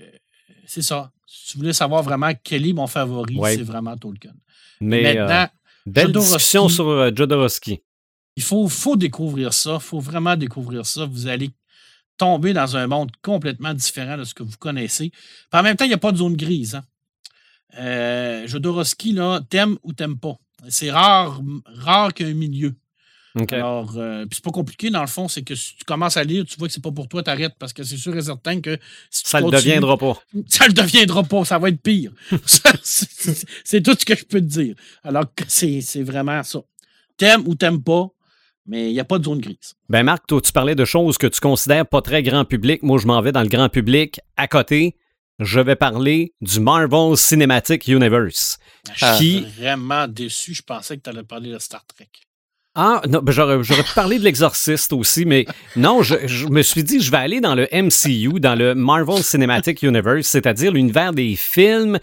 c'est 0.67 0.83
ça. 0.83 1.13
Si 1.27 1.53
tu 1.53 1.59
voulais 1.59 1.73
savoir 1.73 2.03
vraiment 2.03 2.33
quel 2.43 2.67
est 2.67 2.75
mon 2.75 2.87
favori, 2.87 3.39
c'est 3.43 3.63
vraiment 3.63 3.97
Tolkien. 3.97 4.35
Mais 4.83 5.15
maintenant, 5.15 5.49
belle 5.87 6.13
discussion 6.13 6.69
sur 6.69 7.17
Jodorowsky. 7.17 7.81
Il 8.37 8.43
faut, 8.43 8.69
faut 8.69 8.97
découvrir 8.97 9.53
ça. 9.53 9.75
Il 9.75 9.85
faut 9.85 10.01
vraiment 10.01 10.37
découvrir 10.37 10.85
ça. 10.87 11.07
Vous 11.07 11.27
allez, 11.27 11.51
tomber 12.17 12.53
dans 12.53 12.77
un 12.77 12.87
monde 12.87 13.11
complètement 13.23 13.75
différent 13.75 14.17
de 14.17 14.25
ce 14.25 14.35
que 14.35 14.43
vous 14.43 14.57
connaissez. 14.59 15.11
Puis 15.11 15.61
en 15.61 15.63
même 15.63 15.77
temps, 15.77 15.85
il 15.85 15.89
n'y 15.89 15.95
a 15.95 15.99
pas 15.99 16.13
de 16.13 16.19
zone 16.19 16.37
grise. 16.37 16.77
Hein. 16.77 16.85
Euh, 17.79 18.47
Jodorowsky, 18.47 19.13
là, 19.13 19.41
t'aimes 19.49 19.77
ou 19.83 19.93
t'aimes 19.93 20.19
pas? 20.19 20.37
C'est 20.69 20.91
rare, 20.91 21.41
rare 21.67 22.15
qu'il 22.15 22.27
y 22.27 22.31
ait 22.31 22.33
un 22.33 22.37
milieu. 22.37 22.75
Alors, 23.51 23.95
euh, 23.97 24.25
c'est 24.31 24.45
pas 24.45 24.53
compliqué 24.53 24.91
dans 24.91 25.01
le 25.01 25.09
fond, 25.09 25.27
c'est 25.27 25.43
que 25.43 25.57
si 25.57 25.75
tu 25.75 25.85
commences 25.85 26.17
à 26.17 26.23
lire, 26.23 26.45
tu 26.45 26.57
vois 26.57 26.69
que 26.69 26.73
c'est 26.73 26.83
pas 26.83 26.93
pour 26.93 27.09
toi, 27.09 27.21
t'arrêtes 27.21 27.57
parce 27.59 27.73
que 27.73 27.83
c'est 27.83 27.97
sûr 27.97 28.17
et 28.17 28.23
certain 28.23 28.61
que 28.61 28.79
ça 29.11 29.41
ne 29.41 29.47
le 29.47 29.51
deviendra 29.51 29.99
pas. 29.99 30.17
Ça 30.47 30.69
le 30.69 30.73
deviendra 30.73 31.25
pas, 31.25 31.45
ça 31.45 31.59
va 31.59 31.71
être 31.71 31.83
pire. 31.83 32.13
c'est 32.85 33.83
tout 33.83 33.97
ce 33.99 34.05
que 34.05 34.15
je 34.15 34.25
peux 34.25 34.41
te 34.41 34.47
dire. 34.47 34.77
Alors 35.03 35.25
c'est 35.49 36.03
vraiment 36.03 36.45
ça. 36.45 36.61
T'aimes 37.17 37.43
ou 37.47 37.57
t'aimes 37.57 37.83
pas, 37.83 38.09
mais 38.67 38.91
il 38.91 38.93
n'y 38.93 39.01
a 39.01 39.05
pas 39.05 39.19
de 39.19 39.25
zone 39.25 39.41
grise. 39.41 39.75
Ben 39.89 40.03
Marc, 40.03 40.27
toi, 40.27 40.41
tu 40.41 40.53
parlais 40.53 40.75
de 40.75 40.85
choses 40.85 41.19
que 41.19 41.27
tu 41.27 41.41
considères 41.41 41.87
pas 41.87 42.03
très 42.03 42.23
grand 42.23 42.45
public. 42.45 42.83
Moi, 42.83 42.99
je 42.99 43.07
m'en 43.07 43.21
vais 43.21 43.33
dans 43.33 43.43
le 43.43 43.49
grand 43.49 43.69
public. 43.69 44.21
À 44.37 44.49
côté, 44.49 44.97
je 45.39 45.61
vais 45.61 45.77
parler 45.77 46.33
du 46.41 46.61
Marvel 46.61 47.17
Cinematic 47.17 47.87
Universe. 47.89 48.59
Je 48.95 49.07
suis 49.15 49.41
vraiment 49.41 50.07
déçu. 50.09 50.55
Je 50.55 50.63
pensais 50.63 50.97
que 50.97 51.03
tu 51.03 51.11
allais 51.11 51.25
parler 51.25 51.51
de 51.51 51.59
Star 51.59 51.85
Trek. 51.87 52.09
Ah, 52.77 53.03
non, 53.09 53.21
ben 53.23 53.31
j'aurais, 53.31 53.61
pu 53.61 53.95
parler 53.95 54.19
de 54.19 54.25
l'exorciste 54.25 54.93
aussi, 54.93 55.25
mais 55.25 55.47
non, 55.77 56.03
je, 56.03 56.27
je, 56.27 56.49
me 56.49 56.61
suis 56.61 56.83
dit, 56.83 57.01
je 57.01 57.09
vais 57.09 57.19
aller 57.19 57.41
dans 57.41 57.55
le 57.55 57.69
MCU, 57.73 58.41
dans 58.41 58.57
le 58.57 58.75
Marvel 58.75 59.23
Cinematic 59.23 59.83
Universe, 59.83 60.27
c'est-à-dire 60.27 60.73
l'univers 60.73 61.13
des 61.13 61.37
films 61.37 62.01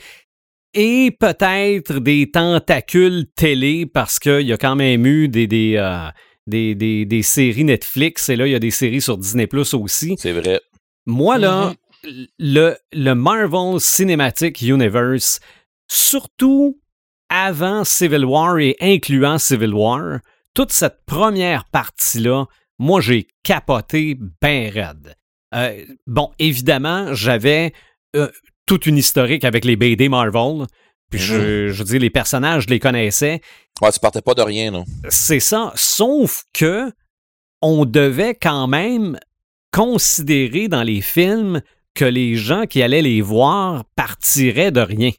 et 0.74 1.12
peut-être 1.20 2.00
des 2.00 2.32
tentacules 2.32 3.26
télé, 3.36 3.86
parce 3.86 4.18
qu'il 4.18 4.48
y 4.48 4.54
a 4.54 4.58
quand 4.58 4.78
même 4.78 5.06
eu 5.06 5.28
des, 5.28 5.46
des, 5.46 5.76
euh, 5.76 6.08
des, 6.48 6.76
des, 7.06 7.22
séries 7.22 7.64
Netflix 7.64 8.30
et 8.30 8.36
là, 8.36 8.48
il 8.48 8.52
y 8.52 8.56
a 8.56 8.60
des 8.60 8.72
séries 8.72 9.02
sur 9.02 9.18
Disney 9.18 9.48
Plus 9.48 9.74
aussi. 9.74 10.16
C'est 10.18 10.32
vrai. 10.32 10.62
Moi, 11.06 11.38
là, 11.38 11.74
mm-hmm. 12.04 12.28
le, 12.40 12.78
le 12.94 13.14
Marvel 13.14 13.80
Cinematic 13.80 14.62
Universe, 14.62 15.40
surtout 15.88 16.80
avant 17.30 17.84
Civil 17.84 18.26
War 18.26 18.60
et 18.60 18.76
incluant 18.82 19.38
Civil 19.38 19.74
War, 19.74 20.20
toute 20.54 20.72
cette 20.72 21.06
première 21.06 21.66
partie-là, 21.66 22.46
moi, 22.78 23.00
j'ai 23.00 23.28
capoté 23.44 24.18
bien 24.42 24.70
raide. 24.72 25.16
Euh, 25.54 25.86
bon, 26.08 26.32
évidemment, 26.40 27.14
j'avais 27.14 27.74
euh, 28.16 28.30
toute 28.66 28.86
une 28.86 28.98
historique 28.98 29.44
avec 29.44 29.66
les 29.66 29.76
BD 29.76 30.10
Marvel. 30.10 30.66
Puis 31.12 31.20
je, 31.20 31.36
mm-hmm. 31.36 31.68
je 31.70 31.78
veux 31.78 31.84
dire, 31.86 32.00
les 32.00 32.10
personnages, 32.10 32.64
je 32.64 32.70
les 32.70 32.80
connaissais. 32.80 33.42
Ouais, 33.82 33.92
tu 33.92 34.00
partais 34.00 34.22
pas 34.22 34.34
de 34.34 34.42
rien, 34.42 34.72
non? 34.72 34.86
C'est 35.10 35.40
ça. 35.40 35.72
Sauf 35.76 36.46
que 36.54 36.92
on 37.62 37.86
devait 37.86 38.34
quand 38.34 38.68
même 38.68 39.20
considérer 39.72 40.68
dans 40.68 40.84
les 40.84 41.02
films 41.02 41.62
que 41.94 42.06
les 42.06 42.36
gens 42.36 42.66
qui 42.66 42.82
allaient 42.82 43.02
les 43.02 43.22
voir 43.22 43.84
partiraient 43.96 44.72
de 44.72 44.82
rien. 44.82 45.12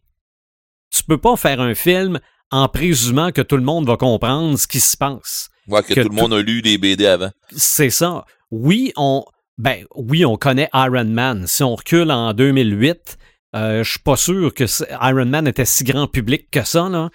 Tu 0.91 1.05
peux 1.05 1.19
pas 1.19 1.37
faire 1.37 1.61
un 1.61 1.75
film 1.75 2.19
en 2.51 2.69
présumant 2.69 3.31
que 3.31 3.43
tout 3.43 3.57
le 3.57 3.63
monde 3.63 3.87
va 3.87 3.97
comprendre 3.97 4.59
ce 4.59 4.67
qui 4.67 4.81
se 4.81 4.97
passe. 4.97 5.51
Ouais, 5.69 5.83
que, 5.83 5.95
tout 5.95 6.09
le 6.09 6.15
monde 6.15 6.35
a 6.35 6.43
lu 6.43 6.61
les 6.61 6.79
BD 6.79 7.07
avant. 7.07 7.31
C'est 7.57 7.91
ça. 7.91 8.25
Oui, 8.51 8.93
on 8.97 9.25
ben 9.59 9.85
oui, 9.95 10.25
on 10.25 10.37
connaît 10.37 10.69
Iron 10.75 11.05
Man. 11.05 11.47
Si 11.47 11.63
on 11.63 11.77
recule 11.77 12.11
en 12.11 12.33
2008, 12.33 13.17
euh, 13.55 13.85
je 13.85 13.91
suis 13.91 14.01
pas 14.01 14.17
sûr 14.17 14.55
que 14.55 14.65
Iron 14.91 15.27
Man 15.27 15.47
était 15.47 15.65
si 15.65 15.85
grand 15.85 16.07
public 16.07 16.51
que 16.51 16.65
ça, 16.65 16.89
là. 16.89 17.11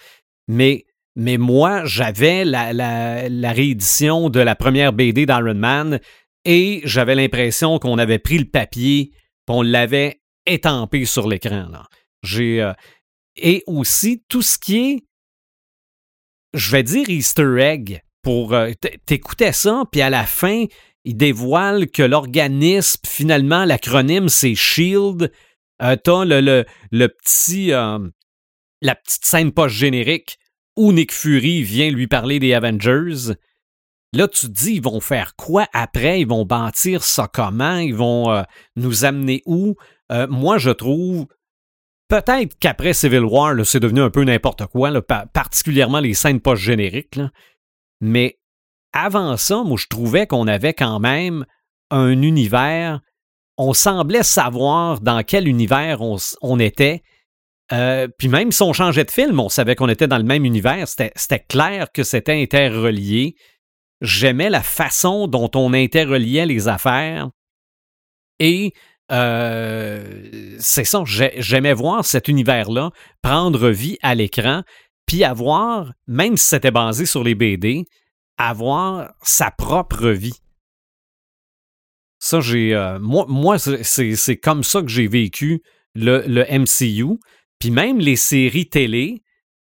Mais, 0.48 0.86
moi, 1.16 1.84
j'avais 1.86 2.46
la, 2.46 2.74
la, 2.74 3.52
réédition 3.52 4.30
de 4.30 4.40
la 4.40 4.56
première 4.56 4.94
BD 4.94 5.26
d'Iron 5.26 5.56
Man 5.56 6.00
et 6.46 6.82
j'avais 6.86 7.16
l'impression 7.16 7.80
qu'on 7.80 7.98
avait 7.98 8.20
pris 8.20 8.38
le 8.38 8.46
papier 8.46 9.12
on 9.48 9.62
l'avait 9.62 10.22
étampé 10.46 11.06
sur 11.06 11.28
l'écran. 11.28 11.68
J'ai 12.24 12.62
euh, 12.62 12.74
et 13.36 13.64
aussi 13.68 14.24
tout 14.28 14.42
ce 14.42 14.58
qui 14.58 14.78
est, 14.78 15.04
je 16.54 16.72
vais 16.72 16.84
dire 16.84 17.10
Easter 17.10 17.58
egg 17.60 18.02
pour 18.22 18.54
euh, 18.54 18.72
t'écoutais 19.06 19.54
ça 19.54 19.84
puis 19.92 20.02
à 20.02 20.10
la 20.10 20.26
fin 20.26 20.66
il 21.06 21.16
dévoile 21.16 21.90
que 21.90 22.04
l'organisme 22.04 23.02
finalement 23.06 23.64
l'acronyme 23.64 24.28
c'est 24.28 24.56
Shield 24.56 25.32
euh, 25.82 25.96
t'as 25.96 26.26
le, 26.26 26.66
le, 26.92 27.08
petit, 27.08 27.72
euh, 27.72 28.00
la 28.82 28.96
petite 28.96 29.26
scène 29.26 29.52
post-générique 29.52 30.38
où 30.76 30.92
Nick 30.92 31.12
Fury 31.12 31.64
vient 31.64 31.90
lui 31.90 32.08
parler 32.08 32.40
des 32.40 32.54
Avengers. 32.54 33.34
Là, 34.14 34.28
tu 34.28 34.48
te 34.48 34.52
dis, 34.52 34.76
ils 34.76 34.82
vont 34.82 35.00
faire 35.00 35.36
quoi 35.36 35.68
après? 35.74 36.22
Ils 36.22 36.28
vont 36.28 36.46
bâtir 36.46 37.04
ça 37.04 37.28
comment? 37.32 37.78
Ils 37.78 37.96
vont 37.96 38.32
euh, 38.32 38.44
nous 38.76 39.06
amener 39.06 39.42
où? 39.46 39.76
moi, 40.30 40.58
je 40.58 40.70
trouve 40.70 41.28
peut-être 42.08 42.58
qu'après 42.60 42.94
Civil 42.94 43.26
War, 43.26 43.54
c'est 43.66 43.82
devenu 43.82 44.00
un 44.00 44.10
peu 44.10 44.24
n'importe 44.24 44.66
quoi, 44.68 45.02
particulièrement 45.02 46.00
les 46.00 46.14
scènes 46.14 46.40
post-génériques. 46.40 47.20
Mais 48.00 48.40
avant 48.94 49.36
ça, 49.36 49.64
moi, 49.64 49.78
je 49.78 49.88
trouvais 49.88 50.28
qu'on 50.28 50.48
avait 50.48 50.74
quand 50.74 51.00
même 51.02 51.46
un 51.92 52.22
univers 52.22 53.02
on 53.58 53.74
semblait 53.74 54.24
savoir 54.24 55.02
dans 55.02 55.24
quel 55.24 55.48
univers 55.48 56.00
on, 56.42 56.60
était. 56.60 57.02
Euh, 57.72 58.08
puis 58.18 58.28
même 58.28 58.52
si 58.52 58.62
on 58.62 58.74
changeait 58.74 59.04
de 59.04 59.12
film, 59.12 59.40
on 59.40 59.50
savait 59.50 59.76
qu'on 59.76 59.90
était 59.90 60.08
dans 60.08 60.18
le 60.18 60.24
même 60.24 60.46
univers. 60.46 60.88
C'était 60.88 61.40
clair 61.40 61.92
que 61.92 62.04
c'était 62.04 62.40
interrelié. 62.40 63.36
J'aimais 64.02 64.50
la 64.50 64.62
façon 64.62 65.28
dont 65.28 65.50
on 65.56 65.74
interreliait 65.74 66.46
les 66.46 66.68
affaires. 66.68 67.30
Et 68.40 68.74
euh, 69.12 70.56
c'est 70.60 70.84
ça, 70.84 71.04
j'aimais 71.06 71.74
voir 71.74 72.06
cet 72.06 72.28
univers-là 72.28 72.92
prendre 73.22 73.70
vie 73.70 73.98
à 74.02 74.16
l'écran, 74.16 74.64
puis 75.06 75.24
avoir, 75.24 75.94
même 76.08 76.38
si 76.38 76.48
c'était 76.48 76.72
basé 76.72 77.06
sur 77.06 77.24
les 77.24 77.34
BD, 77.34 77.86
avoir 78.38 79.14
sa 79.24 79.50
propre 79.50 80.10
vie. 80.10 80.38
Ça, 82.28 82.42
j'ai. 82.42 82.76
Euh, 82.76 83.00
moi, 83.00 83.26
moi 83.30 83.58
c'est 83.58 84.36
comme 84.36 84.62
ça 84.62 84.82
que 84.82 84.90
j'ai 84.90 85.08
vécu 85.08 85.62
le, 85.96 86.26
le, 86.28 86.44
MCU. 86.44 87.18
Puis 87.58 87.72
même 87.72 88.00
les 88.00 88.18
séries 88.18 88.68
télé, 88.68 89.24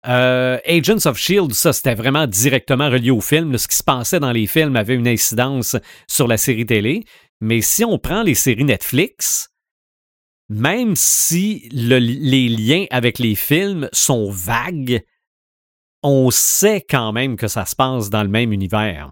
euh, 0.06 0.56
Agents 0.66 1.04
of 1.04 1.18
Shield, 1.18 1.52
ça, 1.52 1.74
c'était 1.74 1.94
vraiment 1.94 2.26
directement 2.26 2.88
relié 2.88 3.10
au 3.10 3.20
film. 3.20 3.58
ce 3.58 3.68
qui 3.68 3.76
se 3.76 3.84
passait 3.84 4.18
dans 4.18 4.32
les 4.32 4.46
films 4.46 4.76
avait 4.76 4.94
une 4.94 5.06
incidence 5.06 5.76
sur 6.06 6.26
la 6.26 6.38
série 6.38 6.64
télé. 6.64 7.04
Mais 7.42 7.60
si 7.60 7.84
on 7.84 7.98
prend 7.98 8.22
les 8.22 8.34
séries 8.34 8.64
Netflix, 8.64 9.50
même 10.48 10.96
si 10.96 11.68
les 11.70 12.48
liens 12.48 12.86
avec 12.88 13.18
les 13.18 13.34
films 13.34 13.90
sont 13.92 14.30
vagues, 14.30 15.02
on 16.02 16.30
sait 16.30 16.80
quand 16.80 17.12
même 17.12 17.36
que 17.36 17.46
ça 17.46 17.66
se 17.66 17.76
passe 17.76 18.08
dans 18.08 18.22
le 18.22 18.30
même 18.30 18.54
univers 18.54 19.10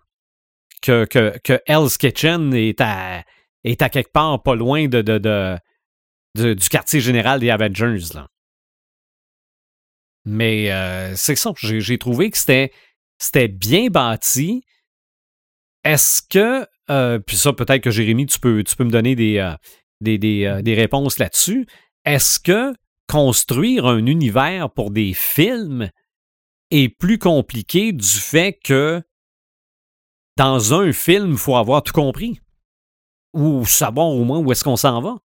que, 0.86 1.04
que, 1.04 1.38
que 1.42 1.60
Hell's 1.66 1.98
Kitchen 1.98 2.54
est 2.54 2.80
à, 2.80 3.24
est 3.64 3.82
à 3.82 3.88
quelque 3.88 4.12
part 4.12 4.42
pas 4.42 4.54
loin 4.54 4.86
de, 4.86 5.02
de, 5.02 5.58
du 6.34 6.68
quartier 6.68 7.00
général 7.00 7.40
des 7.40 7.50
Avengers. 7.50 8.14
Là. 8.14 8.28
Mais 10.24 10.70
euh, 10.70 11.14
c'est 11.16 11.36
ça, 11.36 11.52
j'ai 11.56 11.98
trouvé 11.98 12.30
que 12.30 12.38
c'était, 12.38 12.72
c'était 13.18 13.48
bien 13.48 13.88
bâti. 13.88 14.62
Est-ce 15.84 16.22
que, 16.22 16.66
euh, 16.90 17.18
puis 17.18 17.36
ça 17.36 17.52
peut-être 17.52 17.82
que 17.82 17.90
Jérémy, 17.90 18.26
tu 18.26 18.38
peux, 18.38 18.62
tu 18.64 18.76
peux 18.76 18.84
me 18.84 18.90
donner 18.90 19.14
des, 19.14 19.38
euh, 19.38 19.54
des, 20.00 20.18
des, 20.18 20.60
des 20.62 20.74
réponses 20.74 21.18
là-dessus. 21.18 21.66
Est-ce 22.04 22.38
que 22.40 22.72
construire 23.08 23.86
un 23.86 24.06
univers 24.06 24.70
pour 24.70 24.90
des 24.90 25.14
films 25.14 25.90
est 26.70 26.88
plus 26.88 27.18
compliqué 27.18 27.92
du 27.92 28.06
fait 28.06 28.58
que 28.64 29.02
dans 30.36 30.74
un 30.74 30.92
film, 30.92 31.32
il 31.32 31.38
faut 31.38 31.56
avoir 31.56 31.82
tout 31.82 31.92
compris. 31.92 32.40
Ou 33.32 33.64
savoir 33.66 34.08
au 34.08 34.24
moins 34.24 34.38
où 34.38 34.50
est-ce 34.52 34.64
qu'on 34.64 34.76
s'en 34.76 35.00
va. 35.00 35.16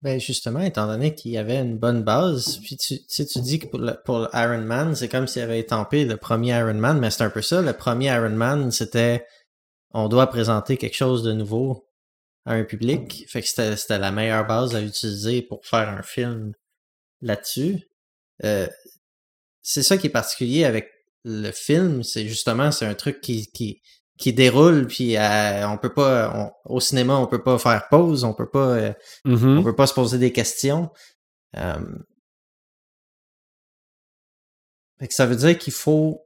Ben 0.00 0.20
justement, 0.20 0.60
étant 0.60 0.86
donné 0.86 1.14
qu'il 1.14 1.32
y 1.32 1.38
avait 1.38 1.58
une 1.58 1.76
bonne 1.76 2.04
base, 2.04 2.58
puis 2.58 2.76
tu, 2.76 3.04
tu 3.04 3.40
dis 3.40 3.58
que 3.58 3.66
pour, 4.04 4.28
Iron 4.32 4.62
Man, 4.62 4.94
c'est 4.94 5.08
comme 5.08 5.26
s'il 5.26 5.42
avait 5.42 5.58
étampé 5.58 6.04
le 6.04 6.16
premier 6.16 6.56
Iron 6.56 6.74
Man, 6.74 7.00
mais 7.00 7.10
c'est 7.10 7.24
un 7.24 7.30
peu 7.30 7.42
ça. 7.42 7.62
Le 7.62 7.72
premier 7.72 8.06
Iron 8.06 8.30
Man, 8.30 8.70
c'était 8.70 9.26
on 9.90 10.08
doit 10.08 10.28
présenter 10.28 10.76
quelque 10.76 10.94
chose 10.94 11.24
de 11.24 11.32
nouveau 11.32 11.88
à 12.44 12.52
un 12.52 12.64
public. 12.64 13.24
Fait 13.28 13.42
que 13.42 13.48
c'était 13.48 13.98
la 13.98 14.12
meilleure 14.12 14.46
base 14.46 14.76
à 14.76 14.82
utiliser 14.82 15.42
pour 15.42 15.66
faire 15.66 15.88
un 15.88 16.02
film 16.02 16.52
là-dessus. 17.20 17.88
Euh, 18.44 18.68
c'est 19.62 19.82
ça 19.82 19.98
qui 19.98 20.06
est 20.06 20.10
particulier 20.10 20.64
avec 20.64 20.92
le 21.28 21.52
film, 21.52 22.02
c'est 22.02 22.26
justement 22.26 22.72
c'est 22.72 22.86
un 22.86 22.94
truc 22.94 23.20
qui, 23.20 23.50
qui, 23.52 23.80
qui 24.18 24.32
déroule 24.32 24.86
puis 24.86 25.16
euh, 25.16 25.68
on 25.68 25.78
peut 25.78 25.92
pas 25.92 26.52
au 26.64 26.80
cinéma 26.80 27.16
on 27.16 27.26
peut 27.26 27.42
pas 27.42 27.58
faire 27.58 27.88
pause 27.88 28.24
on 28.24 28.34
peut 28.34 28.48
pas 28.50 28.70
euh, 28.70 28.92
mm-hmm. 29.24 29.58
on 29.58 29.62
peut 29.62 29.76
pas 29.76 29.86
se 29.86 29.94
poser 29.94 30.18
des 30.18 30.32
questions 30.32 30.90
ça 35.08 35.26
veut 35.26 35.36
dire 35.36 35.56
qu'il 35.56 35.72
faut 35.72 36.20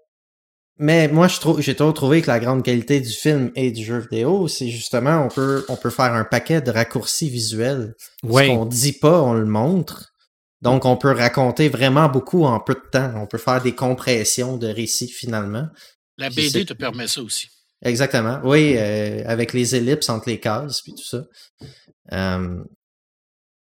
mais 0.78 1.06
moi, 1.06 1.28
j'ai 1.58 1.76
toujours 1.76 1.94
trouvé 1.94 2.22
que 2.22 2.26
la 2.28 2.40
grande 2.40 2.64
qualité 2.64 3.00
du 3.00 3.10
film 3.10 3.52
et 3.54 3.70
du 3.70 3.84
jeu 3.84 3.98
vidéo, 3.98 4.48
c'est 4.48 4.68
justement, 4.68 5.24
on 5.24 5.28
peut, 5.28 5.64
on 5.68 5.76
peut 5.76 5.90
faire 5.90 6.12
un 6.12 6.24
paquet 6.24 6.60
de 6.60 6.70
raccourcis 6.70 7.28
visuels. 7.28 7.94
Ce 8.24 8.28
qu'on 8.28 8.66
dit 8.66 8.94
pas, 8.94 9.22
on 9.22 9.34
le 9.34 9.46
montre. 9.46 10.11
Donc, 10.62 10.84
on 10.84 10.96
peut 10.96 11.12
raconter 11.12 11.68
vraiment 11.68 12.08
beaucoup 12.08 12.44
en 12.44 12.60
peu 12.60 12.74
de 12.74 12.88
temps. 12.90 13.12
On 13.16 13.26
peut 13.26 13.38
faire 13.38 13.60
des 13.60 13.74
compressions 13.74 14.56
de 14.56 14.68
récits 14.68 15.08
finalement. 15.08 15.66
La 16.16 16.30
BD 16.30 16.64
te 16.64 16.72
permet 16.72 17.08
ça 17.08 17.20
aussi. 17.20 17.48
Exactement. 17.84 18.40
Oui, 18.44 18.76
euh, 18.76 19.24
avec 19.26 19.52
les 19.52 19.74
ellipses 19.74 20.08
entre 20.08 20.28
les 20.28 20.38
cases 20.38 20.82
puis 20.82 20.94
tout 20.94 21.04
ça. 21.04 21.24
Euh, 22.12 22.62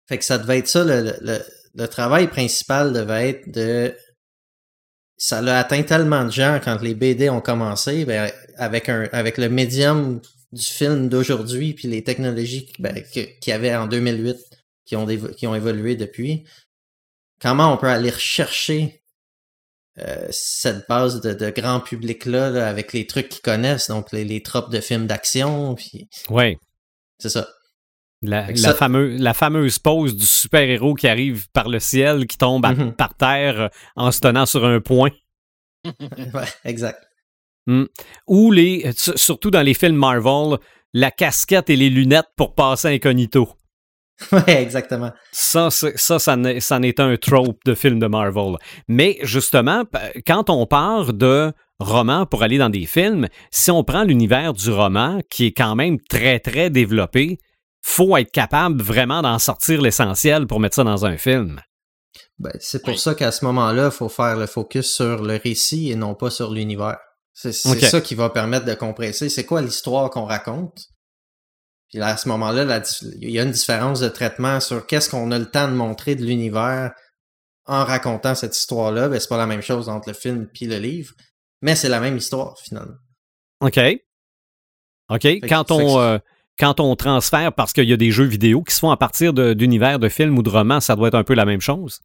fait 0.09 0.19
que 0.19 0.25
ça 0.25 0.39
devait 0.39 0.59
être 0.59 0.69
ça, 0.69 0.85
le, 0.85 1.15
le, 1.21 1.39
le 1.75 1.89
travail 1.89 2.29
principal 2.29 2.93
devait 2.93 3.29
être 3.29 3.51
de 3.51 3.95
ça 5.19 5.41
l'a 5.41 5.59
atteint 5.59 5.83
tellement 5.83 6.25
de 6.25 6.31
gens 6.31 6.61
quand 6.63 6.81
les 6.83 6.95
BD 6.95 7.31
ont 7.31 7.41
commencé, 7.41 8.05
ben, 8.05 8.31
avec 8.57 8.89
un 8.89 9.09
avec 9.13 9.39
le 9.39 9.49
médium 9.49 10.21
du 10.53 10.65
film 10.65 11.09
d'aujourd'hui 11.09 11.75
puis 11.75 11.89
les 11.89 12.05
technologies 12.05 12.73
ben, 12.79 13.03
qu'il 13.13 13.29
y 13.47 13.53
avait 13.53 13.75
en 13.75 13.87
2008 13.87 14.37
qui 14.85 14.97
ont 14.97 15.07
qui 15.07 15.47
ont 15.47 15.55
évolué 15.55 15.97
depuis. 15.97 16.45
Comment 17.41 17.73
on 17.73 17.77
peut 17.77 17.89
aller 17.89 18.11
rechercher 18.11 19.03
euh, 19.99 20.27
cette 20.31 20.87
base 20.89 21.21
de, 21.21 21.33
de 21.33 21.51
grand 21.51 21.81
public 21.81 22.27
là, 22.27 22.69
avec 22.69 22.93
les 22.93 23.07
trucs 23.07 23.29
qu'ils 23.29 23.43
connaissent, 23.43 23.89
donc 23.89 24.13
les, 24.13 24.25
les 24.25 24.43
tropes 24.43 24.71
de 24.71 24.81
films 24.81 25.07
d'action. 25.07 25.75
Puis... 25.75 26.09
Ouais. 26.29 26.59
C'est 27.19 27.31
ça. 27.31 27.49
La, 28.23 28.47
fameuse, 28.75 29.21
la 29.21 29.35
fameuse 29.35 29.79
pose 29.79 30.17
du 30.17 30.27
super-héros 30.27 30.95
qui 30.95 31.07
arrive 31.07 31.49
par 31.51 31.69
le 31.69 31.79
ciel, 31.79 32.27
qui 32.27 32.37
tombe 32.39 32.65
mm-hmm. 32.65 32.93
par 32.93 33.15
terre 33.15 33.61
euh, 33.61 33.69
en 33.95 34.11
se 34.11 34.21
tenant 34.21 34.47
sur 34.47 34.65
un 34.65 34.81
point. 34.81 35.11
ouais, 35.85 36.49
exact. 36.65 37.03
Mm. 37.67 37.85
Ou 38.27 38.53
les, 38.53 38.87
euh, 38.87 38.93
surtout 39.17 39.51
dans 39.51 39.63
les 39.63 39.75
films 39.75 39.97
Marvel, 39.97 40.59
la 40.93 41.11
casquette 41.11 41.71
et 41.71 41.77
les 41.77 41.91
lunettes 41.91 42.29
pour 42.37 42.55
passer 42.55 42.89
incognito. 42.89 43.49
Ouais, 44.33 44.63
exactement. 44.63 45.13
Ça, 45.33 45.71
ça, 45.71 45.89
ça, 45.97 46.19
ça 46.19 46.79
n'est 46.79 47.01
un 47.01 47.17
trope 47.17 47.59
de 47.65 47.75
film 47.75 47.99
de 47.99 48.07
Marvel. 48.07 48.57
Mais 48.89 49.19
justement, 49.23 49.85
quand 50.27 50.49
on 50.51 50.67
part 50.67 51.13
de 51.13 51.53
romans 51.79 52.27
pour 52.27 52.43
aller 52.43 52.59
dans 52.59 52.71
des 52.71 52.87
films, 52.87 53.29
si 53.51 53.71
on 53.71 53.85
prend 53.85 54.05
l'univers 54.05 54.53
du 54.55 54.71
roman, 54.71 55.21
qui 55.31 55.47
est 55.47 55.53
quand 55.53 55.75
même 55.75 56.01
très, 56.01 56.41
très 56.41 56.71
développé, 56.71 57.39
faut 57.83 58.17
être 58.17 58.33
capable 58.33 58.83
vraiment 58.83 59.23
d'en 59.23 59.39
sortir 59.39 59.81
l'essentiel 59.81 60.47
pour 60.47 60.61
mettre 60.61 60.77
ça 60.77 60.85
dans 60.85 61.05
un 61.05 61.17
film. 61.17 61.61
Ben, 62.39 62.53
c'est 62.59 62.83
pour 62.83 62.99
ça 62.99 63.15
qu'à 63.15 63.33
ce 63.33 63.45
moment-là, 63.45 63.87
il 63.87 63.97
faut 63.97 64.09
faire 64.09 64.37
le 64.37 64.47
focus 64.47 64.93
sur 64.93 65.23
le 65.23 65.37
récit 65.37 65.91
et 65.91 65.95
non 65.97 66.15
pas 66.15 66.31
sur 66.31 66.53
l'univers. 66.53 66.99
C'est 67.33 67.53
ça 67.53 68.01
qui 68.01 68.15
va 68.15 68.31
permettre 68.31 68.65
de 68.65 68.75
compresser. 68.75 69.29
C'est 69.29 69.45
quoi 69.45 69.61
l'histoire 69.61 70.09
qu'on 70.09 70.25
raconte? 70.25 70.89
Puis 71.89 71.99
là, 71.99 72.09
à 72.09 72.17
ce 72.17 72.29
moment-là, 72.29 72.83
il 73.21 73.31
y 73.31 73.39
a 73.39 73.43
une 73.43 73.53
différence 73.53 74.01
de 74.01 74.09
traitement 74.09 74.61
sur 74.61 74.87
qu'est-ce 74.87 75.09
qu'on 75.09 75.31
a 75.31 75.39
le 75.39 75.47
temps 75.51 75.69
de 75.69 75.75
montrer 75.75 76.17
de 76.17 76.25
l'univers 76.25 76.93
en 77.67 77.85
racontant 77.85 78.35
cette 78.35 78.57
histoire-là. 78.57 79.09
Ben, 79.09 79.21
c'est 79.21 79.29
pas 79.29 79.37
la 79.37 79.47
même 79.47 79.63
chose 79.63 79.89
entre 79.89 80.09
le 80.09 80.15
film 80.15 80.49
et 80.61 80.67
le 80.67 80.79
livre, 80.79 81.15
mais 81.63 81.77
c'est 81.77 81.89
la 81.89 82.01
même 82.01 82.17
histoire, 82.17 82.59
finalement. 82.59 82.97
OK. 83.61 83.79
OK. 85.11 85.27
Quand 85.49 85.71
on, 85.71 86.21
quand 86.59 86.81
on 86.81 86.97
transfère, 86.97 87.53
parce 87.53 87.73
qu'il 87.73 87.89
y 87.89 87.93
a 87.93 87.97
des 87.97 88.11
jeux 88.11 88.25
vidéo 88.25 88.63
qui 88.63 88.75
se 88.75 88.81
font 88.81 88.91
à 88.91 88.97
partir 88.97 89.33
d'univers 89.33 89.99
de, 89.99 90.09
films 90.09 90.39
ou 90.39 90.43
de 90.43 90.51
romans, 90.51 90.81
ça 90.81 90.97
doit 90.97 91.09
être 91.09 91.15
un 91.15 91.25
peu 91.25 91.35
la 91.35 91.45
même 91.45 91.61
chose? 91.61 92.01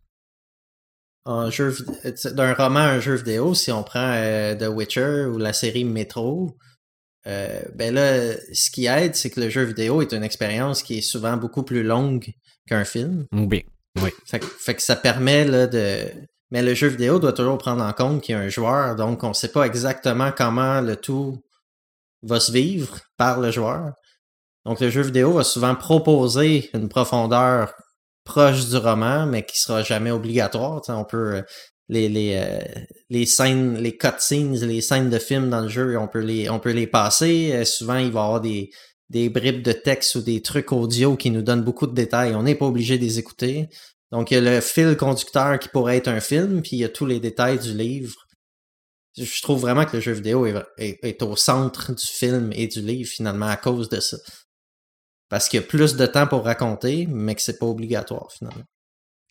D'un 1.25 2.53
roman 2.53 2.79
à 2.79 2.89
un 2.89 2.99
jeu 2.99 3.15
vidéo, 3.15 3.53
si 3.53 3.71
on 3.71 3.83
prend 3.83 4.13
euh, 4.15 4.55
The 4.55 4.67
Witcher 4.67 5.25
ou 5.31 5.37
la 5.37 5.53
série 5.53 5.85
Metro, 5.85 6.57
euh, 7.27 7.61
ben 7.75 7.93
là, 7.93 8.33
ce 8.53 8.71
qui 8.71 8.85
aide, 8.85 9.15
c'est 9.15 9.29
que 9.29 9.39
le 9.39 9.49
jeu 9.49 9.63
vidéo 9.63 10.01
est 10.01 10.13
une 10.13 10.23
expérience 10.23 10.83
qui 10.83 10.99
est 10.99 11.01
souvent 11.01 11.37
beaucoup 11.37 11.63
plus 11.63 11.83
longue 11.83 12.27
qu'un 12.67 12.83
film. 12.83 13.25
Oui. 13.31 13.65
oui. 14.01 14.09
Fait, 14.25 14.75
que 14.75 14.81
ça 14.81 14.95
permet 14.95 15.45
là, 15.45 15.67
de. 15.67 16.05
Mais 16.49 16.61
le 16.61 16.73
jeu 16.73 16.87
vidéo 16.87 17.19
doit 17.19 17.33
toujours 17.33 17.57
prendre 17.57 17.83
en 17.83 17.93
compte 17.93 18.21
qu'il 18.21 18.33
y 18.33 18.37
a 18.37 18.41
un 18.41 18.49
joueur, 18.49 18.95
donc 18.95 19.23
on 19.23 19.29
ne 19.29 19.33
sait 19.33 19.51
pas 19.51 19.63
exactement 19.63 20.31
comment 20.35 20.81
le 20.81 20.97
tout 20.97 21.41
va 22.23 22.39
se 22.39 22.51
vivre 22.51 22.99
par 23.17 23.39
le 23.39 23.51
joueur. 23.51 23.93
Donc, 24.65 24.79
le 24.79 24.89
jeu 24.89 25.01
vidéo 25.01 25.33
va 25.33 25.43
souvent 25.43 25.75
proposer 25.75 26.69
une 26.73 26.87
profondeur 26.87 27.73
proche 28.23 28.67
du 28.67 28.77
roman, 28.77 29.25
mais 29.25 29.43
qui 29.43 29.57
sera 29.57 29.81
jamais 29.81 30.11
obligatoire. 30.11 30.81
on 30.89 31.03
peut 31.03 31.35
euh, 31.37 31.41
les 31.89 32.09
les 32.09 32.35
euh, 32.35 32.59
les 33.09 33.25
scènes, 33.25 33.77
les 33.77 33.97
cutscenes, 33.97 34.55
les 34.65 34.81
scènes 34.81 35.09
de 35.09 35.19
films 35.19 35.49
dans 35.49 35.61
le 35.61 35.67
jeu, 35.69 35.97
on 35.97 36.07
peut 36.07 36.19
les 36.19 36.49
on 36.49 36.59
peut 36.59 36.71
les 36.71 36.87
passer. 36.87 37.51
Euh, 37.53 37.65
souvent, 37.65 37.97
il 37.97 38.11
va 38.11 38.21
y 38.21 38.23
avoir 38.23 38.41
des 38.41 38.71
des 39.09 39.29
bribes 39.29 39.61
de 39.61 39.73
texte 39.73 40.15
ou 40.15 40.21
des 40.21 40.41
trucs 40.41 40.71
audio 40.71 41.17
qui 41.17 41.31
nous 41.31 41.41
donnent 41.41 41.63
beaucoup 41.63 41.87
de 41.87 41.93
détails. 41.93 42.33
On 42.33 42.43
n'est 42.43 42.55
pas 42.55 42.65
obligé 42.65 42.97
de 42.97 43.03
les 43.03 43.19
écouter. 43.19 43.69
Donc, 44.11 44.31
il 44.31 44.35
y 44.35 44.37
a 44.37 44.41
le 44.41 44.61
fil 44.61 44.95
conducteur 44.97 45.59
qui 45.59 45.69
pourrait 45.69 45.97
être 45.97 46.07
un 46.07 46.21
film, 46.21 46.61
puis 46.61 46.71
il 46.73 46.79
y 46.79 46.85
a 46.85 46.89
tous 46.89 47.05
les 47.05 47.19
détails 47.19 47.59
du 47.59 47.73
livre. 47.73 48.15
Je 49.17 49.41
trouve 49.41 49.59
vraiment 49.59 49.85
que 49.85 49.97
le 49.97 50.01
jeu 50.01 50.13
vidéo 50.13 50.45
est 50.77 51.21
au 51.23 51.35
centre 51.35 51.93
du 51.93 52.05
film 52.05 52.51
et 52.53 52.67
du 52.67 52.81
livre, 52.81 53.09
finalement, 53.09 53.47
à 53.47 53.57
cause 53.57 53.89
de 53.89 53.99
ça. 53.99 54.17
Parce 55.27 55.49
qu'il 55.49 55.59
y 55.59 55.63
a 55.63 55.65
plus 55.65 55.95
de 55.95 56.05
temps 56.05 56.27
pour 56.27 56.43
raconter, 56.43 57.07
mais 57.07 57.35
que 57.35 57.41
c'est 57.41 57.59
pas 57.59 57.65
obligatoire, 57.65 58.31
finalement. 58.31 58.63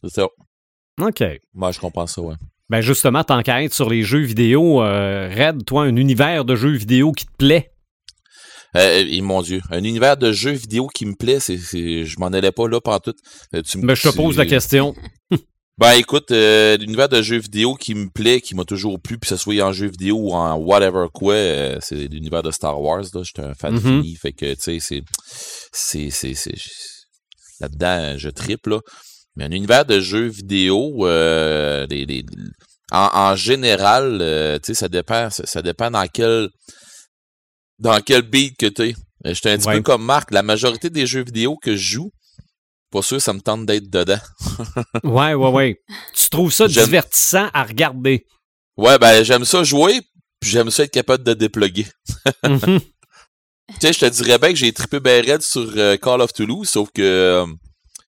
C'est 0.03 0.11
ça. 0.11 0.27
OK. 1.03 1.23
Moi, 1.55 1.73
je 1.73 1.81
comprends 1.81 2.07
ça, 2.07 2.21
ouais. 2.23 2.35
Ben 2.69 2.81
justement, 2.81 3.25
tant 3.25 3.43
qu'à 3.43 3.65
être 3.65 3.75
sur 3.75 3.91
les 3.91 4.03
jeux 4.03 4.21
vidéo, 4.21 4.83
euh, 4.83 5.29
Red, 5.29 5.65
toi, 5.65 5.83
un 5.83 5.97
univers 5.97 6.45
de 6.45 6.55
jeux 6.55 6.77
vidéo 6.77 7.11
qui 7.11 7.27
te 7.27 7.33
plaît? 7.37 7.73
Euh, 8.77 9.23
mon 9.23 9.43
Dieu, 9.43 9.61
un 9.71 9.83
univers 9.83 10.17
de 10.17 10.31
jeux 10.31 10.53
vidéo 10.53 10.87
qui 10.87 11.05
me 11.05 11.15
plaît, 11.15 11.41
c'est, 11.41 11.57
je 11.57 12.21
m'en 12.21 12.29
allais 12.29 12.53
pas 12.53 12.69
là 12.69 12.81
pendant 12.81 13.01
tout. 13.01 13.15
Euh, 13.55 13.63
tu, 13.63 13.79
ben, 13.79 13.97
je 13.97 14.09
te 14.09 14.15
pose 14.15 14.37
la 14.37 14.47
question. 14.47 14.95
Ben 15.81 15.93
écoute, 15.93 16.31
euh, 16.31 16.77
l'univers 16.77 17.09
de 17.09 17.23
jeux 17.23 17.39
vidéo 17.39 17.75
qui 17.75 17.95
me 17.95 18.11
plaît, 18.11 18.43
qui 18.43 18.55
m'a 18.55 18.67
toujours 18.67 19.01
plu, 19.01 19.17
puis 19.17 19.31
que 19.31 19.35
ce 19.35 19.43
soit 19.43 19.63
en 19.63 19.73
jeu 19.73 19.87
vidéo 19.87 20.19
ou 20.19 20.35
en 20.35 20.57
whatever 20.57 21.07
quoi, 21.11 21.33
euh, 21.33 21.79
c'est 21.81 22.07
l'univers 22.07 22.43
de 22.43 22.51
Star 22.51 22.79
Wars. 22.83 23.05
Là, 23.15 23.23
j'étais 23.25 23.41
un 23.41 23.55
fan 23.55 23.75
mm-hmm. 23.75 24.03
fini, 24.03 24.15
fait 24.17 24.33
que 24.33 24.53
tu 24.53 24.79
sais, 24.79 24.79
c'est, 24.79 25.03
c'est, 25.73 26.11
c'est, 26.11 26.35
c'est 26.35 26.55
là-dedans, 27.61 28.19
je 28.19 28.29
triple. 28.29 28.73
Là. 28.73 28.81
Mais 29.37 29.45
un 29.45 29.51
univers 29.51 29.85
de 29.85 30.01
jeux 30.01 30.27
vidéo, 30.27 31.07
euh, 31.07 31.87
les, 31.89 32.05
les, 32.05 32.25
en, 32.91 33.09
en, 33.13 33.37
général, 33.37 34.19
euh, 34.21 34.59
tu 34.59 34.67
sais, 34.67 34.75
ça 34.75 34.89
dépend, 34.89 35.31
ça, 35.31 35.63
dépend 35.63 35.91
dans 35.91 36.07
quel 36.07 36.49
dans 37.79 38.01
quel 38.01 38.23
beat 38.23 38.57
que 38.59 38.67
tu 38.67 38.89
es. 38.89 38.95
J'étais 39.25 39.51
un 39.51 39.59
petit 39.59 39.69
peu 39.69 39.83
comme 39.83 40.05
Marc. 40.05 40.31
La 40.33 40.43
majorité 40.43 40.91
des 40.91 41.07
jeux 41.07 41.25
vidéo 41.25 41.57
que 41.57 41.77
je 41.77 41.93
joue, 41.93 42.11
pas 42.91 43.03
sûr, 43.03 43.21
ça 43.21 43.33
me 43.33 43.41
tente 43.41 43.67
d'être 43.67 43.89
dedans. 43.89 44.19
ouais, 45.05 45.35
ouais, 45.35 45.51
ouais. 45.51 45.81
Tu 46.15 46.29
trouves 46.29 46.53
ça 46.53 46.67
divertissant 46.67 47.49
à 47.55 47.63
regarder? 47.63 48.27
Ouais, 48.77 48.99
ben 48.99 49.23
j'aime 49.23 49.45
ça 49.45 49.63
jouer, 49.63 50.01
puis 50.41 50.51
j'aime 50.51 50.71
ça 50.71 50.85
être 50.85 50.91
capable 50.91 51.25
de 51.25 51.35
dépluguer. 51.35 51.87
Mhm. 52.45 52.81
Tu 53.75 53.87
sais, 53.87 53.93
je 53.93 54.01
te 54.01 54.07
dirais 54.07 54.39
bien 54.39 54.49
que 54.49 54.57
j'ai 54.57 54.73
trippé 54.73 54.99
bien 54.99 55.23
raide 55.23 55.43
sur 55.43 55.73
euh, 55.77 55.97
Call 55.97 56.21
of 56.23 56.33
Toulouse, 56.33 56.69
sauf 56.69 56.91
que. 56.93 57.45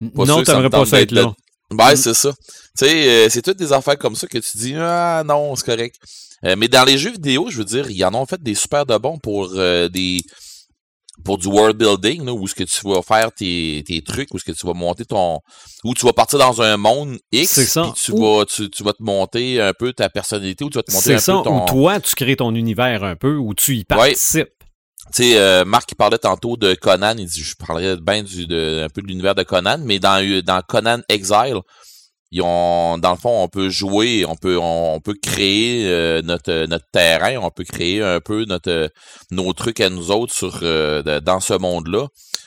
Euh, 0.03 0.25
non, 0.27 0.43
t'aimerais 0.43 0.71
pas 0.71 0.85
ça 0.85 1.01
être 1.01 1.13
là. 1.13 1.33
Ben, 1.71 1.97
c'est 1.97 2.15
ça. 2.15 2.33
Tu 2.77 2.87
sais, 2.87 3.09
euh, 3.09 3.29
c'est 3.31 3.43
toutes 3.43 3.57
des 3.57 3.73
affaires 3.73 3.97
comme 3.97 4.15
ça 4.15 4.27
que 4.27 4.39
tu 4.39 4.59
dis, 4.59 4.75
ah 4.77 5.23
non, 5.25 5.57
c'est 5.57 5.65
correct. 5.65 5.97
mais 6.43 6.69
dans 6.69 6.85
les 6.85 6.99
jeux 6.99 7.13
vidéo, 7.13 7.47
je 7.49 7.59
veux 7.59 7.65
dire, 7.65 7.91
il 7.91 7.97
y 7.97 8.05
en 8.05 8.15
ont 8.15 8.27
fait 8.27 8.43
des 8.43 8.55
super 8.55 8.85
de 8.85 8.97
bons 8.99 9.19
pour 9.19 9.51
des 9.51 10.21
pour 11.25 11.39
du 11.39 11.47
world 11.47 11.77
building, 11.77 12.25
là, 12.25 12.33
où 12.33 12.47
ce 12.47 12.55
que 12.55 12.65
tu 12.65 12.81
vas 12.85 13.03
faire 13.03 13.33
tes, 13.33 13.83
tes 13.87 14.03
trucs, 14.03 14.33
où 14.35 14.39
ce 14.39 14.45
que 14.45 14.53
tu 14.53 14.67
vas 14.67 14.75
monter 14.75 15.05
ton, 15.05 15.41
où 15.85 15.95
tu 15.95 16.05
vas 16.05 16.13
partir 16.13 16.39
dans 16.39 16.63
un 16.63 16.77
monde 16.77 17.19
X, 17.31 17.65
ça. 17.65 17.93
tu 17.95 18.13
vas, 18.13 18.45
tu, 18.45 18.71
tu, 18.71 18.83
vas 18.83 18.93
te 18.93 19.03
monter 19.03 19.61
un 19.61 19.73
peu 19.73 19.93
ta 19.93 20.09
personnalité, 20.09 20.65
ou 20.65 20.71
tu 20.71 20.79
vas 20.79 20.83
te 20.83 20.93
monter 20.93 21.15
un 21.15 21.19
ça, 21.19 21.37
peu 21.37 21.43
ton. 21.45 21.63
Ou 21.63 21.67
toi, 21.67 22.01
tu 22.01 22.15
crées 22.15 22.37
ton 22.37 22.55
univers 22.55 23.05
un 23.05 23.17
peu, 23.17 23.37
où 23.37 23.55
tu 23.55 23.77
y 23.77 23.85
participes. 23.85 24.49
Tu 25.15 25.23
sais, 25.23 25.39
euh, 25.39 25.65
Marc 25.65 25.91
il 25.93 25.95
parlait 25.95 26.19
tantôt 26.19 26.57
de 26.57 26.75
Conan, 26.75 27.15
il 27.19 27.27
dit 27.27 27.43
je 27.43 27.55
parlerais 27.55 27.97
bien 27.97 28.23
du 28.23 28.47
de, 28.47 28.83
un 28.85 28.89
peu 28.89 29.03
de 29.03 29.07
l'univers 29.07 29.35
de 29.35 29.43
Conan, 29.43 29.79
mais 29.85 29.99
dans 29.99 30.43
dans 30.43 30.63
Conan 30.63 31.01
Exile, 31.09 31.61
ils 32.35 32.41
ont, 32.41 32.97
dans 32.97 33.11
le 33.11 33.19
fond, 33.19 33.43
on 33.43 33.49
peut 33.49 33.69
jouer, 33.69 34.25
on 34.27 34.37
peut, 34.37 34.59
on, 34.59 35.01
peut 35.01 35.15
créer 35.23 35.87
euh, 35.87 36.23
notre, 36.23 36.65
notre 36.65 36.87
terrain, 36.91 37.37
on 37.37 37.51
peut 37.51 37.63
créer 37.63 38.03
un 38.03 38.21
peu 38.21 38.47
notre, 38.47 38.91
nos 39.31 39.53
trucs 39.53 39.81
à 39.81 39.91
nous 39.91 40.11
autres 40.11 40.33
sur, 40.33 40.61
euh, 40.63 41.03
dans 41.21 41.41
ce 41.41 41.53
monde-là. 41.53 42.07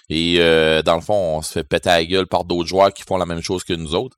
Et 0.10 0.38
euh, 0.40 0.82
dans 0.82 0.96
le 0.96 1.02
fond, 1.02 1.38
on 1.38 1.42
se 1.44 1.52
fait 1.52 1.64
péter 1.64 1.90
la 1.90 2.04
gueule 2.04 2.26
par 2.26 2.46
d'autres 2.46 2.68
joueurs 2.68 2.92
qui 2.92 3.04
font 3.04 3.18
la 3.18 3.28
même 3.28 3.44
chose 3.44 3.64
que 3.64 3.74
nous 3.74 3.94
autres. 3.94 4.18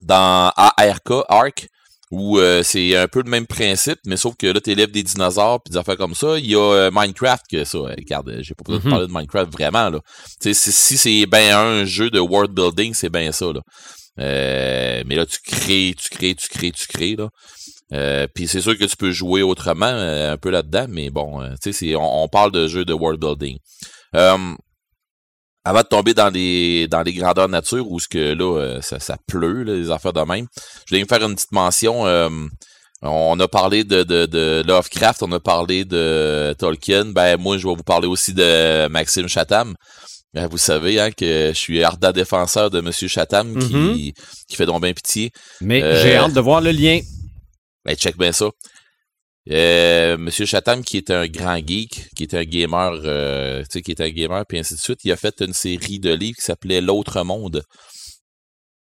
Dans 0.00 0.50
ARK, 0.56 1.10
Ark, 1.28 1.68
où 2.14 2.38
c'est 2.62 2.96
un 2.96 3.08
peu 3.08 3.22
le 3.22 3.30
même 3.30 3.46
principe, 3.46 3.98
mais 4.06 4.16
sauf 4.16 4.36
que 4.36 4.46
là, 4.46 4.60
tu 4.60 4.70
élèves 4.70 4.90
des 4.92 5.02
dinosaures 5.02 5.60
puis 5.62 5.72
des 5.72 5.76
affaires 5.76 5.96
comme 5.96 6.14
ça. 6.14 6.38
Il 6.38 6.46
y 6.46 6.54
a 6.54 6.90
Minecraft 6.92 7.44
que 7.50 7.64
ça. 7.64 7.78
Regarde, 7.78 8.38
j'ai 8.40 8.54
pas 8.54 8.62
besoin 8.64 8.78
de 8.78 8.86
mm-hmm. 8.86 8.90
parler 8.90 9.06
de 9.06 9.12
Minecraft 9.12 9.52
vraiment. 9.52 9.90
là. 9.90 10.00
si 10.40 10.54
c'est 10.54 11.26
bien 11.26 11.58
un 11.58 11.84
jeu 11.84 12.10
de 12.10 12.20
world 12.20 12.52
building, 12.52 12.94
c'est 12.94 13.10
bien 13.10 13.32
ça. 13.32 13.46
Là. 13.46 13.60
Euh, 14.20 15.02
mais 15.06 15.16
là, 15.16 15.26
tu 15.26 15.38
crées, 15.44 15.94
tu 15.98 16.08
crées, 16.08 16.34
tu 16.36 16.48
crées, 16.48 16.70
tu 16.70 16.86
crées. 16.86 17.16
Là. 17.16 18.28
puis 18.32 18.46
c'est 18.46 18.60
sûr 18.60 18.78
que 18.78 18.84
tu 18.84 18.96
peux 18.96 19.10
jouer 19.10 19.42
autrement 19.42 19.86
un 19.86 20.36
peu 20.36 20.50
là-dedans, 20.50 20.86
mais 20.88 21.10
bon, 21.10 21.40
tu 21.60 21.72
sais, 21.72 21.96
on, 21.96 22.22
on, 22.22 22.28
parle 22.28 22.52
de 22.52 22.68
jeu 22.68 22.84
de 22.84 22.92
world 22.92 23.20
building. 23.20 23.58
Avant 25.64 25.80
de 25.80 25.86
tomber 25.86 26.14
dans 26.14 26.30
les 26.30 26.88
dans 26.88 27.02
les 27.02 27.12
grandeurs 27.12 27.48
nature 27.48 27.90
où 27.90 27.98
ce 27.98 28.08
que 28.08 28.34
là 28.34 28.80
ça, 28.82 29.00
ça 29.00 29.16
pleut 29.26 29.62
les 29.62 29.90
affaires 29.90 30.12
de 30.12 30.20
même, 30.20 30.46
je 30.86 30.94
vais 30.94 31.02
me 31.02 31.06
faire 31.06 31.22
une 31.22 31.34
petite 31.34 31.52
mention. 31.52 32.04
On 33.06 33.38
a 33.38 33.48
parlé 33.48 33.84
de, 33.84 34.02
de, 34.02 34.24
de, 34.24 34.62
Lovecraft, 34.66 35.22
on 35.24 35.32
a 35.32 35.40
parlé 35.40 35.84
de 35.84 36.54
Tolkien. 36.58 37.04
Ben 37.04 37.36
moi, 37.38 37.58
je 37.58 37.68
vais 37.68 37.74
vous 37.74 37.82
parler 37.82 38.08
aussi 38.08 38.32
de 38.32 38.88
Maxime 38.88 39.28
Chatham. 39.28 39.74
Ben, 40.34 40.48
vous 40.48 40.58
savez 40.58 40.98
hein, 40.98 41.12
que 41.12 41.50
je 41.54 41.58
suis 41.58 41.84
ardent 41.84 42.10
défenseur 42.10 42.68
de 42.68 42.80
Monsieur 42.80 43.06
Chatham 43.06 43.56
qui, 43.56 43.74
mm-hmm. 43.74 44.14
qui 44.48 44.56
fait 44.56 44.66
donc 44.66 44.82
bien 44.82 44.92
pitié. 44.92 45.30
Mais 45.60 45.80
euh, 45.80 46.02
j'ai 46.02 46.16
hâte 46.16 46.32
de 46.32 46.40
voir 46.40 46.60
le 46.60 46.72
lien. 46.72 46.98
Ben, 47.84 47.94
check 47.94 48.18
bien 48.18 48.32
ça. 48.32 48.46
Euh, 49.50 50.16
Monsieur 50.16 50.46
Chatham, 50.46 50.82
qui 50.82 50.96
est 50.96 51.10
un 51.10 51.26
grand 51.26 51.58
geek, 51.58 52.08
qui 52.16 52.22
est 52.22 52.34
un 52.34 52.44
gamer, 52.44 52.92
euh, 53.04 53.62
tu 53.62 53.66
sais, 53.72 53.82
qui 53.82 53.90
est 53.90 54.00
un 54.00 54.10
gamer, 54.10 54.44
puis 54.46 54.58
ainsi 54.58 54.74
de 54.74 54.80
suite, 54.80 55.00
il 55.04 55.12
a 55.12 55.16
fait 55.16 55.42
une 55.42 55.52
série 55.52 55.98
de 55.98 56.12
livres 56.12 56.36
qui 56.36 56.44
s'appelait 56.44 56.80
L'autre 56.80 57.22
monde 57.24 57.62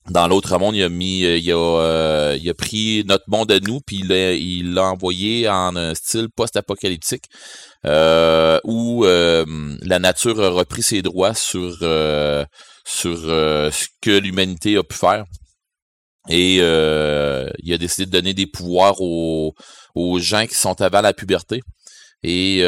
dans 0.10 0.28
l'autre 0.28 0.58
monde, 0.58 0.76
il 0.76 0.84
a 0.84 0.90
mis, 0.90 1.24
euh, 1.24 1.38
il 1.38 1.52
a, 1.52 1.56
euh, 1.56 2.38
il 2.40 2.50
a 2.50 2.54
pris 2.54 3.04
notre 3.06 3.26
monde 3.28 3.52
à 3.52 3.60
nous, 3.60 3.80
puis 3.80 3.98
il 4.00 4.74
l'a 4.74 4.86
envoyé 4.86 5.48
en 5.48 5.76
un 5.76 5.94
style 5.94 6.30
post-apocalyptique, 6.36 7.26
euh, 7.86 8.60
où 8.64 9.04
la 9.04 10.00
nature 10.00 10.42
a 10.42 10.50
repris 10.50 10.84
ses 10.84 11.02
droits 11.02 11.34
sur 11.34 11.78
sur 12.86 13.18
ce 13.18 13.88
que 14.02 14.18
l'humanité 14.18 14.78
a 14.78 14.84
pu 14.84 14.96
faire. 14.96 15.26
Et 16.28 16.56
il 16.58 17.74
a 17.74 17.78
décidé 17.78 18.06
de 18.06 18.12
donner 18.12 18.34
des 18.34 18.48
pouvoirs 18.48 19.00
aux, 19.00 19.54
aux 19.96 20.20
gens 20.20 20.46
qui 20.46 20.56
sont 20.56 20.80
avant 20.82 21.02
la 21.02 21.14
puberté. 21.14 21.62
Et 22.24 22.58
il 22.58 22.64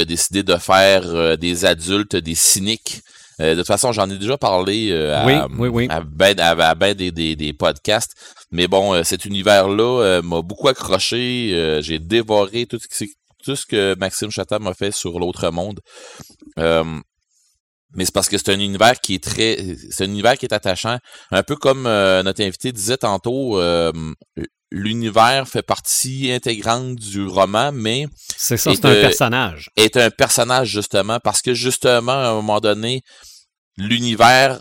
a 0.00 0.04
décidé 0.04 0.42
de 0.42 0.56
faire 0.56 1.38
des 1.38 1.64
adultes 1.64 2.16
des 2.16 2.34
cyniques 2.34 3.02
euh, 3.40 3.52
de 3.52 3.58
toute 3.58 3.66
façon, 3.66 3.92
j'en 3.92 4.08
ai 4.08 4.16
déjà 4.16 4.38
parlé 4.38 4.90
euh, 4.90 5.14
à, 5.14 5.24
ben, 6.00 6.40
à, 6.40 6.74
ben 6.74 6.94
des, 6.94 7.10
des, 7.10 7.52
podcasts. 7.52 8.14
Mais 8.50 8.66
bon, 8.66 8.94
euh, 8.94 9.02
cet 9.02 9.24
univers-là 9.24 10.22
m'a 10.22 10.40
beaucoup 10.42 10.68
accroché. 10.68 11.80
J'ai 11.82 11.98
dévoré 11.98 12.66
tout 12.66 12.78
ce, 12.90 13.04
tout 13.44 13.56
ce 13.56 13.66
que 13.66 13.94
Maxime 13.98 14.30
Chatham 14.30 14.62
m'a 14.62 14.74
fait 14.74 14.92
sur 14.92 15.18
l'autre 15.18 15.50
monde. 15.50 15.80
Mais 17.96 18.04
c'est 18.04 18.14
parce 18.14 18.28
que 18.28 18.38
c'est 18.38 18.50
un 18.50 18.60
univers 18.60 19.00
qui 19.00 19.14
est 19.14 19.22
très. 19.22 19.76
C'est 19.90 20.04
un 20.04 20.08
univers 20.08 20.36
qui 20.36 20.46
est 20.46 20.54
attachant. 20.54 20.98
Un 21.30 21.42
peu 21.42 21.56
comme 21.56 21.82
notre 21.82 22.42
invité 22.42 22.72
disait 22.72 22.98
tantôt, 22.98 23.60
l'univers 24.70 25.48
fait 25.48 25.62
partie 25.62 26.30
intégrante 26.30 26.96
du 26.96 27.26
roman, 27.26 27.72
mais. 27.72 28.06
C'est 28.36 28.56
ça, 28.56 28.74
c'est 28.74 28.84
un 28.84 28.94
personnage. 28.94 29.70
Est 29.76 29.96
un 29.96 30.10
personnage, 30.10 30.68
justement, 30.68 31.18
parce 31.20 31.42
que, 31.42 31.54
justement, 31.54 32.12
à 32.12 32.28
un 32.28 32.34
moment 32.34 32.60
donné, 32.60 33.02
l'univers 33.76 34.60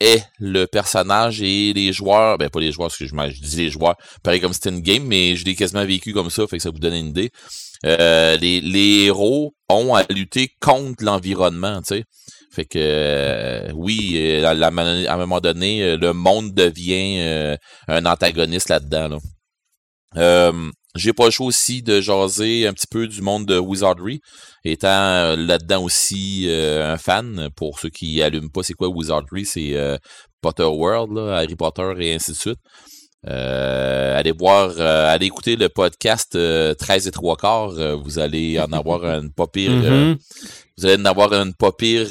est 0.00 0.24
le 0.38 0.66
personnage 0.66 1.42
et 1.42 1.72
les 1.72 1.92
joueurs, 1.92 2.36
ben 2.36 2.50
pas 2.50 2.60
les 2.60 2.72
joueurs, 2.72 2.88
parce 2.88 2.98
que 2.98 3.06
je, 3.06 3.14
je 3.14 3.40
dis 3.40 3.56
les 3.56 3.70
joueurs, 3.70 3.96
pareil 4.24 4.40
comme 4.40 4.52
c'était 4.52 4.70
une 4.70 4.80
game, 4.80 5.04
mais 5.04 5.36
je 5.36 5.44
l'ai 5.44 5.54
quasiment 5.54 5.84
vécu 5.84 6.12
comme 6.12 6.28
ça, 6.28 6.44
fait 6.48 6.56
que 6.56 6.62
ça 6.62 6.70
vous 6.70 6.80
donne 6.80 6.94
une 6.94 7.08
idée. 7.08 7.30
Euh, 7.86 8.36
les, 8.36 8.60
les, 8.60 9.04
héros 9.04 9.54
ont 9.68 9.94
à 9.94 10.04
lutter 10.10 10.50
contre 10.60 11.04
l'environnement, 11.04 11.80
tu 11.82 11.96
sais. 11.96 12.04
Fait 12.52 12.66
que 12.66 12.78
euh, 12.78 13.72
oui, 13.74 14.14
euh, 14.16 14.44
à, 14.44 14.66
un 14.68 15.16
moment 15.16 15.40
donné, 15.40 15.96
le 15.96 16.12
monde 16.12 16.52
devient 16.54 17.56
un 17.88 18.06
antagoniste 18.06 18.68
là-dedans. 18.68 19.18
Là. 20.14 20.52
J'ai 20.94 21.14
pas 21.14 21.24
le 21.24 21.30
choix 21.30 21.46
aussi 21.46 21.82
de 21.82 22.02
jaser 22.02 22.66
un 22.66 22.74
petit 22.74 22.86
peu 22.86 23.08
du 23.08 23.22
monde 23.22 23.46
de 23.46 23.58
Wizardry, 23.58 24.20
étant 24.62 25.34
là-dedans 25.36 25.82
aussi 25.82 26.46
un 26.50 26.98
fan. 26.98 27.48
Pour 27.56 27.78
ceux 27.78 27.88
qui 27.88 28.20
allument 28.20 28.50
pas, 28.50 28.62
c'est 28.62 28.74
quoi 28.74 28.88
Wizardry? 28.88 29.46
C'est 29.46 29.74
Potter 30.42 30.64
World, 30.64 31.16
Harry 31.16 31.56
Potter 31.56 31.94
et 32.00 32.14
ainsi 32.14 32.32
de 32.32 32.36
suite. 32.36 32.58
Allez 33.24 34.32
voir, 34.32 34.78
allez 34.80 35.26
écouter 35.26 35.56
le 35.56 35.68
podcast 35.68 36.38
13 36.78 37.06
et 37.06 37.10
3 37.10 37.36
quarts. 37.36 37.70
vous 38.04 38.18
allez 38.18 38.58
en 38.60 38.72
avoir 38.72 39.04
un 39.04 39.28
pas 39.28 39.46
pire. 39.46 39.70
Mm-hmm. 39.70 40.16
vous 40.78 40.86
allez 40.86 41.02
en 41.02 41.04
avoir 41.04 41.32
un 41.32 41.52
pas 41.52 41.72
pire 41.72 42.08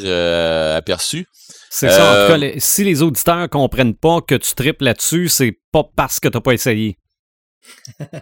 aperçu. 0.76 1.28
C'est 1.70 1.90
ça. 1.90 2.26
En 2.30 2.36
tout 2.36 2.40
cas, 2.40 2.48
si 2.58 2.84
les 2.84 3.02
auditeurs 3.02 3.50
comprennent 3.50 3.96
pas 3.96 4.20
que 4.22 4.36
tu 4.36 4.54
tripes 4.54 4.82
là-dessus, 4.82 5.30
c'est 5.30 5.58
pas 5.72 5.86
parce 5.96 6.20
que 6.20 6.28
t'as 6.28 6.42
pas 6.42 6.52
essayé. 6.54 6.98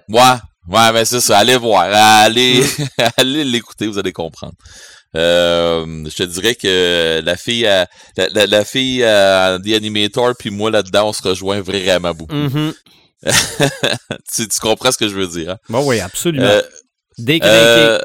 ouais, 0.09 0.35
ouais, 0.67 0.93
ben 0.93 1.05
c'est 1.05 1.19
ça. 1.19 1.39
Allez 1.39 1.57
voir, 1.57 1.87
allez, 1.91 2.63
allez 3.17 3.43
l'écouter, 3.43 3.87
vous 3.87 3.97
allez 3.97 4.13
comprendre. 4.13 4.53
Euh, 5.15 6.05
je 6.05 6.15
te 6.15 6.23
dirais 6.23 6.55
que 6.55 7.21
la 7.23 7.35
fille, 7.35 7.63
la, 7.63 7.87
la, 8.45 8.65
fille 8.65 9.03
euh, 9.03 9.57
The 9.57 9.73
Animator 9.73 10.35
puis 10.37 10.51
moi 10.51 10.69
là-dedans, 10.69 11.09
on 11.09 11.13
se 11.13 11.23
rejoint 11.23 11.61
vraiment 11.61 12.13
beaucoup. 12.13 12.35
Mm-hmm. 12.35 12.73
tu, 14.35 14.47
tu, 14.47 14.59
comprends 14.61 14.91
ce 14.91 14.97
que 14.97 15.09
je 15.09 15.15
veux 15.15 15.27
dire? 15.27 15.51
Hein? 15.51 15.57
Bon, 15.67 15.85
oui, 15.85 15.99
absolument. 15.99 16.45
Euh, 16.45 16.61
euh, 17.43 17.99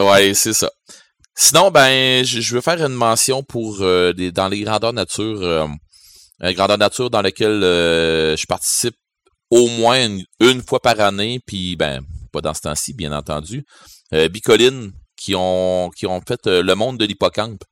ouais, 0.00 0.34
c'est 0.34 0.52
ça. 0.52 0.70
Sinon, 1.34 1.70
ben, 1.70 2.24
je, 2.24 2.54
veux 2.54 2.60
faire 2.60 2.80
une 2.84 2.92
mention 2.92 3.42
pour 3.42 3.78
des, 3.78 4.30
dans 4.30 4.48
les 4.48 4.60
grandeurs 4.60 4.92
nature, 4.92 5.42
euh, 5.42 5.66
grandeur 6.52 6.78
nature 6.78 7.10
dans 7.10 7.22
laquelle 7.22 7.60
je 7.60 8.46
participe 8.46 8.94
au 9.50 9.68
moins 9.68 10.08
une, 10.40 10.62
fois 10.62 10.80
par 10.80 11.00
année, 11.00 11.40
puis 11.44 11.76
ben, 11.76 12.02
pas 12.32 12.40
dans 12.40 12.54
ce 12.54 12.62
temps-ci, 12.62 12.92
bien 12.92 13.12
entendu. 13.12 13.64
Euh, 14.12 14.28
Bicoline, 14.28 14.92
qui 15.16 15.34
ont, 15.36 15.90
qui 15.96 16.06
ont 16.06 16.20
fait 16.26 16.46
euh, 16.46 16.62
le 16.62 16.74
monde 16.74 16.98
de 16.98 17.04
l'hippocampe. 17.04 17.64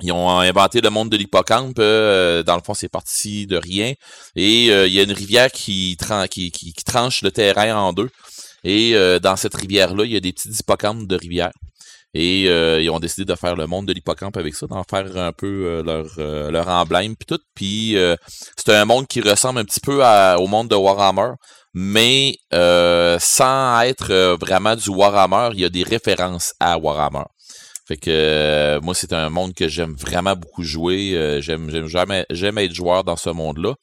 Ils 0.00 0.12
ont 0.12 0.30
inventé 0.30 0.80
le 0.80 0.90
monde 0.90 1.10
de 1.10 1.16
l'hippocampe. 1.16 1.78
Euh, 1.78 2.42
dans 2.44 2.56
le 2.56 2.62
fond, 2.62 2.74
c'est 2.74 2.88
parti 2.88 3.46
de 3.46 3.56
rien. 3.56 3.94
Et 4.36 4.66
il 4.66 4.92
y 4.92 5.00
a 5.00 5.02
une 5.02 5.12
rivière 5.12 5.50
qui, 5.50 5.96
tranche 5.96 7.22
le 7.22 7.32
terrain 7.32 7.74
en 7.74 7.92
deux. 7.92 8.10
Et 8.62 8.94
dans 9.20 9.34
cette 9.34 9.56
rivière-là, 9.56 10.04
il 10.04 10.12
y 10.12 10.16
a 10.16 10.20
des 10.20 10.32
petits 10.32 10.50
hippocampes 10.50 11.08
de 11.08 11.16
rivière. 11.16 11.50
Et 12.14 12.48
euh, 12.48 12.80
ils 12.80 12.88
ont 12.90 13.00
décidé 13.00 13.26
de 13.26 13.34
faire 13.34 13.54
le 13.54 13.66
monde 13.66 13.86
de 13.86 13.92
l'hippocampe 13.92 14.36
avec 14.38 14.54
ça, 14.54 14.66
d'en 14.66 14.82
faire 14.82 15.16
un 15.16 15.32
peu 15.32 15.66
euh, 15.66 15.82
leur, 15.82 16.06
euh, 16.18 16.50
leur 16.50 16.68
emblème 16.68 17.14
puis 17.16 17.26
tout. 17.26 17.42
Puis 17.54 17.96
c'est 18.56 18.74
un 18.74 18.84
monde 18.84 19.06
qui 19.06 19.20
ressemble 19.20 19.60
un 19.60 19.64
petit 19.64 19.80
peu 19.80 20.02
au 20.02 20.46
monde 20.46 20.68
de 20.68 20.74
Warhammer, 20.74 21.32
mais 21.80 22.38
sans 22.50 23.80
être 23.82 24.36
vraiment 24.40 24.74
du 24.74 24.90
Warhammer, 24.90 25.50
il 25.54 25.60
y 25.60 25.64
a 25.64 25.68
des 25.68 25.84
références 25.84 26.52
à 26.58 26.76
Warhammer. 26.76 27.24
Fait 27.86 27.96
que 27.96 28.80
moi, 28.82 28.94
c'est 28.94 29.12
un 29.12 29.30
monde 29.30 29.54
que 29.54 29.68
j'aime 29.68 29.94
vraiment 29.94 30.34
beaucoup 30.34 30.64
jouer. 30.64 31.38
j'aime, 31.40 31.70
j'aime 31.70 31.86
jamais, 31.86 32.26
j'aime 32.30 32.58
être 32.58 32.74
joueur 32.74 33.04
dans 33.04 33.16
ce 33.16 33.30
monde-là. 33.30 33.74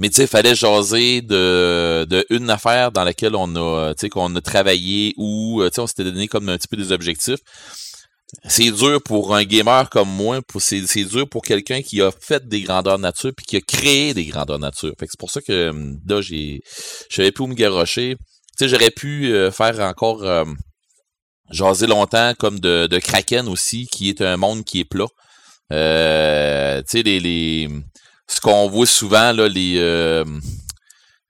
Mais 0.00 0.10
tu 0.10 0.16
sais, 0.16 0.26
fallait 0.26 0.54
jaser 0.54 1.22
de, 1.22 2.06
de 2.08 2.24
une 2.30 2.50
affaire 2.50 2.92
dans 2.92 3.02
laquelle 3.02 3.34
on 3.34 3.56
a, 3.56 3.94
qu'on 4.10 4.36
a 4.36 4.40
travaillé 4.42 5.14
ou, 5.16 5.62
sais, 5.72 5.80
on 5.80 5.86
s'était 5.86 6.04
donné 6.04 6.28
comme 6.28 6.50
un 6.50 6.58
petit 6.58 6.68
peu 6.68 6.76
des 6.76 6.92
objectifs. 6.92 7.40
C'est 8.46 8.70
dur 8.70 9.00
pour 9.02 9.34
un 9.34 9.44
gamer 9.44 9.88
comme 9.88 10.10
moi, 10.10 10.40
c'est, 10.58 11.04
dur 11.04 11.28
pour 11.28 11.42
quelqu'un 11.42 11.80
qui 11.80 12.02
a 12.02 12.10
fait 12.10 12.46
des 12.46 12.60
grandeurs 12.60 12.98
nature 12.98 13.32
puis 13.34 13.46
qui 13.46 13.56
a 13.56 13.60
créé 13.60 14.12
des 14.12 14.26
grandeurs 14.26 14.58
nature. 14.58 14.92
Fait 14.98 15.06
que 15.06 15.12
c'est 15.12 15.18
pour 15.18 15.30
ça 15.30 15.40
que 15.40 15.72
là, 16.06 16.20
j'ai, 16.20 16.60
plus 17.10 17.32
où 17.40 17.46
me 17.46 17.54
garocher. 17.54 18.16
Tu 18.16 18.64
sais, 18.64 18.68
j'aurais 18.68 18.90
pu 18.90 19.32
euh, 19.32 19.50
faire 19.50 19.80
encore 19.80 20.24
euh, 20.24 20.44
jaser 21.50 21.86
longtemps 21.86 22.34
comme 22.38 22.60
de, 22.60 22.86
de 22.86 22.98
Kraken 22.98 23.48
aussi, 23.48 23.86
qui 23.86 24.10
est 24.10 24.20
un 24.20 24.36
monde 24.36 24.64
qui 24.64 24.80
est 24.80 24.84
plat. 24.84 25.06
Euh, 25.72 26.82
tu 26.82 26.98
sais, 26.98 27.02
les, 27.02 27.68
ce 28.28 28.40
qu'on 28.40 28.68
voit 28.68 28.86
souvent, 28.86 29.32
là, 29.32 29.48
les, 29.48 29.74
euh, 29.78 30.24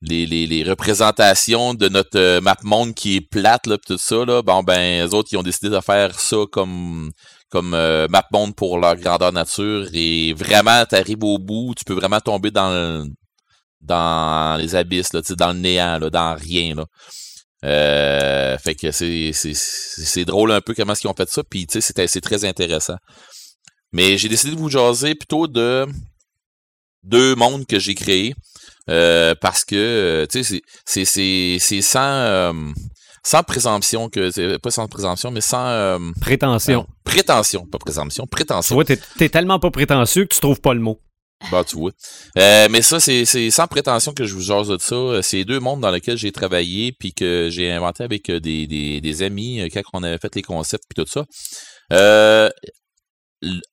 les, 0.02 0.26
les, 0.26 0.62
représentations 0.62 1.74
de 1.74 1.88
notre 1.88 2.18
euh, 2.18 2.40
map 2.40 2.56
monde 2.62 2.94
qui 2.94 3.16
est 3.16 3.20
plate, 3.20 3.66
là, 3.66 3.78
tout 3.78 3.98
ça, 3.98 4.24
là, 4.24 4.42
bon, 4.42 4.62
ben, 4.62 5.04
les 5.04 5.14
autres, 5.14 5.28
ils 5.32 5.36
ont 5.36 5.42
décidé 5.42 5.70
de 5.70 5.80
faire 5.80 6.18
ça 6.20 6.36
comme, 6.52 7.10
comme 7.50 7.74
euh, 7.74 8.06
map 8.08 8.26
monde 8.32 8.54
pour 8.54 8.78
leur 8.78 8.96
grandeur 8.96 9.32
nature. 9.32 9.88
Et 9.92 10.34
vraiment, 10.34 10.84
tu 10.86 10.94
arrives 10.94 11.24
au 11.24 11.38
bout, 11.38 11.74
tu 11.76 11.84
peux 11.84 11.94
vraiment 11.94 12.20
tomber 12.20 12.50
dans 12.50 13.06
dans 13.80 14.60
les 14.60 14.74
abysses, 14.74 15.12
là, 15.12 15.20
dans 15.36 15.52
le 15.52 15.58
néant, 15.58 15.98
là, 15.98 16.10
dans 16.10 16.34
rien. 16.34 16.74
Là. 16.74 16.84
Euh, 17.64 18.58
fait 18.58 18.74
que 18.74 18.90
c'est, 18.92 20.24
drôle 20.24 20.52
un 20.52 20.60
peu 20.60 20.74
comment 20.74 20.92
est-ce 20.92 21.00
qu'ils 21.02 21.10
ont 21.10 21.14
fait 21.14 21.28
ça, 21.28 21.42
puis 21.48 21.66
c'est, 21.68 22.06
c'est 22.06 22.20
très 22.20 22.44
intéressant. 22.44 22.96
Mais 23.92 24.18
j'ai 24.18 24.28
décidé 24.28 24.54
de 24.54 24.60
vous 24.60 24.68
jaser 24.68 25.14
plutôt 25.14 25.46
de 25.46 25.86
deux 27.02 27.34
mondes 27.34 27.66
que 27.66 27.78
j'ai 27.78 27.94
créés. 27.94 28.34
Euh, 28.88 29.34
parce 29.40 29.64
que 29.64 29.76
euh, 29.76 30.26
tu 30.26 30.42
sais 30.42 30.62
c'est 30.84 31.04
c'est 31.04 31.58
c'est 31.60 31.82
sans 31.82 32.00
euh, 32.00 32.52
sans 33.22 33.42
présomption 33.42 34.08
que 34.08 34.56
pas 34.56 34.70
sans 34.70 34.88
présomption 34.88 35.30
mais 35.30 35.40
sans 35.40 35.98
prétention 36.20 36.86
prétention 37.04 37.66
pas 37.66 37.78
présomption 37.78 38.26
prétention 38.26 38.76
ouais 38.76 38.84
t'es 38.84 38.98
es 39.20 39.28
tellement 39.28 39.58
pas 39.58 39.70
prétentieux 39.70 40.24
que 40.24 40.34
tu 40.34 40.40
trouves 40.40 40.60
pas 40.60 40.72
le 40.72 40.80
mot 40.80 41.00
Bah, 41.52 41.64
tu 41.64 41.76
vois. 41.76 41.92
Euh, 42.36 42.66
mais 42.70 42.82
ça, 42.82 42.98
c'est 43.00 43.24
sans 43.50 43.66
prétention 43.66 44.12
que 44.12 44.24
je 44.24 44.34
vous 44.34 44.40
jase 44.40 44.68
de 44.68 44.78
ça. 44.78 45.22
C'est 45.22 45.44
deux 45.44 45.60
mondes 45.60 45.80
dans 45.80 45.90
lesquels 45.90 46.18
j'ai 46.18 46.32
travaillé 46.32 46.92
puis 46.92 47.14
que 47.14 47.48
j'ai 47.50 47.70
inventé 47.70 48.02
avec 48.02 48.28
euh, 48.28 48.40
des, 48.40 48.66
des, 48.66 49.00
des, 49.00 49.22
amis 49.22 49.68
quand 49.72 49.82
on 49.92 50.02
avait 50.02 50.18
fait 50.18 50.34
les 50.34 50.42
concepts 50.42 50.84
puis 50.88 51.02
tout 51.02 51.10
ça. 51.10 51.24
Euh, 51.92 52.50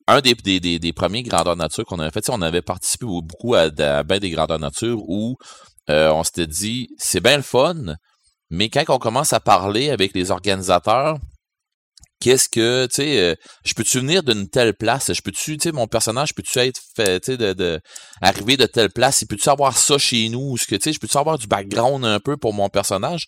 un 0.08 0.22
des, 0.22 0.36
des, 0.36 0.80
des, 0.80 0.94
premiers 0.94 1.24
grandeurs 1.24 1.56
nature 1.56 1.86
qu'on 1.86 2.00
avait 2.00 2.12
fait, 2.12 2.30
on 2.30 2.42
avait 2.42 2.62
participé 2.62 3.06
beaucoup 3.06 3.56
à, 3.56 3.70
à 3.80 4.04
bien 4.04 4.20
des 4.20 4.30
grandeurs 4.30 4.60
nature 4.60 5.00
où 5.08 5.36
on 5.88 6.24
s'était 6.24 6.48
dit, 6.48 6.90
c'est 6.98 7.22
bien 7.22 7.38
le 7.38 7.44
fun, 7.44 7.96
mais 8.50 8.70
quand 8.70 8.84
on 8.90 9.00
commence 9.00 9.34
à 9.34 9.40
parler 9.40 9.90
avec 9.90 10.14
les 10.14 10.32
organisateurs, 10.32 11.18
qu'est-ce 12.22 12.50
que, 12.50 12.86
tu 12.88 12.96
sais, 12.96 13.20
euh, 13.20 13.36
je 13.64 13.74
peux-tu 13.74 14.00
venir 14.00 14.24
d'une 14.24 14.48
telle 14.48 14.74
place? 14.74 15.12
Je 15.14 15.22
peux-tu, 15.22 15.58
tu 15.58 15.72
mon 15.72 15.88
personnage, 15.88 16.34
peux-tu 16.34 16.60
être 16.60 16.80
fait, 16.96 17.30
de, 17.30 17.54
de, 17.54 17.80
arriver 18.22 18.58
de 18.58 18.66
telle 18.66 18.92
place? 18.92 19.24
Et 19.24 19.26
peux-tu 19.26 19.50
avoir 19.50 19.78
ça 19.78 19.98
chez 19.98 20.30
nous? 20.30 20.58
Ce 20.58 20.66
que, 20.66 20.76
tu 20.76 20.84
sais, 20.84 20.94
je 20.94 21.00
peux-tu 21.00 21.18
avoir 21.18 21.38
du 21.38 21.48
background 21.48 22.06
un 22.06 22.20
peu 22.20 22.38
pour 22.38 22.54
mon 22.54 22.70
personnage? 22.70 23.26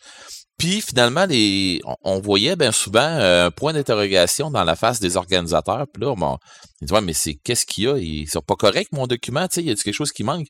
Puis 0.57 0.81
finalement, 0.81 1.25
les, 1.25 1.81
on, 2.03 2.19
voyait 2.19 2.55
bien 2.55 2.71
souvent 2.71 2.99
un 2.99 3.51
point 3.51 3.73
d'interrogation 3.73 4.49
dans 4.49 4.63
la 4.63 4.75
face 4.75 4.99
des 4.99 5.15
organisateurs. 5.15 5.85
Puis 5.93 6.03
là, 6.03 6.15
on 6.17 6.37
dit 6.81 6.91
ouais, 6.91 7.01
mais 7.01 7.13
c'est 7.13 7.35
qu'est-ce 7.35 7.65
qu'il 7.65 7.83
y 7.83 7.87
a? 7.87 7.97
Ils 7.97 8.27
sont 8.27 8.41
pas 8.41 8.55
corrects, 8.55 8.91
mon 8.91 9.05
document, 9.05 9.47
tu 9.47 9.55
sais, 9.55 9.61
il 9.61 9.67
y 9.67 9.71
a 9.71 9.75
quelque 9.75 9.93
chose 9.93 10.11
qui 10.11 10.23
manque? 10.23 10.47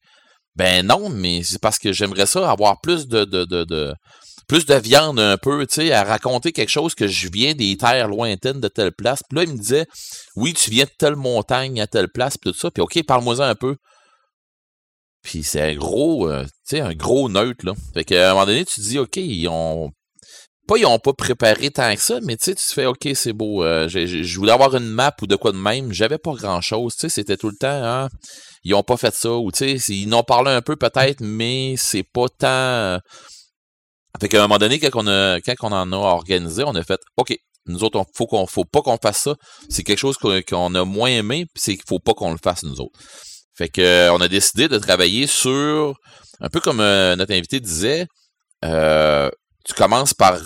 Ben 0.56 0.86
non, 0.86 1.10
mais 1.10 1.44
c'est 1.44 1.62
parce 1.62 1.78
que 1.78 1.92
j'aimerais 1.92 2.26
ça 2.26 2.50
avoir 2.50 2.80
plus 2.82 3.08
de, 3.08 3.26
de, 3.26 3.44
de, 3.46 3.64
de 3.66 3.94
plus 4.48 4.66
de 4.66 4.76
viande 4.76 5.20
un 5.20 5.38
peu, 5.38 5.66
tu 5.68 5.76
sais, 5.76 5.92
à 5.92 6.04
raconter 6.04 6.52
quelque 6.54 6.70
chose 6.70 6.96
que 6.96 7.08
je 7.08 7.28
viens 7.32 7.54
des 7.54 7.76
terres 7.78 8.08
lointaines 8.08 8.62
de 8.62 8.68
telle 8.70 8.94
place. 8.94 9.22
Puis 9.30 9.38
là, 9.38 9.44
il 9.44 9.52
me 9.54 9.58
disait, 9.58 9.86
oui, 10.36 10.54
tu 10.54 10.70
viens 10.72 10.86
de 10.86 10.92
telle 10.98 11.18
montagne 11.18 11.82
à 11.82 11.88
telle 11.88 12.10
place, 12.10 12.38
puis 12.38 12.52
tout 12.52 12.58
ça. 12.58 12.72
Puis 12.72 12.82
OK, 12.82 13.04
parle-moi 13.06 13.46
un 13.46 13.56
peu. 13.56 13.76
Puis 15.22 15.44
c'est 15.44 15.62
un 15.62 15.76
gros, 15.76 16.30
euh, 16.30 16.46
tu 16.46 16.78
sais, 16.78 16.80
un 16.80 16.94
gros 16.94 17.28
neutre, 17.28 17.66
là. 17.66 17.74
Fait 17.94 18.06
qu'à 18.06 18.32
un 18.32 18.34
moment 18.34 18.46
donné, 18.46 18.64
tu 18.64 18.76
te 18.76 18.82
dis, 18.82 19.00
OK, 19.00 19.20
ont... 19.50 19.92
Pas 20.68 20.78
ils 20.78 20.86
ont 20.86 21.00
pas 21.00 21.14
préparé 21.14 21.72
tant 21.72 21.94
que 21.96 22.02
ça, 22.02 22.20
mais 22.24 22.36
tu 22.36 22.46
sais, 22.46 22.56
tu 22.56 22.66
te 22.66 22.74
fais, 22.74 22.86
OK, 22.86 23.08
c'est 23.14 23.34
beau. 23.34 23.64
Euh, 23.64 23.88
je 23.88 24.38
voulais 24.38 24.52
avoir 24.52 24.76
une 24.76 24.88
map 24.88 25.16
ou 25.22 25.28
de 25.28 25.36
quoi 25.36 25.52
de 25.52 25.58
même. 25.58 25.94
J'avais 25.94 26.18
pas 26.18 26.34
grand-chose, 26.34 26.94
tu 26.96 27.02
sais, 27.02 27.10
c'était 27.10 27.38
tout 27.38 27.50
le 27.50 27.56
temps, 27.56 27.68
hein, 27.68 28.10
ils 28.64 28.76
ont 28.76 28.84
pas 28.84 28.98
fait 28.98 29.14
ça. 29.14 29.32
Ou 29.34 29.52
tu 29.52 29.80
sais, 29.80 29.94
ils 29.94 30.14
en 30.14 30.20
ont 30.20 30.24
parlé 30.24 30.52
un 30.52 30.62
peu 30.62 30.76
peut-être, 30.76 31.22
mais 31.22 31.76
c'est 31.78 32.04
pas 32.04 32.28
tant 32.30 33.00
fait 34.20 34.30
qu'à 34.30 34.40
un 34.40 34.48
moment 34.48 34.58
donné, 34.58 34.80
quand 34.80 34.90
on, 34.96 35.08
a, 35.08 35.40
quand 35.42 35.54
on 35.62 35.72
en 35.72 35.92
a 35.92 35.96
organisé, 35.96 36.64
on 36.64 36.76
a 36.76 36.84
fait 36.84 37.00
OK, 37.18 37.38
nous 37.68 37.84
autres, 37.84 38.00
il 38.00 38.18
faut 38.18 38.48
faut 38.48 38.66
pas 38.66 38.82
qu'on 38.82 38.98
fasse 38.98 39.20
ça. 39.20 39.36
C'est 39.70 39.84
quelque 39.84 40.00
chose 40.00 40.18
qu'on 40.18 40.76
a 40.76 40.86
moins 40.86 41.10
aimé, 41.10 41.46
puis 41.54 41.62
c'est 41.62 41.76
qu'il 41.76 41.86
faut 41.88 42.00
pas 42.00 42.14
qu'on 42.14 42.32
le 42.32 42.40
fasse, 42.42 42.64
nous 42.64 42.80
autres. 42.82 43.00
Fait 43.56 43.70
que 43.70 43.82
euh, 43.82 44.14
on 44.14 44.22
a 44.22 44.28
décidé 44.28 44.68
de 44.68 44.78
travailler 44.78 45.28
sur 45.28 45.96
un 46.40 46.50
peu 46.50 46.60
comme 46.60 46.80
euh, 46.80 47.16
notre 47.16 47.34
invité 47.34 47.60
disait, 47.60 48.08
euh, 48.66 49.30
tu 49.68 49.74
commences 49.74 50.14
par, 50.14 50.40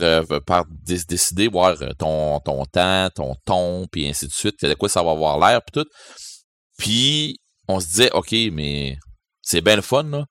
par 0.45 0.65
décider 0.67 1.47
voir 1.47 1.77
ton, 1.99 2.39
ton 2.39 2.65
temps, 2.65 3.09
ton 3.13 3.35
ton, 3.45 3.87
puis 3.91 4.09
ainsi 4.09 4.27
de 4.27 4.31
suite, 4.31 4.65
de 4.65 4.73
quoi 4.73 4.89
ça 4.89 5.03
va 5.03 5.11
avoir 5.11 5.37
l'air, 5.39 5.61
puis 5.61 5.81
tout. 5.81 5.89
Puis 6.77 7.39
on 7.67 7.79
se 7.79 7.87
disait, 7.87 8.11
OK, 8.13 8.31
mais 8.51 8.97
c'est 9.41 9.61
bien 9.61 9.75
le 9.75 9.81
fun, 9.83 10.03
là 10.03 10.25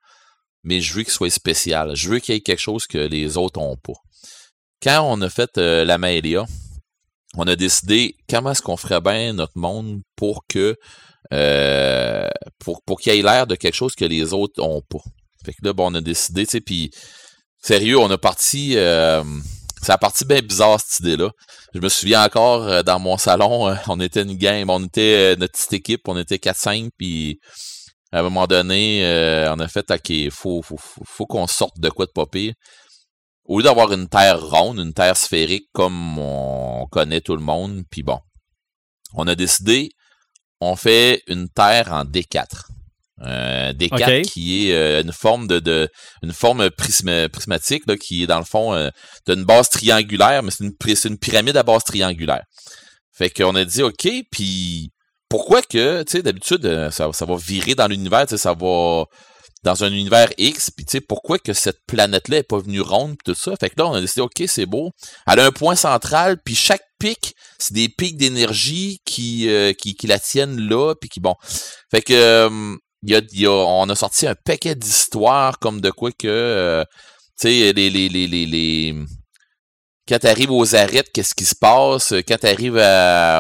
mais 0.62 0.81
je 0.81 0.95
veux 0.95 1.03
qu'il 1.03 1.12
soit 1.12 1.31
spécial. 1.31 1.95
Je 1.95 2.09
veux 2.09 2.19
qu'il 2.19 2.35
y 2.35 2.39
ait 2.39 2.43
quelque 2.43 2.61
chose 2.61 2.87
que 2.87 2.99
les 2.99 3.37
autres 3.37 3.61
n'ont 3.61 3.77
pas. 3.77 3.95
Quand 4.83 5.03
on 5.03 5.21
a 5.23 5.29
fait 5.29 5.59
euh, 5.59 5.85
la 5.85 5.99
Maëlia, 5.99 6.47
on 7.37 7.47
a 7.47 7.57
décidé 7.57 8.17
comment 8.29 8.53
est-ce 8.53 8.62
qu'on 8.62 8.77
ferait 8.77 9.01
bien 9.01 9.33
notre 9.33 9.59
monde 9.59 10.01
pour 10.17 10.45
que 10.49 10.77
euh, 11.33 12.29
pour, 12.59 12.83
pour 12.83 13.01
qu'il 13.01 13.12
ait 13.12 13.23
l'air 13.23 13.47
de 13.47 13.55
quelque 13.55 13.75
chose 13.75 13.95
que 13.95 14.05
les 14.05 14.33
autres 14.33 14.61
n'ont 14.61 14.83
pas. 14.83 15.03
Fait 15.45 15.53
que 15.53 15.59
là, 15.62 15.73
bon, 15.73 15.93
on 15.93 15.95
a 15.95 16.01
décidé, 16.01 16.45
tu 16.45 16.53
sais, 16.53 16.61
puis 16.61 16.91
sérieux, 17.61 17.99
on 17.99 18.11
a 18.11 18.19
parti 18.19 18.74
euh, 18.77 19.23
c'est 19.82 19.93
la 19.93 19.99
partie 19.99 20.27
bien 20.27 20.41
bizarre, 20.41 20.78
cette 20.78 21.01
idée-là. 21.01 21.31
Je 21.74 21.81
me 21.81 21.89
souviens 21.89 22.24
encore, 22.24 22.85
dans 22.85 22.99
mon 22.99 23.16
salon, 23.16 23.74
on 23.89 24.01
était 24.01 24.23
une 24.23 24.37
game, 24.37 24.69
on 24.69 24.85
était 24.85 25.37
notre 25.37 25.53
petite 25.53 25.73
équipe, 25.73 26.03
on 26.07 26.19
était 26.19 26.37
4-5, 26.37 26.91
puis 26.99 27.41
à 28.12 28.20
un 28.20 28.23
moment 28.23 28.47
donné, 28.47 29.05
euh, 29.05 29.53
on 29.55 29.61
a 29.61 29.69
fait, 29.69 29.91
OK, 29.91 30.31
faut, 30.31 30.62
faut, 30.62 30.78
faut, 30.78 31.27
qu'on 31.27 31.47
sorte 31.47 31.78
de 31.78 31.89
quoi 31.89 32.07
de 32.07 32.11
pas 32.11 32.24
Au 33.45 33.59
lieu 33.59 33.65
d'avoir 33.65 33.93
une 33.93 34.09
terre 34.09 34.45
ronde, 34.45 34.78
une 34.78 34.93
terre 34.93 35.16
sphérique 35.16 35.69
comme 35.73 36.19
on 36.19 36.87
connaît 36.91 37.20
tout 37.20 37.37
le 37.37 37.43
monde, 37.43 37.85
puis 37.89 38.03
bon, 38.03 38.19
on 39.15 39.28
a 39.28 39.35
décidé, 39.37 39.91
on 40.61 40.74
fait 40.74 41.23
une 41.28 41.49
terre 41.49 41.93
en 41.93 42.05
D4. 42.05 42.66
Euh, 43.22 43.72
D4 43.74 44.22
qui 44.22 44.70
est 44.70 44.74
euh, 44.74 45.02
une 45.02 45.12
forme 45.12 45.47
de, 45.47 45.59
de 45.59 45.88
une 46.22 46.32
forme 46.32 46.70
prismatique 46.70 47.82
là, 47.86 47.97
qui 47.98 48.22
est 48.22 48.26
dans 48.26 48.38
le 48.38 48.47
fond 48.47 48.72
euh, 48.72 48.88
d'une 49.26 49.44
base 49.44 49.68
triangulaire, 49.68 50.42
mais 50.42 50.51
c'est 50.51 50.64
une, 50.64 50.72
une 51.12 51.18
pyramide 51.18 51.56
à 51.56 51.62
base 51.62 51.84
triangulaire. 51.84 52.44
Fait 53.12 53.28
qu'on 53.28 53.55
a 53.56 53.64
dit 53.64 53.82
OK, 53.82 54.09
puis 54.30 54.90
pourquoi 55.28 55.62
que, 55.62 56.02
tu 56.02 56.12
sais, 56.12 56.22
d'habitude, 56.22 56.64
euh, 56.66 56.90
ça, 56.90 57.10
ça, 57.12 57.24
va 57.24 57.36
virer 57.36 57.74
dans 57.74 57.86
l'univers, 57.86 58.26
tu 58.26 58.30
sais, 58.30 58.38
ça 58.38 58.52
va 58.52 59.05
dans 59.62 59.84
un 59.84 59.92
univers 59.92 60.30
X, 60.38 60.70
puis 60.70 60.84
tu 60.84 60.92
sais, 60.92 61.01
pourquoi 61.01 61.38
que 61.38 61.52
cette 61.52 61.80
planète-là 61.86 62.38
est 62.38 62.42
pas 62.42 62.59
venue 62.59 62.80
ronde, 62.80 63.16
tout 63.24 63.34
ça? 63.34 63.55
Fait 63.60 63.70
que 63.70 63.74
là, 63.78 63.86
on 63.86 63.92
a 63.92 64.01
décidé, 64.01 64.22
OK, 64.22 64.42
c'est 64.47 64.66
beau. 64.66 64.90
Elle 65.26 65.40
a 65.40 65.47
un 65.47 65.52
point 65.52 65.76
central, 65.76 66.38
puis 66.42 66.55
chaque 66.55 66.82
pic, 66.98 67.34
c'est 67.59 67.74
des 67.74 67.88
pics 67.88 68.16
d'énergie 68.16 69.01
qui, 69.05 69.48
euh, 69.48 69.72
qui, 69.72 69.94
qui, 69.94 70.06
la 70.06 70.18
tiennent 70.18 70.59
là, 70.59 70.94
puis 71.01 71.10
qui, 71.10 71.20
bon. 71.20 71.34
Fait 71.90 72.02
que, 72.02 72.14
euh, 72.14 72.76
y 73.02 73.14
a, 73.14 73.20
y 73.32 73.47
a, 73.47 73.51
on 73.51 73.89
a 73.89 73.94
sorti 73.94 74.27
un 74.27 74.35
paquet 74.35 74.74
d'histoires 74.74 75.59
comme 75.59 75.81
de 75.81 75.90
quoi 75.90 76.10
que, 76.12 76.85
tu 77.40 77.48
sais, 77.48 77.72
les, 77.72 77.90
les, 77.90 78.09
les, 78.09 78.27
les, 78.27 78.94
quand 80.10 80.18
tu 80.18 80.27
arrives 80.27 80.51
aux 80.51 80.74
arêtes, 80.74 81.12
qu'est-ce 81.12 81.36
qui 81.36 81.44
se 81.44 81.55
passe? 81.55 82.12
Quand 82.27 82.36
tu 82.40 82.47
arrives 82.48 82.82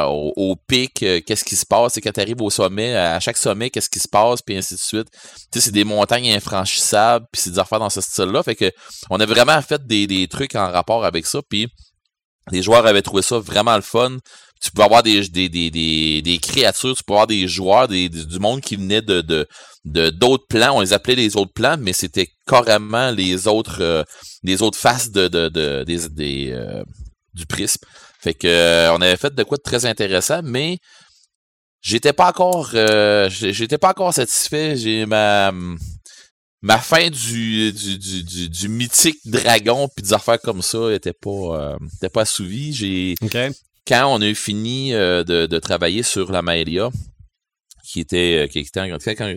au, 0.06 0.56
pic, 0.68 1.02
euh, 1.02 1.20
qu'est-ce 1.26 1.44
qui 1.44 1.56
se 1.56 1.66
passe? 1.66 1.96
Et 1.96 2.00
quand 2.00 2.12
tu 2.12 2.20
arrives 2.20 2.40
au 2.40 2.48
sommet, 2.48 2.96
à 2.96 3.18
chaque 3.18 3.36
sommet, 3.36 3.70
qu'est-ce 3.70 3.90
qui 3.90 3.98
se 3.98 4.06
passe? 4.06 4.40
Puis 4.40 4.56
ainsi 4.56 4.74
de 4.74 4.78
suite. 4.78 5.08
Tu 5.50 5.58
sais, 5.58 5.60
c'est 5.62 5.72
des 5.72 5.82
montagnes 5.82 6.30
infranchissables, 6.30 7.26
puis 7.32 7.42
c'est 7.42 7.50
des 7.50 7.58
affaires 7.58 7.80
dans 7.80 7.90
ce 7.90 8.00
style-là. 8.00 8.44
Fait 8.44 8.54
que 8.54 8.70
on 9.10 9.18
a 9.18 9.26
vraiment 9.26 9.60
fait 9.62 9.84
des, 9.84 10.06
des 10.06 10.28
trucs 10.28 10.54
en 10.54 10.70
rapport 10.70 11.04
avec 11.04 11.26
ça, 11.26 11.40
puis 11.48 11.66
les 12.52 12.62
joueurs 12.62 12.86
avaient 12.86 13.02
trouvé 13.02 13.22
ça 13.22 13.40
vraiment 13.40 13.74
le 13.74 13.82
fun 13.82 14.18
tu 14.60 14.70
peux 14.72 14.82
avoir 14.82 15.02
des, 15.02 15.26
des, 15.28 15.48
des, 15.48 16.22
des, 16.22 16.38
créatures, 16.38 16.94
tu 16.94 17.02
peux 17.02 17.14
avoir 17.14 17.26
des 17.26 17.48
joueurs, 17.48 17.88
des, 17.88 18.08
du 18.08 18.38
monde 18.38 18.60
qui 18.60 18.76
venait 18.76 19.00
de, 19.00 19.22
de, 19.22 20.10
d'autres 20.10 20.46
plans. 20.48 20.76
On 20.76 20.80
les 20.80 20.92
appelait 20.92 21.14
les 21.14 21.36
autres 21.36 21.52
plans, 21.52 21.76
mais 21.78 21.94
c'était 21.94 22.28
carrément 22.46 23.10
les 23.10 23.48
autres 23.48 23.80
euh, 23.80 24.04
les 24.42 24.60
autres 24.60 24.78
faces 24.78 25.10
de, 25.10 25.28
de, 25.28 25.48
de 25.48 25.84
des, 25.84 26.08
des 26.10 26.50
euh, 26.52 26.82
du 27.32 27.46
prisme. 27.46 27.86
Fait 28.20 28.34
que 28.34 28.46
euh, 28.46 28.92
on 28.92 29.00
avait 29.00 29.16
fait 29.16 29.34
de 29.34 29.42
quoi 29.44 29.56
de 29.56 29.62
très 29.62 29.86
intéressant, 29.86 30.42
mais 30.44 30.78
j'étais 31.80 32.12
pas 32.12 32.28
encore 32.28 32.70
j'étais 33.30 33.78
pas 33.78 33.90
encore 33.90 34.12
satisfait. 34.12 34.76
J'ai 34.76 35.06
ma 35.06 35.52
ma 36.62 36.76
fin 36.76 37.08
du, 37.08 37.72
du, 37.72 37.98
du, 37.98 38.50
du, 38.50 38.68
mythique 38.68 39.16
dragon 39.24 39.88
puis 39.96 40.02
des 40.02 40.12
affaires 40.12 40.38
comme 40.38 40.60
ça 40.60 40.92
était 40.92 41.14
pas 41.14 41.78
était 41.96 42.10
pas 42.10 42.22
assouvie. 42.22 42.74
J'ai 42.74 43.14
quand 43.90 44.06
on 44.06 44.22
a 44.22 44.34
fini 44.34 44.94
euh, 44.94 45.24
de, 45.24 45.58
travailler 45.58 46.04
sur 46.04 46.30
la 46.30 46.42
Maëlia, 46.42 46.90
qui 47.84 47.98
était, 47.98 48.44
euh, 48.44 48.46
qui 48.46 48.60
était 48.60 49.16
quand, 49.16 49.34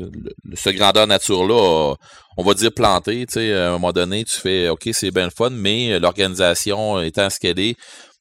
ce 0.53 0.69
grandeur 0.69 1.07
nature-là, 1.07 1.95
on 2.37 2.43
va 2.43 2.53
dire 2.53 2.71
planté, 2.71 3.25
tu 3.25 3.33
sais, 3.33 3.53
à 3.53 3.69
un 3.69 3.71
moment 3.71 3.91
donné, 3.91 4.23
tu 4.23 4.35
fais, 4.35 4.69
OK, 4.69 4.89
c'est 4.91 5.09
bien 5.09 5.25
le 5.25 5.31
fun, 5.31 5.49
mais 5.49 5.99
l'organisation 5.99 7.01
étant 7.01 7.31
ce 7.31 7.39
qu'elle 7.39 7.59
est, 7.59 7.77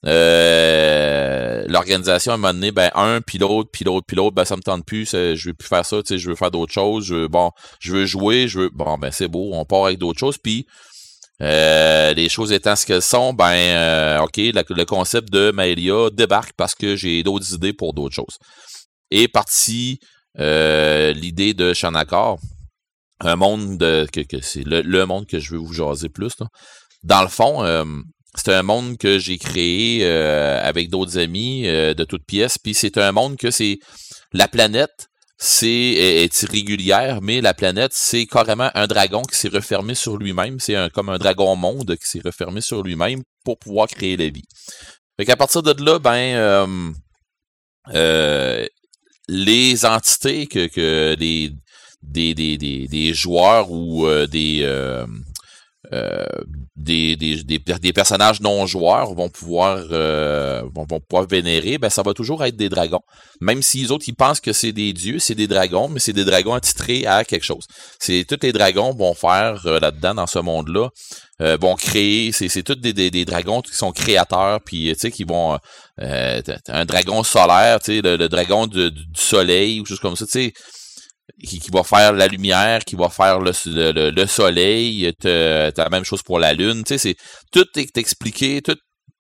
euh, 0.07 1.65
l'organisation 1.69 2.33
à 2.33 2.35
un 2.37 2.39
moment 2.39 2.55
donné, 2.55 2.73
ben 2.73 2.91
un, 2.95 3.21
puis 3.21 3.37
l'autre, 3.37 3.69
puis 3.71 3.85
l'autre, 3.85 4.07
puis 4.07 4.17
l'autre, 4.17 4.35
ben 4.35 4.47
ça 4.47 4.57
me 4.57 4.63
tente 4.63 4.87
plus, 4.87 5.11
je 5.13 5.49
veux 5.49 5.55
plus 5.55 5.69
faire 5.69 5.85
ça, 5.85 6.03
tu 6.03 6.15
sais, 6.15 6.19
je 6.19 6.31
veux 6.31 6.35
faire 6.35 6.51
d'autres 6.51 6.73
choses, 6.73 7.05
je 7.05 7.15
veux, 7.15 7.29
bon, 7.29 7.51
je 7.79 7.93
veux 7.93 8.07
jouer, 8.07 8.49
je 8.49 8.61
veux, 8.61 8.71
bon, 8.73 8.97
ben 8.97 9.11
c'est 9.11 9.29
beau, 9.29 9.51
on 9.53 9.67
part 9.67 9.85
avec 9.85 9.99
d'autres 9.99 10.19
choses, 10.19 10.39
puis 10.39 10.67
euh, 11.41 12.13
les 12.15 12.29
choses 12.29 12.53
étant 12.53 12.77
ce 12.77 12.87
qu'elles 12.87 13.03
sont, 13.03 13.33
ben, 13.33 13.53
euh, 13.53 14.21
OK, 14.21 14.37
le 14.37 14.85
concept 14.85 15.31
de 15.33 15.51
Maëlia 15.51 16.11
débarque 16.13 16.53
parce 16.57 16.75
que 16.75 16.95
j'ai 16.95 17.23
d'autres 17.23 17.55
idées 17.55 17.73
pour 17.73 17.95
d'autres 17.95 18.15
choses. 18.15 18.39
Et 19.11 19.29
partie 19.29 19.99
euh, 20.39 21.13
l'idée 21.13 21.55
de 21.55 21.73
Shanakar, 21.73 22.37
un 23.21 23.37
monde 23.37 23.79
de, 23.79 24.07
que, 24.13 24.41
c'est 24.41 24.65
le, 24.65 25.05
monde 25.05 25.27
que 25.27 25.39
je 25.39 25.53
veux 25.53 25.59
vous 25.59 25.73
jaser 25.73 26.09
plus. 26.09 26.33
Dans 27.03 27.23
le 27.23 27.29
fond, 27.29 27.65
c'est 28.35 28.53
un 28.53 28.63
monde 28.63 28.97
que 28.99 29.19
j'ai 29.19 29.39
créé 29.39 30.05
avec 30.05 30.91
d'autres 30.91 31.19
amis 31.19 31.63
de 31.63 32.05
toutes 32.05 32.27
pièces. 32.27 32.59
Puis 32.59 32.75
c'est 32.75 32.99
un 32.99 33.13
monde 33.13 33.37
que 33.37 33.51
c'est 33.51 33.79
la 34.33 34.49
planète 34.49 35.09
c'est 35.45 35.67
est 35.67 36.43
irrégulière, 36.43 37.21
mais 37.21 37.41
la 37.41 37.53
planète, 37.53 37.91
c'est 37.95 38.27
carrément 38.27 38.71
un 38.75 38.87
dragon 38.87 39.23
qui 39.23 39.37
s'est 39.37 39.49
refermé 39.49 39.97
sur 39.97 40.17
lui-même. 40.17 40.61
C'est 40.61 40.77
un, 40.77 40.89
comme 40.89 41.09
un 41.09 41.19
dragon 41.19 41.57
monde 41.57 41.97
qui 41.97 42.09
s'est 42.09 42.21
refermé 42.25 42.61
sur 42.61 42.85
lui-même 42.85 43.25
pour 43.45 43.59
pouvoir 43.59 43.89
créer 43.89 44.17
la 44.17 44.29
vie. 44.29 44.45
Fait 45.17 45.25
qu'à 45.25 45.35
partir 45.35 45.65
de 45.65 45.85
là, 45.85 45.99
ben 45.99 46.15
euh, 46.37 46.93
euh, 47.93 48.65
les 49.27 49.85
entités 49.85 50.47
que, 50.47 50.69
que 50.69 51.17
les 51.19 51.51
des, 52.03 52.35
des, 52.35 52.57
des, 52.57 52.87
des 52.87 53.13
joueurs 53.13 53.73
ou 53.73 54.07
des, 54.27 54.63
euh, 55.93 56.25
des, 56.75 57.17
des, 57.17 57.43
des, 57.43 57.93
personnages 57.93 58.41
non 58.41 58.67
joueurs 58.67 59.13
vont 59.15 59.29
pouvoir 59.29 59.79
euh, 59.91 60.63
vont, 60.75 60.87
pouvoir 60.87 61.27
vénérer, 61.29 61.77
ben 61.77 61.91
ça 61.91 62.03
va 62.03 62.15
toujours 62.15 62.43
être 62.45 62.57
des 62.57 62.71
dragons. 62.71 63.03
Même 63.43 63.61
si 63.61 63.83
les 63.83 63.93
autres 63.93 64.05
ils 64.09 64.15
pensent 64.15 64.41
que 64.41 64.55
c'est 64.55 64.73
des 64.73 64.95
dieux, 64.95 65.19
c'est 65.19 65.35
des 65.35 65.47
dragons, 65.47 65.89
mais 65.89 66.01
c'est 66.01 66.15
des 66.15 66.25
dragons 66.25 66.55
attitrés 66.55 67.05
à 67.05 67.25
quelque 67.25 67.45
chose. 67.45 67.67
C'est 67.99 68.25
tous 68.27 68.39
les 68.43 68.53
dragons 68.53 68.95
vont 68.95 69.13
faire 69.13 69.61
euh, 69.67 69.81
là-dedans 69.81 70.15
dans 70.15 70.27
ce 70.27 70.39
monde-là, 70.39 70.89
vont 71.61 71.75
créer. 71.75 72.33
C'est 72.33 72.63
tous 72.63 72.77
des, 72.77 72.93
des, 72.93 73.25
dragons 73.25 73.61
qui 73.61 73.75
sont 73.75 73.93
créateurs, 73.93 74.61
puis 74.65 74.93
tu 74.95 74.99
sais 74.99 75.11
qui 75.11 75.25
vont 75.25 75.59
un 75.99 76.85
dragon 76.85 77.23
solaire, 77.23 77.81
tu 77.81 77.97
sais 77.97 78.01
le, 78.01 78.29
dragon 78.29 78.67
du 78.67 78.91
soleil 79.15 79.81
ou 79.81 79.85
chose 79.85 80.01
comme 80.01 80.17
ça, 80.17 80.25
tu 80.25 80.33
sais 80.33 80.53
qui, 81.43 81.71
va 81.73 81.83
faire 81.83 82.13
la 82.13 82.29
lumière, 82.29 82.85
qui 82.85 82.97
va 82.97 83.09
faire 83.09 83.41
le, 83.41 84.11
le, 84.11 84.27
soleil, 84.27 85.13
t'as 85.21 85.71
la 85.77 85.91
même 85.91 86.05
chose 86.05 86.23
pour 86.23 86.39
la 86.39 86.53
lune, 86.53 86.85
tu 86.85 86.95
sais, 86.95 86.99
c'est 86.99 87.17
tout 87.51 87.67
est 87.77 87.97
expliqué, 87.99 88.63
tout, 88.63 88.77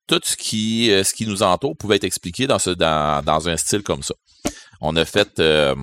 tout 0.06 0.20
ce 0.24 0.36
qui 0.36 0.90
euh, 0.90 1.04
ce 1.04 1.14
qui 1.14 1.26
nous 1.26 1.42
entoure 1.42 1.76
pouvait 1.76 1.96
être 1.96 2.04
expliqué 2.04 2.46
dans 2.46 2.58
ce 2.58 2.70
dans, 2.70 3.24
dans 3.24 3.48
un 3.48 3.56
style 3.56 3.82
comme 3.82 4.02
ça. 4.02 4.14
On 4.80 4.96
a 4.96 5.04
fait 5.04 5.38
euh, 5.38 5.74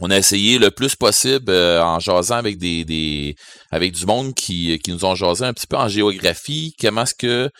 on 0.00 0.10
a 0.10 0.16
essayé 0.16 0.58
le 0.58 0.70
plus 0.70 0.96
possible 0.96 1.50
euh, 1.50 1.82
en 1.82 2.00
jasant 2.00 2.36
avec 2.36 2.58
des, 2.58 2.84
des 2.84 3.34
avec 3.70 3.92
du 3.92 4.06
monde 4.06 4.34
qui, 4.34 4.78
qui 4.80 4.92
nous 4.92 5.04
ont 5.04 5.14
jasé 5.14 5.44
un 5.44 5.52
petit 5.52 5.66
peu 5.66 5.76
en 5.76 5.88
géographie, 5.88 6.74
comment 6.80 7.02
est-ce 7.02 7.14
que 7.14 7.50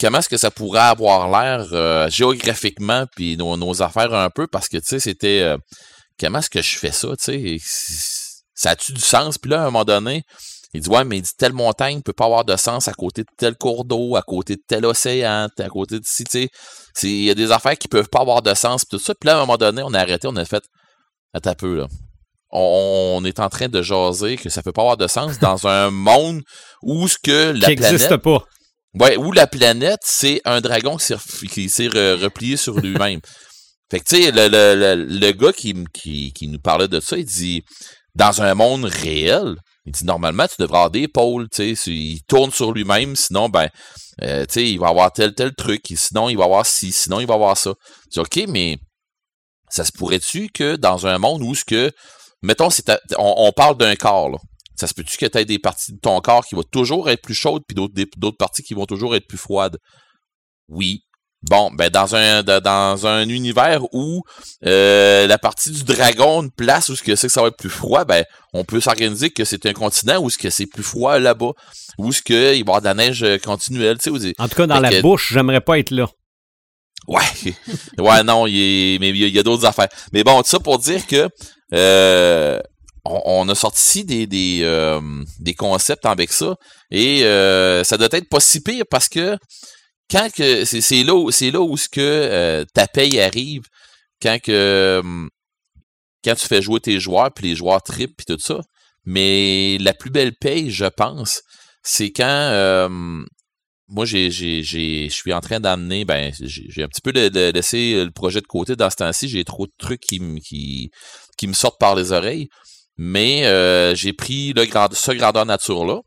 comment 0.00 0.18
est-ce 0.18 0.28
que 0.28 0.38
ça 0.38 0.50
pourrait 0.50 0.80
avoir 0.80 1.28
l'air 1.30 2.10
géographiquement 2.10 3.04
puis 3.14 3.36
nos, 3.36 3.56
nos, 3.56 3.82
affaires 3.82 4.14
un 4.14 4.30
peu? 4.30 4.46
Parce 4.46 4.68
que 4.68 4.78
tu 4.78 4.86
sais 4.86 5.00
c'était 5.00 5.54
comment 6.20 6.38
est-ce 6.38 6.50
que 6.50 6.62
je 6.62 6.76
fais 6.76 6.92
ça, 6.92 7.08
tu 7.16 7.24
sais? 7.24 7.56
Ça 8.54 8.70
a-tu 8.70 8.92
du 8.92 9.00
sens? 9.00 9.38
Puis 9.38 9.50
là, 9.50 9.58
à 9.58 9.62
un 9.62 9.64
moment 9.66 9.84
donné, 9.84 10.22
il 10.74 10.82
dit, 10.82 10.88
ouais, 10.88 11.04
mais 11.04 11.18
il 11.18 11.22
dit, 11.22 11.30
telle 11.36 11.52
montagne 11.52 11.96
ne 11.96 12.02
peut 12.02 12.12
pas 12.12 12.26
avoir 12.26 12.44
de 12.44 12.56
sens 12.56 12.86
à 12.88 12.92
côté 12.92 13.22
de 13.22 13.28
tel 13.36 13.56
cours 13.56 13.84
d'eau, 13.84 14.16
à 14.16 14.22
côté 14.22 14.56
de 14.56 14.62
tel 14.66 14.84
océan, 14.84 15.48
à 15.58 15.68
côté 15.68 15.98
de 15.98 16.04
ci, 16.04 16.24
tu 16.24 16.30
sais. 16.30 16.48
Il 17.02 17.24
y 17.24 17.30
a 17.30 17.34
des 17.34 17.50
affaires 17.50 17.76
qui 17.76 17.88
peuvent 17.88 18.08
pas 18.08 18.20
avoir 18.20 18.42
de 18.42 18.54
sens, 18.54 18.84
puis 18.84 18.98
tout 18.98 19.04
ça. 19.04 19.14
Puis 19.14 19.26
là, 19.26 19.34
à 19.34 19.36
un 19.38 19.40
moment 19.40 19.56
donné, 19.56 19.82
on 19.82 19.94
a 19.94 20.00
arrêté, 20.00 20.28
on 20.28 20.36
a 20.36 20.44
fait, 20.44 20.62
attends 21.32 21.50
un 21.50 21.54
peu, 21.54 21.76
là. 21.76 21.86
On, 22.52 23.22
est 23.24 23.38
en 23.38 23.48
train 23.48 23.68
de 23.68 23.80
jaser 23.80 24.36
que 24.36 24.48
ça 24.48 24.60
peut 24.62 24.72
pas 24.72 24.82
avoir 24.82 24.96
de 24.96 25.06
sens 25.06 25.38
dans 25.40 25.66
un 25.66 25.90
monde 25.90 26.42
où 26.82 27.06
ce 27.08 27.16
que 27.16 27.52
la 27.52 27.68
qui 27.68 27.76
planète... 27.76 28.16
pas. 28.16 28.44
Ouais, 28.94 29.16
où 29.16 29.30
la 29.30 29.46
planète, 29.46 30.00
c'est 30.02 30.40
un 30.44 30.60
dragon 30.60 30.96
qui 30.96 31.68
s'est 31.68 31.88
replié 31.88 32.56
sur 32.56 32.78
lui-même. 32.78 33.20
Fait 33.90 34.00
que, 34.00 34.04
tu 34.04 34.22
sais, 34.22 34.30
le, 34.30 34.48
le, 34.48 35.04
le, 35.04 35.32
gars 35.32 35.52
qui, 35.52 35.74
qui, 35.92 36.32
qui, 36.32 36.48
nous 36.48 36.60
parlait 36.60 36.86
de 36.86 37.00
ça, 37.00 37.16
il 37.18 37.24
dit, 37.24 37.64
dans 38.14 38.40
un 38.40 38.54
monde 38.54 38.84
réel, 38.84 39.56
il 39.84 39.92
dit, 39.92 40.04
normalement, 40.04 40.46
tu 40.46 40.54
devrais 40.60 40.78
avoir 40.78 40.90
des 40.90 41.08
pôles, 41.08 41.48
tu 41.48 41.74
sais, 41.74 41.90
il 41.90 42.22
tourne 42.28 42.52
sur 42.52 42.72
lui-même, 42.72 43.16
sinon, 43.16 43.48
ben, 43.48 43.68
euh, 44.22 44.46
tu 44.46 44.54
sais, 44.54 44.70
il 44.70 44.78
va 44.78 44.88
avoir 44.88 45.12
tel, 45.12 45.34
tel 45.34 45.54
truc, 45.54 45.82
sinon, 45.96 46.28
il 46.28 46.36
va 46.36 46.44
avoir 46.44 46.66
ci, 46.66 46.92
sinon, 46.92 47.18
il 47.18 47.26
va 47.26 47.34
avoir 47.34 47.56
ça. 47.56 47.72
Je 48.06 48.10
dis, 48.10 48.18
OK, 48.20 48.48
mais 48.48 48.78
ça 49.70 49.84
se 49.84 49.90
pourrait-tu 49.92 50.48
que 50.48 50.76
dans 50.76 51.06
un 51.08 51.18
monde 51.18 51.42
où 51.42 51.54
ce 51.56 51.64
que, 51.64 51.90
mettons, 52.42 52.70
c'est 52.70 52.88
on, 53.18 53.34
on, 53.38 53.52
parle 53.52 53.76
d'un 53.76 53.96
corps, 53.96 54.30
là. 54.30 54.38
Ça 54.76 54.86
se 54.86 54.94
peut-tu 54.94 55.18
que 55.18 55.26
tu 55.26 55.36
aies 55.36 55.44
des 55.44 55.58
parties 55.58 55.92
de 55.92 55.98
ton 55.98 56.18
corps 56.20 56.46
qui 56.46 56.54
vont 56.54 56.62
toujours 56.62 57.10
être 57.10 57.20
plus 57.20 57.34
chaudes, 57.34 57.62
puis 57.68 57.74
d'autres 57.74 58.36
parties 58.38 58.62
qui 58.62 58.72
vont 58.72 58.86
toujours 58.86 59.14
être 59.14 59.26
plus 59.26 59.36
froides? 59.36 59.76
Oui, 60.68 61.02
Bon, 61.48 61.70
ben 61.72 61.88
dans 61.88 62.14
un 62.14 62.42
dans 62.42 63.06
un 63.06 63.26
univers 63.26 63.82
où 63.94 64.22
euh, 64.66 65.26
la 65.26 65.38
partie 65.38 65.70
du 65.70 65.84
dragon, 65.84 66.42
une 66.42 66.50
place 66.50 66.90
où 66.90 66.96
ce 66.96 67.02
que 67.02 67.16
c'est 67.16 67.28
que 67.28 67.32
ça 67.32 67.40
va 67.40 67.48
être 67.48 67.56
plus 67.56 67.70
froid, 67.70 68.04
ben 68.04 68.26
on 68.52 68.62
peut 68.64 68.80
s'organiser 68.80 69.30
que 69.30 69.46
c'est 69.46 69.64
un 69.64 69.72
continent 69.72 70.20
où 70.20 70.28
ce 70.28 70.36
que 70.36 70.50
c'est 70.50 70.66
plus 70.66 70.82
froid 70.82 71.18
là-bas, 71.18 71.52
où 71.96 72.12
ce 72.12 72.20
que 72.20 72.34
il 72.34 72.50
va 72.50 72.54
y 72.56 72.60
avoir 72.60 72.80
de 72.80 72.86
la 72.86 72.94
neige 72.94 73.22
euh, 73.22 73.38
continuelle, 73.38 73.96
tu 73.98 74.18
sais. 74.20 74.34
En 74.38 74.48
tout 74.48 74.56
cas, 74.56 74.66
dans 74.66 74.80
la 74.80 75.00
bouche, 75.00 75.32
j'aimerais 75.32 75.62
pas 75.62 75.78
être 75.78 75.92
là. 75.92 76.08
Ouais, 77.08 77.22
ouais, 77.98 78.22
non, 78.22 78.46
il 78.46 78.98
mais 79.00 79.08
il 79.08 79.16
y 79.16 79.38
a, 79.38 79.42
d'autres 79.42 79.64
affaires. 79.64 79.88
Mais 80.12 80.22
bon, 80.22 80.42
tout 80.42 80.50
ça 80.50 80.60
pour 80.60 80.78
dire 80.78 81.06
que 81.06 81.26
euh, 81.72 82.60
on, 83.06 83.48
a 83.48 83.54
sorti 83.54 84.04
des 84.04 84.26
des, 84.26 85.00
des 85.38 85.54
concepts 85.54 86.04
avec 86.04 86.32
ça 86.32 86.54
et 86.90 87.22
ça 87.82 87.96
doit 87.96 88.08
être 88.12 88.28
pas 88.28 88.40
si 88.40 88.60
pire 88.60 88.84
parce 88.90 89.08
que 89.08 89.38
quand 90.10 90.30
que 90.32 90.64
c'est 90.64 91.04
là 91.04 91.30
c'est 91.30 91.50
là 91.50 91.60
où 91.60 91.76
ce 91.76 91.88
que 91.88 92.00
euh, 92.00 92.64
ta 92.74 92.86
paye 92.86 93.20
arrive 93.20 93.62
quand 94.22 94.38
que 94.42 95.00
hum, 95.02 95.30
quand 96.24 96.34
tu 96.34 96.46
fais 96.46 96.62
jouer 96.62 96.80
tes 96.80 97.00
joueurs 97.00 97.32
puis 97.32 97.48
les 97.48 97.56
joueurs 97.56 97.82
trip 97.82 98.16
puis 98.16 98.26
tout 98.26 98.38
ça. 98.40 98.60
Mais 99.06 99.78
la 99.78 99.94
plus 99.94 100.10
belle 100.10 100.34
paye 100.34 100.70
je 100.70 100.86
pense 100.86 101.42
c'est 101.82 102.12
quand 102.12 102.52
hum, 102.86 103.26
moi 103.88 104.04
j'ai 104.04 104.30
je 104.30 105.08
suis 105.08 105.32
en 105.32 105.40
train 105.40 105.60
d'amener 105.60 106.04
ben 106.04 106.32
j'ai 106.40 106.82
un 106.82 106.88
petit 106.88 107.00
peu 107.02 107.12
de, 107.12 107.50
laisser 107.52 108.04
le 108.04 108.10
projet 108.10 108.40
de 108.40 108.46
côté 108.46 108.76
dans 108.76 108.90
ce 108.90 108.96
temps-ci. 108.96 109.28
J'ai 109.28 109.44
trop 109.44 109.66
de 109.66 109.72
trucs 109.78 110.00
qui 110.00 110.20
qui 110.40 110.90
qui 111.38 111.46
me 111.46 111.54
sortent 111.54 111.80
par 111.80 111.94
les 111.94 112.12
oreilles. 112.12 112.48
Mais 113.02 113.46
euh, 113.46 113.94
j'ai 113.94 114.12
pris 114.12 114.52
le 114.52 114.66
ce 114.92 115.12
grandeur 115.12 115.46
nature 115.46 115.86
là 115.86 116.00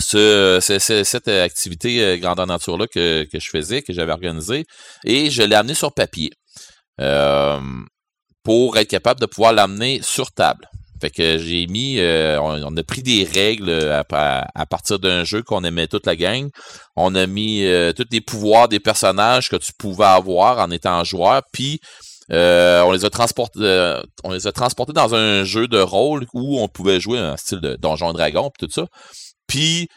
ce, 0.00 0.58
cette 1.04 1.28
activité 1.28 2.02
euh, 2.02 2.16
grandeur 2.16 2.46
nature 2.46 2.76
là 2.76 2.86
que, 2.86 3.24
que 3.24 3.38
je 3.38 3.50
faisais, 3.50 3.82
que 3.82 3.92
j'avais 3.92 4.12
organisée, 4.12 4.64
et 5.04 5.30
je 5.30 5.42
l'ai 5.42 5.54
amené 5.54 5.74
sur 5.74 5.92
papier 5.92 6.30
euh, 7.00 7.60
pour 8.42 8.76
être 8.76 8.88
capable 8.88 9.20
de 9.20 9.26
pouvoir 9.26 9.52
l'amener 9.52 10.00
sur 10.02 10.32
table. 10.32 10.68
Fait 11.00 11.10
que 11.10 11.38
j'ai 11.38 11.66
mis, 11.66 11.98
euh, 11.98 12.40
on, 12.40 12.76
a 12.76 12.82
pris 12.82 13.02
des 13.02 13.24
règles 13.24 13.70
à, 13.70 14.66
partir 14.66 14.98
d'un 14.98 15.24
jeu 15.24 15.42
qu'on 15.42 15.62
aimait 15.64 15.86
toute 15.86 16.06
la 16.06 16.16
gang. 16.16 16.48
On 16.96 17.14
a 17.14 17.26
mis 17.26 17.66
tous 17.96 18.06
les 18.10 18.20
pouvoirs 18.20 18.68
des 18.68 18.80
personnages 18.80 19.50
que 19.50 19.56
tu 19.56 19.72
pouvais 19.76 20.04
avoir 20.04 20.60
en 20.60 20.70
étant 20.70 21.04
joueur, 21.04 21.42
puis 21.52 21.80
on 22.30 22.90
les 22.92 23.04
a 23.04 23.10
transportés, 23.10 23.98
on 24.22 24.32
les 24.32 24.46
a 24.46 24.52
transportés 24.52 24.92
dans 24.94 25.14
un 25.14 25.44
jeu 25.44 25.68
de 25.68 25.80
rôle 25.80 26.26
où 26.32 26.60
on 26.60 26.68
pouvait 26.68 27.00
jouer 27.00 27.18
un 27.18 27.36
style 27.36 27.60
de 27.60 27.76
Donjon 27.76 28.12
Dragon, 28.12 28.50
tout 28.58 28.68
ça. 28.70 28.86
Puis 29.46 29.88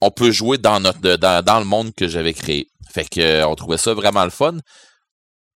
on 0.00 0.10
peut 0.10 0.30
jouer 0.30 0.58
dans 0.58 0.80
notre 0.80 1.16
dans, 1.16 1.58
le 1.58 1.64
monde 1.64 1.94
que 1.94 2.08
j'avais 2.08 2.34
créé. 2.34 2.66
Fait 2.92 3.08
que 3.08 3.20
euh, 3.20 3.46
on 3.46 3.54
trouvait 3.54 3.78
ça 3.78 3.94
vraiment 3.94 4.24
le 4.24 4.30
fun. 4.30 4.58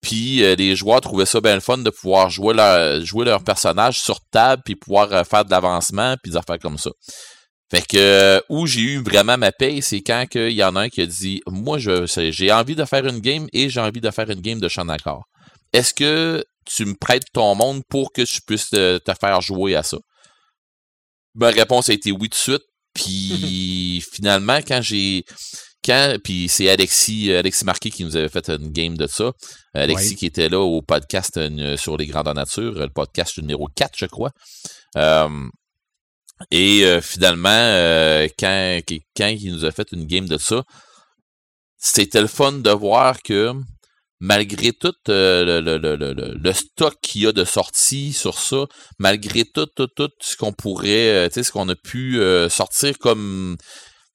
Puis 0.00 0.44
euh, 0.44 0.54
les 0.54 0.76
joueurs 0.76 1.00
trouvaient 1.00 1.26
ça 1.26 1.40
bien 1.40 1.54
le 1.54 1.60
fun 1.60 1.78
de 1.78 1.90
pouvoir 1.90 2.30
jouer 2.30 2.54
leur 2.54 3.04
jouer 3.04 3.24
leur 3.24 3.42
personnage 3.42 4.00
sur 4.00 4.20
table 4.30 4.62
puis 4.64 4.76
pouvoir 4.76 5.12
euh, 5.12 5.24
faire 5.24 5.44
de 5.44 5.50
l'avancement 5.50 6.16
puis 6.22 6.32
des 6.32 6.36
affaires 6.36 6.58
comme 6.58 6.78
ça. 6.78 6.90
Fait 7.70 7.84
que 7.84 8.40
où 8.48 8.66
j'ai 8.66 8.82
eu 8.82 9.02
vraiment 9.02 9.36
ma 9.36 9.50
paye, 9.50 9.82
c'est 9.82 10.00
quand 10.00 10.24
il 10.34 10.52
y 10.52 10.62
en 10.62 10.76
a 10.76 10.82
un 10.82 10.88
qui 10.88 11.02
a 11.02 11.06
dit 11.06 11.40
Moi, 11.48 11.78
je 11.78 12.06
j'ai 12.30 12.52
envie 12.52 12.76
de 12.76 12.84
faire 12.84 13.04
une 13.06 13.18
game 13.18 13.48
et 13.52 13.68
j'ai 13.68 13.80
envie 13.80 14.00
de 14.00 14.10
faire 14.12 14.30
une 14.30 14.40
game 14.40 14.60
de 14.60 14.68
chant 14.68 14.84
d'accord. 14.84 15.24
Est-ce 15.72 15.92
que 15.92 16.44
tu 16.64 16.84
me 16.84 16.94
prêtes 16.94 17.24
ton 17.32 17.54
monde 17.54 17.82
pour 17.88 18.12
que 18.12 18.24
je 18.24 18.40
puisse 18.46 18.70
te, 18.70 19.00
faire 19.20 19.40
jouer 19.40 19.74
à 19.74 19.82
ça? 19.82 19.98
Ma 21.34 21.48
réponse 21.48 21.88
a 21.90 21.92
été 21.92 22.12
oui 22.12 22.28
de 22.28 22.34
suite. 22.34 22.62
Puis 22.96 24.02
finalement, 24.12 24.58
quand 24.66 24.80
j'ai 24.82 25.24
quand 25.84 26.16
puis 26.24 26.48
c'est 26.48 26.68
Alexis 26.70 27.32
Alexis 27.32 27.64
Marquis 27.64 27.90
qui 27.90 28.04
nous 28.04 28.16
avait 28.16 28.28
fait 28.28 28.48
une 28.48 28.72
game 28.72 28.96
de 28.96 29.06
ça. 29.06 29.32
Alexis 29.74 30.16
qui 30.16 30.26
était 30.26 30.48
là 30.48 30.60
au 30.60 30.82
podcast 30.82 31.36
euh, 31.36 31.76
sur 31.76 31.96
les 31.96 32.06
grandeurs 32.06 32.34
nature, 32.34 32.72
le 32.72 32.88
podcast 32.88 33.38
numéro 33.38 33.68
4, 33.74 33.92
je 33.96 34.06
crois. 34.06 34.30
et 36.50 36.84
euh, 36.84 37.00
finalement, 37.00 38.26
quand, 38.38 38.80
quand 39.16 39.28
il 39.28 39.52
nous 39.52 39.64
a 39.64 39.70
fait 39.70 39.92
une 39.92 40.06
game 40.06 40.26
de 40.26 40.38
ça, 40.38 40.64
c'était 41.78 42.22
le 42.22 42.26
fun 42.26 42.52
de 42.52 42.70
voir 42.70 43.22
que 43.22 43.52
malgré 44.20 44.72
tout 44.72 44.94
euh, 45.08 45.60
le, 45.60 46.52
stock 46.52 46.94
qu'il 47.02 47.22
y 47.22 47.26
a 47.26 47.32
de 47.32 47.44
sorties 47.44 48.12
sur 48.12 48.38
ça, 48.38 48.64
malgré 48.98 49.44
tout, 49.44 49.66
tout, 49.66 49.88
tout 49.88 50.10
ce 50.20 50.36
qu'on 50.36 50.52
pourrait, 50.52 51.10
euh, 51.10 51.28
tu 51.28 51.34
sais, 51.34 51.42
ce 51.42 51.52
qu'on 51.52 51.68
a 51.68 51.74
pu 51.74 52.20
euh, 52.20 52.48
sortir 52.48 52.98
comme, 52.98 53.56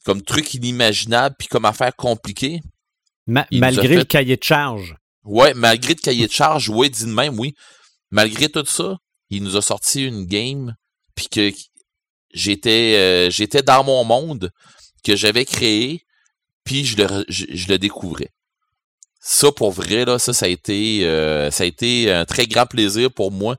comme 0.04 0.22
truc 0.22 0.54
inimaginable 0.54 1.36
puis 1.38 1.48
comme 1.48 1.66
affaire 1.66 1.96
compliquée. 1.96 2.62
malgré 3.28 3.96
le 3.96 4.04
cahier 4.04 4.38
de 4.38 4.44
charge. 4.44 4.96
Ouais, 5.24 5.54
malgré 5.54 5.94
le 5.94 6.00
cahier 6.00 6.28
de 6.28 6.32
charge, 6.32 6.70
ouais, 6.70 6.90
dit 6.90 7.06
de 7.06 7.12
même, 7.12 7.40
oui. 7.40 7.54
Malgré 8.10 8.50
tout 8.50 8.66
ça, 8.66 8.98
il 9.30 9.44
nous 9.44 9.56
a 9.56 9.62
sorti 9.62 10.04
une 10.04 10.26
game 10.26 10.76
puis 11.16 11.28
que 11.30 11.52
j'étais 12.34 13.30
j'étais 13.30 13.62
dans 13.62 13.84
mon 13.84 14.04
monde 14.04 14.52
que 15.04 15.16
j'avais 15.16 15.46
créé 15.46 16.02
puis 16.64 16.86
je 16.86 16.98
le, 16.98 17.26
je 17.30 17.68
le 17.68 17.78
découvrais 17.78 18.32
ça 19.24 19.52
pour 19.52 19.72
vrai 19.72 20.04
là 20.04 20.18
ça 20.18 20.34
ça 20.34 20.48
a 20.48 20.50
été 20.50 21.06
euh, 21.06 21.52
ça 21.52 21.64
a 21.64 21.68
été 21.68 22.12
un 22.12 22.26
très 22.26 22.48
grand 22.48 22.66
plaisir 22.66 23.12
pour 23.12 23.32
moi. 23.32 23.56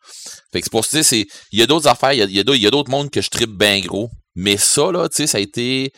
Fait 0.53 0.61
que 0.61 0.65
c'est 0.67 0.73
pour 0.73 0.85
ça 0.85 1.03
c'est 1.05 1.27
il 1.53 1.59
y 1.59 1.63
a 1.63 1.67
d'autres 1.67 1.87
affaires 1.87 2.13
il 2.13 2.19
y 2.19 2.23
a, 2.23 2.27
il 2.27 2.63
y 2.63 2.67
a 2.67 2.71
d'autres 2.71 2.91
mondes 2.91 3.11
que 3.11 3.23
je 3.23 3.31
tripe 3.31 3.57
bien 3.57 3.81
gros. 3.81 4.11
Mais 4.35 4.57
ça 4.57 4.91
là 4.91 5.09
tu 5.09 5.17
sais 5.17 5.27
ça 5.29 5.39
a 5.39 5.41
été 5.41 5.93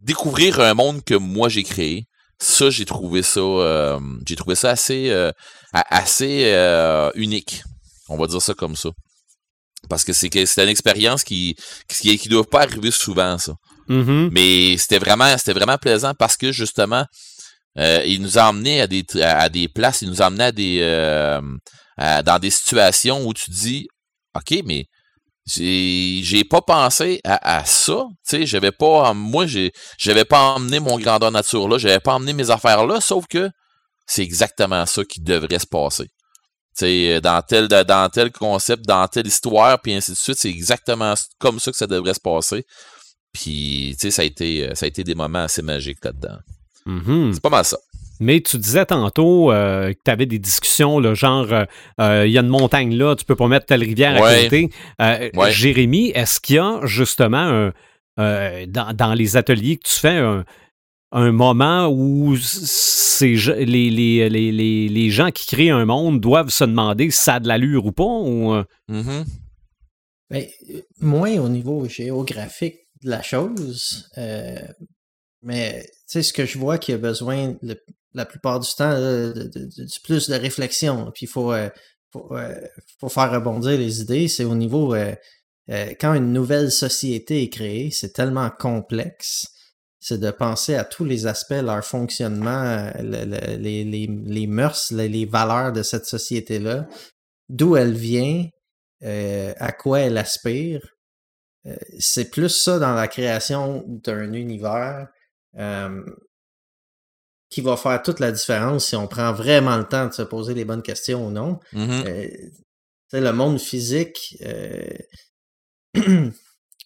découvrir 0.00 0.60
un 0.60 0.72
monde 0.72 1.04
que 1.04 1.14
moi 1.14 1.50
j'ai 1.50 1.62
créé. 1.62 2.06
Ça 2.38 2.70
j'ai 2.70 2.86
trouvé 2.86 3.22
ça 3.22 3.40
euh, 3.40 4.00
j'ai 4.26 4.36
trouvé 4.36 4.54
ça 4.54 4.70
assez 4.70 5.10
euh, 5.10 5.30
assez 5.72 6.50
unique. 7.16 7.62
On 8.08 8.16
va 8.16 8.26
dire 8.26 8.40
ça 8.40 8.54
comme 8.54 8.76
ça. 8.76 8.88
Parce 9.90 10.04
que 10.04 10.14
c'est 10.14 10.30
c'est 10.46 10.62
une 10.62 10.70
expérience 10.70 11.22
qui 11.22 11.54
qui 11.86 12.16
qui 12.16 12.28
doit 12.30 12.48
pas 12.48 12.62
arriver 12.62 12.90
souvent 12.90 13.36
ça. 13.36 13.52
Mm-hmm. 13.90 14.30
Mais 14.32 14.78
c'était 14.78 14.98
vraiment 14.98 15.36
c'était 15.36 15.52
vraiment 15.52 15.76
plaisant 15.76 16.14
parce 16.18 16.38
que 16.38 16.50
justement 16.50 17.04
euh, 17.76 18.02
il 18.06 18.22
nous 18.22 18.38
a 18.38 18.48
emmené 18.48 18.80
à 18.80 18.86
des 18.86 19.04
à 19.20 19.48
des 19.48 19.68
places, 19.68 20.02
il 20.02 20.08
nous 20.08 20.22
a 20.22 20.26
emmené 20.26 20.44
à 20.44 21.40
euh, 22.00 22.22
dans 22.22 22.38
des 22.40 22.50
situations 22.50 23.26
où 23.26 23.34
tu 23.34 23.50
dis 23.50 23.88
OK, 24.36 24.62
mais 24.64 24.86
j'ai 25.46 26.44
pas 26.44 26.60
pensé 26.60 27.20
à, 27.24 27.64
ça, 27.64 28.04
tu 28.28 28.36
sais, 28.38 28.46
j'avais 28.46 28.72
pas 28.72 29.14
moi 29.14 29.46
j'avais 29.98 30.24
pas 30.24 30.54
emmené 30.54 30.80
mon 30.80 30.98
grandeur 30.98 31.30
nature 31.30 31.68
là, 31.68 31.78
j'avais 31.78 32.00
pas 32.00 32.14
emmené 32.14 32.32
mes 32.32 32.50
affaires 32.50 32.86
là, 32.86 33.00
sauf 33.00 33.26
que 33.26 33.50
c'est 34.06 34.22
exactement 34.22 34.84
ça 34.86 35.04
qui 35.04 35.20
devrait 35.20 35.58
se 35.58 35.66
passer. 35.66 36.08
sais 36.74 37.20
dans 37.20 37.40
tel 37.42 37.68
dans 37.68 38.08
tel 38.10 38.30
concept, 38.32 38.84
dans 38.86 39.06
telle 39.08 39.26
histoire, 39.26 39.80
puis 39.80 39.94
ainsi 39.94 40.12
de 40.12 40.16
suite, 40.16 40.38
c'est 40.38 40.50
exactement 40.50 41.14
comme 41.38 41.60
ça 41.60 41.70
que 41.70 41.76
ça 41.76 41.86
devrait 41.86 42.14
se 42.14 42.20
passer. 42.20 42.64
Puis, 43.32 43.94
tu 44.00 44.06
sais, 44.06 44.10
ça 44.10 44.22
a 44.22 44.24
été 44.24 44.74
ça 44.74 44.86
a 44.86 44.88
été 44.88 45.04
des 45.04 45.14
moments 45.14 45.44
assez 45.44 45.62
magiques 45.62 46.04
là-dedans. 46.04 46.38
Mm-hmm. 46.88 47.34
C'est 47.34 47.42
pas 47.42 47.50
mal 47.50 47.64
ça. 47.64 47.78
Mais 48.20 48.40
tu 48.40 48.58
disais 48.58 48.84
tantôt 48.84 49.52
euh, 49.52 49.92
que 49.92 49.98
tu 50.04 50.10
avais 50.10 50.26
des 50.26 50.38
discussions, 50.38 50.98
là, 50.98 51.14
genre, 51.14 51.46
il 51.46 51.54
euh, 51.54 51.66
euh, 52.00 52.26
y 52.26 52.36
a 52.36 52.40
une 52.40 52.48
montagne 52.48 52.96
là, 52.96 53.14
tu 53.14 53.24
peux 53.24 53.36
pas 53.36 53.46
mettre 53.46 53.66
telle 53.66 53.82
rivière 53.82 54.22
à 54.22 54.42
côté. 54.42 54.70
Jérémy, 55.50 56.10
est-ce 56.14 56.40
qu'il 56.40 56.56
y 56.56 56.58
a 56.58 56.80
justement 56.84 57.70
dans, 58.16 58.96
dans, 58.96 59.14
les 59.14 59.36
ateliers 59.36 59.76
que 59.76 59.88
tu 59.88 60.00
fais 60.00 60.16
un, 60.16 60.44
un 61.12 61.30
moment 61.30 61.86
où 61.88 62.36
ces, 62.36 63.36
les, 63.36 63.90
les, 63.90 64.28
les, 64.28 64.88
les, 64.88 65.10
gens 65.10 65.30
qui 65.30 65.46
créent 65.46 65.70
un 65.70 65.84
monde 65.84 66.20
doivent 66.20 66.50
se 66.50 66.64
demander 66.64 67.10
si 67.10 67.18
ça 67.18 67.34
a 67.34 67.40
de 67.40 67.46
l'allure 67.46 67.86
ou 67.86 67.92
pas? 67.92 68.02
Ou... 68.02 68.54
Mm-hmm. 68.90 69.24
Ben, 70.30 70.44
moins 71.00 71.38
au 71.38 71.48
niveau 71.48 71.88
géographique 71.88 72.88
de 73.04 73.10
la 73.10 73.22
chose, 73.22 74.10
mais 75.42 75.86
sais, 76.08 76.22
ce 76.22 76.32
que 76.32 76.46
je 76.46 76.58
vois 76.58 76.78
qui 76.78 76.92
a 76.92 76.98
besoin 76.98 77.56
la 78.14 78.26
plupart 78.26 78.60
du 78.60 78.68
temps 78.74 78.98
de, 78.98 79.50
plus 80.02 80.28
de 80.28 80.34
réflexion. 80.34 81.10
Puis 81.12 81.26
il 81.26 81.28
faut, 81.28 81.52
euh, 81.52 81.68
euh, 82.16 82.60
faut, 82.98 83.08
faire 83.08 83.30
rebondir 83.30 83.78
les 83.78 84.00
idées. 84.00 84.28
C'est 84.28 84.44
au 84.44 84.54
niveau 84.54 84.94
euh, 84.94 85.14
quand 86.00 86.14
une 86.14 86.32
nouvelle 86.32 86.72
société 86.72 87.42
est 87.42 87.50
créée, 87.50 87.90
c'est 87.90 88.12
tellement 88.12 88.50
complexe. 88.50 89.48
C'est 90.00 90.18
de 90.18 90.30
penser 90.30 90.74
à 90.76 90.84
tous 90.84 91.04
les 91.04 91.26
aspects, 91.26 91.60
leur 91.60 91.84
fonctionnement, 91.84 92.90
les, 93.00 93.84
les, 93.84 94.06
les, 94.06 94.46
mœurs, 94.46 94.92
les, 94.92 95.26
valeurs 95.26 95.72
de 95.72 95.82
cette 95.82 96.06
société-là, 96.06 96.86
d'où 97.48 97.76
elle 97.76 97.94
vient, 97.94 98.46
à 99.02 99.72
quoi 99.72 100.00
elle 100.00 100.16
aspire. 100.16 100.80
c'est 101.98 102.30
plus 102.30 102.48
ça 102.48 102.78
dans 102.78 102.94
la 102.94 103.08
création 103.08 103.84
d'un 103.88 104.32
univers 104.32 105.08
qui 107.50 107.60
va 107.60 107.76
faire 107.76 108.02
toute 108.02 108.20
la 108.20 108.32
différence 108.32 108.86
si 108.86 108.96
on 108.96 109.06
prend 109.06 109.32
vraiment 109.32 109.76
le 109.76 109.84
temps 109.84 110.06
de 110.06 110.12
se 110.12 110.22
poser 110.22 110.54
les 110.54 110.64
bonnes 110.64 110.82
questions 110.82 111.26
ou 111.26 111.30
non. 111.30 111.60
Mm-hmm. 111.72 112.06
Euh, 112.06 113.20
le 113.20 113.32
monde 113.32 113.58
physique, 113.58 114.36
euh, 114.42 114.84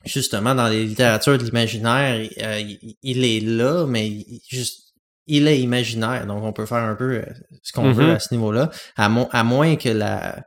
justement, 0.05 0.55
dans 0.55 0.69
les 0.69 0.85
littératures 0.85 1.37
de 1.37 1.45
l'imaginaire, 1.45 2.29
euh, 2.43 2.63
il, 3.03 3.25
est 3.25 3.41
là, 3.41 3.87
mais 3.87 4.09
il, 4.09 4.41
juste, 4.49 4.95
il 5.27 5.49
est 5.49 5.61
imaginaire. 5.61 6.27
Donc, 6.27 6.45
on 6.45 6.53
peut 6.53 6.67
faire 6.67 6.85
un 6.85 6.95
peu 6.95 7.25
ce 7.63 7.73
qu'on 7.73 7.93
veut 7.93 8.13
Mm-hmm. 8.13 8.17
à 8.17 8.21
ce 8.21 8.35
niveau-là, 8.35 8.71
à, 8.97 9.07
à, 9.07 9.45
moins 9.45 9.75
que 9.75 9.89
la 9.89 10.45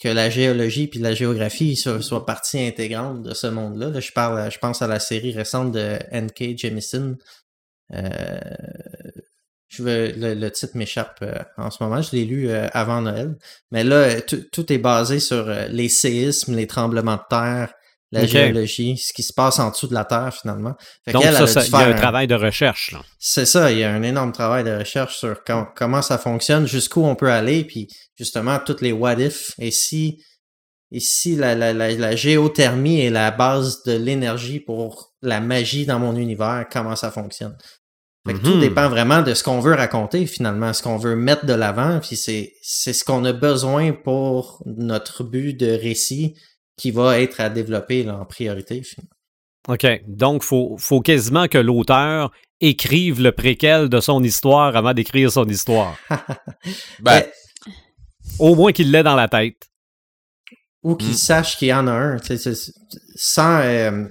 que 0.00 0.08
la 0.08 0.30
géologie 0.30 0.86
puis 0.86 1.00
la 1.00 1.14
géographie 1.14 1.76
soient 1.76 2.26
partie 2.26 2.60
intégrante 2.60 3.22
de 3.22 3.34
ce 3.34 3.46
monde-là. 3.46 3.90
Là, 3.90 4.00
je 4.00 4.12
parle, 4.12 4.50
je 4.50 4.58
pense 4.58 4.82
à 4.82 4.86
la 4.86 5.00
série 5.00 5.32
récente 5.32 5.72
de 5.72 5.98
N.K. 6.10 6.58
Jemisin, 6.58 7.16
euh, 7.92 8.38
je 9.68 9.82
veux, 9.82 10.12
le, 10.16 10.48
titre 10.50 10.76
m'échappe 10.76 11.18
euh, 11.22 11.38
en 11.56 11.70
ce 11.70 11.82
moment. 11.82 12.02
Je 12.02 12.12
l'ai 12.12 12.24
lu 12.24 12.48
euh, 12.48 12.68
avant 12.72 13.02
Noël. 13.02 13.36
Mais 13.70 13.84
là, 13.84 14.20
tout 14.20 14.72
est 14.72 14.78
basé 14.78 15.20
sur 15.20 15.46
les 15.68 15.88
séismes, 15.88 16.56
les 16.56 16.66
tremblements 16.66 17.16
de 17.16 17.22
terre, 17.28 17.72
la 18.12 18.26
géologie, 18.26 18.96
ce 18.96 19.12
qui 19.12 19.22
se 19.22 19.32
passe 19.32 19.58
en 19.58 19.70
dessous 19.70 19.86
de 19.86 19.94
la 19.94 20.04
Terre 20.04 20.34
finalement. 20.34 20.74
Donc 21.12 21.22
ça, 21.22 21.46
ça 21.46 21.62
il 21.64 21.70
y 21.70 21.74
a 21.74 21.86
un, 21.86 21.94
travail 21.94 22.26
de 22.26 22.34
recherche. 22.34 22.94
C'est 23.18 23.46
ça, 23.46 23.70
il 23.70 23.78
y 23.78 23.84
a 23.84 23.92
un 23.92 24.02
énorme 24.02 24.32
travail 24.32 24.64
de 24.64 24.76
recherche 24.76 25.16
sur 25.18 25.42
comment 25.76 26.02
ça 26.02 26.18
fonctionne, 26.18 26.66
jusqu'où 26.66 27.04
on 27.04 27.14
peut 27.14 27.30
aller, 27.30 27.64
puis 27.64 27.88
justement 28.16 28.58
toutes 28.64 28.80
les 28.80 28.92
what 28.92 29.20
if. 29.20 29.52
Et 29.58 29.70
si, 29.70 30.22
et 30.90 31.00
si 31.00 31.36
la, 31.36 31.54
la, 31.54 31.72
la, 31.72 31.92
la 31.92 32.16
géothermie 32.16 33.00
est 33.00 33.10
la 33.10 33.30
base 33.30 33.84
de 33.84 33.92
l'énergie 33.92 34.58
pour 34.58 35.12
la 35.22 35.40
magie 35.40 35.86
dans 35.86 36.00
mon 36.00 36.16
univers, 36.16 36.66
comment 36.70 36.96
ça 36.96 37.12
fonctionne? 37.12 37.56
Fait 38.26 38.34
que 38.34 38.38
tout 38.40 38.54
Mhm. 38.54 38.60
dépend 38.60 38.88
vraiment 38.90 39.22
de 39.22 39.32
ce 39.32 39.42
qu'on 39.42 39.60
veut 39.60 39.72
raconter 39.74 40.26
finalement, 40.26 40.74
ce 40.74 40.82
qu'on 40.82 40.98
veut 40.98 41.16
mettre 41.16 41.46
de 41.46 41.54
l'avant, 41.54 42.00
puis 42.00 42.16
c'est 42.16 42.52
c'est 42.60 42.92
ce 42.92 43.02
qu'on 43.02 43.24
a 43.24 43.32
besoin 43.32 43.92
pour 43.92 44.62
notre 44.66 45.24
but 45.24 45.54
de 45.54 45.70
récit 45.70 46.34
qui 46.80 46.90
va 46.90 47.20
être 47.20 47.40
à 47.40 47.50
développer 47.50 48.02
là, 48.02 48.16
en 48.18 48.24
priorité. 48.24 48.82
Finalement. 48.82 49.10
OK. 49.68 49.86
Donc, 50.08 50.42
il 50.42 50.46
faut, 50.46 50.76
faut 50.78 51.00
quasiment 51.00 51.46
que 51.48 51.58
l'auteur 51.58 52.30
écrive 52.60 53.20
le 53.20 53.32
préquel 53.32 53.88
de 53.88 54.00
son 54.00 54.22
histoire 54.24 54.74
avant 54.76 54.94
d'écrire 54.94 55.30
son 55.30 55.46
histoire. 55.46 55.96
Ben, 57.00 57.22
Au 58.38 58.54
moins 58.54 58.72
qu'il 58.72 58.90
l'ait 58.90 59.02
dans 59.02 59.16
la 59.16 59.28
tête. 59.28 59.68
Ou 60.82 60.96
qu'il 60.96 61.10
Mm. 61.10 61.14
sache 61.14 61.56
qu'il 61.58 61.68
y 61.68 61.74
en 61.74 61.86
a 61.86 61.92
un. 61.92 62.16
Sans 63.16 63.60
euh, 63.60 64.04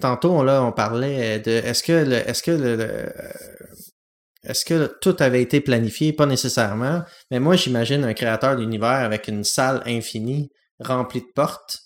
tantôt 0.00 0.44
là, 0.44 0.62
on 0.62 0.70
parlait 0.72 1.40
de 1.40 1.50
est-ce 1.50 1.82
que 1.82 1.92
le 1.92 2.14
est-ce 2.28 2.42
que 2.44 2.50
le, 2.52 2.76
le- 2.76 3.12
est-ce 4.44 4.64
que 4.64 4.96
tout 5.00 5.16
avait 5.18 5.42
été 5.42 5.60
planifié? 5.60 6.12
Pas 6.12 6.26
nécessairement. 6.26 7.02
Mais 7.32 7.40
moi, 7.40 7.56
j'imagine 7.56 8.04
un 8.04 8.14
créateur 8.14 8.54
d'univers 8.56 9.04
avec 9.04 9.26
une 9.26 9.42
salle 9.42 9.82
infinie 9.86 10.50
remplie 10.78 11.22
de 11.22 11.32
portes. 11.34 11.78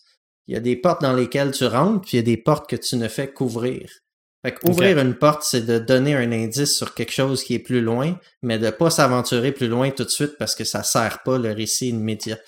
Il 0.50 0.54
y 0.54 0.56
a 0.56 0.60
des 0.60 0.74
portes 0.74 1.00
dans 1.00 1.12
lesquelles 1.12 1.52
tu 1.52 1.64
rentres, 1.64 2.00
puis 2.00 2.10
il 2.14 2.16
y 2.16 2.18
a 2.18 2.22
des 2.24 2.36
portes 2.36 2.68
que 2.68 2.74
tu 2.74 2.96
ne 2.96 3.06
fais 3.06 3.32
qu'ouvrir. 3.32 3.88
Fait 4.44 4.52
qu'ouvrir 4.52 4.98
une 4.98 5.14
porte, 5.14 5.44
c'est 5.44 5.64
de 5.64 5.78
donner 5.78 6.16
un 6.16 6.32
indice 6.32 6.74
sur 6.76 6.92
quelque 6.92 7.12
chose 7.12 7.44
qui 7.44 7.54
est 7.54 7.60
plus 7.60 7.80
loin, 7.80 8.18
mais 8.42 8.58
de 8.58 8.68
pas 8.70 8.90
s'aventurer 8.90 9.52
plus 9.52 9.68
loin 9.68 9.90
tout 9.90 10.02
de 10.02 10.08
suite 10.10 10.36
parce 10.40 10.56
que 10.56 10.64
ça 10.64 10.82
sert 10.82 11.22
pas 11.22 11.38
le 11.38 11.52
récit 11.52 11.90
immédiat. 11.90 12.38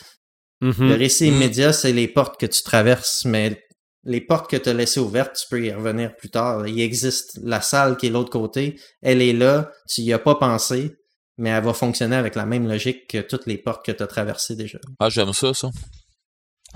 Mhm. 0.63 0.89
Le 0.89 0.95
récit 0.97 1.31
Mm. 1.31 1.35
immédiat, 1.35 1.73
c'est 1.73 1.93
les 1.93 2.09
portes 2.09 2.41
que 2.41 2.47
tu 2.47 2.65
traverses, 2.65 3.25
mais 3.25 3.65
les 4.03 4.21
portes 4.21 4.51
que 4.51 4.57
tu 4.57 4.69
as 4.69 4.75
laissées 4.75 4.99
ouvertes, 4.99 5.37
tu 5.41 5.47
peux 5.49 5.65
y 5.65 5.71
revenir 5.73 6.17
plus 6.17 6.31
tard. 6.31 6.67
Il 6.67 6.81
existe 6.81 7.39
la 7.45 7.61
salle 7.61 7.97
qui 7.97 8.09
est 8.09 8.11
l'autre 8.11 8.31
côté, 8.31 8.81
elle 9.01 9.23
est 9.23 9.33
là, 9.33 9.71
tu 9.89 10.01
y 10.01 10.13
as 10.13 10.19
pas 10.19 10.35
pensé, 10.35 10.97
mais 11.39 11.51
elle 11.51 11.63
va 11.63 11.73
fonctionner 11.73 12.17
avec 12.17 12.35
la 12.35 12.47
même 12.47 12.67
logique 12.67 13.07
que 13.07 13.19
toutes 13.19 13.47
les 13.47 13.59
portes 13.59 13.87
que 13.87 13.93
tu 13.93 14.03
as 14.03 14.09
traversées 14.09 14.57
déjà. 14.57 14.79
Ah, 14.99 15.09
j'aime 15.09 15.33
ça, 15.33 15.55
ça. 15.55 15.71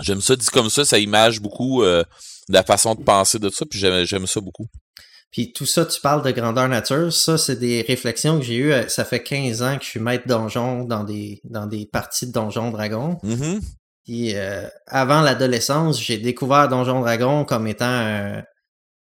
J'aime 0.01 0.21
ça, 0.21 0.37
dit 0.37 0.47
comme 0.47 0.71
ça, 0.71 0.85
ça 0.85 0.99
image 0.99 1.41
beaucoup 1.41 1.83
euh, 1.83 2.05
la 2.49 2.63
façon 2.63 2.95
de 2.95 3.03
penser 3.03 3.39
de 3.39 3.49
ça, 3.51 3.65
puis 3.65 3.79
j'aime 3.79 4.05
j'aime 4.05 4.27
ça 4.27 4.41
beaucoup. 4.41 4.67
Puis 5.33 5.53
tout 5.53 5.67
ça, 5.67 5.85
tu 5.85 6.01
parles 6.01 6.23
de 6.23 6.31
grandeur 6.31 6.69
nature, 6.69 7.13
ça, 7.13 7.37
c'est 7.37 7.57
des 7.57 7.83
réflexions 7.83 8.39
que 8.39 8.45
j'ai 8.45 8.57
eues. 8.57 8.73
euh, 8.73 8.87
Ça 8.89 9.05
fait 9.05 9.23
15 9.23 9.63
ans 9.63 9.77
que 9.77 9.85
je 9.85 9.91
suis 9.91 10.01
maître 10.01 10.27
donjon 10.27 10.85
dans 10.85 11.05
des, 11.05 11.41
dans 11.45 11.67
des 11.67 11.87
parties 11.87 12.27
de 12.27 12.33
Donjon 12.33 12.71
Dragon. 12.71 13.19
Mhm. 13.23 13.61
Puis 14.05 14.37
euh, 14.37 14.67
avant 14.87 15.21
l'adolescence, 15.21 16.01
j'ai 16.01 16.19
découvert 16.19 16.69
Donjon 16.69 17.01
Dragon 17.01 17.45
comme 17.45 17.67
étant 17.67 17.87
un, 17.87 18.43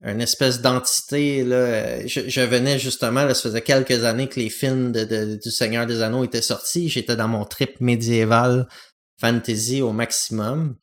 une 0.03 0.21
espèce 0.23 0.63
d'entité. 0.63 1.45
Là. 1.45 2.07
Je, 2.07 2.23
je 2.29 2.41
venais 2.41 2.79
justement, 2.79 3.25
là, 3.25 3.35
ça 3.35 3.43
faisait 3.43 3.61
quelques 3.61 4.05
années 4.05 4.29
que 4.29 4.41
les 4.41 4.49
films 4.49 4.93
de, 4.93 5.05
de- 5.05 5.39
du 5.43 5.51
Seigneur 5.51 5.87
des 5.87 6.01
Anneaux 6.01 6.25
étaient 6.25 6.41
sortis. 6.43 6.89
J'étais 6.89 7.15
dans 7.17 7.29
mon 7.29 7.45
trip 7.45 7.79
médiéval 7.81 8.67
fantasy 9.21 9.83
au 9.83 9.93
maximum. 9.93 10.77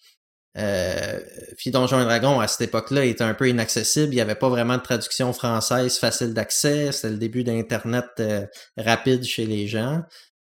Euh, 0.58 1.20
puis 1.58 1.72
Donjon 1.72 2.00
et 2.02 2.04
Dragon, 2.06 2.40
à 2.40 2.48
cette 2.48 2.62
époque-là, 2.62 3.06
était 3.06 3.24
un 3.24 3.34
peu 3.34 3.50
inaccessible. 3.50 4.14
Il 4.14 4.16
n'y 4.16 4.22
avait 4.22 4.36
pas 4.36 4.50
vraiment 4.50 4.78
de 4.78 4.84
traduction 4.84 5.34
française 5.34 5.98
facile 5.98 6.34
d'accès. 6.34 6.92
C'était 6.92 7.10
le 7.10 7.18
début 7.18 7.44
d'Internet 7.44 8.06
euh, 8.20 8.46
rapide 8.78 9.24
chez 9.24 9.46
les 9.46 9.68
gens. 9.68 10.02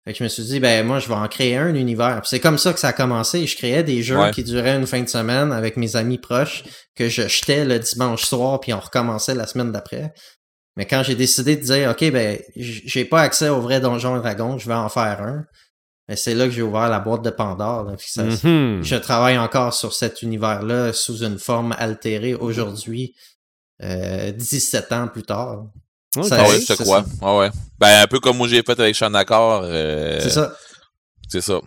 Fait 0.03 0.13
que 0.13 0.17
je 0.17 0.23
me 0.23 0.29
suis 0.29 0.41
dit, 0.43 0.59
ben 0.59 0.83
moi, 0.83 0.97
je 0.97 1.07
vais 1.07 1.13
en 1.13 1.27
créer 1.27 1.57
un 1.57 1.75
univers. 1.75 2.21
C'est 2.25 2.39
comme 2.39 2.57
ça 2.57 2.73
que 2.73 2.79
ça 2.79 2.87
a 2.87 2.93
commencé. 2.93 3.45
Je 3.45 3.55
créais 3.55 3.83
des 3.83 4.01
jeux 4.01 4.17
Ouais. 4.17 4.31
qui 4.31 4.43
duraient 4.43 4.75
une 4.75 4.87
fin 4.87 5.01
de 5.01 5.07
semaine 5.09 5.51
avec 5.51 5.77
mes 5.77 5.95
amis 5.95 6.17
proches 6.17 6.63
que 6.95 7.07
je 7.07 7.27
jetais 7.27 7.65
le 7.65 7.77
dimanche 7.77 8.23
soir, 8.25 8.59
puis 8.59 8.73
on 8.73 8.79
recommençait 8.79 9.35
la 9.35 9.45
semaine 9.45 9.71
d'après. 9.71 10.11
Mais 10.75 10.87
quand 10.87 11.03
j'ai 11.03 11.13
décidé 11.13 11.55
de 11.55 11.61
dire, 11.61 11.91
OK, 11.91 12.09
ben, 12.11 12.39
j'ai 12.55 13.05
pas 13.05 13.21
accès 13.21 13.49
au 13.49 13.61
vrai 13.61 13.79
Donjon 13.79 14.17
et 14.17 14.21
Dragon, 14.21 14.57
je 14.57 14.67
vais 14.67 14.73
en 14.73 14.89
faire 14.89 15.21
un. 15.21 15.45
C'est 16.13 16.33
là 16.35 16.45
que 16.45 16.51
j'ai 16.51 16.61
ouvert 16.61 16.89
la 16.89 16.99
boîte 16.99 17.21
de 17.21 17.29
Pandore. 17.29 17.83
là. 17.85 17.93
Mhm. 18.17 18.83
Je 18.83 18.95
travaille 18.97 19.37
encore 19.37 19.73
sur 19.73 19.93
cet 19.93 20.21
univers-là 20.21 20.91
sous 20.93 21.23
une 21.23 21.39
forme 21.39 21.73
altérée 21.77 22.33
aujourd'hui, 22.35 23.15
euh, 23.81 24.31
17 24.31 24.91
ans 24.91 25.07
plus 25.07 25.23
tard. 25.23 25.65
Ça- 26.21 26.37
Ah 26.41 26.49
ouais, 26.49 26.59
je 26.59 26.65
te 26.67 26.73
c'est 26.73 26.83
crois? 26.83 27.05
Ah 27.21 27.37
ouais. 27.37 27.49
Ben, 27.79 28.01
un 28.03 28.07
peu 28.07 28.19
comme 28.19 28.35
moi 28.37 28.47
j'ai 28.49 28.61
fait 28.63 28.77
avec 28.77 28.95
Sean 28.95 29.13
Accord. 29.13 29.61
euh, 29.63 30.19
C'est 30.21 30.29
ça. 30.31 30.53
C'est 31.29 31.41
ça. 31.41 31.61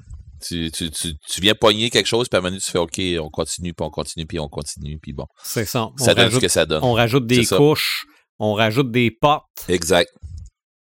Tu, 0.47 0.71
tu, 0.71 0.91
tu, 0.91 1.15
tu, 1.17 1.41
viens 1.41 1.55
pogner 1.55 1.89
quelque 1.89 2.05
chose, 2.07 2.29
puis 2.29 2.37
à 2.37 2.41
un 2.41 2.43
moment 2.43 2.51
donné, 2.51 2.61
tu 2.61 2.71
fais 2.71 2.77
OK, 2.79 3.01
on 3.19 3.31
continue, 3.31 3.73
puis 3.73 3.87
on 3.87 3.89
continue, 3.91 4.27
puis 4.27 4.39
on 4.39 4.49
continue, 4.49 4.99
puis 4.99 5.15
bon. 5.15 5.25
C'est 5.43 5.65
ça. 5.65 5.89
ça 5.97 6.15
donne 6.15 6.31
ce 6.31 6.39
que 6.39 6.49
ça 6.49 6.67
donne. 6.67 6.85
On 6.85 6.93
rajoute 6.93 7.27
des 7.27 7.47
couches, 7.47 8.05
on 8.39 8.53
rajoute 8.53 8.91
des 8.91 9.11
portes. 9.11 9.47
Exact. 9.69 10.11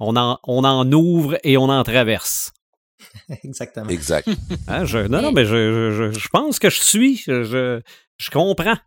On 0.02 0.18
en, 0.18 0.38
on 0.46 0.66
en 0.66 0.92
ouvre 0.92 1.38
et 1.46 1.56
on 1.56 1.70
en 1.70 1.82
traverse. 1.86 2.52
Exactement. 3.44 3.90
Exact. 3.90 4.30
Hein, 4.68 4.86
je, 4.86 5.00
non, 5.00 5.22
non, 5.22 5.32
mais 5.32 5.46
je, 5.46 5.92
je, 5.92 6.18
je, 6.18 6.28
pense 6.30 6.60
que 6.60 6.70
je 6.70 6.80
suis. 6.80 7.18
Je, 7.18 7.82
je 8.18 8.30
comprends. 8.30 8.78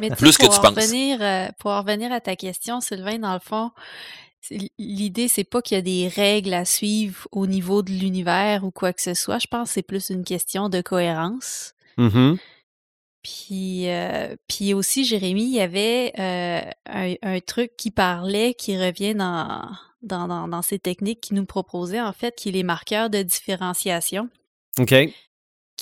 Mais 0.00 0.10
Plus 0.10 0.36
que 0.36 0.44
tu 0.44 0.60
penses. 0.60 0.74
Revenir, 0.74 1.18
euh, 1.20 1.48
pour 1.58 1.72
revenir 1.72 2.12
à 2.12 2.20
ta 2.20 2.36
question, 2.36 2.80
Sylvain, 2.80 3.18
dans 3.18 3.34
le 3.34 3.40
fond, 3.40 3.70
l'idée, 4.78 5.28
c'est 5.28 5.44
pas 5.44 5.62
qu'il 5.62 5.76
y 5.76 5.78
a 5.78 5.82
des 5.82 6.08
règles 6.08 6.54
à 6.54 6.64
suivre 6.64 7.28
au 7.32 7.46
niveau 7.46 7.82
de 7.82 7.90
l'univers 7.90 8.64
ou 8.64 8.70
quoi 8.70 8.92
que 8.92 9.02
ce 9.02 9.14
soit. 9.14 9.38
Je 9.38 9.46
pense 9.46 9.68
que 9.68 9.74
c'est 9.74 9.82
plus 9.82 10.10
une 10.10 10.24
question 10.24 10.68
de 10.68 10.80
cohérence. 10.80 11.74
Mm-hmm. 11.98 12.38
Puis, 13.22 13.88
euh, 13.88 14.36
puis 14.48 14.72
aussi, 14.72 15.04
Jérémy, 15.04 15.44
il 15.44 15.54
y 15.54 15.60
avait 15.60 16.12
euh, 16.18 16.70
un, 16.86 17.14
un, 17.22 17.40
truc 17.40 17.72
qui 17.76 17.90
parlait, 17.90 18.54
qui 18.54 18.78
revient 18.78 19.14
dans, 19.16 19.68
dans, 20.02 20.28
dans, 20.28 20.48
dans, 20.48 20.62
ces 20.62 20.78
techniques 20.78 21.20
qu'il 21.20 21.36
nous 21.36 21.46
proposait, 21.46 22.00
en 22.00 22.12
fait, 22.12 22.34
qui 22.36 22.50
est 22.50 22.52
les 22.52 22.62
marqueurs 22.62 23.10
de 23.10 23.22
différenciation. 23.22 24.28
OK. 24.78 24.94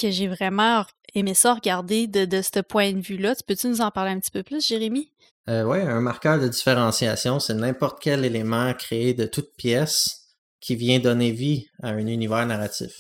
Que 0.01 0.11
j'ai 0.11 0.29
vraiment 0.29 0.85
aimé 1.15 1.35
ça 1.35 1.55
regarder 1.55 2.07
de, 2.07 2.25
de 2.25 2.43
ce 2.43 2.61
point 2.61 2.93
de 2.93 3.01
vue-là. 3.01 3.35
Tu 3.35 3.43
peux-tu 3.47 3.69
nous 3.69 3.81
en 3.81 3.91
parler 3.91 4.13
un 4.13 4.21
petit 4.21 4.31
peu 4.31 4.43
plus, 4.43 4.67
Jérémy? 4.67 5.11
Euh, 5.49 5.63
oui, 5.65 5.79
un 5.79 6.01
marqueur 6.01 6.41
de 6.41 6.49
différenciation, 6.49 7.39
c'est 7.39 7.55
n'importe 7.55 7.99
quel 8.01 8.25
élément 8.25 8.73
créé 8.75 9.13
de 9.13 9.27
toute 9.27 9.55
pièce 9.57 10.25
qui 10.61 10.75
vient 10.75 10.99
donner 10.99 11.31
vie 11.31 11.67
à 11.83 11.91
un 11.91 12.07
univers 12.07 12.47
narratif. 12.47 12.93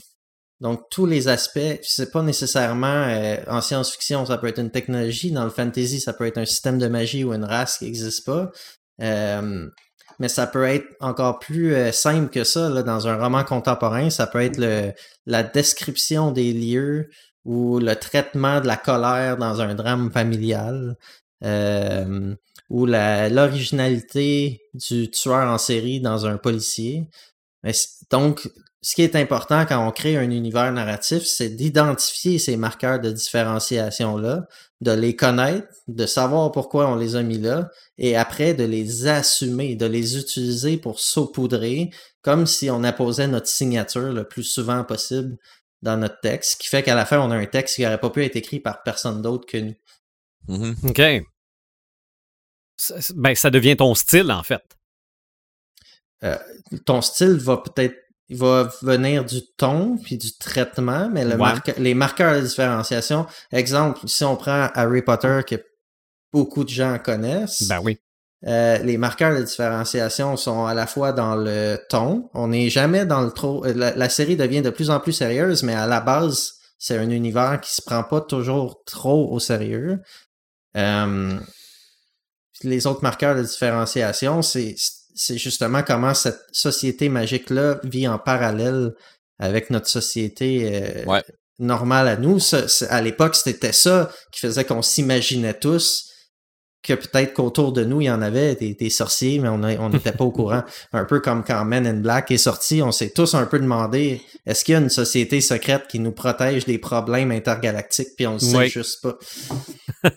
Donc, 0.60 0.82
tous 0.90 1.06
les 1.06 1.28
aspects, 1.28 1.80
c'est 1.82 2.12
pas 2.12 2.22
nécessairement 2.22 2.86
euh, 2.86 3.36
en 3.48 3.60
science-fiction, 3.60 4.26
ça 4.26 4.38
peut 4.38 4.46
être 4.46 4.60
une 4.60 4.70
technologie, 4.70 5.32
dans 5.32 5.44
le 5.44 5.50
fantasy, 5.50 6.00
ça 6.00 6.12
peut 6.12 6.26
être 6.26 6.38
un 6.38 6.44
système 6.44 6.78
de 6.78 6.86
magie 6.86 7.24
ou 7.24 7.32
une 7.32 7.44
race 7.44 7.78
qui 7.78 7.86
n'existe 7.86 8.24
pas. 8.26 8.50
Euh, 9.00 9.66
mais 10.18 10.28
ça 10.28 10.46
peut 10.46 10.64
être 10.64 10.86
encore 11.00 11.38
plus 11.38 11.74
euh, 11.74 11.92
simple 11.92 12.30
que 12.30 12.44
ça. 12.44 12.82
Dans 12.82 13.08
un 13.08 13.16
roman 13.16 13.44
contemporain, 13.44 14.10
ça 14.10 14.26
peut 14.26 14.40
être 14.40 14.60
la 15.26 15.42
description 15.42 16.30
des 16.30 16.52
lieux 16.52 17.10
ou 17.44 17.78
le 17.78 17.94
traitement 17.94 18.60
de 18.60 18.66
la 18.66 18.76
colère 18.76 19.36
dans 19.36 19.60
un 19.60 19.74
drame 19.74 20.10
familial 20.10 20.96
euh, 21.44 22.34
ou 22.70 22.86
l'originalité 22.86 24.62
du 24.72 25.10
tueur 25.10 25.48
en 25.48 25.58
série 25.58 26.00
dans 26.00 26.26
un 26.26 26.38
policier. 26.38 27.08
donc, 28.10 28.48
ce 28.84 28.94
qui 28.94 29.00
est 29.00 29.16
important 29.16 29.64
quand 29.64 29.86
on 29.86 29.90
crée 29.90 30.18
un 30.18 30.30
univers 30.30 30.70
narratif, 30.70 31.22
c'est 31.24 31.48
d'identifier 31.48 32.38
ces 32.38 32.58
marqueurs 32.58 33.00
de 33.00 33.10
différenciation-là, 33.10 34.46
de 34.82 34.90
les 34.90 35.16
connaître, 35.16 35.66
de 35.88 36.04
savoir 36.04 36.52
pourquoi 36.52 36.86
on 36.90 36.96
les 36.96 37.16
a 37.16 37.22
mis 37.22 37.38
là, 37.38 37.70
et 37.96 38.14
après 38.14 38.52
de 38.52 38.64
les 38.64 39.06
assumer, 39.06 39.74
de 39.74 39.86
les 39.86 40.18
utiliser 40.18 40.76
pour 40.76 41.00
saupoudrer, 41.00 41.88
comme 42.20 42.44
si 42.44 42.68
on 42.68 42.84
apposait 42.84 43.26
notre 43.26 43.48
signature 43.48 44.12
le 44.12 44.28
plus 44.28 44.42
souvent 44.42 44.84
possible 44.84 45.38
dans 45.80 45.96
notre 45.96 46.20
texte, 46.20 46.52
ce 46.52 46.56
qui 46.58 46.68
fait 46.68 46.82
qu'à 46.82 46.94
la 46.94 47.06
fin, 47.06 47.20
on 47.20 47.30
a 47.30 47.36
un 47.36 47.46
texte 47.46 47.76
qui 47.76 47.84
n'aurait 47.84 47.98
pas 47.98 48.10
pu 48.10 48.22
être 48.22 48.36
écrit 48.36 48.60
par 48.60 48.82
personne 48.82 49.22
d'autre 49.22 49.46
que 49.46 49.56
nous. 49.56 49.74
Mm-hmm. 50.48 50.90
OK. 50.90 51.26
Ben, 53.16 53.34
ça 53.34 53.50
devient 53.50 53.78
ton 53.78 53.94
style, 53.94 54.30
en 54.30 54.42
fait. 54.42 54.62
Euh, 56.22 56.38
ton 56.84 57.00
style 57.00 57.36
va 57.36 57.56
peut-être 57.56 58.03
il 58.28 58.36
va 58.38 58.70
venir 58.82 59.24
du 59.24 59.40
ton 59.56 59.98
puis 59.98 60.16
du 60.16 60.36
traitement, 60.36 61.08
mais 61.10 61.24
le 61.24 61.36
les 61.78 61.94
marqueurs 61.94 62.34
de 62.34 62.46
différenciation, 62.46 63.26
exemple, 63.52 64.00
si 64.06 64.24
on 64.24 64.36
prend 64.36 64.68
Harry 64.74 65.02
Potter 65.02 65.40
que 65.46 65.56
beaucoup 66.32 66.64
de 66.64 66.70
gens 66.70 66.98
connaissent, 66.98 67.68
ben 67.68 67.80
oui. 67.82 67.98
Euh, 68.46 68.76
les 68.78 68.98
marqueurs 68.98 69.38
de 69.38 69.42
différenciation 69.42 70.36
sont 70.36 70.66
à 70.66 70.74
la 70.74 70.86
fois 70.86 71.12
dans 71.12 71.34
le 71.34 71.78
ton, 71.88 72.28
on 72.34 72.48
n'est 72.48 72.68
jamais 72.68 73.06
dans 73.06 73.22
le 73.22 73.30
trop. 73.30 73.64
Euh, 73.64 73.72
la, 73.72 74.08
série 74.10 74.36
devient 74.36 74.60
de 74.60 74.68
plus 74.68 74.90
en 74.90 75.00
plus 75.00 75.12
sérieuse, 75.12 75.62
mais 75.62 75.74
à 75.74 75.86
la 75.86 76.00
base, 76.00 76.52
c'est 76.78 76.98
un 76.98 77.08
univers 77.08 77.58
qui 77.62 77.74
se 77.74 77.80
prend 77.80 78.04
pas 78.04 78.20
toujours 78.20 78.84
trop 78.84 79.32
au 79.32 79.40
sérieux. 79.40 80.02
Euh, 80.76 81.38
les 82.62 82.86
autres 82.86 83.02
marqueurs 83.02 83.34
de 83.34 83.42
différenciation, 83.42 84.42
c'est 84.42 84.74
c'est 85.14 85.38
justement 85.38 85.82
comment 85.82 86.14
cette 86.14 86.40
société 86.52 87.08
magique-là 87.08 87.80
vit 87.84 88.08
en 88.08 88.18
parallèle 88.18 88.92
avec 89.38 89.70
notre 89.70 89.88
société 89.88 90.70
euh, 91.06 91.20
normale 91.58 92.08
à 92.08 92.16
nous. 92.16 92.38
à 92.88 93.00
l'époque, 93.00 93.36
c'était 93.36 93.72
ça 93.72 94.10
qui 94.32 94.40
faisait 94.40 94.64
qu'on 94.64 94.82
s'imaginait 94.82 95.54
tous 95.54 96.10
que 96.82 96.92
peut-être 96.92 97.32
qu'autour 97.32 97.72
de 97.72 97.82
nous, 97.82 98.02
il 98.02 98.04
y 98.04 98.10
en 98.10 98.20
avait 98.20 98.54
des, 98.54 98.90
sorciers, 98.90 99.38
mais 99.38 99.48
on 99.48 99.88
n'était 99.88 100.12
pas 100.12 100.24
au 100.24 100.30
courant. 100.30 100.62
Un 100.92 101.06
peu 101.06 101.20
comme 101.20 101.42
quand 101.42 101.64
Men 101.64 101.86
in 101.86 101.94
Black 101.94 102.30
est 102.30 102.36
sorti, 102.36 102.82
on 102.82 102.92
s'est 102.92 103.08
tous 103.08 103.34
un 103.34 103.46
peu 103.46 103.58
demandé, 103.58 104.20
est-ce 104.44 104.64
qu'il 104.66 104.74
y 104.74 104.76
a 104.76 104.80
une 104.80 104.90
société 104.90 105.40
secrète 105.40 105.86
qui 105.88 105.98
nous 105.98 106.12
protège 106.12 106.66
des 106.66 106.76
problèmes 106.76 107.30
intergalactiques, 107.30 108.08
puis 108.16 108.26
on 108.26 108.34
le 108.34 108.38
sait 108.38 108.68
juste 108.68 109.00
pas. 109.00 109.16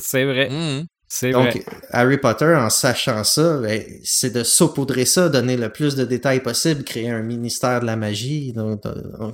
C'est 0.00 0.24
vrai. 0.24 0.48
Mmh. 0.48 0.86
Donc, 1.22 1.64
Harry 1.90 2.18
Potter, 2.18 2.54
en 2.54 2.68
sachant 2.68 3.24
ça, 3.24 3.58
ben, 3.58 3.82
c'est 4.04 4.30
de 4.30 4.44
saupoudrer 4.44 5.06
ça, 5.06 5.28
donner 5.28 5.56
le 5.56 5.70
plus 5.70 5.96
de 5.96 6.04
détails 6.04 6.42
possible, 6.42 6.84
créer 6.84 7.08
un 7.08 7.22
ministère 7.22 7.80
de 7.80 7.86
la 7.86 7.96
magie. 7.96 8.52
Donc, 8.52 8.82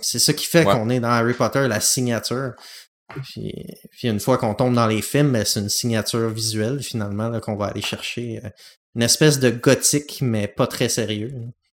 c'est 0.02 0.20
ça 0.20 0.32
qui 0.32 0.46
fait 0.46 0.64
qu'on 0.64 0.88
est 0.88 1.00
dans 1.00 1.08
Harry 1.08 1.34
Potter, 1.34 1.66
la 1.66 1.80
signature. 1.80 2.52
Puis, 3.22 3.52
une 4.02 4.20
fois 4.20 4.38
qu'on 4.38 4.54
tombe 4.54 4.74
dans 4.74 4.86
les 4.86 5.02
films, 5.02 5.32
ben, 5.32 5.44
c'est 5.44 5.60
une 5.60 5.68
signature 5.68 6.28
visuelle, 6.30 6.82
finalement, 6.82 7.38
qu'on 7.40 7.56
va 7.56 7.66
aller 7.66 7.82
chercher. 7.82 8.40
Euh, 8.44 8.48
une 8.94 9.02
espèce 9.02 9.40
de 9.40 9.50
gothique, 9.50 10.18
mais 10.22 10.46
pas 10.46 10.68
très 10.68 10.88
sérieux. 10.88 11.32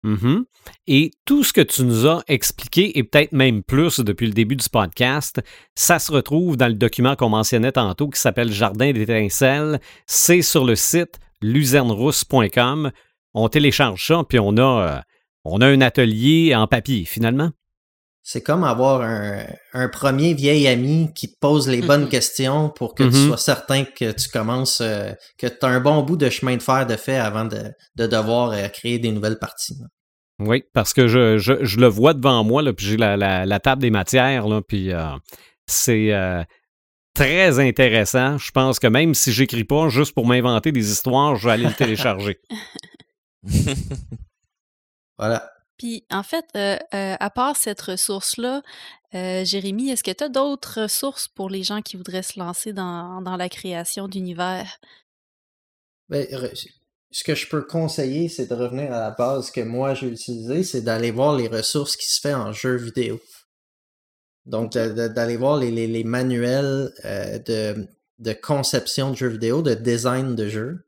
Mm-hmm. 0.04 0.44
Et 0.86 1.10
tout 1.24 1.42
ce 1.42 1.52
que 1.52 1.62
tu 1.62 1.82
nous 1.82 2.06
as 2.06 2.22
expliqué, 2.28 2.98
et 2.98 3.04
peut-être 3.04 3.32
même 3.32 3.62
plus 3.62 4.00
depuis 4.00 4.26
le 4.26 4.32
début 4.32 4.56
du 4.56 4.68
podcast, 4.68 5.40
ça 5.74 5.98
se 5.98 6.12
retrouve 6.12 6.56
dans 6.56 6.68
le 6.68 6.74
document 6.74 7.16
qu'on 7.16 7.30
mentionnait 7.30 7.72
tantôt 7.72 8.08
qui 8.08 8.20
s'appelle 8.20 8.52
Jardin 8.52 8.92
d'étincelles. 8.92 9.80
C'est 10.06 10.42
sur 10.42 10.64
le 10.64 10.76
site 10.76 11.18
luzernrousse.com. 11.40 12.92
On 13.32 13.48
télécharge 13.48 14.06
ça, 14.06 14.22
puis 14.28 14.38
on 14.38 14.56
a, 14.58 14.60
euh, 14.62 15.00
on 15.44 15.60
a 15.60 15.66
un 15.66 15.80
atelier 15.80 16.54
en 16.54 16.66
papier, 16.66 17.04
finalement. 17.04 17.50
C'est 18.26 18.40
comme 18.40 18.64
avoir 18.64 19.02
un, 19.02 19.88
premier 19.88 20.32
vieil 20.32 20.66
ami 20.66 21.10
qui 21.14 21.30
te 21.30 21.38
pose 21.38 21.68
les 21.68 21.82
bonnes 21.82 22.06
mm-hmm. 22.06 22.08
questions 22.08 22.70
pour 22.70 22.94
que 22.94 23.02
tu 23.02 23.10
mm-hmm. 23.10 23.26
sois 23.26 23.36
certain 23.36 23.84
que 23.84 24.12
tu 24.12 24.30
commences, 24.30 24.80
euh, 24.80 25.12
que 25.36 25.46
tu 25.46 25.58
as 25.60 25.68
un 25.68 25.80
bon 25.80 26.02
bout 26.02 26.16
de 26.16 26.30
chemin 26.30 26.56
de 26.56 26.62
fer 26.62 26.86
de 26.86 26.96
fait 26.96 27.18
avant 27.18 27.44
de, 27.44 27.70
devoir 27.96 28.52
euh, 28.52 28.68
créer 28.68 28.98
des 28.98 29.12
nouvelles 29.12 29.38
parties. 29.38 29.76
Oui, 30.40 30.64
parce 30.72 30.92
que 30.92 31.06
je, 31.06 31.38
je, 31.38 31.78
le 31.78 31.86
vois 31.86 32.12
devant 32.12 32.42
moi, 32.42 32.60
là, 32.62 32.72
puis 32.72 32.84
j'ai 32.86 32.96
la, 32.96 33.16
la, 33.16 33.60
table 33.60 33.82
des 33.82 33.90
matières, 33.90 34.48
là, 34.48 34.62
puis 34.62 34.92
euh, 34.92 35.10
c'est 35.66 36.12
euh, 36.12 36.42
très 37.14 37.60
intéressant. 37.60 38.36
Je 38.38 38.50
pense 38.50 38.80
que 38.80 38.88
même 38.88 39.14
si 39.14 39.32
j'écris 39.32 39.62
pas 39.62 39.88
juste 39.88 40.12
pour 40.12 40.26
m'inventer 40.26 40.72
des 40.72 40.90
histoires, 40.90 41.36
je 41.36 41.46
vais 41.46 41.52
aller 41.52 41.66
le 41.66 41.72
télécharger. 41.72 42.40
voilà. 45.18 45.48
Puis, 45.78 46.04
en 46.10 46.24
fait, 46.24 46.46
euh, 46.56 46.78
à 46.90 47.30
part 47.30 47.56
cette 47.56 47.80
ressource-là, 47.80 48.62
Jérémy, 49.12 49.90
est-ce 49.90 50.02
que 50.02 50.10
tu 50.10 50.24
as 50.24 50.28
d'autres 50.28 50.82
ressources 50.82 51.28
pour 51.28 51.48
les 51.48 51.62
gens 51.62 51.80
qui 51.82 51.96
voudraient 51.96 52.24
se 52.24 52.40
lancer 52.40 52.72
dans, 52.72 53.22
dans 53.22 53.36
la 53.36 53.48
création 53.48 54.08
d'univers? 54.08 54.80
Ben, 56.08 56.26
ce 57.14 57.22
que 57.22 57.36
je 57.36 57.46
peux 57.46 57.62
conseiller, 57.62 58.28
c'est 58.28 58.46
de 58.46 58.54
revenir 58.54 58.92
à 58.92 58.98
la 58.98 59.12
base 59.12 59.52
que 59.52 59.60
moi 59.60 59.94
j'ai 59.94 60.08
utilisé, 60.08 60.64
c'est 60.64 60.80
d'aller 60.80 61.12
voir 61.12 61.36
les 61.36 61.46
ressources 61.46 61.96
qui 61.96 62.10
se 62.10 62.20
font 62.20 62.34
en 62.34 62.52
jeu 62.52 62.74
vidéo. 62.74 63.20
Donc, 64.46 64.72
d'aller 64.72 65.36
voir 65.36 65.56
les, 65.58 66.02
manuels 66.02 66.92
euh, 67.04 67.86
de, 68.18 68.32
conception 68.32 69.12
de 69.12 69.16
jeux 69.16 69.28
vidéo, 69.28 69.62
de 69.62 69.74
design 69.74 70.34
de 70.34 70.48
jeux, 70.48 70.86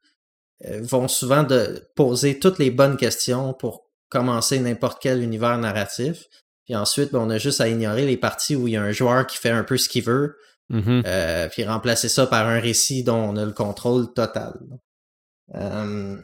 euh, 0.65 0.81
vont 0.83 1.07
souvent 1.07 1.45
de 1.45 1.89
poser 1.95 2.41
toutes 2.41 2.59
les 2.59 2.73
bonnes 2.73 2.97
questions 2.97 3.55
pour 3.55 3.87
commencer 4.09 4.59
n'importe 4.59 5.01
quel 5.01 5.23
univers 5.23 5.59
narratif. 5.59 6.25
Puis 6.65 6.75
ensuite, 6.75 7.13
ben, 7.13 7.21
on 7.21 7.31
a 7.31 7.39
juste 7.39 7.61
à 7.61 7.69
ignorer 7.69 8.05
les 8.05 8.17
parties 8.17 8.57
où 8.57 8.67
il 8.67 8.73
y 8.73 8.77
a 8.77 8.83
un 8.83 8.91
joueur 8.91 9.29
qui 9.29 9.39
fait 9.39 9.51
un 9.51 9.63
peu 9.63 9.79
ce 9.79 9.89
qu'il 9.89 10.03
veut, 10.03 10.37
mm-hmm. 10.73 11.05
euh, 11.07 11.49
puis 11.49 11.65
remplacer 11.65 12.09
ça 12.09 12.27
par 12.27 12.49
un 12.49 12.59
récit 12.59 13.05
dont 13.05 13.15
on 13.15 13.37
a 13.37 13.45
le 13.45 13.53
contrôle 13.53 14.13
total. 14.13 14.59
Euh, 15.57 16.17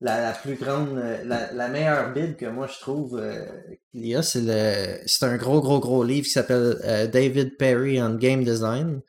la, 0.00 0.32
plus 0.32 0.56
grande, 0.56 1.02
la, 1.24 1.68
meilleure 1.68 2.12
bible 2.12 2.36
que 2.36 2.46
moi 2.46 2.66
je 2.66 2.78
trouve 2.78 3.18
euh, 3.18 3.46
qu'il 3.90 4.06
y 4.06 4.14
a, 4.14 4.22
c'est 4.22 4.42
le, 4.42 4.98
c'est 5.06 5.24
un 5.24 5.36
gros, 5.36 5.60
gros, 5.60 5.80
gros 5.80 6.04
livre 6.04 6.26
qui 6.26 6.32
s'appelle 6.32 6.78
euh, 6.84 7.06
David 7.06 7.56
Perry 7.56 8.00
on 8.02 8.14
Game 8.14 8.44
Design. 8.44 9.00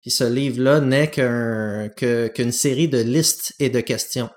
Puis 0.00 0.10
ce 0.10 0.24
livre-là 0.24 0.80
n'est 0.80 1.10
qu'un, 1.10 1.90
qu'une 1.90 2.52
série 2.52 2.88
de 2.88 3.02
listes 3.02 3.54
et 3.58 3.68
de 3.68 3.80
questions. 3.80 4.30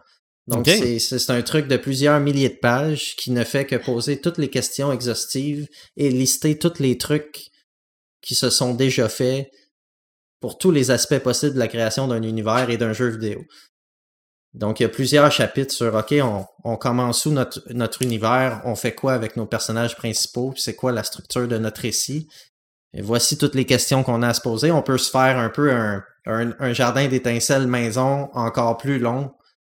Donc 0.48 0.68
c'est, 0.68 1.00
c'est 1.00 1.32
un 1.32 1.42
truc 1.42 1.68
de 1.68 1.78
plusieurs 1.78 2.20
milliers 2.20 2.50
de 2.50 2.60
pages 2.60 3.16
qui 3.16 3.32
ne 3.32 3.46
fait 3.46 3.66
que 3.66 3.78
poser 3.78 4.20
toutes 4.20 4.38
les 4.38 4.50
questions 4.50 4.92
exhaustives 4.92 5.70
et 5.96 6.10
lister 6.10 6.60
tous 6.60 6.80
les 6.80 6.98
trucs 6.98 7.48
qui 8.22 8.36
se 8.36 8.50
sont 8.50 8.74
déjà 8.74 9.08
faits 9.08 9.50
pour 10.42 10.58
tous 10.58 10.72
les 10.72 10.92
aspects 10.92 11.20
possibles 11.20 11.54
de 11.54 11.60
la 11.60 11.70
création 11.70 12.10
d'un 12.10 12.24
univers 12.24 12.70
et 12.70 12.76
d'un 12.76 12.92
jeu 12.92 13.08
vidéo. 13.08 13.42
Donc, 14.54 14.80
il 14.80 14.84
y 14.84 14.86
a 14.86 14.90
plusieurs 14.90 15.32
chapitres 15.32 15.74
sur, 15.74 15.96
OK, 15.96 16.14
on, 16.64 16.78
commence 16.78 17.26
où 17.26 17.32
notre, 17.32 17.62
notre 17.74 18.04
univers, 18.04 18.62
on 18.66 18.76
fait 18.76 18.94
quoi 18.94 19.14
avec 19.14 19.36
nos 19.36 19.48
personnages 19.48 19.96
principaux, 19.96 20.54
c'est 20.56 20.76
quoi 20.76 20.92
la 20.92 21.04
structure 21.04 21.48
de 21.48 21.58
notre 21.58 21.82
récit? 21.82 22.28
Et 22.94 23.02
voici 23.02 23.38
toutes 23.38 23.56
les 23.56 23.66
questions 23.66 24.04
qu'on 24.04 24.22
a 24.22 24.30
à 24.30 24.34
se 24.34 24.42
poser. 24.42 24.72
On 24.72 24.84
peut 24.84 25.00
se 25.00 25.10
faire 25.10 25.40
un 25.40 25.50
peu 25.50 25.72
un, 25.72 26.04
un, 26.26 26.74
jardin 26.74 27.08
d'étincelles 27.08 27.68
maison 27.68 28.30
encore 28.34 28.78
plus 28.78 29.00
long 29.00 29.32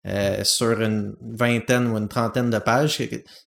euh, 0.06 0.44
sur 0.44 0.80
une 0.82 1.16
vingtaine 1.22 1.88
ou 1.88 1.98
une 1.98 2.08
trentaine 2.08 2.49
de 2.49 2.60
pages. 2.60 3.02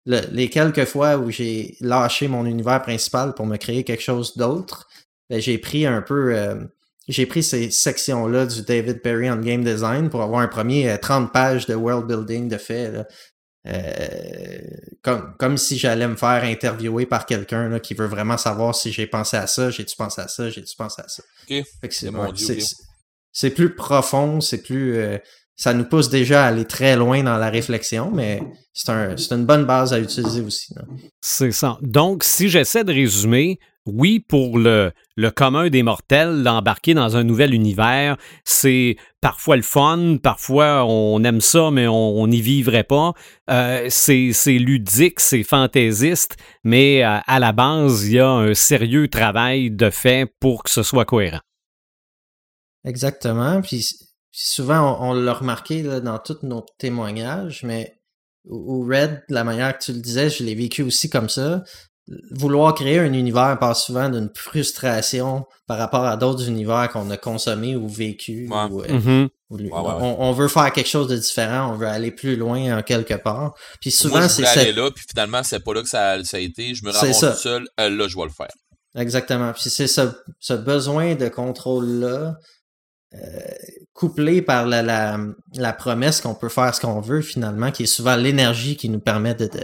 les 0.06 0.50
quelques 0.50 0.86
fois 0.86 1.18
où 1.18 1.30
j'ai 1.30 1.76
lâché 1.82 2.28
mon 2.28 2.46
univers 2.46 2.82
principal 2.82 3.34
pour 3.34 3.46
me 3.46 3.58
créer 3.58 3.84
quelque 3.84 4.02
chose 4.02 4.38
d'autre, 4.38 4.88
ben, 5.30 5.42
j'ai 5.42 5.58
pris 5.58 5.86
un 5.86 6.02
peu 6.02 6.34
euh, 6.36 6.56
j'ai 7.08 7.26
pris 7.26 7.44
ces 7.44 7.72
sections-là 7.72 8.46
du 8.46 8.62
David 8.64 9.02
Perry 9.02 9.30
en 9.30 9.38
game 9.38 9.64
design 9.64 10.10
pour 10.10 10.22
avoir 10.22 10.42
un 10.42 10.48
premier 10.48 10.98
30 11.00 11.24
euh, 11.24 11.32
pages 11.32 11.66
de 11.66 11.74
world 11.74 12.06
building 12.08 12.50
de 12.50 12.58
fait. 12.58 13.06
Euh, 13.66 14.60
comme, 15.02 15.34
comme 15.38 15.58
si 15.58 15.78
j'allais 15.78 16.08
me 16.08 16.16
faire 16.16 16.44
interviewer 16.44 17.06
par 17.06 17.26
quelqu'un 17.26 17.80
qui 17.80 17.94
veut 17.94 18.06
vraiment 18.06 18.38
savoir 18.38 18.76
si 18.76 18.92
j'ai 18.92 19.08
pensé 19.08 19.36
à 19.36 19.48
ça, 19.48 19.70
j'ai-tu 19.70 19.96
pensé 19.96 20.22
à 20.22 20.28
ça, 20.28 20.50
j'ai-tu 20.50 20.76
pensé 20.76 21.02
à 21.02 21.08
ça. 21.08 21.24
c'est, 23.32 23.50
plus 23.52 23.76
profond, 23.76 24.42
c'est 24.42 24.62
plus. 24.62 24.98
Euh, 24.98 25.18
ça 25.56 25.74
nous 25.74 25.86
pousse 25.86 26.10
déjà 26.10 26.46
à 26.46 26.48
aller 26.50 26.66
très 26.66 26.96
loin 26.96 27.24
dans 27.24 27.38
la 27.38 27.50
réflexion, 27.50 28.12
mais 28.12 28.42
c'est, 28.74 28.92
un, 28.92 29.18
c'est 29.18 29.34
une 29.34 29.46
bonne 29.46 29.66
base 29.66 29.92
à 29.92 30.00
utiliser 30.00 30.42
aussi. 30.42 30.74
C'est 31.20 31.52
ça. 31.52 31.78
Donc, 31.82 32.24
si 32.24 32.48
j'essaie 32.48 32.84
de 32.84 32.94
résumer, 32.94 33.60
oui, 33.88 34.20
pour 34.20 34.60
le, 34.60 34.92
commun 35.36 35.70
des 35.70 35.84
mortels, 35.84 36.44
d'embarquer 36.44 36.94
dans 36.94 37.18
un 37.18 37.24
nouvel 37.24 37.54
univers, 37.54 38.18
c'est 38.44 38.98
parfois 39.22 39.56
le 39.56 39.62
fun, 39.62 40.18
parfois 40.22 40.86
on 40.86 41.24
aime 41.24 41.42
ça, 41.42 41.72
mais 41.72 41.88
on 41.88 42.28
n'y 42.28 42.42
vivrait 42.42 42.84
pas. 42.84 43.14
Euh, 43.50 43.88
c'est 43.90 44.34
ludique, 44.48 45.20
c'est 45.20 45.44
fantaisiste, 45.44 46.38
mais 46.64 47.04
euh, 47.04 47.18
à 47.26 47.40
la 47.40 47.52
base, 47.52 48.06
il 48.06 48.14
y 48.14 48.20
a 48.20 48.30
un 48.30 48.54
sérieux 48.54 49.08
travail 49.08 49.72
de 49.72 49.90
fait 49.90 50.32
pour 50.40 50.64
que 50.64 50.70
ce 50.70 50.84
soit 50.84 51.06
cohérent. 51.06 51.42
Exactement. 52.86 53.62
Puis 53.62 53.86
souvent, 54.32 54.98
on, 55.02 55.14
l'a 55.14 55.34
remarqué 55.34 55.84
dans 55.84 56.20
tous 56.20 56.44
nos 56.44 56.66
témoignages, 56.78 57.64
mais 57.64 57.94
ou 58.46 58.86
Red, 58.88 59.24
la 59.28 59.44
manière 59.44 59.78
que 59.78 59.84
tu 59.84 59.94
le 59.94 60.00
disais, 60.00 60.30
je 60.30 60.44
l'ai 60.44 60.56
vécu 60.56 60.82
aussi 60.82 61.10
comme 61.10 61.28
ça 61.28 61.64
vouloir 62.32 62.74
créer 62.74 63.00
un 63.00 63.14
univers 63.14 63.58
passe 63.60 63.84
souvent 63.84 64.10
d'une 64.10 64.30
frustration 64.34 65.46
par 65.66 65.78
rapport 65.78 66.06
à 66.06 66.16
d'autres 66.16 66.48
univers 66.48 66.90
qu'on 66.90 67.10
a 67.10 67.18
consommés 67.18 67.76
ou 67.76 67.88
vécu. 67.88 68.50
Euh, 68.52 68.68
mm-hmm. 68.68 69.30
on, 69.50 70.32
veut 70.32 70.48
faire 70.48 70.72
quelque 70.72 70.88
chose 70.88 71.08
de 71.08 71.18
différent, 71.18 71.72
on 71.74 71.76
veut 71.76 71.88
aller 71.88 72.12
plus 72.12 72.36
loin 72.36 72.78
en 72.78 72.82
quelque 72.82 73.16
part. 73.16 73.56
Puis 73.82 73.92
souvent, 73.92 74.28
c'est 74.30 74.46
aller 74.46 74.72
là, 74.72 74.90
puis 74.92 75.04
finalement, 75.10 75.44
c'est 75.44 75.60
pas 75.60 75.74
là 75.74 75.82
que 75.82 75.90
ça, 75.90 76.12
a 76.12 76.40
été. 76.40 76.74
Je 76.74 76.86
me 76.86 76.92
rends 76.92 77.02
tout 77.02 77.38
seul, 77.38 77.68
euh, 77.80 77.90
là, 77.90 78.08
je 78.08 78.16
vais 78.16 78.24
le 78.24 78.30
faire. 78.30 78.48
Exactement. 78.96 79.52
Puis 79.54 79.70
c'est 79.70 79.88
ce, 79.88 80.54
besoin 80.54 81.16
de 81.16 81.28
contrôle-là, 81.28 82.36
euh, 83.14 83.18
couplé 83.94 84.42
par 84.42 84.66
la, 84.66 84.82
la, 85.54 85.74
promesse 85.74 86.22
qu'on 86.22 86.36
peut 86.36 86.50
faire 86.50 86.74
ce 86.74 86.82
qu'on 86.82 87.02
veut 87.02 87.22
finalement, 87.22 87.72
qui 87.72 87.84
est 87.84 87.88
souvent 87.88 88.16
l'énergie 88.16 88.76
qui 88.76 88.90
nous 88.90 89.00
permet 89.00 89.34
de, 89.34 89.46
de 89.46 89.64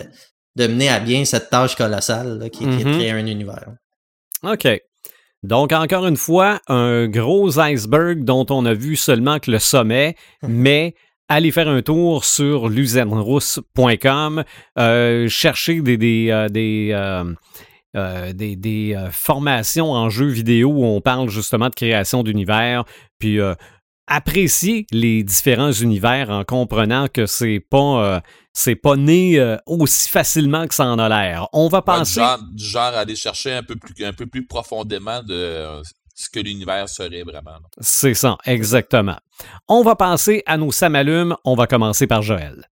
mener 0.57 0.89
à 0.89 0.99
bien 0.99 1.25
cette 1.25 1.49
tâche 1.49 1.75
colossale 1.75 2.49
qui, 2.51 2.63
est 2.63 2.67
de 2.67 2.71
mm-hmm. 2.73 2.93
créer 2.93 3.11
un 3.11 3.25
univers. 3.25 3.69
OK. 4.43 4.67
Donc, 5.43 5.73
encore 5.73 6.07
une 6.07 6.15
fois, 6.17 6.61
un 6.67 7.07
gros 7.07 7.59
iceberg 7.59 8.23
dont 8.23 8.45
on 8.49 8.65
a 8.65 8.73
vu 8.73 8.95
seulement 8.95 9.39
que 9.39 9.51
le 9.51 9.59
sommet, 9.59 10.15
mais 10.47 10.95
allez 11.27 11.51
faire 11.51 11.67
un 11.67 11.81
tour 11.81 12.23
sur 12.23 12.69
luzenrousse.com, 12.69 14.43
euh, 14.79 15.27
chercher 15.27 15.81
des, 15.81 15.97
des, 15.97 16.29
euh, 16.31 17.33
euh, 17.95 18.33
des, 18.33 18.55
des, 18.55 19.07
formations 19.11 19.91
en 19.91 20.09
jeux 20.09 20.27
vidéo 20.27 20.69
où 20.69 20.85
on 20.85 21.01
parle 21.01 21.29
justement 21.29 21.69
de 21.69 21.75
création 21.75 22.23
d'univers, 22.23 22.85
puis 23.19 23.39
apprécier 24.07 24.85
les 24.91 25.23
différents 25.23 25.71
univers 25.71 26.29
en 26.29 26.43
comprenant 26.43 27.07
que 27.07 27.25
c'est 27.25 27.61
pas 27.69 28.21
c'est 28.53 28.75
pas 28.75 28.95
né 28.95 29.39
euh, 29.39 29.57
aussi 29.65 30.07
facilement 30.09 30.67
que 30.67 30.75
ça 30.75 30.85
en 30.85 30.99
a 30.99 31.09
l'air. 31.09 31.47
On 31.53 31.67
va 31.67 31.81
penser 31.81 32.21
du, 32.51 32.63
genre, 32.63 32.93
aller 32.93 33.15
chercher 33.15 33.53
un 33.53 33.63
peu 33.63 33.75
plus 33.75 34.05
un 34.05 34.13
peu 34.13 34.27
plus 34.27 34.45
profondément 34.45 35.21
de 35.23 35.33
euh, 35.33 35.81
ce 36.15 36.29
que 36.29 36.39
l'univers 36.39 36.87
serait 36.87 37.23
vraiment. 37.23 37.57
C'est 37.81 38.13
ça, 38.13 38.37
exactement. 38.45 39.17
On 39.67 39.81
va 39.81 39.95
passer 39.95 40.43
à 40.45 40.57
nos 40.57 40.71
samalumes. 40.71 41.35
On 41.43 41.55
va 41.55 41.65
commencer 41.65 42.05
par 42.05 42.21
Joël. 42.21 42.69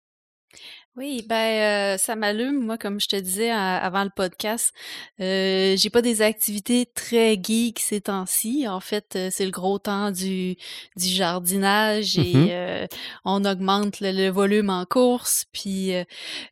Oui, 1.00 1.24
ben 1.26 1.94
euh, 1.94 1.96
ça 1.96 2.14
m'allume. 2.14 2.62
Moi, 2.62 2.76
comme 2.76 3.00
je 3.00 3.08
te 3.08 3.16
disais 3.16 3.48
avant 3.50 4.04
le 4.04 4.10
podcast, 4.14 4.74
euh, 5.22 5.74
j'ai 5.74 5.88
pas 5.88 6.02
des 6.02 6.20
activités 6.20 6.84
très 6.94 7.38
geek 7.42 7.78
ces 7.80 8.02
temps-ci. 8.02 8.68
En 8.68 8.80
fait, 8.80 9.16
euh, 9.16 9.28
c'est 9.32 9.46
le 9.46 9.50
gros 9.50 9.78
temps 9.78 10.10
du, 10.10 10.56
du 10.98 11.06
jardinage 11.06 12.18
et 12.18 12.34
mm-hmm. 12.34 12.48
euh, 12.50 12.86
on 13.24 13.46
augmente 13.46 14.00
le, 14.02 14.28
volume 14.28 14.68
en 14.68 14.84
course. 14.84 15.46
Puis, 15.54 15.94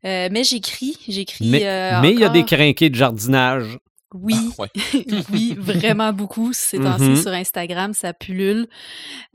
mais 0.02 0.44
j'écris, 0.44 0.96
j'écris. 1.06 1.50
Mais 1.50 2.12
il 2.14 2.18
y 2.18 2.24
a 2.24 2.30
des 2.30 2.46
crinqués 2.46 2.88
de 2.88 2.94
jardinage. 2.94 3.78
Oui, 4.14 4.35
ah, 4.59 4.64
oui, 5.32 5.55
vraiment 5.59 6.12
beaucoup. 6.12 6.52
C'est 6.52 6.78
mm 6.78 7.16
sur 7.16 7.32
Instagram, 7.32 7.93
ça 7.93 8.14
pullule. 8.14 8.68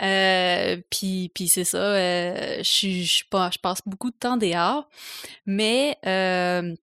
Euh, 0.02 0.78
puis, 0.90 1.32
puis 1.34 1.48
c'est 1.48 1.64
ça. 1.64 1.78
Euh, 1.78 2.58
je, 2.60 3.04
je, 3.04 3.24
je, 3.24 3.60
passe 3.60 3.82
beaucoup 3.86 4.10
de 4.10 4.16
temps 4.16 4.38
dehors, 4.38 4.90
mais 5.45 5.98
euh, 6.06 6.76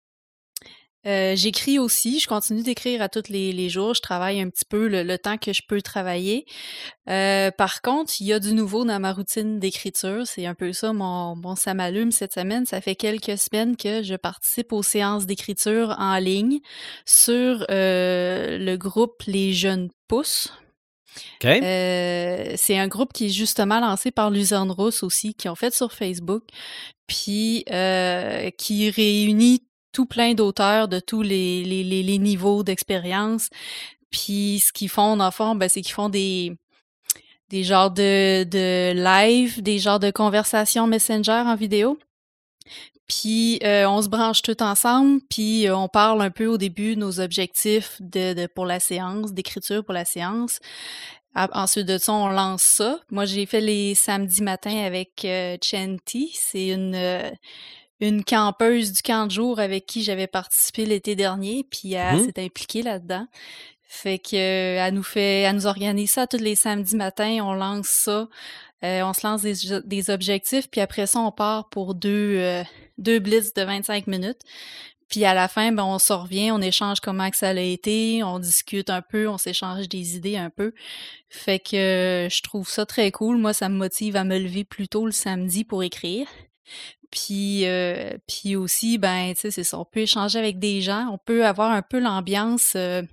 euh, 1.09 1.35
j'écris 1.35 1.79
aussi, 1.79 2.19
je 2.19 2.27
continue 2.27 2.61
d'écrire 2.61 3.01
à 3.01 3.09
tous 3.09 3.29
les, 3.29 3.69
jours, 3.69 3.95
je 3.95 4.01
travaille 4.01 4.39
un 4.39 4.49
petit 4.49 4.65
peu 4.65 4.87
le, 4.87 5.17
temps 5.17 5.37
que 5.37 5.53
je 5.53 5.63
peux 5.67 5.81
travailler. 5.81 6.45
Euh, 7.09 7.49
par 7.49 7.81
contre, 7.81 8.13
il 8.19 8.27
y 8.27 8.33
a 8.33 8.39
du 8.39 8.53
nouveau 8.53 8.85
dans 8.85 8.99
ma 8.99 9.11
routine 9.11 9.59
d'écriture, 9.59 10.27
c'est 10.27 10.45
un 10.45 10.53
peu 10.53 10.71
ça 10.71 10.93
mon, 10.93 11.35
mon 11.35 11.55
ça 11.55 11.73
m'allume 11.73 12.11
cette 12.11 12.33
semaine. 12.33 12.67
Ça 12.67 12.79
fait 12.79 12.95
quelques 12.95 13.39
semaines 13.39 13.75
que 13.75 14.03
je 14.03 14.13
participe 14.15 14.71
aux 14.71 14.83
séances 14.83 15.25
d'écriture 15.25 15.95
en 15.97 16.17
ligne 16.19 16.59
sur 17.05 17.65
euh, 17.71 18.59
le 18.59 18.75
groupe 18.75 19.23
Les 19.25 19.51
Jeunes 19.51 19.89
Pousses. 20.07 20.53
c'est 21.41 22.77
un 22.77 22.87
groupe 22.87 23.13
qui 23.13 23.25
est 23.25 23.29
justement 23.29 23.79
lancé 23.79 24.11
par 24.11 24.29
Luzerne 24.29 24.69
Rousse 24.69 25.01
aussi, 25.01 25.33
qui 25.33 25.49
ont 25.49 25.55
fait 25.55 25.73
sur 25.73 25.91
Facebook, 25.91 26.43
puis 27.07 27.65
qui 27.65 28.91
réunit 28.91 29.63
tout 29.99 30.05
plein 30.05 30.33
d'auteurs 30.33 30.87
de 30.87 31.01
tous 31.01 31.21
les, 31.21 32.17
niveaux 32.21 32.63
d'expérience. 32.63 33.49
Puis 34.09 34.63
ce 34.65 34.71
qu'ils 34.71 34.87
font, 34.87 35.17
dans 35.17 35.25
le 35.25 35.31
fond, 35.31 35.55
ben, 35.55 35.67
c'est 35.67 35.81
qu'ils 35.81 35.93
font 35.93 36.07
des, 36.07 36.55
des 37.49 37.65
genres 37.65 37.91
de, 37.91 38.93
live, 38.93 39.61
des 39.61 39.77
genres 39.77 39.99
de 39.99 40.09
conversations 40.09 40.87
Messenger 40.87 41.43
en 41.45 41.55
vidéo. 41.57 41.99
Puis 43.09 43.59
euh, 43.65 43.89
on 43.89 44.01
se 44.01 44.07
branche 44.07 44.41
tout 44.41 44.63
ensemble, 44.63 45.19
puis 45.29 45.67
euh, 45.67 45.75
on 45.75 45.89
parle 45.89 46.21
un 46.21 46.29
peu 46.29 46.45
au 46.45 46.57
début 46.57 46.95
nos 46.95 47.19
objectifs 47.19 47.97
de, 47.99 48.47
pour 48.47 48.65
la 48.65 48.79
séance, 48.79 49.33
d'écriture 49.33 49.83
pour 49.83 49.93
la 49.93 50.05
séance. 50.05 50.59
Ensuite 51.35 51.87
de 51.87 51.97
ça, 51.97 52.13
on 52.13 52.29
lance 52.29 52.63
ça. 52.63 53.01
Moi, 53.11 53.25
j'ai 53.25 53.45
fait 53.45 53.61
les 53.61 53.95
samedis 53.95 54.43
matins 54.43 54.77
avec 54.77 55.25
euh, 55.25 55.57
Chanty. 55.61 56.31
C'est 56.33 56.69
une 56.69 56.95
une 58.01 58.23
campeuse 58.23 58.93
du 58.93 59.01
camp 59.01 59.25
de 59.25 59.31
jour 59.31 59.59
avec 59.59 59.85
qui 59.85 60.03
j'avais 60.03 60.27
participé 60.27 60.85
l'été 60.85 61.15
dernier, 61.15 61.65
puis 61.69 61.93
elle 61.93 62.17
mmh. 62.17 62.25
s'est 62.25 62.43
impliquée 62.43 62.81
là-dedans. 62.81 63.27
Fait 63.91 64.19
que 64.19 64.35
elle 64.35 64.93
nous 64.93 65.03
fait, 65.03 65.41
elle 65.41 65.55
nous 65.55 65.65
organise 65.65 66.11
ça 66.11 66.27
tous 66.27 66.37
les 66.37 66.55
samedis 66.55 66.95
matins, 66.95 67.39
on 67.41 67.53
lance 67.53 67.87
ça, 67.87 68.29
euh, 68.83 69.01
on 69.01 69.13
se 69.13 69.25
lance 69.25 69.41
des, 69.41 70.09
objectifs, 70.11 70.69
puis 70.69 70.79
après 70.79 71.07
ça, 71.07 71.19
on 71.19 71.31
part 71.31 71.69
pour 71.69 71.95
deux, 71.95 72.37
euh, 72.37 72.63
deux 72.97 73.19
blitz 73.19 73.53
de 73.53 73.63
25 73.63 74.07
minutes. 74.07 74.41
Puis 75.09 75.25
à 75.25 75.33
la 75.33 75.47
fin, 75.47 75.71
ben, 75.71 75.83
on 75.83 75.97
se 75.97 76.13
revient, 76.13 76.51
on 76.51 76.61
échange 76.61 76.99
comment 76.99 77.31
que 77.31 77.37
ça 77.37 77.49
a 77.49 77.53
été, 77.53 78.23
on 78.23 78.37
discute 78.37 78.91
un 78.91 79.01
peu, 79.01 79.27
on 79.27 79.39
s'échange 79.39 79.89
des 79.89 80.15
idées 80.15 80.37
un 80.37 80.51
peu. 80.51 80.71
Fait 81.29 81.59
que 81.59 81.75
euh, 82.27 82.29
je 82.29 82.43
trouve 82.43 82.69
ça 82.69 82.85
très 82.85 83.09
cool. 83.09 83.37
Moi, 83.37 83.53
ça 83.53 83.69
me 83.69 83.75
motive 83.75 84.15
à 84.15 84.23
me 84.23 84.37
lever 84.37 84.63
plus 84.63 84.87
tôt 84.87 85.07
le 85.07 85.11
samedi 85.11 85.63
pour 85.63 85.81
écrire. 85.81 86.27
Puis, 87.11 87.65
euh, 87.65 88.17
puis 88.27 88.55
aussi, 88.55 88.97
ben, 88.97 89.33
tu 89.33 89.41
sais, 89.41 89.51
c'est 89.51 89.63
ça. 89.63 89.79
On 89.79 89.85
peut 89.85 90.01
échanger 90.01 90.37
avec 90.39 90.59
des 90.59 90.81
gens. 90.81 91.07
On 91.11 91.17
peut 91.17 91.45
avoir 91.45 91.71
un 91.71 91.81
peu 91.81 91.99
l'ambiance, 91.99 92.73
euh, 92.75 93.01
tu 93.01 93.07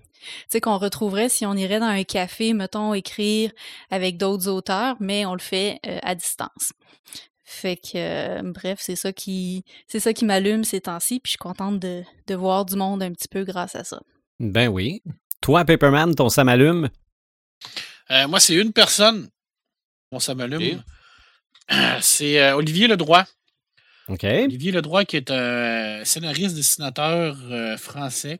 sais, 0.48 0.60
qu'on 0.60 0.78
retrouverait 0.78 1.28
si 1.28 1.46
on 1.46 1.54
irait 1.54 1.80
dans 1.80 1.86
un 1.86 2.04
café, 2.04 2.52
mettons, 2.52 2.94
écrire 2.94 3.50
avec 3.90 4.16
d'autres 4.18 4.48
auteurs, 4.48 4.96
mais 5.00 5.24
on 5.24 5.32
le 5.32 5.40
fait 5.40 5.80
euh, 5.86 5.98
à 6.02 6.14
distance. 6.14 6.72
Fait 7.44 7.76
que, 7.76 8.42
bref, 8.50 8.78
c'est 8.80 8.96
ça 8.96 9.12
qui, 9.12 9.64
c'est 9.86 10.00
ça 10.00 10.12
qui 10.12 10.24
m'allume 10.24 10.64
ces 10.64 10.80
temps-ci. 10.80 11.20
Puis 11.20 11.28
je 11.28 11.30
suis 11.30 11.38
contente 11.38 11.78
de, 11.78 12.02
de 12.26 12.34
voir 12.34 12.64
du 12.64 12.76
monde 12.76 13.02
un 13.02 13.12
petit 13.12 13.28
peu 13.28 13.44
grâce 13.44 13.76
à 13.76 13.84
ça. 13.84 14.00
Ben 14.40 14.68
oui. 14.68 15.02
Toi, 15.40 15.64
Paperman, 15.64 16.14
ton 16.14 16.28
samalume? 16.28 16.90
Euh, 18.10 18.28
moi, 18.28 18.40
c'est 18.40 18.54
une 18.54 18.72
personne, 18.72 19.28
mon 20.12 20.18
samalume. 20.18 20.82
C'est 22.00 22.40
euh, 22.40 22.56
Olivier 22.56 22.86
Ledroit. 22.86 23.24
OK. 24.08 24.24
Olivier 24.24 24.72
Ledroit, 24.72 25.04
qui 25.04 25.16
est 25.16 25.30
un 25.30 26.04
scénariste, 26.04 26.54
dessinateur 26.54 27.36
euh, 27.50 27.76
français, 27.76 28.38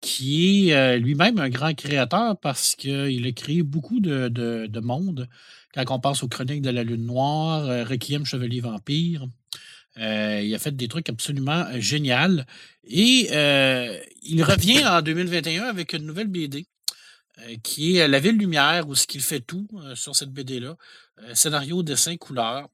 qui 0.00 0.70
est 0.70 0.98
lui-même 0.98 1.38
un 1.38 1.48
grand 1.48 1.74
créateur 1.74 2.38
parce 2.38 2.76
qu'il 2.76 3.26
a 3.26 3.32
créé 3.32 3.62
beaucoup 3.62 4.00
de, 4.00 4.28
de, 4.28 4.80
monde. 4.80 5.28
Quand 5.74 5.90
on 5.90 6.00
pense 6.00 6.22
aux 6.22 6.28
Chroniques 6.28 6.62
de 6.62 6.70
la 6.70 6.84
Lune 6.84 7.06
Noire, 7.06 7.88
Requiem 7.88 8.24
Chevalier 8.26 8.60
Vampire, 8.60 9.26
il 9.96 10.54
a 10.54 10.58
fait 10.58 10.76
des 10.76 10.88
trucs 10.88 11.08
absolument 11.08 11.64
géniaux. 11.80 12.42
Et 12.84 13.30
il 14.22 14.42
revient 14.44 14.86
en 14.86 15.00
2021 15.00 15.64
avec 15.64 15.94
une 15.94 16.04
nouvelle 16.04 16.28
BD 16.28 16.66
euh, 17.40 17.56
qui 17.62 17.98
est 17.98 18.08
La 18.08 18.18
Ville 18.18 18.38
Lumière, 18.38 18.88
où 18.88 18.94
ce 18.94 19.06
qu'il 19.06 19.20
fait 19.20 19.40
tout 19.40 19.68
euh, 19.74 19.94
sur 19.94 20.16
cette 20.16 20.30
BD-là. 20.30 20.76
Euh, 21.18 21.34
scénario, 21.34 21.82
dessin, 21.82 22.16
couleur. 22.16 22.68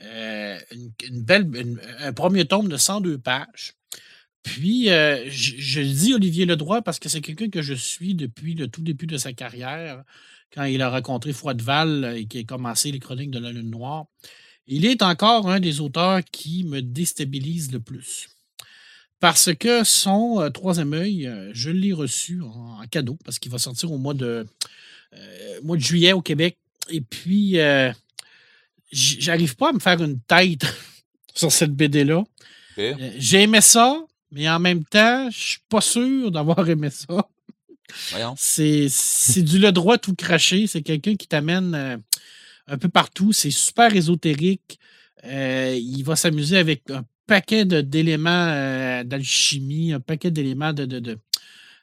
Une, 0.00 1.22
belle, 1.22 1.50
un 2.00 2.12
premier 2.12 2.44
tome 2.44 2.68
de 2.68 2.76
102 2.76 3.18
pages. 3.18 3.74
Puis, 4.42 4.86
je, 4.86 5.80
dis 5.80 6.14
Olivier 6.14 6.46
Ledroit 6.46 6.82
parce 6.82 6.98
que 6.98 7.08
c'est 7.08 7.20
quelqu'un 7.20 7.48
que 7.48 7.62
je 7.62 7.74
suis 7.74 8.14
depuis 8.14 8.54
le 8.54 8.68
tout 8.68 8.82
début 8.82 9.06
de 9.06 9.16
sa 9.16 9.32
carrière, 9.32 10.02
quand 10.52 10.64
il 10.64 10.82
a 10.82 10.90
rencontré 10.90 11.32
Froideval 11.32 12.14
et 12.16 12.26
qui 12.26 12.38
a 12.38 12.44
commencé 12.44 12.92
les 12.92 12.98
chroniques 12.98 13.30
de 13.30 13.38
la 13.38 13.52
Lune 13.52 13.70
Noire. 13.70 14.06
Il 14.66 14.86
est 14.86 15.02
encore 15.02 15.50
un 15.50 15.60
des 15.60 15.80
auteurs 15.80 16.20
qui 16.30 16.64
me 16.64 16.80
déstabilise 16.80 17.70
le 17.72 17.80
plus. 17.80 18.28
Parce 19.20 19.54
que 19.54 19.84
son 19.84 20.40
euh, 20.40 20.50
troisième 20.50 20.92
œil, 20.92 21.26
euh, 21.26 21.50
je 21.54 21.70
l'ai 21.70 21.92
reçu 21.92 22.40
en, 22.42 22.82
cadeau 22.90 23.18
parce 23.24 23.38
qu'il 23.38 23.50
va 23.50 23.58
sortir 23.58 23.90
au 23.92 23.98
mois 23.98 24.14
de, 24.14 24.46
euh, 25.14 25.60
mois 25.62 25.76
de 25.76 25.82
juillet 25.82 26.12
au 26.12 26.20
Québec. 26.20 26.58
Et 26.90 27.00
puis, 27.00 27.56
j'arrive 28.94 29.56
pas 29.56 29.70
à 29.70 29.72
me 29.72 29.78
faire 29.78 30.02
une 30.02 30.20
tête 30.20 30.64
sur 31.34 31.52
cette 31.52 31.72
BD-là. 31.72 32.24
J'ai 32.76 33.42
aimé 33.42 33.60
ça, 33.60 34.00
mais 34.32 34.48
en 34.48 34.58
même 34.58 34.84
temps, 34.84 35.30
je 35.30 35.38
suis 35.38 35.60
pas 35.68 35.80
sûr 35.80 36.30
d'avoir 36.30 36.68
aimé 36.68 36.90
ça. 36.90 37.28
C'est 38.36 39.42
du 39.42 39.58
le 39.58 39.70
droit 39.70 39.98
tout 39.98 40.14
craché. 40.14 40.66
C'est 40.66 40.82
quelqu'un 40.82 41.14
qui 41.14 41.28
t'amène 41.28 42.02
un 42.66 42.78
peu 42.78 42.88
partout. 42.88 43.32
C'est 43.32 43.50
super 43.50 43.94
ésotérique. 43.94 44.80
il 45.24 46.02
va 46.02 46.16
s'amuser 46.16 46.56
avec 46.56 46.90
un 46.90 47.04
paquet 47.26 47.64
d'éléments 47.64 48.48
euh, 48.48 49.04
d'alchimie, 49.04 49.92
un 49.92 50.00
paquet 50.00 50.30
d'éléments 50.30 50.72
de, 50.72 50.84
de, 50.84 51.18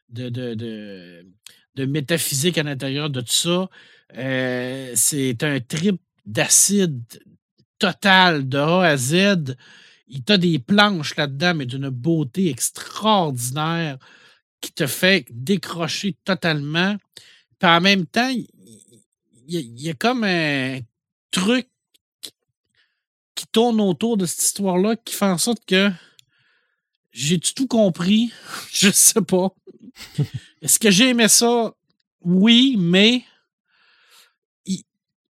de, 0.09 1.85
métaphysique 1.85 2.57
à 2.57 2.63
l'intérieur 2.63 3.09
de 3.09 3.21
tout 3.21 3.31
ça. 3.31 3.69
Euh, 4.17 4.91
c'est 4.95 5.43
un 5.43 5.59
trip 5.59 5.99
d'acide 6.25 7.23
total 7.79 8.47
de 8.47 8.57
A 8.57 8.83
à 8.83 8.97
Z. 8.97 9.55
Il 10.07 10.23
t'a 10.23 10.37
des 10.37 10.59
planches 10.59 11.15
là-dedans, 11.15 11.55
mais 11.55 11.65
d'une 11.65 11.89
beauté 11.89 12.49
extraordinaire 12.49 13.97
qui 14.59 14.71
te 14.71 14.85
fait 14.85 15.25
décrocher 15.31 16.15
totalement. 16.23 16.95
Puis 17.59 17.69
en 17.69 17.81
même 17.81 18.05
temps, 18.05 18.29
il 19.47 19.81
y 19.81 19.89
a 19.89 19.93
comme 19.93 20.23
un 20.23 20.79
truc 21.31 21.67
qui 23.35 23.47
tourne 23.51 23.81
autour 23.81 24.17
de 24.17 24.25
cette 24.25 24.43
histoire-là 24.43 24.95
qui 24.97 25.15
fait 25.15 25.25
en 25.25 25.37
sorte 25.37 25.65
que 25.65 25.89
j'ai 27.11 27.39
tout 27.39 27.67
compris? 27.67 28.31
Je 28.71 28.91
sais 28.91 29.21
pas. 29.21 29.49
Est-ce 30.61 30.79
que 30.79 30.91
j'ai 30.91 31.09
aimé 31.09 31.27
ça? 31.27 31.73
Oui, 32.21 32.75
mais 32.77 33.23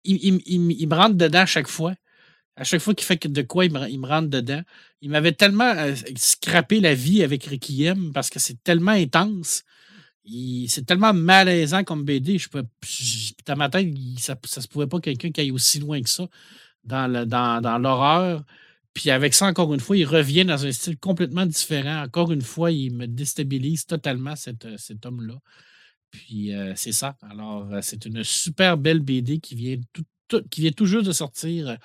il, 0.03 0.87
me 0.87 0.95
rentre 0.95 1.15
dedans 1.15 1.41
à 1.41 1.45
chaque 1.45 1.67
fois. 1.67 1.93
À 2.55 2.63
chaque 2.63 2.81
fois 2.81 2.93
qu'il 2.93 3.05
fait 3.05 3.27
de 3.27 3.41
quoi, 3.41 3.65
il 3.65 3.71
me, 3.71 4.07
rentre 4.07 4.29
dedans. 4.29 4.61
Il 5.01 5.09
m'avait 5.09 5.31
tellement 5.31 5.73
euh, 5.75 5.95
scrappé 6.15 6.79
la 6.79 6.93
vie 6.93 7.23
avec 7.23 7.45
Requiem 7.45 8.11
parce 8.13 8.29
que 8.29 8.39
c'est 8.39 8.61
tellement 8.63 8.91
intense. 8.91 9.63
C'est 10.67 10.85
tellement 10.85 11.13
malaisant 11.13 11.83
comme 11.83 12.03
BD. 12.03 12.37
Je 12.37 12.49
peux, 12.49 12.63
dans 13.45 13.55
ma 13.55 13.69
tête, 13.69 13.87
ça, 14.19 14.35
ça 14.45 14.61
se 14.61 14.67
pouvait 14.67 14.87
pas 14.87 14.99
quelqu'un 14.99 15.31
qui 15.31 15.41
aille 15.41 15.51
aussi 15.51 15.79
loin 15.79 16.01
que 16.01 16.09
ça 16.09 16.27
dans, 16.83 17.79
l'horreur. 17.81 18.43
Puis 18.93 19.09
avec 19.09 19.33
ça, 19.33 19.45
encore 19.45 19.73
une 19.73 19.79
fois, 19.79 19.97
il 19.97 20.05
revient 20.05 20.45
dans 20.45 20.65
un 20.65 20.71
style 20.71 20.97
complètement 20.97 21.45
différent. 21.45 22.03
Encore 22.03 22.31
une 22.31 22.41
fois, 22.41 22.71
il 22.71 22.93
me 22.93 23.07
déstabilise 23.07 23.85
totalement 23.85 24.35
cet, 24.35 24.65
euh, 24.65 24.75
cet 24.77 25.05
homme-là. 25.05 25.35
Puis 26.11 26.53
euh, 26.53 26.73
c'est 26.75 26.91
ça. 26.91 27.17
Alors, 27.29 27.71
euh, 27.71 27.79
c'est 27.81 28.05
une 28.05 28.23
super 28.23 28.77
belle 28.77 28.99
BD 28.99 29.39
qui 29.39 29.55
vient 29.55 29.77
tout, 29.93 30.05
de 30.29 31.11
sortir 31.11 31.77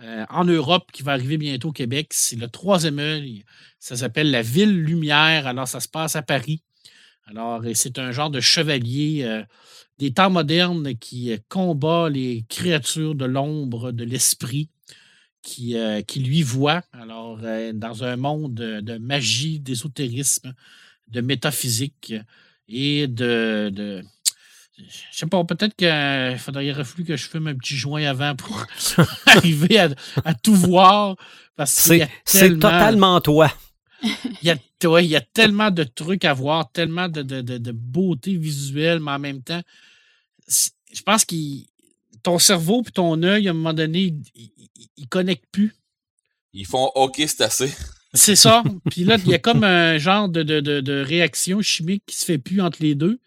en 0.00 0.44
Europe, 0.44 0.90
qui 0.92 1.04
va 1.04 1.12
arriver 1.12 1.38
bientôt 1.38 1.68
au 1.68 1.72
Québec. 1.72 2.08
C'est 2.10 2.34
le 2.34 2.48
troisième 2.48 2.98
œil. 2.98 3.44
Ça 3.78 3.94
s'appelle 3.94 4.32
La 4.32 4.42
Ville 4.42 4.82
Lumière. 4.82 5.46
Alors, 5.46 5.68
ça 5.68 5.78
se 5.78 5.86
passe 5.86 6.16
à 6.16 6.22
Paris. 6.22 6.64
Alors, 7.26 7.62
c'est 7.74 8.00
un 8.00 8.10
genre 8.10 8.30
de 8.30 8.40
chevalier 8.40 9.44
des 9.98 10.12
temps 10.12 10.30
modernes 10.30 10.94
qui 10.96 11.32
euh, 11.32 11.38
combat 11.48 12.08
les 12.08 12.44
créatures 12.48 13.14
de 13.14 13.24
l'ombre, 13.24 13.92
de 13.92 14.04
l'esprit, 14.04 14.68
qui, 15.42 15.76
euh, 15.76 16.00
lui 16.16 16.42
voit. 16.42 16.82
Alors, 16.92 17.40
euh, 17.42 17.72
dans 17.72 18.04
un 18.04 18.16
monde 18.16 18.54
de, 18.54 18.98
magie, 18.98 19.60
d'ésotérisme, 19.60 20.54
de 21.08 21.20
métaphysique 21.20 22.14
et 22.68 23.06
de. 23.06 23.70
de 23.72 24.02
je 24.76 25.18
sais 25.18 25.26
pas, 25.26 25.44
peut-être 25.44 25.76
qu'il 25.76 26.38
faudrait 26.38 26.72
reflux 26.72 27.04
que 27.04 27.16
je 27.16 27.28
fume 27.28 27.46
un 27.46 27.54
petit 27.54 27.76
joint 27.76 28.04
avant 28.04 28.34
pour 28.34 28.66
arriver 29.26 29.78
à, 29.78 30.34
tout 30.34 30.54
voir. 30.54 31.16
C'est 31.64 32.08
totalement 32.58 33.20
toi. 33.20 33.52
Il 34.02 34.48
y, 34.48 34.50
a, 34.50 34.56
il 35.00 35.06
y 35.06 35.16
a 35.16 35.20
tellement 35.20 35.70
de 35.70 35.84
trucs 35.84 36.24
à 36.24 36.34
voir, 36.34 36.70
tellement 36.72 37.08
de, 37.08 37.22
de, 37.22 37.72
beauté 37.72 38.36
visuelle, 38.36 39.00
mais 39.00 39.12
en 39.12 39.18
même 39.18 39.42
temps, 39.42 39.62
je 40.48 41.02
pense 41.06 41.24
que 41.24 41.36
ton 42.22 42.38
cerveau 42.38 42.82
et 42.86 42.90
ton 42.90 43.22
œil, 43.22 43.46
à 43.46 43.52
un 43.52 43.54
moment 43.54 43.72
donné, 43.72 44.12
ils 44.34 44.50
ne 44.98 45.06
connectent 45.06 45.46
plus. 45.52 45.74
Ils 46.52 46.66
font 46.66 46.90
OK, 46.96 47.16
c'est 47.16 47.42
assez. 47.42 47.72
C'est 48.14 48.36
ça. 48.36 48.62
Puis 48.90 49.04
là, 49.04 49.16
il 49.24 49.30
y 49.30 49.34
a 49.34 49.38
comme 49.38 49.64
un 49.64 49.98
genre 49.98 50.28
de, 50.28 50.42
de, 50.42 51.02
réaction 51.02 51.60
chimique 51.60 52.04
qui 52.06 52.16
se 52.16 52.24
fait 52.24 52.38
plus 52.38 52.60
entre 52.60 52.78
les 52.80 52.94
deux. 52.94 53.18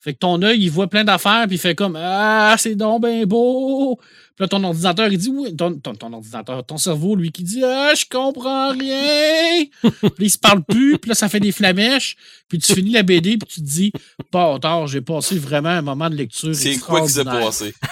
Fait 0.00 0.12
que 0.12 0.18
ton 0.18 0.40
œil, 0.42 0.62
il 0.62 0.70
voit 0.70 0.86
plein 0.86 1.02
d'affaires, 1.02 1.46
puis 1.48 1.56
il 1.56 1.58
fait 1.58 1.74
comme 1.74 1.98
Ah, 1.98 2.54
c'est 2.58 2.76
donc 2.76 3.02
bien 3.02 3.24
beau. 3.24 3.98
Puis 4.36 4.44
là, 4.44 4.48
ton 4.48 4.62
ordinateur, 4.62 5.08
il 5.08 5.18
dit 5.18 5.30
Oui, 5.30 5.56
ton, 5.56 5.74
ton, 5.74 6.12
ordinateur, 6.12 6.64
ton 6.64 6.76
cerveau, 6.76 7.16
lui, 7.16 7.32
qui 7.32 7.42
dit 7.42 7.64
Ah, 7.64 7.92
je 7.96 8.04
comprends 8.08 8.70
rien. 8.70 9.64
puis 9.82 10.26
il 10.26 10.30
se 10.30 10.38
parle 10.38 10.62
plus, 10.62 10.98
puis 10.98 11.08
là, 11.08 11.14
ça 11.14 11.28
fait 11.28 11.40
des 11.40 11.50
flamèches. 11.50 12.16
Puis 12.48 12.58
tu 12.58 12.72
finis 12.74 12.90
la 12.90 13.02
BD, 13.02 13.38
puis 13.38 13.48
tu 13.48 13.60
te 13.60 13.66
dis 13.66 13.92
Pas 14.30 14.58
tard, 14.60 14.86
j'ai 14.86 15.00
passé 15.00 15.38
vraiment 15.38 15.70
un 15.70 15.82
moment 15.82 16.08
de 16.08 16.14
lecture. 16.14 16.54
C'est 16.54 16.78
quoi 16.78 17.00
qui 17.00 17.08
s'est 17.08 17.24
passé? 17.24 17.74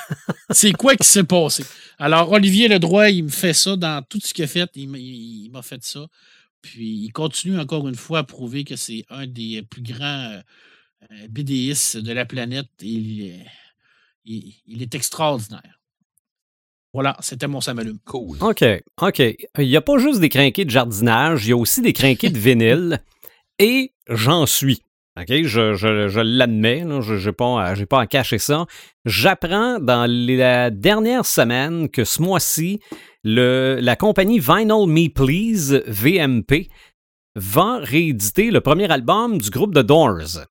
C'est 0.51 0.73
quoi 0.73 0.95
qui 0.97 1.09
s'est 1.09 1.25
passé? 1.25 1.65
Alors, 1.99 2.31
Olivier 2.33 2.69
Ledroit, 2.69 3.11
il 3.11 3.25
me 3.25 3.29
fait 3.31 3.55
ça 3.55 3.77
dans 3.77 4.03
tout 4.03 4.21
ce 4.23 4.35
qu'il 4.35 4.45
a 4.45 4.49
fait. 4.49 4.71
Il 4.75 5.51
m'a 5.51 5.62
fait 5.62 5.83
ça. 5.83 6.07
Puis 6.61 7.05
il 7.05 7.12
continue 7.12 7.59
encore 7.59 7.87
une 7.89 7.95
fois 7.95 8.21
à 8.21 8.25
prouver 8.25 8.65
que 8.65 8.77
c'est 8.77 9.05
un 9.11 9.27
des 9.27 9.62
plus 9.62 9.83
grands 9.83 10.41
euh, 11.11 11.29
BDIS 11.29 11.97
de 11.97 12.12
la 12.12 12.25
planète. 12.25 12.69
Il, 12.81 13.45
il, 14.25 14.83
est 14.83 14.95
extraordinaire. 14.95 15.81
Voilà, 16.95 17.16
c'était 17.21 17.49
mon 17.49 17.61
samalume. 17.61 17.99
Cool. 18.07 18.39
OK, 18.41 18.65
OK. 19.03 19.19
Il 19.19 19.69
n'y 19.69 19.77
a 19.77 19.83
pas 19.83 19.99
juste 19.99 20.21
des 20.21 20.29
crinqués 20.29 20.65
de 20.65 20.71
jardinage, 20.71 21.45
il 21.45 21.51
y 21.51 21.53
a 21.53 21.57
aussi 21.57 21.83
des 21.83 21.93
crinqués 21.93 22.31
de 22.31 22.39
vinyle. 22.39 23.03
et 23.59 23.93
j'en 24.09 24.47
suis. 24.47 24.81
OK, 25.16 25.45
je, 25.45 25.74
je, 25.74 26.20
l'admets, 26.20 26.85
je 27.01 27.27
n'ai 27.27 27.32
pas, 27.32 27.74
pas 27.89 28.01
à 28.01 28.07
cacher 28.07 28.39
ça. 28.39 28.66
J'apprends 29.05 29.78
dans 29.78 30.11
la 30.11 30.70
dernière 30.70 31.24
semaine 31.24 31.89
que 31.89 32.05
ce 32.05 32.20
mois-ci, 32.20 32.81
la 33.23 33.95
compagnie 33.95 34.41
Vinyl 34.41 34.89
Me 34.89 35.09
Please, 35.09 35.85
VMP, 35.86 36.69
va 37.36 37.78
rééditer 37.78 38.51
le 38.51 38.61
premier 38.61 38.91
album 38.91 39.39
du 39.39 39.51
groupe 39.51 39.73
The 39.74 39.86
Doors. 39.86 40.47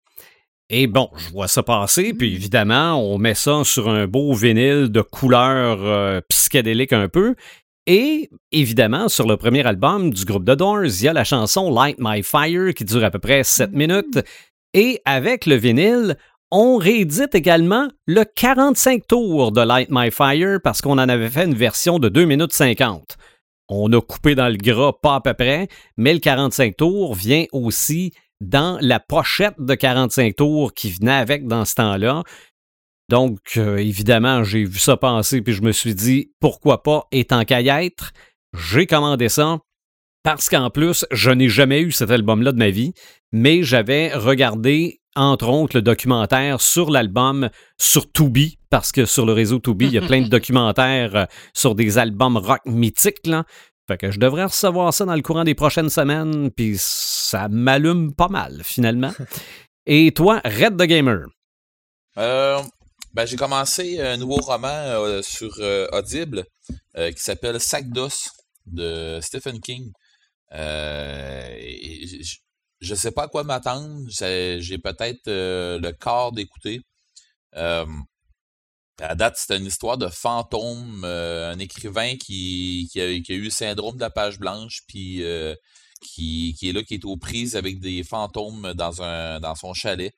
Et 0.69 0.87
bon, 0.87 1.09
je 1.17 1.29
vois 1.29 1.49
ça 1.49 1.61
passer, 1.61 2.13
puis 2.13 2.33
évidemment, 2.33 2.95
on 2.95 3.17
met 3.17 3.35
ça 3.35 3.63
sur 3.65 3.89
un 3.89 4.07
beau 4.07 4.33
vinyle 4.33 4.89
de 4.89 5.01
couleur 5.01 5.79
euh, 5.83 6.21
psychédélique 6.29 6.93
un 6.93 7.09
peu. 7.09 7.35
Et 7.85 8.29
évidemment, 8.53 9.09
sur 9.09 9.27
le 9.27 9.35
premier 9.35 9.65
album 9.67 10.11
du 10.11 10.23
groupe 10.23 10.45
The 10.45 10.55
Doors, 10.55 10.85
il 10.85 11.03
y 11.03 11.07
a 11.09 11.13
la 11.13 11.25
chanson 11.25 11.69
Light 11.69 11.97
My 11.99 12.23
Fire 12.23 12.73
qui 12.73 12.85
dure 12.85 13.03
à 13.03 13.11
peu 13.11 13.19
près 13.19 13.43
7 13.43 13.71
mm. 13.71 13.77
minutes. 13.77 14.19
Et 14.73 15.01
avec 15.05 15.45
le 15.45 15.55
vinyle, 15.55 16.17
on 16.51 16.77
réédite 16.77 17.35
également 17.35 17.87
le 18.07 18.23
45 18.25 19.07
tours 19.07 19.51
de 19.51 19.61
Light 19.61 19.89
My 19.91 20.11
Fire 20.11 20.59
parce 20.63 20.81
qu'on 20.81 20.93
en 20.93 21.09
avait 21.09 21.29
fait 21.29 21.45
une 21.45 21.55
version 21.55 21.99
de 21.99 22.09
2 22.09 22.25
minutes 22.25 22.53
50. 22.53 23.17
On 23.69 23.91
a 23.93 24.01
coupé 24.01 24.35
dans 24.35 24.49
le 24.49 24.57
gras 24.57 24.93
pas 25.01 25.15
à 25.15 25.21
peu 25.21 25.33
près, 25.33 25.67
mais 25.97 26.13
le 26.13 26.19
45 26.19 26.75
tours 26.75 27.15
vient 27.15 27.45
aussi 27.51 28.13
dans 28.41 28.77
la 28.81 28.99
pochette 28.99 29.59
de 29.59 29.73
45 29.73 30.35
tours 30.35 30.73
qui 30.73 30.91
venait 30.91 31.11
avec 31.11 31.47
dans 31.47 31.65
ce 31.65 31.75
temps-là. 31.75 32.23
Donc, 33.09 33.39
euh, 33.57 33.77
évidemment, 33.77 34.43
j'ai 34.43 34.63
vu 34.63 34.79
ça 34.79 34.97
passer, 34.97 35.41
puis 35.41 35.53
je 35.53 35.61
me 35.61 35.71
suis 35.71 35.95
dit, 35.95 36.31
pourquoi 36.39 36.83
pas, 36.83 37.07
étant 37.11 37.43
qu'à 37.45 37.61
y 37.61 37.69
être, 37.69 38.11
j'ai 38.53 38.85
commandé 38.85 39.29
ça, 39.29 39.59
parce 40.23 40.49
qu'en 40.49 40.69
plus, 40.69 41.05
je 41.11 41.31
n'ai 41.31 41.49
jamais 41.49 41.81
eu 41.81 41.91
cet 41.91 42.09
album-là 42.09 42.51
de 42.51 42.57
ma 42.57 42.69
vie, 42.69 42.93
mais 43.31 43.63
j'avais 43.63 44.13
regardé, 44.13 45.01
entre 45.15 45.49
autres, 45.49 45.77
le 45.77 45.81
documentaire 45.81 46.61
sur 46.61 46.89
l'album 46.89 47.49
sur 47.77 48.11
Tubi, 48.11 48.57
parce 48.69 48.91
que 48.91 49.05
sur 49.05 49.25
le 49.25 49.33
réseau 49.33 49.59
Tubi, 49.59 49.85
il 49.85 49.93
y 49.93 49.97
a 49.97 50.01
plein 50.01 50.21
de 50.21 50.27
documentaires 50.29 51.15
euh, 51.15 51.25
sur 51.53 51.75
des 51.75 51.97
albums 51.97 52.37
rock 52.37 52.61
mythiques, 52.65 53.27
là. 53.27 53.43
Fait 53.87 53.97
que 53.97 54.11
je 54.11 54.19
devrais 54.19 54.45
recevoir 54.45 54.93
ça 54.93 55.03
dans 55.03 55.15
le 55.15 55.21
courant 55.21 55.43
des 55.43 55.55
prochaines 55.55 55.89
semaines, 55.89 56.49
puis 56.51 56.75
ça 56.77 57.49
m'allume 57.49 58.13
pas 58.15 58.29
mal, 58.29 58.61
finalement. 58.63 59.11
Et 59.85 60.13
toi, 60.13 60.41
Red 60.45 60.77
the 60.77 60.83
Gamer? 60.83 61.25
Euh, 62.17 62.61
ben, 63.13 63.25
j'ai 63.25 63.35
commencé 63.35 63.99
un 63.99 64.17
nouveau 64.17 64.37
roman 64.37 64.67
euh, 64.67 65.21
sur 65.21 65.53
euh, 65.59 65.87
Audible 65.91 66.45
qui 66.95 67.23
s'appelle 67.23 67.59
Sac 67.59 67.89
d'os 67.89 68.29
de 68.65 69.19
Stephen 69.21 69.59
King. 69.59 69.91
Je 70.53 72.37
ne 72.89 72.95
sais 72.95 73.11
pas 73.11 73.23
à 73.23 73.27
quoi 73.27 73.43
m'attendre. 73.43 74.05
J'ai 74.09 74.77
peut-être 74.77 75.27
le 75.27 75.91
corps 75.91 76.31
d'écouter. 76.31 76.81
À 79.01 79.15
date, 79.15 79.35
c'est 79.37 79.57
une 79.57 79.65
histoire 79.65 79.97
de 79.97 80.07
fantôme, 80.07 81.03
un 81.03 81.57
écrivain 81.59 82.15
qui, 82.17 82.89
a, 82.95 83.33
eu 83.33 83.43
le 83.43 83.49
syndrome 83.49 83.95
de 83.95 84.01
la 84.01 84.09
page 84.09 84.39
blanche, 84.39 84.81
puis 84.87 85.23
qui, 86.01 86.55
est 86.61 86.73
là, 86.73 86.83
qui 86.83 86.95
est 86.95 87.05
aux 87.05 87.17
prises 87.17 87.55
avec 87.55 87.79
des 87.79 88.03
fantômes 88.03 88.73
dans, 88.73 89.55
son 89.55 89.73
chalet. 89.73 90.13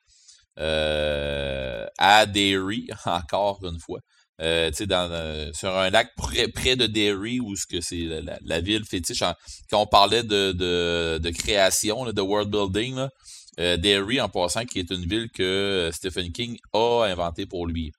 à 0.57 2.25
Derry, 2.25 2.87
encore 3.05 3.63
une 3.65 3.79
fois. 3.79 3.99
Euh, 4.41 4.69
dans, 4.81 5.09
euh, 5.11 5.49
sur 5.53 5.73
un 5.73 5.89
lac 5.89 6.09
près, 6.17 6.75
de 6.75 6.87
Derry, 6.87 7.39
où 7.39 7.55
c'est 7.55 8.21
la, 8.43 8.59
ville 8.59 8.83
fétiche. 8.83 9.23
quand 9.69 9.81
on 9.81 9.87
parlait 9.87 10.23
de, 10.23 10.51
de, 10.51 11.29
création, 11.29 12.11
de 12.11 12.21
world 12.21 12.51
building, 12.51 13.07
euh, 13.59 13.77
Derry, 13.77 14.19
en 14.19 14.27
passant, 14.27 14.65
qui 14.65 14.79
est 14.79 14.91
une 14.91 15.05
ville 15.05 15.29
que 15.33 15.89
Stephen 15.93 16.33
King 16.33 16.57
a 16.73 17.05
inventée 17.05 17.45
pour 17.45 17.65
lui. 17.65 17.91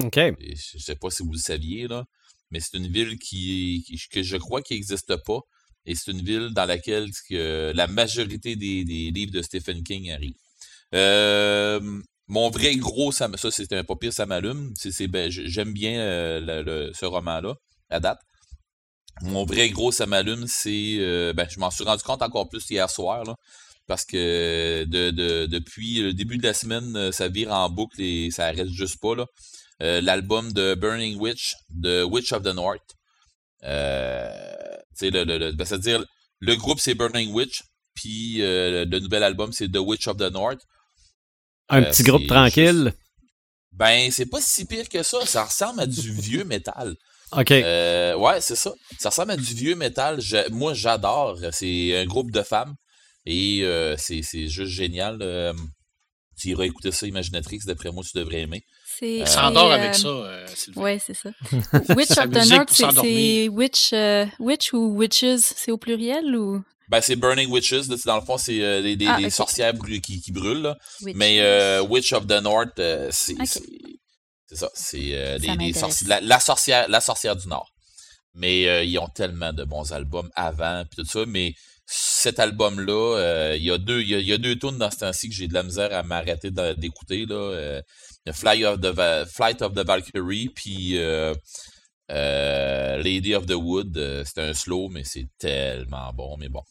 OK. 0.00 0.14
je 0.14 0.76
ne 0.76 0.80
sais 0.80 0.94
pas 0.94 1.10
si 1.10 1.24
vous 1.24 1.32
le 1.32 1.38
saviez, 1.38 1.88
là, 1.88 2.04
mais 2.50 2.60
c'est 2.60 2.76
une 2.76 2.86
ville 2.86 3.18
qui, 3.18 3.84
que 4.12 4.22
je 4.22 4.36
crois 4.36 4.62
qui 4.62 4.74
n'existe 4.74 5.16
pas. 5.26 5.40
Et 5.86 5.94
c'est 5.96 6.12
une 6.12 6.22
ville 6.22 6.50
dans 6.50 6.66
laquelle 6.66 7.08
la 7.30 7.86
majorité 7.88 8.54
des, 8.54 8.84
des, 8.84 9.10
livres 9.10 9.32
de 9.32 9.42
Stephen 9.42 9.82
King 9.82 10.12
arrivent. 10.12 10.34
Mon 12.30 12.48
vrai 12.48 12.76
gros, 12.76 13.10
ça, 13.10 13.28
ça 13.36 13.48
un 13.72 13.82
pas 13.82 13.96
pire, 13.96 14.12
ça 14.12 14.24
m'allume. 14.24 14.72
Ben, 15.08 15.30
j'aime 15.32 15.72
bien 15.72 15.98
euh, 15.98 16.92
ce 16.94 17.04
roman-là, 17.04 17.56
à 17.90 17.98
date. 17.98 18.20
Mon 19.22 19.44
vrai 19.44 19.68
gros, 19.70 19.90
ça 19.90 20.06
m'allume, 20.06 20.46
c'est. 20.46 20.98
Euh, 21.00 21.32
ben, 21.32 21.48
je 21.50 21.58
m'en 21.58 21.72
suis 21.72 21.82
rendu 21.82 22.04
compte 22.04 22.22
encore 22.22 22.48
plus 22.48 22.70
hier 22.70 22.88
soir, 22.88 23.24
parce 23.88 24.04
que 24.04 24.84
depuis 24.86 26.02
le 26.02 26.12
début 26.12 26.38
de 26.38 26.44
la 26.44 26.54
semaine, 26.54 26.96
euh, 26.96 27.10
ça 27.10 27.26
vire 27.26 27.50
en 27.52 27.68
boucle 27.68 28.00
et 28.00 28.30
ça 28.30 28.46
arrête 28.46 28.70
juste 28.70 29.00
pas. 29.00 29.16
L'album 29.80 30.52
de 30.52 30.76
Burning 30.76 31.18
Witch, 31.18 31.56
de 31.70 32.04
Witch 32.04 32.30
of 32.30 32.44
the 32.44 32.54
North. 32.54 32.94
ben, 33.60 34.78
c'est-à-dire, 34.94 36.04
le 36.38 36.54
groupe 36.54 36.78
c'est 36.78 36.94
Burning 36.94 37.32
Witch, 37.32 37.64
puis 37.94 38.36
le 38.38 38.98
nouvel 39.00 39.24
album 39.24 39.52
c'est 39.52 39.68
The 39.68 39.78
Witch 39.78 40.06
of 40.06 40.16
the 40.16 40.30
North. 40.30 40.60
Un 41.70 41.82
euh, 41.82 41.90
petit 41.90 42.02
groupe 42.02 42.26
tranquille. 42.26 42.92
Ben, 43.72 44.10
c'est 44.10 44.26
pas 44.26 44.40
si 44.40 44.66
pire 44.66 44.88
que 44.88 45.02
ça. 45.02 45.24
Ça 45.24 45.44
ressemble 45.44 45.80
à 45.80 45.86
du 45.86 46.12
vieux 46.20 46.44
métal. 46.44 46.96
OK. 47.32 47.52
Euh, 47.52 48.16
ouais, 48.16 48.40
c'est 48.40 48.56
ça. 48.56 48.72
Ça 48.98 49.10
ressemble 49.10 49.32
à 49.32 49.36
du 49.36 49.54
vieux 49.54 49.76
métal. 49.76 50.20
moi, 50.50 50.74
j'adore. 50.74 51.38
C'est 51.52 51.96
un 51.96 52.04
groupe 52.04 52.30
de 52.32 52.42
femmes. 52.42 52.74
Et 53.24 53.60
euh, 53.62 53.96
c'est 53.96 54.22
juste 54.48 54.72
génial. 54.72 55.18
tu 56.38 56.48
iras 56.48 56.64
écouter 56.64 56.90
ça, 56.90 57.06
Imaginatrix. 57.06 57.60
D'après 57.64 57.92
moi, 57.92 58.02
tu 58.02 58.18
devrais 58.18 58.40
aimer. 58.40 58.64
C'est, 58.98 59.24
s'endort 59.24 59.72
avec 59.72 59.94
ça, 59.94 60.44
Sylvain. 60.54 60.82
Ouais, 60.82 60.98
c'est 60.98 61.14
ça. 61.14 61.30
Witch 61.96 62.18
of 62.18 62.30
the 62.30 62.50
North, 62.50 62.70
c'est, 62.70 63.48
witch, 63.48 63.94
witch 64.38 64.72
ou 64.74 64.94
witches, 64.94 65.38
c'est 65.38 65.70
au 65.70 65.78
pluriel 65.78 66.36
ou? 66.36 66.62
Ben, 66.90 67.00
c'est 67.00 67.14
Burning 67.14 67.48
Witches. 67.48 67.86
dans 68.04 68.16
le 68.16 68.22
fond, 68.22 68.36
c'est 68.36 68.60
euh, 68.60 68.82
des, 68.82 69.06
ah, 69.06 69.30
sorcières 69.30 69.74
qui, 70.02 70.20
qui, 70.20 70.32
brûlent. 70.32 70.74
Mais 71.14 71.40
euh, 71.40 71.82
Witch 71.82 72.12
of 72.12 72.26
the 72.26 72.42
North, 72.42 72.80
euh, 72.80 73.08
c'est 73.12 73.36
ça. 73.46 74.68
C'est 74.74 75.38
des, 75.38 75.72
sorcières, 75.72 76.20
la, 76.20 76.40
sorcière, 76.40 76.88
la 76.88 77.00
sorcière 77.00 77.36
du 77.36 77.46
Nord. 77.46 77.70
Mais 78.34 78.84
ils 78.88 78.98
ont 78.98 79.06
tellement 79.06 79.52
de 79.52 79.62
bons 79.62 79.92
albums 79.92 80.28
avant, 80.34 80.82
tout 80.96 81.04
ça. 81.04 81.20
Mais 81.28 81.54
cet 81.86 82.40
album-là, 82.40 83.54
il 83.54 83.62
y 83.62 83.70
a 83.70 83.78
deux, 83.78 84.02
il 84.02 84.08
y 84.08 84.32
a, 84.32 84.38
deux 84.38 84.58
tunes 84.58 84.78
dans 84.78 84.90
ce 84.90 84.98
temps-ci 84.98 85.28
que 85.28 85.34
j'ai 85.34 85.46
de 85.46 85.54
la 85.54 85.62
misère 85.62 85.94
à 85.94 86.02
m'arrêter 86.02 86.50
d'écouter. 86.76 87.24
là. 87.26 87.80
Flight 88.32 88.64
of 88.64 88.80
the, 88.80 89.30
Flight 89.32 89.62
of 89.62 89.74
the 89.74 89.86
Valkyrie, 89.86 90.48
puis 90.48 90.98
Lady 92.08 93.36
of 93.36 93.46
the 93.46 93.54
Wood. 93.54 94.24
c'est 94.24 94.40
un 94.40 94.54
slow, 94.54 94.88
mais 94.88 95.04
c'est 95.04 95.28
tellement 95.38 96.12
bon. 96.12 96.36
Mais 96.36 96.48
bon. 96.48 96.62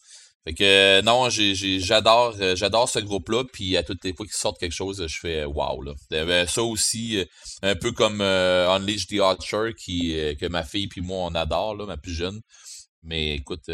Fait 0.46 0.54
que 0.54 0.64
euh, 0.64 1.02
non, 1.02 1.30
j'adore 1.30 2.36
euh, 2.40 2.56
j'adore 2.56 2.88
ce 2.88 3.00
groupe-là, 3.00 3.44
puis 3.52 3.76
à 3.76 3.84
toutes 3.84 4.04
les 4.06 4.14
fois 4.14 4.26
qu'ils 4.26 4.36
sortent 4.36 4.60
quelque 4.60 4.74
chose, 4.74 5.06
je 5.06 5.20
fais 5.20 5.44
wow 5.44 5.82
là. 5.82 6.46
Ça 6.48 6.64
aussi, 6.64 7.18
euh, 7.18 7.26
un 7.62 7.76
peu 7.76 7.92
comme 7.92 8.22
Unleash 8.22 9.08
the 9.08 9.20
Archer 9.20 9.74
qui 9.78 10.16
que 10.40 10.48
ma 10.48 10.64
fille 10.64 10.88
puis 10.88 11.02
moi 11.02 11.28
on 11.30 11.36
adore 11.36 11.76
là, 11.76 11.86
ma 11.86 11.98
plus 11.98 12.14
jeune. 12.14 12.40
Mais 13.04 13.36
écoute, 13.36 13.70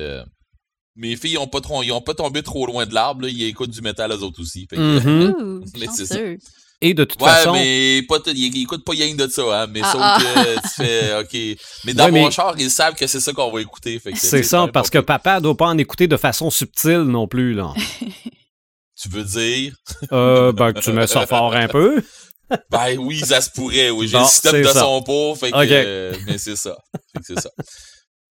mes 0.96 1.16
filles 1.16 1.38
ont 1.38 1.48
pas 1.48 1.62
trop, 1.62 1.84
ils 1.84 1.92
ont 1.92 2.02
pas 2.02 2.16
tombé 2.16 2.42
trop 2.42 2.66
loin 2.66 2.86
de 2.86 2.94
l'arbre, 2.94 3.28
ils 3.28 3.44
écoutent 3.44 3.72
du 3.72 3.82
métal 3.82 4.12
eux 4.12 4.24
autres 4.24 4.42
aussi. 4.42 4.68
Fait 4.68 4.78
mm-hmm. 4.78 5.72
mais 5.80 5.88
c'est 5.88 6.06
ça. 6.06 6.20
Et 6.81 6.93
de 6.93 7.03
toute 7.03 7.22
ouais, 7.22 7.30
façon. 7.30 7.53
mais 7.53 8.02
pas 8.07 8.18
ils 8.27 8.61
écoutent 8.61 8.84
pas 8.84 8.91
rien 8.91 9.15
de 9.15 9.27
ça, 9.27 9.41
hein. 9.64 9.68
Mais 9.72 9.81
ah, 9.84 9.91
sauf 9.91 10.02
ah. 10.03 10.18
que 10.19 10.61
tu 10.61 10.69
fais, 10.76 11.19
OK. 11.19 11.60
Mais 11.85 11.93
dans 11.93 12.11
mon 12.11 12.30
char, 12.30 12.56
ils 12.57 12.69
savent 12.69 12.95
que 12.95 13.07
c'est 13.07 13.19
ça 13.19 13.31
qu'on 13.34 13.52
va 13.52 13.61
écouter. 13.61 14.02
C'est 14.15 14.43
ça, 14.43 14.68
parce 14.72 14.89
que 14.89 14.99
papa 14.99 15.39
doit 15.39 15.56
pas 15.56 15.68
en 15.68 15.77
écouter 15.77 16.07
de 16.07 16.18
façon 16.18 16.49
subtile 16.49 17.03
non 17.03 17.27
plus, 17.27 17.53
là. 17.53 17.73
tu 19.02 19.10
veux 19.10 19.23
dire? 19.23 19.76
euh, 20.11 20.52
ben, 20.52 20.73
que 20.73 20.80
tu 20.80 20.91
mets 20.91 21.07
ça 21.07 21.26
fort 21.26 21.56
un 21.56 21.68
peu. 21.68 22.02
ben 22.69 22.97
oui, 22.99 23.19
ça 23.19 23.41
se 23.41 23.49
pourrait, 23.49 23.89
oui. 23.89 24.07
J'ai 24.07 24.19
le 24.19 24.26
système 24.26 24.61
de 24.61 24.68
son 24.68 25.02
pot, 25.02 25.35
fait 25.35 25.52
que, 25.52 25.57
euh, 25.57 26.14
mais 26.27 26.38
c'est 26.38 26.56
ça. 26.56 26.77
c'est 27.22 27.39
ça. 27.39 27.49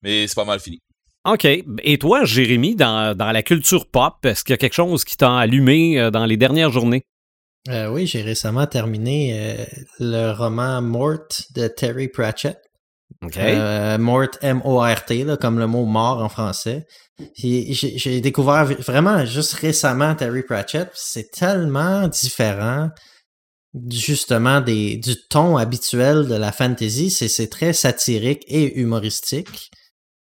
Mais 0.03 0.27
c'est 0.29 0.35
pas 0.35 0.45
mal 0.45 0.61
fini. 0.61 0.81
OK. 1.27 1.47
Et 1.47 1.99
toi, 1.99 2.25
Jérémy, 2.25 2.77
dans, 2.77 3.17
dans 3.17 3.33
la 3.33 3.43
culture 3.43 3.87
pop, 3.87 4.15
est-ce 4.25 4.45
qu'il 4.45 4.53
y 4.53 4.55
a 4.55 4.59
quelque 4.59 4.75
chose 4.75 5.05
qui 5.05 5.17
t'a 5.17 5.35
allumé 5.35 5.99
euh, 5.99 6.11
dans 6.11 6.27
les 6.27 6.37
dernières 6.37 6.71
journées? 6.71 7.07
Euh, 7.69 7.89
oui, 7.89 8.07
j'ai 8.07 8.23
récemment 8.23 8.67
terminé 8.67 9.33
euh, 9.33 9.65
le 9.99 10.33
roman 10.33 10.83
Mort 10.83 11.29
de 11.55 11.67
Terry 11.67 12.09
Pratchett. 12.09 12.59
Euh, 13.37 13.97
Mort, 13.97 14.29
M-O-R-T, 14.43 15.37
comme 15.41 15.59
le 15.59 15.67
mot 15.67 15.87
mort 15.87 16.23
en 16.23 16.29
français. 16.29 16.87
J'ai 17.37 18.21
découvert 18.21 18.65
vraiment 18.65 19.25
juste 19.25 19.55
récemment 19.55 20.15
Terry 20.15 20.43
Pratchett. 20.43 20.91
C'est 20.95 21.31
tellement 21.31 22.09
différent 22.09 22.91
justement 23.91 24.61
des, 24.61 24.97
du 24.97 25.17
ton 25.29 25.57
habituel 25.57 26.29
de 26.29 26.35
la 26.35 26.53
fantasy. 26.53 27.11
C'est 27.11 27.49
très 27.49 27.73
satirique 27.73 28.45
et 28.47 28.79
humoristique. 28.79 29.71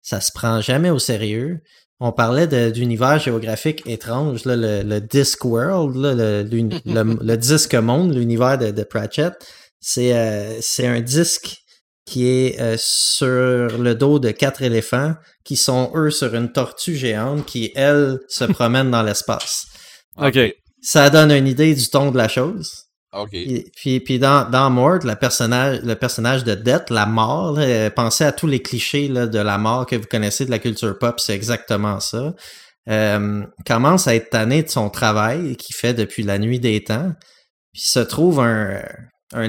Ça 0.02 0.22
se 0.22 0.32
prend 0.32 0.62
jamais 0.62 0.90
au 0.90 1.00
sérieux. 1.00 1.62
On 2.00 2.12
parlait 2.12 2.48
d'univers 2.72 3.18
géographique 3.18 3.82
étrange, 3.88 4.46
là, 4.46 4.56
le, 4.56 4.84
le 4.84 5.02
Disc 5.02 5.44
World, 5.44 5.96
là, 5.96 6.14
le, 6.14 6.44
le, 6.46 7.36
disque 7.38 7.74
monde, 7.74 8.14
l'univers 8.14 8.58
de, 8.58 8.70
de, 8.72 8.84
Pratchett. 8.84 9.34
C'est 9.80 10.14
euh, 10.16 10.60
un 10.80 11.02
disque 11.02 11.58
qui 12.06 12.28
est 12.28 12.60
euh, 12.62 12.76
sur 12.78 13.78
le 13.78 13.94
dos 13.94 14.20
de 14.20 14.32
quatre 14.32 14.62
éléphants 14.62 15.16
qui 15.44 15.56
sont, 15.56 15.92
eux, 15.96 16.12
sur 16.12 16.36
une 16.36 16.52
tortue 16.52 16.96
géante 16.96 17.46
qui, 17.46 17.72
elle, 17.76 18.20
se 18.28 18.44
promène 18.54 18.92
dans 18.92 19.04
l'espace. 19.04 19.66
OK. 20.18 20.38
Ça 20.82 21.10
donne 21.10 21.32
une 21.32 21.48
idée 21.48 21.74
du 21.74 21.90
ton 21.90 22.12
de 22.12 22.18
la 22.18 22.28
chose. 22.28 22.87
OK. 23.14 23.36
Puis, 24.06 24.20
dans, 24.20 24.50
dans 24.50 24.70
Mort, 24.70 25.00
le 25.04 25.16
personnage, 25.16 26.44
de 26.44 26.56
Death, 26.56 26.90
la 26.90 27.06
mort, 27.06 27.58
pensez 27.96 28.26
à 28.26 28.32
tous 28.32 28.48
les 28.48 28.62
clichés 28.62 29.08
de 29.08 29.40
la 29.40 29.58
mort 29.58 29.86
que 29.86 29.96
vous 29.96 30.08
connaissez 30.10 30.46
de 30.46 30.52
la 30.52 30.60
culture 30.60 30.98
pop, 31.00 31.20
c'est 31.20 31.34
exactement 31.34 32.00
ça. 32.00 32.34
Euh, 32.90 33.44
commence 33.66 34.08
à 34.08 34.16
être 34.16 34.30
tanné 34.30 34.64
de 34.64 34.70
son 34.70 34.90
travail 34.90 35.58
qu'il 35.58 35.76
fait 35.76 35.94
depuis 35.94 36.24
la 36.24 36.38
nuit 36.38 36.60
des 36.60 36.84
temps. 36.84 37.12
Puis 37.74 37.84
se 37.84 38.00
trouve 38.00 38.40
un, 38.40 38.84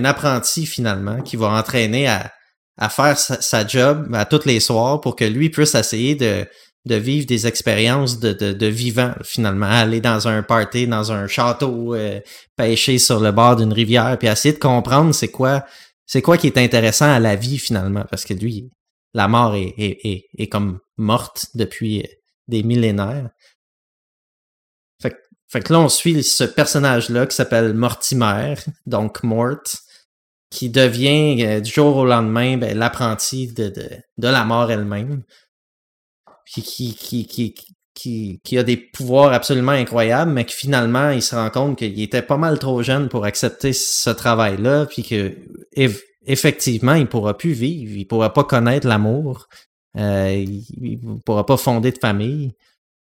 apprenti 0.04 0.66
finalement 0.66 1.22
qui 1.22 1.36
va 1.36 1.48
entraîner 1.48 2.08
à, 2.08 2.32
à 2.76 2.88
faire 2.88 3.16
sa, 3.16 3.66
job 3.66 4.12
à 4.12 4.24
tous 4.24 4.44
les 4.44 4.58
soirs 4.58 5.00
pour 5.00 5.14
que 5.14 5.24
lui 5.24 5.50
puisse 5.50 5.76
essayer 5.76 6.16
de, 6.16 6.46
de 6.84 6.94
vivre 6.94 7.26
des 7.26 7.46
expériences 7.46 8.18
de, 8.18 8.32
de, 8.32 8.66
vivant, 8.66 9.14
finalement. 9.22 9.66
Aller 9.66 10.00
dans 10.00 10.28
un 10.28 10.42
party, 10.42 10.86
dans 10.86 11.12
un 11.12 11.26
château, 11.26 11.94
euh, 11.94 12.20
pêcher 12.56 12.98
sur 12.98 13.20
le 13.20 13.32
bord 13.32 13.56
d'une 13.56 13.72
rivière, 13.72 14.16
puis 14.18 14.28
essayer 14.28 14.54
de 14.54 14.58
comprendre 14.58 15.14
c'est 15.14 15.28
quoi, 15.28 15.64
c'est 16.06 16.22
quoi 16.22 16.38
qui 16.38 16.46
est 16.46 16.58
intéressant 16.58 17.10
à 17.10 17.18
la 17.18 17.36
vie, 17.36 17.58
finalement. 17.58 18.04
Parce 18.10 18.24
que 18.24 18.34
lui, 18.34 18.70
la 19.14 19.28
mort 19.28 19.54
est, 19.54 19.74
est, 19.76 20.24
est, 20.36 20.48
comme 20.48 20.78
morte 20.96 21.46
depuis 21.54 22.04
des 22.46 22.62
millénaires. 22.62 23.30
Fait, 25.50 25.62
que 25.62 25.72
là, 25.72 25.80
on 25.80 25.88
suit 25.88 26.22
ce 26.22 26.44
personnage-là 26.44 27.26
qui 27.26 27.34
s'appelle 27.34 27.72
Mortimer, 27.72 28.54
donc 28.84 29.22
Mort, 29.22 29.62
qui 30.50 30.70
devient 30.70 31.42
euh, 31.44 31.60
du 31.60 31.70
jour 31.70 31.96
au 31.96 32.04
lendemain 32.04 32.56
ben, 32.56 32.76
l'apprenti 32.76 33.52
de, 33.52 33.72
la 34.18 34.44
mort 34.44 34.70
elle-même. 34.70 35.22
Puis 36.52 36.62
qui, 36.62 36.94
qui, 36.94 37.26
qui, 37.26 37.54
qui, 37.94 38.40
qui 38.42 38.58
a 38.58 38.62
des 38.62 38.76
pouvoirs 38.76 39.32
absolument 39.32 39.72
incroyables, 39.72 40.30
mais 40.30 40.44
que 40.44 40.52
finalement, 40.52 41.10
il 41.10 41.22
se 41.22 41.34
rend 41.34 41.50
compte 41.50 41.78
qu'il 41.78 42.00
était 42.00 42.22
pas 42.22 42.36
mal 42.36 42.58
trop 42.58 42.82
jeune 42.82 43.08
pour 43.08 43.24
accepter 43.24 43.72
ce 43.72 44.10
travail-là, 44.10 44.86
puis 44.86 45.02
que 45.02 45.36
effectivement, 46.26 46.94
il 46.94 47.06
pourra 47.06 47.36
plus 47.36 47.52
vivre, 47.52 47.96
il 47.96 48.06
pourra 48.06 48.32
pas 48.32 48.44
connaître 48.44 48.86
l'amour, 48.86 49.48
euh, 49.96 50.32
il, 50.32 50.64
il 50.80 50.98
pourra 51.24 51.44
pas 51.44 51.56
fonder 51.56 51.92
de 51.92 51.98
famille. 51.98 52.52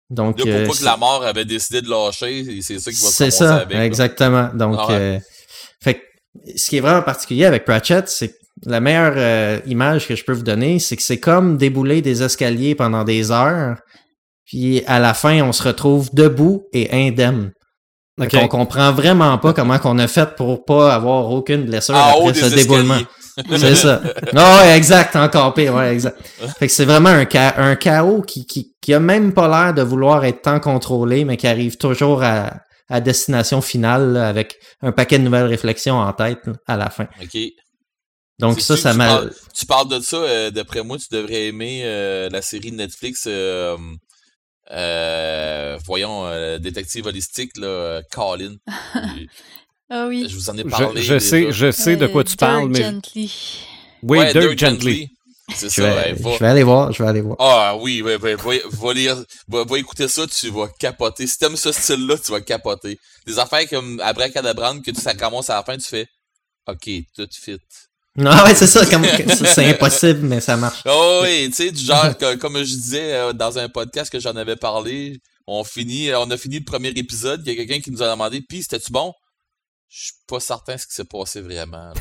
Donc, 0.10 0.44
là, 0.44 0.66
pas 0.66 0.74
que 0.74 0.86
la 0.86 0.98
mort 0.98 1.24
avait 1.24 1.46
décidé 1.46 1.82
de 1.82 1.90
lâcher, 1.90 2.62
c'est 2.62 2.80
ça 2.80 2.92
qui 2.92 3.02
va 3.02 3.08
se 3.08 3.14
C'est 3.14 3.32
ça, 3.32 3.58
avec, 3.58 3.78
exactement. 3.78 4.50
Donc, 4.56 4.76
ah 4.80 4.88
ouais. 4.88 4.94
euh, 4.94 5.20
fait 5.82 6.02
ce 6.56 6.70
qui 6.70 6.78
est 6.78 6.82
vraiment 6.82 7.04
particulier 7.04 7.46
avec 7.46 7.66
Pratchett, 7.66 8.08
c'est 8.08 8.36
la 8.66 8.80
meilleure 8.80 9.14
euh, 9.16 9.60
image 9.66 10.08
que 10.08 10.16
je 10.16 10.24
peux 10.24 10.34
vous 10.34 10.44
donner, 10.44 10.80
c'est 10.80 10.96
que 10.96 11.04
c'est 11.04 11.20
comme 11.20 11.58
débouler 11.58 12.02
des 12.02 12.24
escaliers 12.24 12.76
pendant 12.76 13.04
des 13.04 13.32
heures, 13.32 13.78
puis 14.46 14.84
à 14.88 15.00
la 15.00 15.14
fin, 15.14 15.42
on 15.44 15.52
se 15.52 15.64
retrouve 15.64 16.10
debout 16.14 16.68
et 16.74 16.90
indemne. 16.92 17.52
Okay. 18.20 18.38
On 18.38 18.48
comprend 18.50 18.92
vraiment 18.92 19.38
pas 19.38 19.54
comment 19.54 19.80
qu'on 19.80 19.98
a 19.98 20.08
fait 20.08 20.36
pour 20.36 20.66
pas 20.66 20.94
avoir 20.94 21.32
aucune 21.32 21.64
blessure 21.64 21.96
ah, 21.96 22.16
après 22.18 22.34
ce 22.34 22.54
déboulement. 22.54 22.98
c'est 23.58 23.76
ça. 23.76 24.02
Non, 24.34 24.60
exact, 24.76 25.16
encore 25.16 25.54
pire, 25.54 25.74
ouais, 25.76 25.94
exact. 25.94 26.18
Fait 26.58 26.68
que 26.68 26.74
c'est 26.74 26.84
vraiment 26.84 27.10
un, 27.10 27.26
ca 27.32 27.56
un 27.58 27.76
chaos 27.78 28.22
qui, 28.22 28.46
qui, 28.46 28.74
qui 28.82 28.94
a 28.94 29.00
même 29.00 29.32
pas 29.34 29.48
l'air 29.48 29.74
de 29.74 29.82
vouloir 29.82 30.26
être 30.26 30.42
tant 30.42 30.60
contrôlé, 30.60 31.24
mais 31.24 31.38
qui 31.38 31.48
arrive 31.48 31.78
toujours 31.78 32.24
à, 32.24 32.52
à 32.90 33.00
destination 33.00 33.62
finale 33.62 34.14
là, 34.14 34.28
avec 34.28 34.58
un 34.82 34.92
paquet 34.92 35.20
de 35.20 35.24
nouvelles 35.24 35.46
réflexions 35.46 36.00
en 36.00 36.12
tête 36.12 36.40
là, 36.46 36.54
à 36.68 36.76
la 36.76 36.90
fin. 36.90 37.08
OK. 37.22 37.38
Donc 38.40 38.62
ça, 38.62 38.78
ça 38.78 38.94
m'a... 38.94 39.24
Tu 39.54 39.66
parles 39.66 39.90
de 39.90 40.00
ça, 40.00 40.16
euh, 40.18 40.50
d'après 40.52 40.82
moi, 40.84 40.98
tu 40.98 41.08
devrais 41.12 41.48
aimer 41.48 41.82
euh, 41.84 42.30
la 42.30 42.42
série 42.42 42.72
de 42.72 42.78
Netflix, 42.78 43.28
euh, 43.28 43.78
voyons, 45.86 46.58
détective 46.60 47.06
holistique, 47.06 47.58
là, 47.58 48.02
Colin. 48.12 48.56
Ah 49.92 50.06
oui. 50.08 50.28
Je 50.30 50.36
vous 50.36 50.52
en 50.52 50.58
ai 50.60 50.64
parlé. 50.64 51.02
Je, 51.02 51.14
je 51.14 51.18
sais, 51.18 51.52
je 51.52 51.72
sais 51.72 51.96
de 51.96 52.06
quoi 52.06 52.24
tu 52.24 52.36
parles, 52.36 52.70
mais... 52.70 52.84
Gently. 52.84 53.34
Oui, 54.04 54.20
ouais, 54.20 54.32
Dirk, 54.34 54.46
Dirk 54.56 54.60
Gently. 54.60 54.92
Gently. 55.00 55.10
C'est 55.56 55.68
Je 55.70 55.74
ça, 55.74 55.82
vais, 55.82 55.96
ouais, 55.96 56.14
va- 56.14 56.34
je 56.36 56.38
vais 56.38 56.46
aller 56.48 56.62
voir, 56.62 56.92
je 56.92 57.02
vais 57.02 57.10
aller 57.10 57.22
voir. 57.22 57.38
Ah 57.40 57.76
oui, 57.76 58.04
ouais, 58.04 58.18
ouais, 58.18 58.36
va, 58.36 58.52
va 58.70 58.94
lire, 58.94 59.18
va, 59.48 59.64
va 59.64 59.80
écouter 59.80 60.08
ça, 60.08 60.28
tu 60.28 60.52
vas 60.52 60.68
capoter. 60.80 61.26
Si 61.26 61.40
t'aimes 61.40 61.56
ce 61.56 61.72
style-là, 61.72 62.20
tu 62.24 62.32
vas 62.32 62.40
capoter. 62.42 63.00
Des 63.26 63.40
affaires 63.40 63.68
comme 63.68 64.00
Abracadabrand, 64.02 64.80
que 64.82 64.92
tu 64.92 65.02
ça 65.02 65.16
commence 65.16 65.50
à 65.50 65.56
la 65.56 65.64
fin, 65.64 65.76
tu 65.76 65.88
fais 65.88 66.06
OK, 66.68 66.88
tout 67.16 67.28
fit. 67.34 67.58
Non, 68.20 68.32
ouais, 68.44 68.54
c'est 68.56 68.68
ça, 68.68 68.84
c'est 68.86 69.66
impossible, 69.70 70.20
mais 70.28 70.42
ça 70.42 70.58
marche. 70.58 70.82
Oh 70.86 71.22
oui, 71.24 71.48
tu 71.50 71.56
sais, 71.56 71.72
du 71.72 71.84
genre, 71.84 72.18
que- 72.18 72.36
comme 72.36 72.58
je 72.58 72.64
disais 72.76 73.14
euh, 73.14 73.34
dans 73.34 73.58
un 73.58 73.70
podcast 73.70 74.12
que 74.12 74.20
j'en 74.20 74.36
avais 74.36 74.56
parlé, 74.58 75.20
on 75.48 75.64
finit, 75.64 76.14
on 76.14 76.30
a 76.30 76.38
fini 76.38 76.60
le 76.60 76.66
premier 76.66 76.90
épisode, 76.90 77.42
il 77.46 77.54
y 77.54 77.54
a 77.54 77.56
quelqu'un 77.66 77.82
qui 77.82 77.92
nous 77.92 78.04
a 78.04 78.10
demandé, 78.10 78.42
puis 78.48 78.62
c'était-tu 78.62 78.92
bon? 78.92 79.14
Je 79.88 80.04
suis 80.04 80.14
pas 80.28 80.40
certain 80.40 80.78
ce 80.78 80.86
qui 80.86 80.94
s'est 80.94 81.06
passé 81.06 81.42
vraiment. 81.42 81.92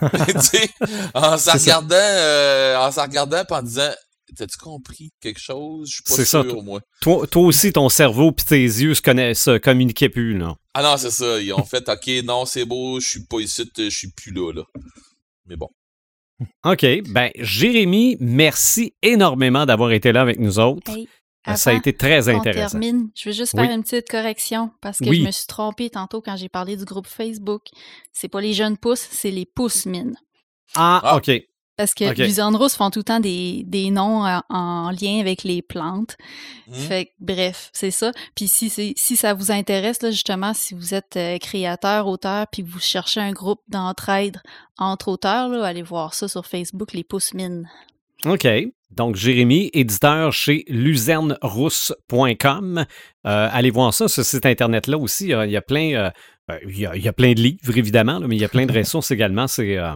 là. 0.00 0.10
tu 0.32 0.40
sais, 0.40 0.68
en 1.14 1.38
s'en 1.38 1.52
regardant, 1.52 1.94
euh, 1.94 2.76
en 2.78 2.90
s'en 2.90 3.02
regardant, 3.02 3.44
pis 3.44 3.54
en 3.54 3.62
disant, 3.62 3.90
t'as-tu 4.36 4.56
compris 4.58 5.10
quelque 5.20 5.38
chose? 5.40 5.88
Je 5.88 5.94
suis 5.96 6.02
pas 6.02 6.14
C'est 6.14 6.24
ça, 6.24 6.42
sûr, 6.42 6.62
moi. 6.64 6.80
Toi, 7.02 7.26
toi 7.28 7.42
aussi, 7.42 7.72
ton 7.72 7.88
cerveau 7.88 8.32
puis 8.32 8.44
tes 8.46 8.62
yeux 8.64 8.94
se, 8.94 9.02
connaissent, 9.02 9.42
se 9.44 9.58
communiquaient 9.58 10.08
plus, 10.08 10.36
là. 10.36 10.54
Ah 10.74 10.82
non, 10.82 10.96
c'est 10.96 11.12
ça. 11.12 11.38
Ils 11.38 11.52
ont 11.52 11.64
fait, 11.64 11.88
OK, 11.88 12.10
non, 12.24 12.44
c'est 12.46 12.64
beau, 12.64 12.98
je 12.98 13.06
suis 13.06 13.24
pas 13.26 13.38
ici, 13.38 13.70
je 13.78 13.88
suis 13.90 14.10
plus 14.10 14.32
là, 14.32 14.52
là. 14.52 14.62
Mais 15.46 15.56
bon. 15.56 15.68
OK. 16.64 16.84
Ben, 17.08 17.30
Jérémy, 17.36 18.16
merci 18.20 18.94
énormément 19.02 19.64
d'avoir 19.66 19.92
été 19.92 20.12
là 20.12 20.20
avec 20.22 20.38
nous 20.38 20.58
autres. 20.58 20.90
Hey, 20.90 21.08
ça 21.56 21.70
a 21.70 21.74
été 21.74 21.92
très 21.92 22.28
intéressant. 22.28 22.78
termine, 22.80 23.08
je 23.14 23.28
veux 23.28 23.32
juste 23.34 23.54
Oui. 23.54 23.64
faire 23.64 23.74
une 23.74 23.82
petite 23.84 24.08
correction 24.08 24.70
parce 24.80 24.98
que 24.98 25.08
Oui. 25.08 25.20
je 25.20 25.26
me 25.26 25.30
suis 25.30 25.46
trompée 25.46 25.88
tantôt 25.90 26.20
quand 26.20 26.36
j'ai 26.36 26.48
parlé 26.48 26.76
du 26.76 26.84
groupe 26.84 27.06
Facebook. 27.06 27.62
C'est 28.12 28.28
pas 28.28 28.40
les 28.40 28.52
jeunes 28.52 28.76
pousses, 28.76 29.06
c'est 29.10 29.30
les 29.30 29.46
pousses 29.46 29.86
mines. 29.86 30.16
Ah, 30.74 31.00
Ah. 31.04 31.16
OK. 31.16 31.30
Parce 31.76 31.94
que 31.94 32.10
Ok. 32.10 32.18
les 32.18 32.42
Rousse 32.42 32.74
font 32.74 32.90
tout 32.90 33.00
le 33.00 33.04
temps 33.04 33.20
des, 33.20 33.62
des 33.66 33.90
noms 33.90 34.24
en, 34.24 34.42
en 34.48 34.90
lien 34.90 35.20
avec 35.20 35.44
les 35.44 35.62
plantes. 35.62 36.16
Hmm. 36.68 36.72
Fait 36.72 37.06
que, 37.06 37.10
bref, 37.20 37.70
c'est 37.72 37.90
ça. 37.90 38.12
Puis 38.34 38.48
si, 38.48 38.70
si 38.70 39.16
ça 39.16 39.34
vous 39.34 39.50
intéresse, 39.50 40.02
là, 40.02 40.10
justement, 40.10 40.54
si 40.54 40.74
vous 40.74 40.94
êtes 40.94 41.16
euh, 41.16 41.38
créateur, 41.38 42.06
auteur, 42.06 42.46
puis 42.50 42.62
vous 42.62 42.80
cherchez 42.80 43.20
un 43.20 43.32
groupe 43.32 43.60
d'entraide 43.68 44.40
entre 44.78 45.08
auteurs, 45.08 45.48
là, 45.48 45.64
allez 45.64 45.82
voir 45.82 46.14
ça 46.14 46.28
sur 46.28 46.46
Facebook, 46.46 46.92
les 46.92 47.04
pousses 47.04 47.34
mines. 47.34 47.68
OK. 48.24 48.46
Donc, 48.90 49.16
Jérémy, 49.16 49.70
éditeur 49.74 50.32
chez 50.32 50.64
luzernerousse.com. 50.68 52.78
Euh, 52.78 52.84
allez 53.52 53.70
voir 53.70 53.92
ça, 53.92 54.08
ce 54.08 54.22
site 54.22 54.46
Internet-là 54.46 54.96
aussi. 54.96 55.24
Il 55.24 55.30
y 55.30 55.34
a, 55.34 55.44
il 55.44 55.52
y 55.52 55.56
a 55.56 55.62
plein, 55.62 55.92
euh, 55.94 56.10
euh, 56.50 56.58
il, 56.68 56.78
y 56.78 56.86
a, 56.86 56.96
il 56.96 57.02
y 57.02 57.08
a 57.08 57.12
plein 57.12 57.34
de 57.34 57.40
livres, 57.40 57.76
évidemment, 57.76 58.18
là, 58.18 58.26
mais 58.26 58.36
il 58.36 58.40
y 58.40 58.44
a 58.44 58.48
plein 58.48 58.64
de 58.64 58.72
ressources 58.78 59.10
également. 59.10 59.46
C'est 59.48 59.76
euh, 59.76 59.94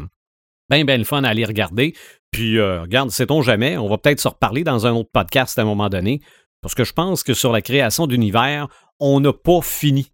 bien, 0.71 0.85
bien 0.85 0.97
le 0.97 1.05
fun 1.05 1.25
à 1.25 1.29
aller 1.29 1.45
regarder. 1.45 1.95
Puis, 2.31 2.59
euh, 2.59 2.83
regarde, 2.83 3.11
sait-on 3.11 3.43
jamais, 3.43 3.77
on 3.77 3.89
va 3.89 3.99
peut-être 3.99 4.21
se 4.21 4.29
reparler 4.29 4.65
dans 4.65 4.87
un 4.87 4.93
autre 4.93 5.11
podcast 5.13 5.59
à 5.59 5.63
un 5.63 5.65
moment 5.65 5.89
donné, 5.89 6.21
parce 6.63 6.75
que 6.75 6.85
je 6.85 6.93
pense 6.93 7.23
que 7.23 7.35
sur 7.35 7.53
la 7.53 7.61
création 7.61 8.07
d'univers, 8.07 8.69
on 9.01 9.21
n'a 9.21 9.33
pas 9.33 9.61
fini. 9.63 10.13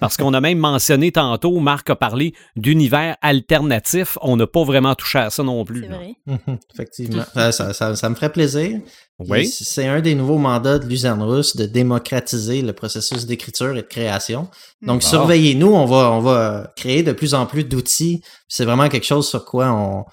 Parce 0.00 0.16
qu'on 0.16 0.32
a 0.32 0.40
même 0.40 0.58
mentionné 0.58 1.12
tantôt, 1.12 1.60
Marc 1.60 1.90
a 1.90 1.96
parlé 1.96 2.34
d'univers 2.56 3.16
alternatif. 3.20 4.16
On 4.22 4.36
n'a 4.36 4.46
pas 4.46 4.64
vraiment 4.64 4.94
touché 4.94 5.18
à 5.18 5.30
ça 5.30 5.42
non 5.42 5.64
plus. 5.64 5.86
Vrai. 5.86 6.14
Effectivement. 6.74 7.22
Euh, 7.36 7.52
ça, 7.52 7.72
ça, 7.74 7.94
ça 7.94 8.08
me 8.08 8.14
ferait 8.14 8.32
plaisir. 8.32 8.80
Oui. 9.18 9.46
C'est 9.46 9.86
un 9.86 10.00
des 10.00 10.14
nouveaux 10.14 10.38
mandats 10.38 10.78
de 10.78 10.86
l'usine 10.86 11.20
russe 11.22 11.54
de 11.56 11.66
démocratiser 11.66 12.62
le 12.62 12.72
processus 12.72 13.26
d'écriture 13.26 13.72
et 13.76 13.82
de 13.82 13.86
création. 13.86 14.48
Donc, 14.82 15.02
Bon. 15.02 15.06
surveillez-nous, 15.06 15.72
on 15.72 15.84
va, 15.84 16.10
on 16.12 16.20
va 16.20 16.72
créer 16.76 17.02
de 17.02 17.12
plus 17.12 17.34
en 17.34 17.44
plus 17.46 17.64
d'outils. 17.64 18.22
C'est 18.48 18.64
vraiment 18.64 18.88
quelque 18.88 19.06
chose 19.06 19.28
sur 19.28 19.44
quoi 19.44 19.70
on, 19.70 20.04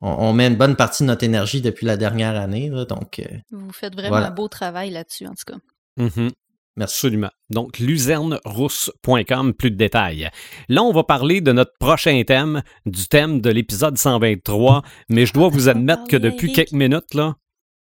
on, 0.00 0.08
on 0.28 0.32
met 0.32 0.48
une 0.48 0.56
bonne 0.56 0.76
partie 0.76 1.04
de 1.04 1.08
notre 1.08 1.24
énergie 1.24 1.60
depuis 1.62 1.86
la 1.86 1.96
dernière 1.96 2.36
année. 2.38 2.68
là. 2.68 2.84
donc, 2.84 3.20
euh, 3.20 3.24
Vous 3.52 3.72
faites 3.72 3.94
vraiment 3.94 4.08
Voilà. 4.10 4.26
un 4.28 4.32
beau 4.32 4.48
travail 4.48 4.90
là-dessus, 4.90 5.26
en 5.26 5.30
tout 5.34 5.52
cas. 5.52 5.58
Mhm. 5.96 6.10
merci. 6.16 6.34
Absolument. 6.80 7.30
Donc, 7.50 7.78
luzernerousse.com, 7.78 9.54
plus 9.54 9.70
de 9.70 9.76
détails. 9.76 10.30
Là, 10.68 10.82
on 10.82 10.92
va 10.92 11.04
parler 11.04 11.40
de 11.40 11.52
notre 11.52 11.72
prochain 11.78 12.22
thème, 12.26 12.62
du 12.86 13.06
thème 13.06 13.40
de 13.40 13.50
l'épisode 13.50 13.96
123, 13.96 14.82
mais 15.08 15.26
je 15.26 15.32
dois 15.32 15.48
vous 15.48 15.68
admettre 15.68 16.06
que 16.08 16.16
depuis 16.16 16.52
quelques 16.52 16.72
minutes, 16.72 17.14
là, 17.14 17.34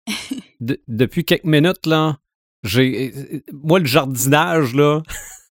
de- 0.59 0.81
depuis 0.87 1.23
quelques 1.25 1.45
minutes, 1.45 1.85
là, 1.85 2.17
j'ai, 2.63 3.13
euh, 3.15 3.39
moi, 3.53 3.79
le 3.79 3.85
jardinage, 3.85 4.75
là, 4.75 5.01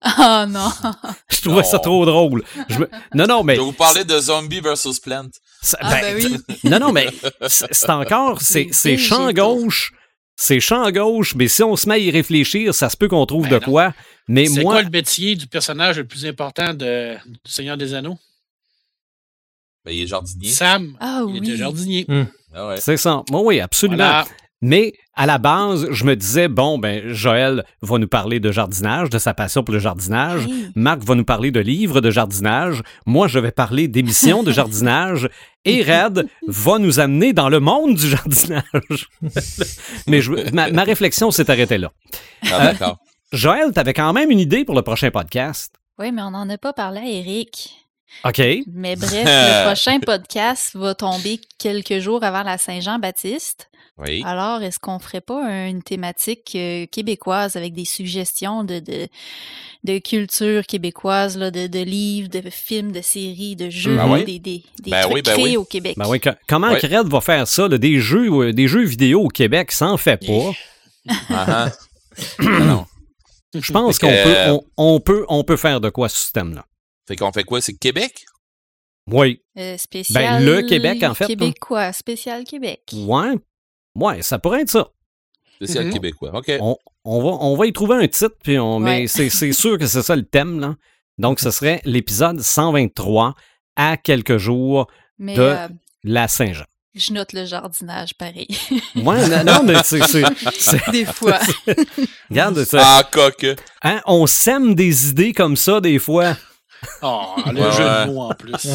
Ah 0.02 0.46
non! 0.48 0.70
je 1.30 1.40
trouvais 1.42 1.64
ça 1.64 1.78
trop 1.78 2.04
drôle. 2.06 2.42
Je 2.68 2.78
me- 2.80 2.90
Non, 3.14 3.26
non, 3.26 3.42
mais 3.44 3.54
Je 3.56 3.60
vais 3.60 3.66
vous 3.66 3.72
parler 3.72 4.04
de 4.04 4.18
Zombie 4.18 4.60
versus 4.60 5.00
Plant. 5.00 5.28
Ça- 5.62 5.78
Ah 5.80 6.00
ben 6.00 6.16
oui. 6.16 6.36
Non, 6.64 6.78
non, 6.78 6.92
mais 6.92 7.08
c'est 7.48 7.90
encore, 7.90 8.40
c'est 8.42 8.96
champ 8.96 9.32
gauche, 9.32 9.92
c'est 10.40 10.60
champ 10.60 10.88
gauche, 10.92 11.34
mais 11.34 11.48
si 11.48 11.64
on 11.64 11.74
se 11.74 11.88
met 11.88 11.96
à 11.96 11.98
y 11.98 12.10
réfléchir, 12.12 12.72
ça 12.72 12.88
se 12.88 12.96
peut 12.96 13.08
qu'on 13.08 13.26
trouve 13.26 13.48
Ben 13.48 13.58
de 13.58 13.64
non. 13.66 13.72
quoi. 13.72 13.92
Mais 14.28 14.46
C'est 14.46 14.62
moi, 14.62 14.74
quoi 14.74 14.82
le 14.82 14.90
métier 14.90 15.34
du 15.34 15.48
personnage 15.48 15.96
le 15.98 16.04
plus 16.06 16.24
important 16.26 16.72
de, 16.74 17.14
du 17.26 17.50
Seigneur 17.50 17.76
des 17.76 17.92
Anneaux? 17.92 18.16
Ben, 19.84 19.90
il 19.90 20.02
est 20.02 20.06
jardinier. 20.06 20.48
Sam. 20.50 20.96
Ah 21.00 21.22
Il 21.28 21.38
était 21.38 21.50
oui! 21.52 21.56
jardinier. 21.56 22.06
Ah 22.54 22.68
ouais. 22.68 22.80
c'est 22.80 22.96
ça. 22.96 23.24
Moi, 23.30 23.40
oui, 23.42 23.58
absolument. 23.60 23.96
Voilà. 23.96 24.26
Mais 24.60 24.92
à 25.14 25.26
la 25.26 25.38
base, 25.38 25.86
je 25.92 26.04
me 26.04 26.16
disais, 26.16 26.48
bon, 26.48 26.78
ben, 26.78 27.12
Joël 27.12 27.64
va 27.80 27.98
nous 27.98 28.08
parler 28.08 28.40
de 28.40 28.50
jardinage, 28.50 29.08
de 29.08 29.18
sa 29.18 29.32
passion 29.34 29.62
pour 29.62 29.72
le 29.72 29.78
jardinage. 29.78 30.42
Marc 30.74 31.02
va 31.04 31.14
nous 31.14 31.24
parler 31.24 31.50
de 31.52 31.60
livres 31.60 32.00
de 32.00 32.10
jardinage. 32.10 32.82
Moi, 33.06 33.28
je 33.28 33.38
vais 33.38 33.52
parler 33.52 33.86
d'émissions 33.86 34.42
de 34.42 34.50
jardinage. 34.60 35.28
Et 35.64 35.82
Red 35.82 36.26
va 36.48 36.78
nous 36.78 36.98
amener 36.98 37.32
dans 37.32 37.48
le 37.48 37.60
monde 37.60 37.94
du 37.94 38.08
jardinage. 38.08 39.08
Mais 40.06 40.20
je- 40.20 40.52
ma, 40.52 40.70
ma 40.70 40.82
réflexion 40.84 41.30
s'est 41.30 41.50
arrêtée 41.50 41.78
là. 41.78 41.92
Ah, 42.50 42.72
d'accord. 42.72 42.98
Joël, 43.32 43.72
tu 43.72 43.78
avais 43.78 43.92
quand 43.94 44.12
même 44.12 44.30
une 44.30 44.40
idée 44.40 44.64
pour 44.64 44.74
le 44.74 44.82
prochain 44.82 45.10
podcast. 45.10 45.74
Oui, 45.98 46.12
mais 46.12 46.22
on 46.22 46.30
n'en 46.30 46.48
a 46.48 46.56
pas 46.58 46.72
parlé 46.72 47.00
à 47.00 47.04
Eric. 47.04 47.74
OK. 48.24 48.38
Mais 48.72 48.96
bref, 48.96 49.24
le 49.26 49.64
prochain 49.66 49.98
podcast 50.00 50.70
va 50.74 50.94
tomber 50.94 51.40
quelques 51.58 51.98
jours 51.98 52.24
avant 52.24 52.42
la 52.44 52.56
Saint-Jean-Baptiste. 52.56 53.68
Oui. 53.98 54.22
Alors, 54.24 54.62
est-ce 54.62 54.78
qu'on 54.78 54.98
ferait 54.98 55.20
pas 55.20 55.42
une 55.66 55.82
thématique 55.82 56.52
euh, 56.54 56.86
québécoise 56.86 57.56
avec 57.56 57.74
des 57.74 57.84
suggestions 57.84 58.62
de, 58.62 58.78
de, 58.78 59.08
de 59.84 59.98
culture 59.98 60.64
québécoise, 60.66 61.36
là, 61.36 61.50
de, 61.50 61.66
de 61.66 61.80
livres, 61.80 62.28
de 62.28 62.42
films, 62.48 62.92
de 62.92 63.00
séries, 63.00 63.56
de 63.56 63.70
jeux, 63.70 63.96
Ben 63.96 64.08
oui. 64.08 64.24
des, 64.24 64.38
des, 64.38 64.62
des 64.82 64.90
Ben 64.92 65.02
trucs 65.02 65.14
oui, 65.14 65.22
ben 65.22 65.32
créés 65.32 65.44
oui. 65.44 65.56
au 65.56 65.64
Québec? 65.64 65.96
Ben 65.96 66.34
comment. 66.46 66.74
Cred 66.76 67.08
va 67.08 67.20
faire 67.20 67.48
ça? 67.48 67.66
là, 67.66 67.76
des, 67.76 67.98
jeux, 67.98 68.30
euh, 68.32 68.52
des 68.52 68.68
jeux 68.68 68.84
vidéo 68.84 69.22
au 69.24 69.28
Québec, 69.28 69.72
ça 69.72 69.88
en 69.88 69.96
fait 69.96 70.24
pas. 70.24 70.52
Ah. 71.30 71.72
non. 72.38 72.84
Je 73.54 73.72
pense 73.72 73.98
qu'on 73.98 74.08
peut, 74.08 74.36
euh, 74.36 74.52
on, 74.76 74.94
on 74.96 75.00
peut, 75.00 75.24
on 75.28 75.42
peut 75.42 75.56
faire 75.56 75.80
de 75.80 75.88
quoi 75.88 76.10
ce 76.10 76.18
système-là. 76.18 76.66
Fait 77.06 77.16
qu'on 77.16 77.32
fait 77.32 77.44
quoi? 77.44 77.62
C'est 77.62 77.72
Québec? 77.72 78.26
Oui. 79.10 79.40
Euh, 79.56 79.78
spécial 79.78 80.44
Ben, 80.44 80.44
le 80.44 80.62
Québec, 80.62 81.02
en 81.02 81.14
fait, 81.14 81.24
là. 81.24 81.28
Québécois, 81.28 81.92
spécial 81.94 82.44
Québec. 82.44 82.82
Ouais. 82.92 83.36
Ouais, 83.98 84.22
ça 84.22 84.38
pourrait 84.38 84.62
être 84.62 84.70
ça. 84.70 84.88
Spécial 85.56 85.86
Mhm. 85.86 85.92
québécois. 85.92 86.30
OK. 86.34 86.52
On, 86.60 86.76
on 87.04 87.20
va, 87.22 87.28
on 87.44 87.56
va 87.56 87.66
y 87.66 87.72
trouver 87.72 87.96
un 87.96 88.06
titre, 88.08 88.36
puis 88.42 88.58
on, 88.58 88.78
mais 88.78 89.00
Ouais. 89.02 89.06
c'est 89.08 89.28
c'est 89.28 89.52
sûr 89.52 89.76
que 89.78 89.86
c'est 89.86 90.02
ça 90.02 90.14
le 90.14 90.22
thème. 90.24 90.60
Là. 90.60 90.76
Donc, 91.18 91.40
ce 91.40 91.50
serait 91.50 91.80
l'épisode 91.84 92.40
123 92.40 93.34
à 93.76 93.96
quelques 93.96 94.36
jours 94.38 94.86
Mais 95.18 95.34
de- 95.34 95.42
euh, 95.42 95.68
la 96.04 96.28
Saint-Jean. 96.28 96.64
je 96.94 97.12
note 97.12 97.32
le 97.32 97.44
jardinage 97.44 98.14
pareil. 98.14 98.46
Ouais, 98.96 99.28
non, 99.28 99.44
non, 99.44 99.62
mais 99.64 99.74
c'est. 99.84 100.02
c'est- 100.04 100.22
c'est- 100.58 100.90
Des 100.92 101.04
fois. 101.04 101.38
Regarde, 102.30 102.62
ça, 102.64 102.80
Ah, 102.82 103.02
coque. 103.10 103.46
hein, 103.82 104.00
on 104.06 104.26
sème 104.26 104.74
des 104.74 105.08
idées 105.10 105.32
comme 105.32 105.56
ça 105.56 105.80
des 105.80 105.98
fois. 105.98 106.36
Oh, 107.02 107.34
le 107.52 107.60
Ouais, 107.62 107.72
jeu 107.72 107.84
ouais. 107.84 108.06
de 108.06 108.10
mots 108.12 108.22
en 108.22 108.34
plus. 108.34 108.52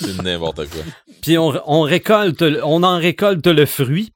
C'est 0.00 0.22
n'importe 0.22 0.66
quoi. 0.68 0.82
Puis 1.22 1.38
on, 1.38 1.52
on 1.66 1.82
récolte, 1.82 2.44
on 2.64 2.82
en 2.82 2.98
récolte 2.98 3.46
le 3.46 3.66
fruit. 3.66 4.12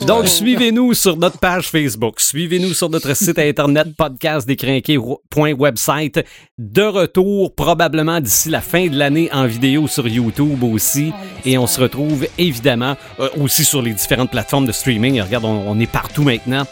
Donc, 0.00 0.22
Ouais. 0.22 0.26
suivez-nous 0.26 0.94
sur 0.94 1.16
notre 1.16 1.38
page 1.38 1.68
Facebook. 1.68 2.18
Suivez-nous 2.18 2.74
sur 2.74 2.88
notre 2.90 3.14
site 3.14 3.38
internet 3.38 3.88
podcastdécrinqué.website. 3.96 6.24
De 6.58 6.82
retour 6.82 7.54
probablement 7.54 8.20
d'ici 8.20 8.48
la 8.50 8.60
fin 8.60 8.88
de 8.88 8.98
l'année 8.98 9.28
en 9.32 9.46
vidéo 9.46 9.86
sur 9.88 10.06
YouTube 10.08 10.62
aussi. 10.64 11.12
Et 11.44 11.56
on 11.58 11.66
se 11.66 11.80
retrouve 11.80 12.26
évidemment 12.38 12.96
euh, 13.20 13.28
aussi 13.40 13.64
sur 13.64 13.82
les 13.82 13.92
différentes 13.92 14.30
plateformes 14.30 14.66
de 14.66 14.72
streaming. 14.72 15.20
Regarde, 15.20 15.44
on, 15.44 15.64
on 15.70 15.78
est 15.78 15.90
partout 15.90 16.22
maintenant. 16.22 16.64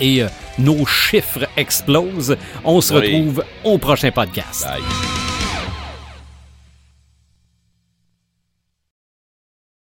Et 0.00 0.22
euh, 0.22 0.28
nos 0.58 0.84
chiffres 0.86 1.46
explosent. 1.56 2.36
On 2.64 2.80
se 2.80 2.94
Oui. 2.94 3.00
retrouve 3.00 3.44
au 3.64 3.78
prochain 3.78 4.10
podcast. 4.10 4.64
Bye. 4.66 5.37